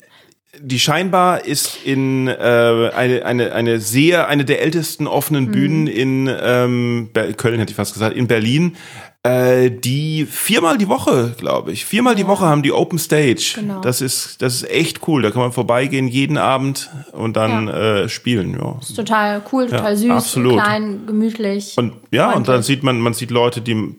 die 0.59 0.79
Scheinbar 0.79 1.45
ist 1.45 1.85
in 1.85 2.27
äh, 2.27 2.91
eine, 2.95 3.25
eine, 3.25 3.53
eine 3.53 3.79
sehr, 3.79 4.27
eine 4.27 4.45
der 4.45 4.61
ältesten 4.61 5.07
offenen 5.07 5.51
Bühnen 5.51 5.87
in 5.87 6.29
ähm, 6.41 7.09
Köln, 7.37 7.59
hätte 7.59 7.71
ich 7.71 7.75
fast 7.75 7.93
gesagt, 7.93 8.15
in 8.15 8.27
Berlin. 8.27 8.75
Äh, 9.21 9.69
die 9.69 10.25
viermal 10.25 10.77
die 10.77 10.87
Woche, 10.87 11.35
glaube 11.37 11.73
ich. 11.73 11.83
Viermal 11.83 12.15
die 12.15 12.25
Woche 12.25 12.45
haben 12.45 12.63
die 12.63 12.71
Open 12.71 12.97
Stage. 12.97 13.55
Genau. 13.55 13.81
Das 13.81 13.99
ist, 13.99 14.41
das 14.41 14.55
ist 14.55 14.69
echt 14.69 15.05
cool. 15.09 15.21
Da 15.21 15.31
kann 15.31 15.41
man 15.41 15.51
vorbeigehen 15.51 16.07
jeden 16.07 16.37
Abend 16.37 16.89
und 17.11 17.35
dann 17.35 17.67
ja. 17.67 18.03
äh, 18.03 18.09
spielen. 18.09 18.57
Ja. 18.57 18.77
ist 18.79 18.95
total 18.95 19.41
cool, 19.51 19.65
total 19.65 19.91
ja, 19.91 19.97
süß, 19.97 20.11
absolut. 20.11 20.53
klein, 20.53 21.01
gemütlich. 21.05 21.73
Und 21.77 21.95
ja, 22.11 22.31
freundlich. 22.31 22.37
und 22.37 22.47
dann 22.47 22.63
sieht 22.63 22.83
man, 22.83 23.01
man 23.01 23.13
sieht 23.13 23.29
Leute, 23.29 23.59
die 23.59 23.93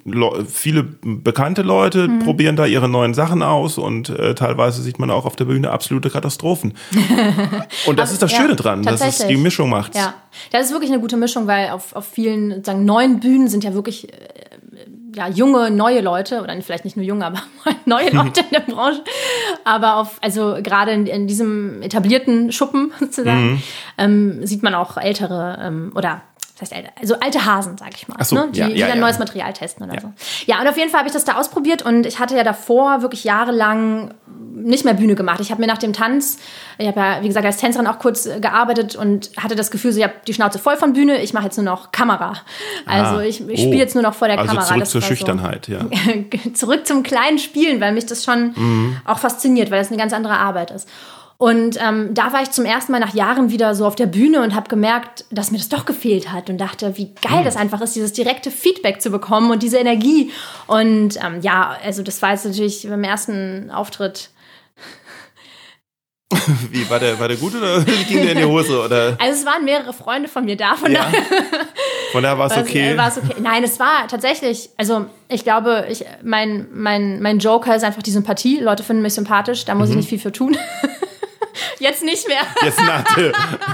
viele 0.49 0.85
bekannte 0.85 1.61
Leute 1.61 2.09
mhm. 2.09 2.21
probieren 2.21 2.57
da 2.57 2.65
ihre 2.65 2.89
neuen 2.89 3.13
Sachen 3.13 3.43
aus 3.43 3.77
und 3.77 4.09
äh, 4.09 4.35
teilweise 4.35 4.81
sieht 4.81 4.99
man 4.99 5.11
auch 5.11 5.27
auf 5.27 5.37
der 5.37 5.45
Bühne 5.45 5.71
absolute 5.71 6.09
Katastrophen. 6.09 6.73
und 7.87 7.99
das 7.99 8.11
ist 8.11 8.23
das 8.23 8.33
Schöne 8.33 8.57
dran, 8.57 8.85
dass 8.85 9.03
es 9.03 9.27
die 9.27 9.37
Mischung 9.37 9.69
macht. 9.69 9.95
Ja, 9.95 10.15
das 10.51 10.69
ist 10.69 10.73
wirklich 10.73 10.91
eine 10.91 11.01
gute 11.01 11.19
Mischung, 11.19 11.47
weil 11.47 11.69
auf, 11.73 11.95
auf 11.95 12.07
vielen 12.07 12.65
sagen 12.65 12.87
neuen 12.87 13.21
Bühnen 13.21 13.49
sind 13.49 13.65
ja 13.65 13.75
wirklich 13.75 14.11
äh, 14.11 14.17
ja, 15.15 15.29
junge, 15.29 15.71
neue 15.71 16.01
Leute, 16.01 16.43
oder 16.43 16.61
vielleicht 16.63 16.85
nicht 16.85 16.97
nur 16.97 17.05
junge, 17.05 17.27
aber 17.27 17.43
neue 17.85 18.11
Leute 18.13 18.41
in 18.41 18.51
der 18.53 18.61
Branche, 18.61 19.03
aber 19.65 19.97
auf, 19.97 20.19
also 20.21 20.57
gerade 20.63 20.93
in, 20.93 21.07
in 21.07 21.27
diesem 21.27 21.83
etablierten 21.83 22.53
Schuppen 22.53 22.93
sozusagen, 23.01 23.53
mhm. 23.53 23.63
ähm, 23.99 24.47
sieht 24.47 24.63
man 24.63 24.75
auch 24.75 24.97
ältere 24.97 25.59
ähm, 25.61 25.93
oder 25.95 26.23
das 26.61 26.71
heißt, 26.71 26.87
also 27.01 27.15
alte 27.21 27.45
Hasen, 27.45 27.77
sag 27.79 27.95
ich 27.95 28.07
mal, 28.07 28.23
so, 28.23 28.37
ne? 28.37 28.49
die, 28.53 28.61
ja, 28.61 28.69
ja, 28.69 28.75
die 28.75 28.81
dann 28.81 28.89
ja. 28.91 28.97
neues 28.97 29.19
Material 29.19 29.53
testen 29.53 29.91
oder 29.91 30.01
so. 30.01 30.13
Ja, 30.47 30.61
und 30.61 30.69
auf 30.69 30.77
jeden 30.77 30.91
Fall 30.91 31.01
habe 31.01 31.09
ich 31.09 31.15
das 31.15 31.25
da 31.25 31.37
ausprobiert 31.37 31.83
und 31.83 32.07
ich 32.07 32.19
hatte 32.19 32.37
ja 32.37 32.45
davor 32.45 33.03
wirklich 33.03 33.25
jahrelang 33.25 34.15
nicht 34.53 34.85
mehr 34.85 34.95
Bühne 34.95 35.15
gemacht. 35.15 35.41
Ich 35.41 35.51
habe 35.51 35.61
mir 35.61 35.67
nach 35.67 35.79
dem 35.79 35.93
Tanz, 35.93 36.39
ich 36.79 36.87
habe 36.87 37.01
ja, 37.01 37.23
wie 37.23 37.29
gesagt, 37.29 37.47
als 37.47 37.57
Tänzerin 37.57 37.87
auch 37.87 37.99
kurz 37.99 38.27
äh, 38.27 38.41
gearbeitet 38.41 38.97
und 38.97 39.31
hatte 39.37 39.55
das 39.55 39.71
Gefühl, 39.71 39.93
so, 39.93 39.99
ich 39.99 40.05
habe 40.05 40.15
die 40.27 40.35
Schnauze 40.35 40.59
voll 40.59 40.77
von 40.77 40.93
Bühne, 40.93 41.23
ich 41.23 41.33
mache 41.33 41.45
jetzt 41.45 41.57
nur 41.57 41.65
noch 41.65 41.93
Kamera. 41.93 42.35
Also 42.87 43.17
ah, 43.17 43.23
ich, 43.23 43.41
ich 43.49 43.61
spiele 43.61 43.77
oh. 43.77 43.79
jetzt 43.79 43.95
nur 43.95 44.03
noch 44.03 44.15
vor 44.15 44.29
der 44.29 44.39
also 44.39 44.49
Kamera. 44.49 44.67
Zurück 44.67 44.81
das 44.81 44.91
zur 44.91 45.03
Schüchternheit, 45.03 45.67
so, 45.67 45.73
ja. 45.73 45.87
zurück 46.55 46.87
zum 46.87 47.03
kleinen 47.03 47.39
Spielen, 47.39 47.81
weil 47.81 47.93
mich 47.93 48.07
das 48.07 48.25
schon 48.25 48.53
mhm. 48.57 48.97
auch 49.05 49.19
fasziniert, 49.19 49.71
weil 49.71 49.79
das 49.79 49.89
eine 49.89 49.99
ganz 49.99 50.13
andere 50.13 50.39
Arbeit 50.39 50.71
ist. 50.71 50.89
Und 51.41 51.79
ähm, 51.83 52.13
da 52.13 52.35
war 52.35 52.43
ich 52.43 52.51
zum 52.51 52.67
ersten 52.67 52.93
Mal 52.93 52.99
nach 52.99 53.15
Jahren 53.15 53.51
wieder 53.51 53.75
so 53.75 53.87
auf 53.87 53.95
der 53.95 54.05
Bühne 54.05 54.43
und 54.43 54.55
habe 54.55 54.69
gemerkt, 54.69 55.25
dass 55.31 55.51
mir 55.51 55.57
das 55.57 55.71
doch 55.71 55.87
gefehlt 55.87 56.31
hat 56.31 56.51
und 56.51 56.59
dachte, 56.59 56.99
wie 56.99 57.15
geil 57.15 57.41
mhm. 57.41 57.45
das 57.45 57.57
einfach 57.57 57.81
ist, 57.81 57.97
dieses 57.97 58.13
direkte 58.13 58.51
Feedback 58.51 59.01
zu 59.01 59.09
bekommen 59.09 59.51
und 59.51 59.63
diese 59.63 59.79
Energie. 59.79 60.31
Und 60.67 61.17
ähm, 61.17 61.41
ja, 61.41 61.79
also 61.83 62.03
das 62.03 62.21
war 62.21 62.33
jetzt 62.33 62.45
natürlich 62.45 62.87
beim 62.87 63.05
ersten 63.05 63.71
Auftritt 63.71 64.29
Wie, 66.71 66.89
war 66.91 66.99
der, 66.99 67.19
war 67.19 67.27
der 67.27 67.39
gut 67.39 67.55
oder 67.55 67.81
ging 68.09 68.23
der 68.23 68.33
in 68.33 68.39
die 68.39 68.45
Hose? 68.45 68.85
Oder? 68.85 69.17
Also 69.19 69.41
es 69.41 69.47
waren 69.47 69.65
mehrere 69.65 69.95
Freunde 69.95 70.29
von 70.29 70.45
mir 70.45 70.59
da, 70.59 70.77
von 70.77 70.93
ja. 70.93 71.05
daher. 71.05 71.23
Von 72.13 72.25
daher 72.25 72.39
war 72.39 72.51
es 72.51 72.59
okay. 72.59 72.99
okay. 72.99 73.35
Nein, 73.41 73.63
es 73.63 73.79
war 73.79 74.09
tatsächlich, 74.09 74.71
also 74.77 75.07
ich 75.29 75.45
glaube, 75.45 75.87
ich, 75.89 76.05
mein, 76.25 76.67
mein, 76.73 77.23
mein 77.23 77.39
Joker 77.39 77.77
ist 77.77 77.85
einfach 77.85 78.03
die 78.03 78.11
Sympathie. 78.11 78.59
Leute 78.59 78.83
finden 78.83 79.01
mich 79.01 79.15
sympathisch, 79.15 79.65
da 79.65 79.77
muss 79.77 79.87
mhm. 79.87 79.93
ich 79.93 79.97
nicht 79.99 80.09
viel 80.09 80.19
für 80.19 80.33
tun. 80.33 80.57
Jetzt 81.79 82.03
nicht 82.03 82.27
mehr. 82.29 82.43
Jetzt 82.63 82.81
nach, 82.81 83.05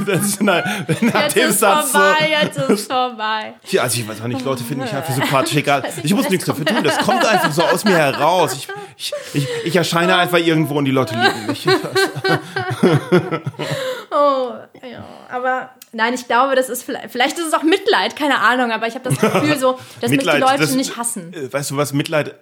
das, 0.07 0.41
nach, 0.41 0.64
nach 0.64 1.22
jetzt 1.24 1.37
dem 1.37 1.51
ist 1.51 1.61
Satz 1.61 1.91
vorbei, 1.91 2.16
so. 2.20 2.47
Jetzt 2.47 2.70
ist 2.70 2.91
vorbei. 2.91 3.55
Ja, 3.68 3.83
also 3.83 4.01
ich 4.01 4.09
weiß 4.09 4.20
auch 4.20 4.27
nicht, 4.27 4.45
Leute 4.45 4.64
finden 4.64 4.85
mich 4.85 4.93
einfach 4.93 5.14
sympathisch, 5.14 5.57
egal. 5.57 5.85
Ich 6.03 6.14
muss 6.14 6.29
nichts 6.29 6.47
dafür 6.47 6.64
tun, 6.64 6.83
das 6.83 6.99
kommt 6.99 7.24
einfach 7.24 7.53
so 7.53 7.62
aus 7.62 7.85
mir 7.85 7.97
heraus. 7.97 8.55
Ich, 8.55 8.68
ich, 8.97 9.12
ich, 9.35 9.49
ich 9.64 9.77
erscheine 9.77 10.16
einfach 10.16 10.39
irgendwo 10.39 10.74
und 10.74 10.85
die 10.85 10.91
Leute 10.91 11.14
lieben 11.14 11.47
mich. 11.47 11.66
oh, 14.11 14.53
ja, 14.83 15.05
aber 15.31 15.70
nein, 15.93 16.14
ich 16.14 16.27
glaube, 16.27 16.55
das 16.55 16.68
ist 16.68 16.83
vielleicht, 16.83 17.11
vielleicht 17.11 17.39
ist 17.39 17.49
es 17.49 17.55
auch 17.55 17.62
Mitleid, 17.62 18.16
keine 18.16 18.41
Ahnung, 18.41 18.70
aber 18.70 18.87
ich 18.87 18.95
habe 18.95 19.09
das 19.09 19.18
Gefühl 19.18 19.59
so, 19.59 19.79
dass 20.01 20.11
Mitleid, 20.11 20.41
mich 20.41 20.45
die 20.45 20.53
Leute 20.53 20.66
das, 20.66 20.74
nicht 20.74 20.97
hassen. 20.97 21.33
Äh, 21.33 21.53
weißt 21.53 21.72
du 21.72 21.77
was, 21.77 21.93
Mitleid, 21.93 22.35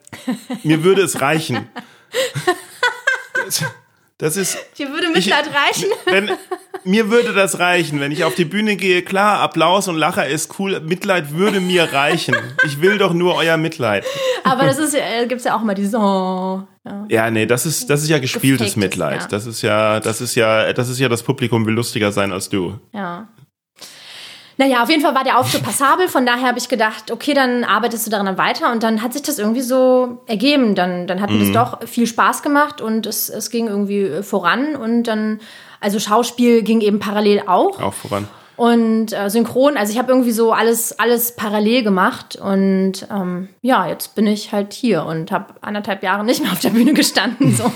mir 0.62 0.84
würde 0.84 1.02
es 1.02 1.20
reichen. 1.20 1.68
Das 4.18 4.36
ist. 4.36 4.56
Dir 4.78 4.90
würde 4.90 5.08
Mitleid 5.08 5.46
ich, 5.46 5.54
reichen. 5.54 5.90
Wenn, 6.04 6.30
mir 6.84 7.10
würde 7.10 7.32
das 7.32 7.58
reichen, 7.58 7.98
wenn 7.98 8.12
ich 8.12 8.24
auf 8.24 8.34
die 8.34 8.44
Bühne 8.44 8.76
gehe. 8.76 9.02
Klar, 9.02 9.40
Applaus 9.40 9.88
und 9.88 9.96
Lacher 9.96 10.26
ist 10.26 10.58
cool. 10.58 10.80
Mitleid 10.80 11.32
würde 11.32 11.60
mir 11.60 11.92
reichen. 11.92 12.36
Ich 12.66 12.82
will 12.82 12.98
doch 12.98 13.14
nur 13.14 13.36
euer 13.36 13.56
Mitleid. 13.56 14.04
Aber 14.44 14.64
das 14.64 14.78
ist, 14.78 14.94
äh, 14.94 15.26
gibt's 15.26 15.44
ja 15.44 15.56
auch 15.56 15.62
immer 15.62 15.74
diese. 15.74 15.96
Oh, 15.96 16.62
ja. 16.84 17.06
ja, 17.08 17.30
nee, 17.30 17.46
das 17.46 17.64
ist, 17.64 17.88
das 17.88 18.02
ist 18.02 18.10
ja 18.10 18.18
gespieltes 18.18 18.74
Gefaktes, 18.74 18.76
Mitleid. 18.76 19.22
Ja. 19.22 19.28
Das 19.28 19.46
ist 19.46 19.62
ja, 19.62 19.98
das 20.00 20.20
ist 20.20 20.34
ja, 20.34 20.72
das 20.74 20.90
ist 20.90 20.98
ja 20.98 21.08
das 21.08 21.22
Publikum 21.22 21.64
will 21.64 21.74
lustiger 21.74 22.12
sein 22.12 22.32
als 22.32 22.50
du. 22.50 22.78
Ja. 22.92 23.28
Naja, 24.56 24.82
auf 24.82 24.90
jeden 24.90 25.02
Fall 25.02 25.14
war 25.14 25.24
der 25.24 25.38
Auftritt 25.38 25.64
passabel, 25.64 26.08
von 26.08 26.24
daher 26.26 26.46
habe 26.48 26.58
ich 26.58 26.68
gedacht, 26.68 27.10
okay, 27.10 27.34
dann 27.34 27.64
arbeitest 27.64 28.06
du 28.06 28.10
daran 28.10 28.38
weiter 28.38 28.70
und 28.70 28.82
dann 28.82 29.02
hat 29.02 29.12
sich 29.12 29.22
das 29.22 29.38
irgendwie 29.38 29.62
so 29.62 30.18
ergeben. 30.26 30.74
Dann, 30.74 31.06
dann 31.06 31.20
hat 31.20 31.30
mir 31.30 31.36
mhm. 31.36 31.52
das 31.52 31.70
doch 31.70 31.88
viel 31.88 32.06
Spaß 32.06 32.42
gemacht 32.42 32.80
und 32.80 33.06
es, 33.06 33.28
es 33.28 33.50
ging 33.50 33.66
irgendwie 33.66 34.22
voran 34.22 34.76
und 34.76 35.04
dann, 35.04 35.40
also 35.80 35.98
Schauspiel 35.98 36.62
ging 36.62 36.80
eben 36.80 37.00
parallel 37.00 37.42
auch. 37.46 37.80
Auch 37.80 37.94
voran. 37.94 38.28
und 38.56 39.12
äh, 39.12 39.28
synchron. 39.28 39.76
Also 39.76 39.92
ich 39.92 39.98
habe 39.98 40.12
irgendwie 40.12 40.30
so 40.30 40.52
alles, 40.52 40.98
alles 40.98 41.34
parallel 41.34 41.82
gemacht 41.82 42.36
und 42.36 43.06
ähm, 43.10 43.48
ja, 43.60 43.88
jetzt 43.88 44.14
bin 44.14 44.28
ich 44.28 44.52
halt 44.52 44.72
hier 44.72 45.04
und 45.04 45.32
habe 45.32 45.54
anderthalb 45.62 46.02
Jahre 46.04 46.24
nicht 46.24 46.42
mehr 46.42 46.52
auf 46.52 46.60
der 46.60 46.70
Bühne 46.70 46.94
gestanden. 46.94 47.54
So. 47.54 47.64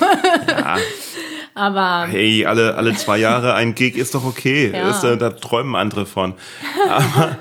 Ja. 0.49 0.77
Aber 1.59 2.07
hey, 2.07 2.47
alle, 2.47 2.77
alle 2.77 2.95
zwei 2.95 3.19
Jahre 3.19 3.55
ein 3.55 3.75
Gig 3.75 3.97
ist 3.97 4.15
doch 4.15 4.25
okay. 4.25 4.71
Ja. 4.73 4.89
Das, 4.89 5.03
äh, 5.03 5.17
da 5.17 5.31
träumen 5.31 5.75
andere 5.75 6.07
von. 6.07 6.35
Aber 6.89 7.37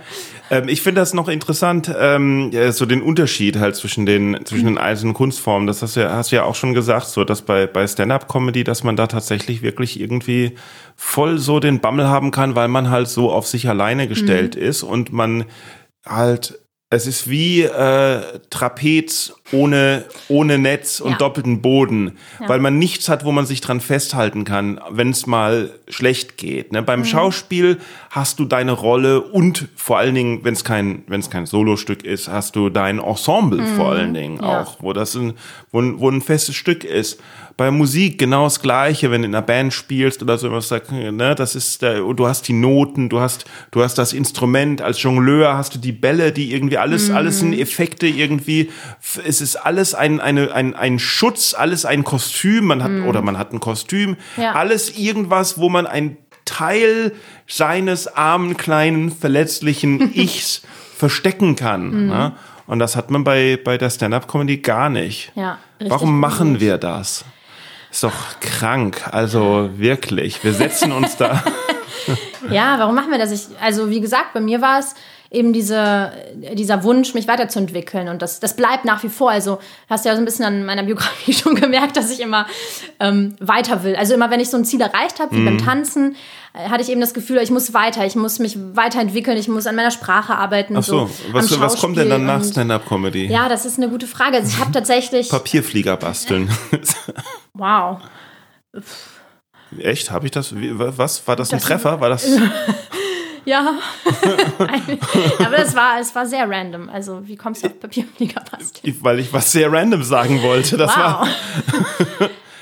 ähm, 0.49 0.68
ich 0.70 0.82
finde 0.82 1.01
das 1.01 1.13
noch 1.13 1.28
interessant, 1.28 1.93
ähm, 1.95 2.51
so 2.72 2.86
den 2.86 3.01
Unterschied 3.01 3.57
halt 3.57 3.76
zwischen 3.76 4.05
den 4.07 4.39
zwischen 4.45 4.65
den 4.65 4.78
einzelnen 4.78 5.13
Kunstformen. 5.13 5.68
Das 5.68 5.82
hast 5.82 5.95
du 5.95 6.01
ja, 6.01 6.11
hast 6.11 6.32
du 6.32 6.38
ja 6.38 6.43
auch 6.43 6.55
schon 6.55 6.74
gesagt, 6.74 7.07
so 7.07 7.24
dass 7.24 7.43
bei 7.43 7.68
bei 7.68 7.86
Stand-up-Comedy, 7.86 8.63
dass 8.63 8.84
man 8.84 8.95
da 8.95 9.05
tatsächlich 9.07 9.61
wirklich 9.61 9.99
irgendwie 9.99 10.55
voll 10.95 11.38
so 11.38 11.59
den 11.59 11.80
Bammel 11.80 12.07
haben 12.07 12.32
kann, 12.32 12.55
weil 12.55 12.70
man 12.70 12.89
halt 12.89 13.09
so 13.09 13.32
auf 13.32 13.45
sich 13.45 13.70
alleine 13.70 14.07
gestellt 14.07 14.55
mhm. 14.55 14.61
ist 14.61 14.84
und 14.84 15.13
man 15.13 15.45
halt 16.05 16.59
es 16.90 17.06
ist 17.06 17.30
wie 17.30 17.64
äh, 17.64 18.22
Trapez 18.50 19.34
ohne, 19.52 20.06
ohne 20.30 20.58
Netz 20.58 21.02
und 21.02 21.12
ja. 21.12 21.18
doppelten 21.18 21.62
Boden, 21.62 22.18
ja. 22.40 22.48
weil 22.48 22.60
man 22.60 22.80
nichts 22.80 23.10
hat, 23.10 23.26
wo 23.26 23.34
man 23.34 23.46
sich 23.46 23.60
dran 23.60 23.82
festhalten 23.82 24.46
kann, 24.46 24.80
wenn 24.90 25.10
es 25.10 25.28
mal 25.28 25.72
schlecht 25.90 26.38
geht. 26.38 26.72
Ne? 26.72 26.82
Beim 26.82 27.02
mhm. 27.02 27.06
Schauspiel 27.06 27.78
hast 28.10 28.40
du 28.40 28.46
deine 28.46 28.72
Rolle 28.72 29.22
und 29.22 29.68
vor 29.76 29.98
allen 29.98 30.16
Dingen, 30.16 30.46
wenn 30.46 30.54
es 30.54 30.64
kein, 30.64 31.04
wenn 31.08 31.20
es 31.20 31.30
kein 31.30 31.46
Solostück 31.46 32.04
ist, 32.06 32.30
hast 32.30 32.56
du 32.56 32.70
dein 32.70 33.00
Ensemble 33.00 33.62
mhm. 33.62 33.76
vor 33.76 33.92
allen 33.92 34.14
Dingen 34.14 34.40
ja. 34.42 34.62
auch, 34.62 34.78
wo 34.80 34.94
das 34.94 35.14
ein, 35.16 35.34
wo, 35.72 35.82
wo 36.00 36.10
ein 36.10 36.22
festes 36.22 36.56
Stück 36.56 36.86
ist 36.86 37.20
bei 37.58 37.72
Musik 37.72 38.20
genau 38.20 38.43
das 38.43 38.62
Gleiche, 38.62 39.10
wenn 39.10 39.24
du 39.24 39.28
in 39.28 39.36
einer 39.36 39.41
Band 39.41 39.74
spielst 39.74 40.22
oder 40.22 40.38
so 40.38 40.51
was, 40.51 40.70
ne, 40.70 41.34
das 41.34 41.55
ist, 41.55 41.82
du 41.82 42.28
hast 42.28 42.47
die 42.47 42.53
Noten, 42.53 43.10
du 43.10 43.20
hast, 43.20 43.45
du 43.72 43.82
hast 43.82 43.97
das 43.97 44.14
Instrument, 44.14 44.84
als 44.84 45.01
Jongleur 45.01 45.58
hast 45.58 45.74
du 45.74 45.80
die 45.80 45.91
Bälle, 45.91 46.32
die 46.32 46.53
irgendwie 46.53 46.78
alles, 46.78 47.10
mhm. 47.10 47.16
alles 47.16 47.39
sind 47.39 47.53
Effekte 47.53 48.05
irgendwie, 48.05 48.70
es 49.26 49.41
ist 49.41 49.55
alles 49.55 49.95
ein, 49.95 50.20
eine, 50.22 50.53
ein, 50.53 50.76
ein 50.76 50.99
Schutz, 50.99 51.55
alles 51.55 51.86
ein 51.86 52.03
Kostüm, 52.03 52.66
man 52.66 52.84
hat, 52.84 52.91
mhm. 52.91 53.08
oder 53.08 53.24
man 53.24 53.39
hat 53.39 53.51
ein 53.51 53.60
Kostüm, 53.60 54.18
ja. 54.38 54.51
alles 54.51 54.95
irgendwas, 54.95 55.58
wo 55.58 55.68
man 55.68 55.88
ein 55.88 56.18
Teil 56.45 57.12
seines 57.47 58.08
armen, 58.08 58.55
kleinen, 58.55 59.12
verletzlichen 59.12 60.14
Ichs 60.16 60.62
verstecken 60.95 61.55
kann. 61.55 62.03
Mhm. 62.03 62.08
Ne? 62.08 62.34
Und 62.68 62.80
das 62.80 62.95
hat 62.95 63.10
man 63.10 63.24
bei, 63.24 63.58
bei 63.64 63.80
der 63.80 63.89
Stand-up-Comedy 63.89 64.58
gar 64.58 64.89
nicht. 64.89 65.32
Ja, 65.36 65.58
Warum 65.80 66.20
machen 66.20 66.60
wir 66.60 66.78
das? 66.78 67.26
Ist 67.98 68.04
doch 68.04 68.39
krank. 68.41 69.06
Also 69.12 69.72
wirklich. 69.74 70.43
Wir 70.43 70.54
setzen 70.54 70.91
uns 70.91 71.18
da. 71.18 71.43
ja, 72.52 72.78
warum 72.78 72.93
machen 72.93 73.10
wir 73.10 73.18
das? 73.18 73.32
Ich, 73.32 73.48
also, 73.60 73.89
wie 73.89 74.02
gesagt, 74.02 74.36
bei 74.36 74.39
mir 74.39 74.62
war 74.62 74.78
es 74.78 74.93
eben 75.32 75.52
diese, 75.52 76.12
dieser 76.54 76.84
Wunsch, 76.84 77.16
mich 77.16 77.28
weiterzuentwickeln. 77.28 78.08
Und 78.08 78.22
das, 78.22 78.39
das 78.39 78.56
bleibt 78.56 78.86
nach 78.86 79.02
wie 79.02 79.10
vor. 79.10 79.32
Also 79.32 79.58
hast 79.89 80.06
du 80.06 80.10
ja 80.10 80.16
so 80.16 80.22
ein 80.22 80.26
bisschen 80.26 80.45
an 80.45 80.64
meiner 80.64 80.84
Biografie 80.84 81.34
schon 81.34 81.56
gemerkt, 81.56 81.98
dass 81.98 82.12
ich 82.12 82.20
immer 82.20 82.45
ähm, 83.00 83.36
weiter 83.39 83.84
will. 83.84 83.95
Also 83.95 84.14
immer, 84.14 84.30
wenn 84.30 84.41
ich 84.41 84.52
so 84.52 84.58
ein 84.58 84.66
Ziel 84.66 84.82
erreicht 84.82 85.20
habe, 85.20 85.36
wie 85.36 85.39
mhm. 85.39 85.45
beim 85.45 85.58
Tanzen, 85.58 86.16
hatte 86.54 86.82
ich 86.82 86.89
eben 86.89 87.02
das 87.02 87.14
Gefühl, 87.14 87.38
ich 87.38 87.52
muss 87.52 87.74
weiter, 87.74 88.06
ich 88.06 88.16
muss 88.16 88.39
mich 88.39 88.58
weiterentwickeln, 88.74 89.38
ich 89.38 89.48
muss 89.48 89.68
an 89.68 89.76
meiner 89.76 89.91
Sprache 89.91 90.36
arbeiten. 90.36 90.76
Ach 90.76 90.84
so, 90.84 91.06
so 91.06 91.34
was, 91.34 91.60
was 91.60 91.78
kommt 91.78 91.98
denn 91.98 92.10
dann 92.10 92.26
nach 92.26 92.43
Stand-Up-Comedy? 92.43 93.28
Ja, 93.28 93.50
das 93.50 93.66
ist 93.66 93.78
eine 93.78 93.89
gute 93.89 94.08
Frage. 94.08 94.38
Also 94.38 94.50
ich 94.50 94.60
habe 94.60 94.72
tatsächlich... 94.72 95.30
Papierflieger 95.30 95.98
basteln. 95.98 96.50
wow. 97.54 98.00
Echt? 99.78 100.12
Habe 100.12 100.26
ich 100.26 100.32
das? 100.32 100.54
Was? 100.56 101.28
War 101.28 101.36
das 101.36 101.52
ein 101.52 101.60
das 101.60 101.68
Treffer? 101.68 102.00
War 102.00 102.10
das... 102.10 102.28
Ja. 103.45 103.80
Aber 105.39 105.58
es 105.60 105.74
war, 105.74 106.02
es 106.02 106.14
war 106.14 106.26
sehr 106.26 106.50
random. 106.50 106.89
Also, 106.89 107.26
wie 107.26 107.38
kommst 107.38 107.64
du 107.64 107.68
auf 107.68 107.80
Papierflieger 107.80 108.41
basteln? 108.52 108.98
Weil 109.00 109.22
ich 109.22 109.32
was 109.32 109.54
sehr 109.54 109.72
random 109.72 110.04
sagen 110.04 110.41
wollte. 110.43 110.76
Das 110.76 110.91
wow. 110.91 110.98
war. 110.98 111.28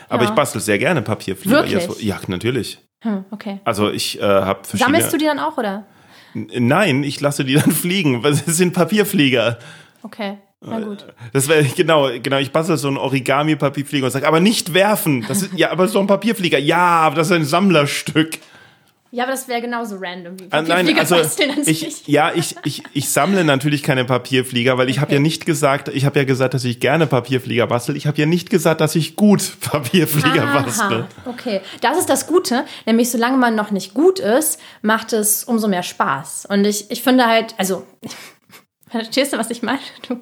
Aber 0.10 0.24
ja. 0.24 0.30
ich 0.30 0.36
bastel 0.36 0.62
sehr 0.62 0.78
gerne 0.78 1.02
Papierflieger. 1.02 1.68
Wirklich? 1.68 2.04
Ja, 2.04 2.20
natürlich. 2.28 2.78
Hm, 3.06 3.24
okay. 3.30 3.60
Also 3.64 3.91
ich 3.91 4.20
äh, 4.20 4.24
habe 4.24 4.64
verschiedene. 4.64 4.97
Sammelst 4.97 5.14
du 5.14 5.18
die 5.18 5.26
dann 5.26 5.38
auch, 5.38 5.58
oder? 5.58 5.86
Nein, 6.34 7.03
ich 7.03 7.22
lasse 7.22 7.45
die 7.45 7.53
dann 7.53 7.72
fliegen. 7.72 8.24
Das 8.24 8.43
sind 8.45 8.74
Papierflieger. 8.74 9.60
Okay. 10.01 10.39
Na 10.62 10.80
gut. 10.80 11.06
Das 11.32 11.47
wäre 11.47 11.64
genau, 11.64 12.10
genau. 12.24 12.39
Ich 12.39 12.51
bastel 12.51 12.78
so 12.78 12.88
einen 12.88 12.97
Origami-Papierflieger 12.97 14.06
und 14.06 14.12
sage, 14.12 14.28
aber 14.28 14.39
nicht 14.39 14.74
werfen. 14.74 15.24
Das 15.28 15.43
ist 15.43 15.53
ja, 15.53 15.70
aber 15.70 15.88
so 15.88 15.99
ein 15.99 16.08
Papierflieger. 16.08 16.58
Ja, 16.58 17.01
aber 17.01 17.18
das 17.18 17.28
ist 17.28 17.34
ein 17.34 17.45
Sammlerstück. 17.45 18.39
Ja, 19.16 19.24
aber 19.24 19.32
das 19.32 19.47
wäre 19.47 19.61
genauso 19.61 19.95
random 19.97 20.38
wie 20.38 20.47
Papierflieger 20.47 20.76
ah, 20.78 20.84
nein, 20.84 20.99
also 20.99 21.72
ich, 21.72 22.05
Ja, 22.05 22.34
ich, 22.34 22.53
ich, 22.66 22.84
ich 22.91 23.09
sammle 23.09 23.45
natürlich 23.45 23.82
keine 23.82 24.03
Papierflieger, 24.03 24.78
weil 24.78 24.89
ich 24.89 24.97
okay. 24.97 25.03
habe 25.03 25.13
ja 25.13 25.20
nicht 25.22 25.45
gesagt, 25.45 25.88
ich 25.88 26.03
habe 26.03 26.20
ja 26.20 26.26
gesagt, 26.26 26.53
dass 26.53 26.66
ich 26.66 26.82
gerne 26.82 27.07
Papierflieger 27.07 27.66
bastel. 27.66 27.95
Ich 27.95 28.07
habe 28.07 28.18
ja 28.18 28.26
nicht 28.26 28.49
gesagt, 28.49 28.82
dass 28.82 28.93
ich 28.93 29.16
gut 29.16 29.57
Papierflieger 29.61 30.43
Aha, 30.43 30.59
bastel. 30.59 31.07
Okay, 31.26 31.61
das 31.80 31.97
ist 31.97 32.09
das 32.09 32.28
Gute. 32.28 32.66
Nämlich 32.86 33.09
solange 33.09 33.38
man 33.38 33.55
noch 33.55 33.72
nicht 33.72 33.93
gut 33.93 34.20
ist, 34.20 34.59
macht 34.82 35.13
es 35.13 35.45
umso 35.45 35.70
mehr 35.70 35.84
Spaß. 35.84 36.47
Und 36.47 36.66
ich, 36.68 36.91
ich 36.91 37.01
finde 37.01 37.26
halt, 37.26 37.55
also, 37.57 37.88
verstehst 38.89 39.32
du, 39.32 39.38
was 39.38 39.49
ich 39.49 39.63
meine? 39.63 39.80
Du, 40.09 40.20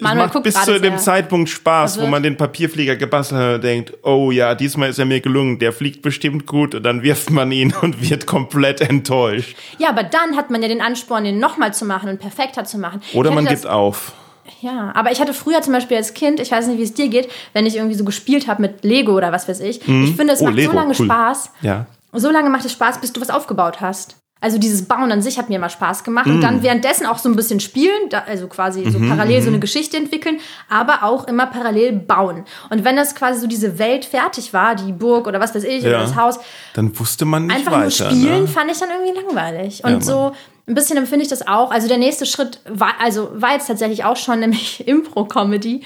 Manuel 0.00 0.26
macht 0.28 0.42
bis 0.42 0.54
zu 0.54 0.80
dem 0.80 0.98
Zeitpunkt 0.98 1.48
Spaß, 1.48 1.94
also, 1.94 2.06
wo 2.06 2.10
man 2.10 2.22
den 2.22 2.36
Papierflieger 2.36 2.96
gebastelt 2.96 3.40
hat 3.40 3.54
und 3.56 3.64
denkt, 3.64 3.92
oh 4.02 4.30
ja, 4.30 4.54
diesmal 4.54 4.90
ist 4.90 4.98
er 4.98 5.04
mir 5.04 5.20
gelungen, 5.20 5.58
der 5.58 5.72
fliegt 5.72 6.02
bestimmt 6.02 6.46
gut 6.46 6.74
und 6.74 6.82
dann 6.82 7.02
wirft 7.02 7.30
man 7.30 7.52
ihn 7.52 7.74
und 7.82 8.08
wird 8.08 8.26
komplett 8.26 8.80
enttäuscht. 8.80 9.56
Ja, 9.78 9.90
aber 9.90 10.02
dann 10.02 10.36
hat 10.36 10.50
man 10.50 10.62
ja 10.62 10.68
den 10.68 10.80
Ansporn, 10.80 11.24
den 11.24 11.38
nochmal 11.38 11.74
zu 11.74 11.84
machen 11.84 12.08
und 12.08 12.20
perfekter 12.20 12.64
zu 12.64 12.78
machen. 12.78 13.00
Oder 13.14 13.30
man 13.30 13.46
gibt 13.46 13.66
auf. 13.66 14.12
Ja, 14.60 14.92
aber 14.94 15.12
ich 15.12 15.20
hatte 15.20 15.32
früher 15.32 15.62
zum 15.62 15.72
Beispiel 15.72 15.96
als 15.96 16.12
Kind, 16.14 16.40
ich 16.40 16.50
weiß 16.50 16.66
nicht, 16.66 16.78
wie 16.78 16.82
es 16.82 16.94
dir 16.94 17.08
geht, 17.08 17.30
wenn 17.52 17.66
ich 17.66 17.76
irgendwie 17.76 17.94
so 17.94 18.04
gespielt 18.04 18.48
habe 18.48 18.62
mit 18.62 18.84
Lego 18.84 19.16
oder 19.16 19.32
was 19.32 19.48
weiß 19.48 19.60
ich. 19.60 19.86
Mhm. 19.86 20.04
Ich 20.04 20.16
finde, 20.16 20.32
es 20.32 20.40
oh, 20.40 20.44
macht 20.44 20.56
Lego, 20.56 20.72
so 20.72 20.76
lange 20.76 20.94
cool. 20.98 21.06
Spaß. 21.06 21.50
Ja. 21.62 21.86
So 22.12 22.30
lange 22.30 22.50
macht 22.50 22.64
es 22.64 22.72
Spaß, 22.72 23.00
bis 23.00 23.12
du 23.12 23.20
was 23.20 23.30
aufgebaut 23.30 23.80
hast. 23.80 24.16
Also 24.40 24.58
dieses 24.58 24.86
Bauen 24.86 25.12
an 25.12 25.20
sich 25.20 25.38
hat 25.38 25.50
mir 25.50 25.56
immer 25.56 25.68
Spaß 25.68 26.02
gemacht 26.02 26.26
mm. 26.26 26.30
und 26.30 26.40
dann 26.40 26.62
währenddessen 26.62 27.06
auch 27.06 27.18
so 27.18 27.28
ein 27.28 27.36
bisschen 27.36 27.60
spielen, 27.60 28.08
also 28.26 28.48
quasi 28.48 28.90
so 28.90 28.98
mhm, 28.98 29.10
parallel 29.10 29.42
so 29.42 29.48
eine 29.48 29.58
mhm. 29.58 29.60
Geschichte 29.60 29.98
entwickeln, 29.98 30.40
aber 30.68 31.02
auch 31.02 31.28
immer 31.28 31.46
parallel 31.46 31.92
bauen. 31.92 32.44
Und 32.70 32.84
wenn 32.84 32.96
das 32.96 33.14
quasi 33.14 33.40
so 33.40 33.46
diese 33.46 33.78
Welt 33.78 34.06
fertig 34.06 34.54
war, 34.54 34.74
die 34.74 34.92
Burg 34.92 35.26
oder 35.26 35.40
was 35.40 35.54
weiß 35.54 35.64
ich, 35.64 35.82
ja. 35.82 35.90
oder 35.90 36.00
das 36.00 36.16
Haus, 36.16 36.40
dann 36.72 36.98
wusste 36.98 37.26
man 37.26 37.46
nicht 37.46 37.56
einfach 37.56 37.72
weiter, 37.72 37.82
nur 37.82 37.90
spielen, 37.90 38.42
ne? 38.42 38.48
fand 38.48 38.70
ich 38.70 38.78
dann 38.78 38.88
irgendwie 38.88 39.20
langweilig. 39.20 39.84
Und 39.84 39.92
ja, 39.92 40.00
so 40.00 40.32
ein 40.66 40.74
bisschen 40.74 40.96
empfinde 40.96 41.24
ich 41.24 41.28
das 41.28 41.46
auch. 41.46 41.70
Also 41.70 41.88
der 41.88 41.98
nächste 41.98 42.24
Schritt 42.24 42.60
war, 42.66 42.94
also 43.00 43.30
war 43.34 43.52
jetzt 43.52 43.66
tatsächlich 43.66 44.04
auch 44.04 44.16
schon 44.16 44.40
nämlich 44.40 44.86
Impro-Comedy. 44.88 45.82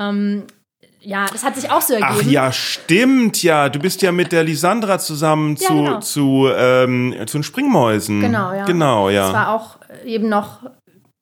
Ähm, 0.00 0.44
ja, 1.04 1.26
das 1.30 1.44
hat 1.44 1.54
sich 1.56 1.70
auch 1.70 1.82
so 1.82 1.94
ergeben. 1.94 2.20
Ach 2.20 2.22
ja, 2.22 2.52
stimmt 2.52 3.42
ja. 3.42 3.68
Du 3.68 3.78
bist 3.78 4.00
ja 4.02 4.10
mit 4.10 4.32
der 4.32 4.42
Lisandra 4.42 4.98
zusammen 4.98 5.56
ja, 5.56 5.68
zu, 5.68 5.74
genau. 5.74 6.00
zu, 6.00 6.48
ähm, 6.56 7.14
zu 7.26 7.38
den 7.38 7.42
Springmäusen. 7.42 8.20
Genau, 8.20 8.52
ja. 8.52 8.64
Genau, 8.64 9.10
ja. 9.10 9.26
Das 9.26 9.34
war 9.34 9.54
auch 9.54 9.76
eben 10.04 10.28
noch, 10.28 10.60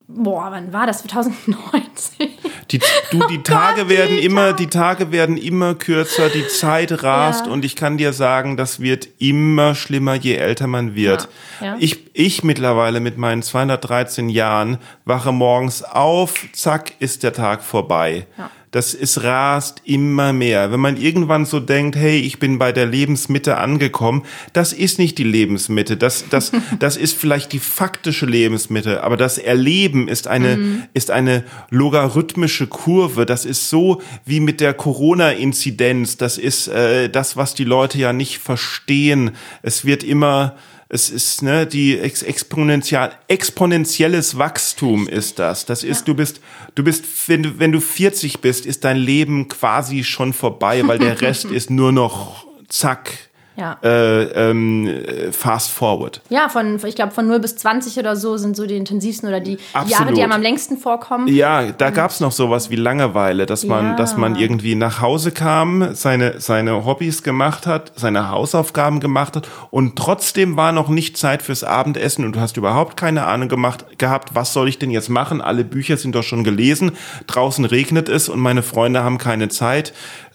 boah, 0.07 0.49
wann 0.51 0.73
war 0.73 0.87
das? 0.87 1.03
2019. 1.03 2.29
Die, 2.71 2.79
du, 3.11 3.27
die 3.27 3.39
oh 3.39 3.43
Tage 3.43 3.83
Gott, 3.83 3.89
werden 3.89 4.17
die 4.17 4.25
immer, 4.25 4.53
die 4.53 4.69
Tage 4.69 5.11
werden 5.11 5.37
immer 5.37 5.75
kürzer, 5.75 6.29
die 6.29 6.47
Zeit 6.47 7.03
rast 7.03 7.47
ja. 7.47 7.53
und 7.53 7.65
ich 7.65 7.75
kann 7.75 7.99
dir 7.99 8.13
sagen, 8.13 8.57
das 8.57 8.81
wird 8.81 9.09
immer 9.19 9.75
schlimmer, 9.75 10.15
je 10.15 10.37
älter 10.37 10.69
man 10.69 10.95
wird. 10.95 11.29
Ja, 11.61 11.67
ja. 11.67 11.77
Ich, 11.81 12.11
ich 12.15 12.45
mittlerweile 12.45 13.01
mit 13.01 13.19
meinen 13.19 13.43
213 13.43 14.29
Jahren 14.29 14.79
wache 15.05 15.33
morgens 15.33 15.83
auf, 15.83 16.47
zack, 16.53 16.93
ist 17.01 17.25
der 17.25 17.33
Tag 17.33 17.63
vorbei. 17.65 18.27
Das 18.73 18.95
ist 18.95 19.23
rast 19.23 19.83
immer 19.85 20.33
mehr. 20.33 20.73
Wenn 20.73 20.81
man 20.81 20.97
irgendwann 20.97 21.45
so 21.45 21.61
denkt, 21.61 21.95
hey, 21.95 22.19
ich 22.19 22.39
bin 22.39 22.59
bei 22.59 22.73
der 22.73 22.87
Lebensmitte 22.87 23.59
angekommen, 23.59 24.23
das 24.55 24.73
ist 24.73 24.99
nicht 24.99 25.19
die 25.19 25.25
Lebensmitte. 25.25 25.99
Das, 25.99 26.25
das, 26.31 26.53
das 26.79 26.97
ist 26.97 27.15
vielleicht 27.15 27.53
die 27.53 27.59
faktische 27.59 28.25
Lebensmitte. 28.25 29.05
Aber 29.05 29.19
das 29.19 29.37
Erleben 29.37 30.09
ist 30.09 30.27
eine, 30.27 30.57
mhm. 30.57 30.83
ist 30.95 31.11
eine 31.11 31.45
logarithmische 31.69 32.67
Kurve. 32.67 33.27
Das 33.27 33.45
ist 33.45 33.69
so 33.69 34.01
wie 34.25 34.41
mit 34.41 34.63
der 34.63 34.73
Corona-Inzidenz. 34.73 36.17
Das 36.17 36.39
ist 36.39 36.69
äh, 36.69 37.11
das, 37.11 37.37
was 37.37 37.53
die 37.53 37.65
Leute 37.65 37.99
ja 37.99 38.15
nicht 38.15 38.39
verstehen. 38.39 39.33
Es 39.61 39.85
wird 39.85 40.03
immer, 40.03 40.57
es 40.95 41.09
ist 41.09 41.43
ne 41.43 41.67
die 41.67 41.99
ex 41.99 42.23
exponentiell 42.23 43.13
exponentielles 43.27 44.37
Wachstum 44.37 45.09
ist 45.09 45.39
das. 45.39 45.65
Das 45.65 45.85
ist 45.85 46.01
ja. 46.01 46.05
du 46.05 46.15
bist 46.15 46.41
du 46.75 46.85
bist 46.85 47.05
wenn 47.29 47.43
du 47.43 47.59
wenn 47.59 47.73
du 47.73 47.81
40 47.81 48.41
bist, 48.41 48.67
ist 48.67 48.85
dein 48.85 48.99
Leben 48.99 49.49
quasi 49.49 50.05
schon 50.05 50.35
vorbei, 50.35 50.87
weil 50.87 50.99
der 50.99 51.19
Rest 51.23 51.47
ist 51.47 51.71
nur 51.71 51.93
noch 51.93 52.47
zack 52.69 53.31
Ja. 53.57 53.77
Äh, 53.83 54.51
ähm, 54.51 54.89
fast 55.31 55.71
forward. 55.71 56.23
Ja, 56.31 56.49
von, 56.49 56.81
ich 56.87 56.95
glaube, 56.95 57.13
von 57.13 57.27
0 57.27 57.39
bis 57.41 57.57
20 57.57 57.99
oder 57.99 58.17
so 58.17 58.39
sind 58.39 58.57
so 58.57 58.67
die 58.67 58.77
intensivsten 58.77 59.29
oder 59.29 59.41
die 59.41 59.59
Absolut. 59.75 59.91
Jahre, 59.91 60.13
die 60.15 60.23
einem 60.23 60.33
am 60.33 60.43
längsten 60.43 60.79
vorkommen. 60.79 61.29
Ja, 61.29 61.71
da 61.73 61.91
gab 61.91 62.11
es 62.11 62.21
noch 62.21 62.33
sowas 62.33 62.71
wie 62.71 62.77
Langeweile, 62.77 63.45
dass 63.45 63.65
man, 63.65 63.89
ja. 63.89 63.97
dass 63.97 64.17
man 64.17 64.37
irgendwie 64.37 64.75
nach 64.75 65.01
Hause 65.01 65.33
kam, 65.33 65.95
seine, 65.95 66.41
seine 66.41 66.87
Hobbys 66.87 67.23
gemacht 67.23 67.67
hat, 67.67 67.93
seine 67.95 68.31
Hausaufgaben 68.31 69.01
gemacht 69.01 69.37
hat 69.37 69.49
und 69.71 69.97
trotzdem 69.97 70.57
war 70.57 70.73
noch 70.73 70.89
nicht 70.89 71.19
Zeit 71.19 71.43
fürs 71.43 71.63
Abendessen 71.63 72.25
und 72.25 72.37
du 72.37 72.41
hast 72.41 72.57
überhaupt 72.57 72.97
keine 72.97 73.27
Ahnung 73.27 73.49
gemacht, 73.49 73.99
gehabt, 73.99 74.35
was 74.35 74.53
soll 74.55 74.69
ich 74.69 74.79
denn 74.79 74.91
jetzt 74.91 75.11
machen? 75.11 75.43
Alle 75.43 75.65
Bücher 75.65 75.99
sind 75.99 76.15
doch 76.15 76.23
schon 76.23 76.43
gelesen, 76.43 76.93
draußen 77.27 77.65
regnet 77.67 78.09
es 78.09 78.31
und 78.31 78.41
meine 78.41 78.63
Freunde 78.63 79.05
haben 79.05 79.19
keine 79.19 79.49
Zeit 79.49 79.93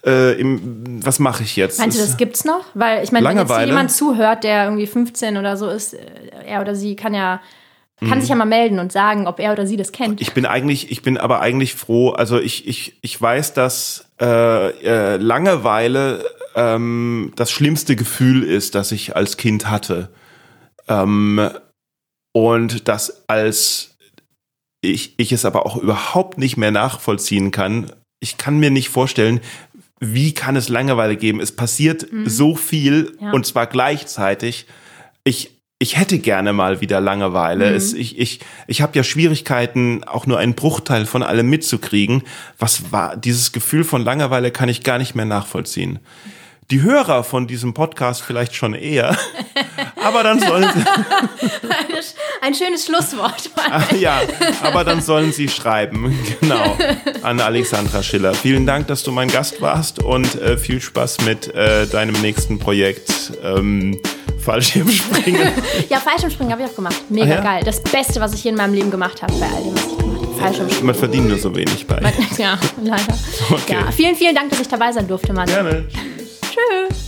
äh, 0.08 0.39
im, 0.39 1.05
was 1.05 1.20
mache 1.20 1.43
ich 1.43 1.55
jetzt? 1.55 1.80
Meinst 1.80 1.97
du, 1.97 2.01
das 2.01 2.18
gibt's 2.18 2.45
noch? 2.45 2.66
Weil 2.74 3.03
ich 3.03 3.12
meine, 3.12 3.28
wenn 3.28 3.38
jetzt 3.38 3.60
jemand 3.66 3.91
zuhört, 3.91 4.43
der 4.43 4.64
irgendwie 4.64 4.88
15 4.88 5.38
oder 5.38 5.58
so 5.58 5.68
ist, 5.68 5.93
äh, 5.93 5.99
er 6.45 6.62
oder 6.62 6.76
sie 6.76 6.95
kann 6.95 7.14
ja 7.14 7.41
kann 7.99 8.20
mhm. 8.20 8.22
sich 8.22 8.30
ja 8.30 8.36
mal 8.36 8.45
melden 8.45 8.78
und 8.78 8.91
sagen, 8.91 9.26
ob 9.26 9.39
er 9.39 9.53
oder 9.53 9.66
sie 9.66 9.76
das 9.76 9.91
kennt. 9.91 10.22
Ich 10.22 10.34
bin 10.34 10.45
eigentlich, 10.45 10.91
ich 10.91 11.01
bin 11.01 11.18
aber 11.18 11.41
eigentlich 11.41 11.74
froh. 11.74 12.12
Also 12.12 12.39
ich, 12.39 12.68
ich, 12.68 12.99
ich 13.01 13.20
weiß, 13.20 13.55
dass 13.55 14.05
äh, 14.22 14.70
äh, 14.84 15.18
Langeweile 15.18 16.24
ähm, 16.55 17.34
das 17.36 17.49
schlimmste 17.49 17.95
Gefühl 17.95 18.43
ist, 18.43 18.76
das 18.76 18.91
ich 18.91 19.16
als 19.16 19.38
Kind 19.38 19.72
hatte. 19.72 20.10
Ähm, 20.88 21.49
und 22.34 22.88
das 22.88 23.24
als 23.28 23.97
ich, 24.82 25.16
ich 25.18 25.32
es 25.32 25.43
aber 25.43 25.66
auch 25.66 25.78
überhaupt 25.78 26.38
nicht 26.38 26.55
mehr 26.55 26.72
nachvollziehen 26.72 27.49
kann. 27.49 27.91
Ich 28.20 28.38
kann 28.38 28.60
mir 28.60 28.70
nicht 28.70 28.89
vorstellen, 28.89 29.41
wie 30.00 30.34
kann 30.34 30.56
es 30.56 30.70
Langeweile 30.70 31.16
geben? 31.16 31.39
Es 31.39 31.52
passiert 31.52 32.12
mhm. 32.12 32.28
so 32.28 32.56
viel 32.56 33.18
ja. 33.20 33.32
und 33.32 33.45
zwar 33.45 33.68
gleichzeitig. 33.68 34.68
Ich, 35.24 35.52
ich 35.80 35.98
hätte 35.98 36.20
gerne 36.20 36.54
mal 36.54 36.82
wieder 36.82 37.02
Langeweile. 37.02 37.70
Mhm. 37.70 37.76
Es, 37.76 37.93
ich 37.93 38.20
ich, 38.20 38.39
ich 38.68 38.82
habe 38.82 38.95
ja 38.95 39.04
Schwierigkeiten, 39.04 40.04
auch 40.04 40.26
nur 40.26 40.39
einen 40.39 40.54
Bruchteil 40.54 41.06
von 41.06 41.24
allem 41.24 41.50
mitzukriegen. 41.50 42.24
Was 42.60 42.91
war 42.91 43.18
dieses 43.18 43.52
Gefühl 43.52 43.84
von 43.84 44.04
Langeweile 44.04 44.52
kann 44.52 44.70
ich 44.70 44.84
gar 44.84 44.98
nicht 44.98 45.16
mehr 45.16 45.26
nachvollziehen. 45.26 46.00
Die 46.70 46.82
Hörer 46.82 47.24
von 47.24 47.48
diesem 47.48 47.74
Podcast 47.74 48.22
vielleicht 48.22 48.54
schon 48.54 48.74
eher. 48.74 49.18
Aber 50.04 50.24
dann 50.24 50.39
sollen 50.39 50.70
sie. 50.74 50.82
Ein 52.41 52.54
schönes 52.54 52.86
Schlusswort. 52.86 53.50
Ah, 53.56 53.84
ja, 53.95 54.22
aber 54.62 54.84
dann 54.84 55.02
sollen 55.02 55.32
sie 55.32 55.50
schreiben. 55.50 56.18
Genau. 56.39 56.78
An 57.24 57.39
Alexandra 57.39 58.04
Schiller. 58.04 58.34
Vielen 58.34 58.66
Dank, 58.66 58.88
dass 58.88 59.04
du 59.04 59.12
mein 59.12 59.28
Gast 59.28 59.62
warst 59.62 60.04
und 60.04 60.36
äh, 60.41 60.58
viel 60.58 60.82
Spaß 60.82 61.22
mit 61.26 61.54
äh, 61.54 61.88
deinem 61.88 62.20
nächsten 62.22 62.60
Projekt. 62.60 63.32
Ähm, 63.43 64.00
Fallschirmspringen. 64.39 65.52
ja, 65.89 66.00
Fallschirmspringen 66.00 66.54
habe 66.54 66.64
ich 66.64 66.70
auch 66.70 66.76
gemacht. 66.76 66.95
Mega 67.10 67.26
ah, 67.26 67.30
ja? 67.30 67.41
geil. 67.41 67.64
Das 67.66 67.82
Beste, 67.84 68.22
was 68.22 68.34
ich 68.34 68.41
hier 68.41 68.52
in 68.52 68.58
meinem 68.58 68.74
Leben 68.74 68.91
gemacht 68.91 69.22
habe, 69.22 69.34
bei 69.34 69.45
all 69.45 69.64
dem, 69.64 69.76
was 69.76 69.86
ich 69.86 69.98
gemacht 69.98 70.22
habe. 70.22 70.38
Fallschirmspringen. 70.39 70.86
Man 70.86 70.95
verdient 70.95 71.28
nur 71.28 71.38
so 71.38 71.56
wenig 71.56 71.86
bei. 71.86 72.02
ja, 72.38 72.58
leider. 72.82 73.18
Okay. 73.50 73.74
Ja, 73.74 73.91
vielen, 73.91 74.16
vielen 74.16 74.36
Dank, 74.36 74.50
dass 74.50 74.62
ich 74.62 74.68
dabei 74.68 74.91
sein 74.91 75.08
durfte, 75.08 75.34
Mann. 75.34 75.48
Gerne. 75.48 75.86
Tschüss. 76.41 77.07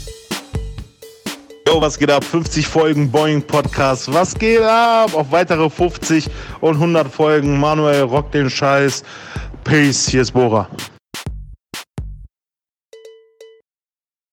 Yo, 1.70 1.80
was 1.80 1.96
geht 1.96 2.10
ab? 2.10 2.24
50 2.24 2.66
Folgen 2.66 3.08
Boeing 3.08 3.42
Podcast. 3.42 4.12
Was 4.12 4.36
geht 4.36 4.60
ab? 4.60 5.14
Auf 5.14 5.30
weitere 5.30 5.70
50 5.70 6.28
und 6.60 6.74
100 6.74 7.06
Folgen. 7.06 7.60
Manuel 7.60 8.02
rock 8.02 8.32
den 8.32 8.50
Scheiß. 8.50 9.04
Peace. 9.62 10.08
Hier 10.08 10.22
ist 10.22 10.32
Bora. 10.32 10.68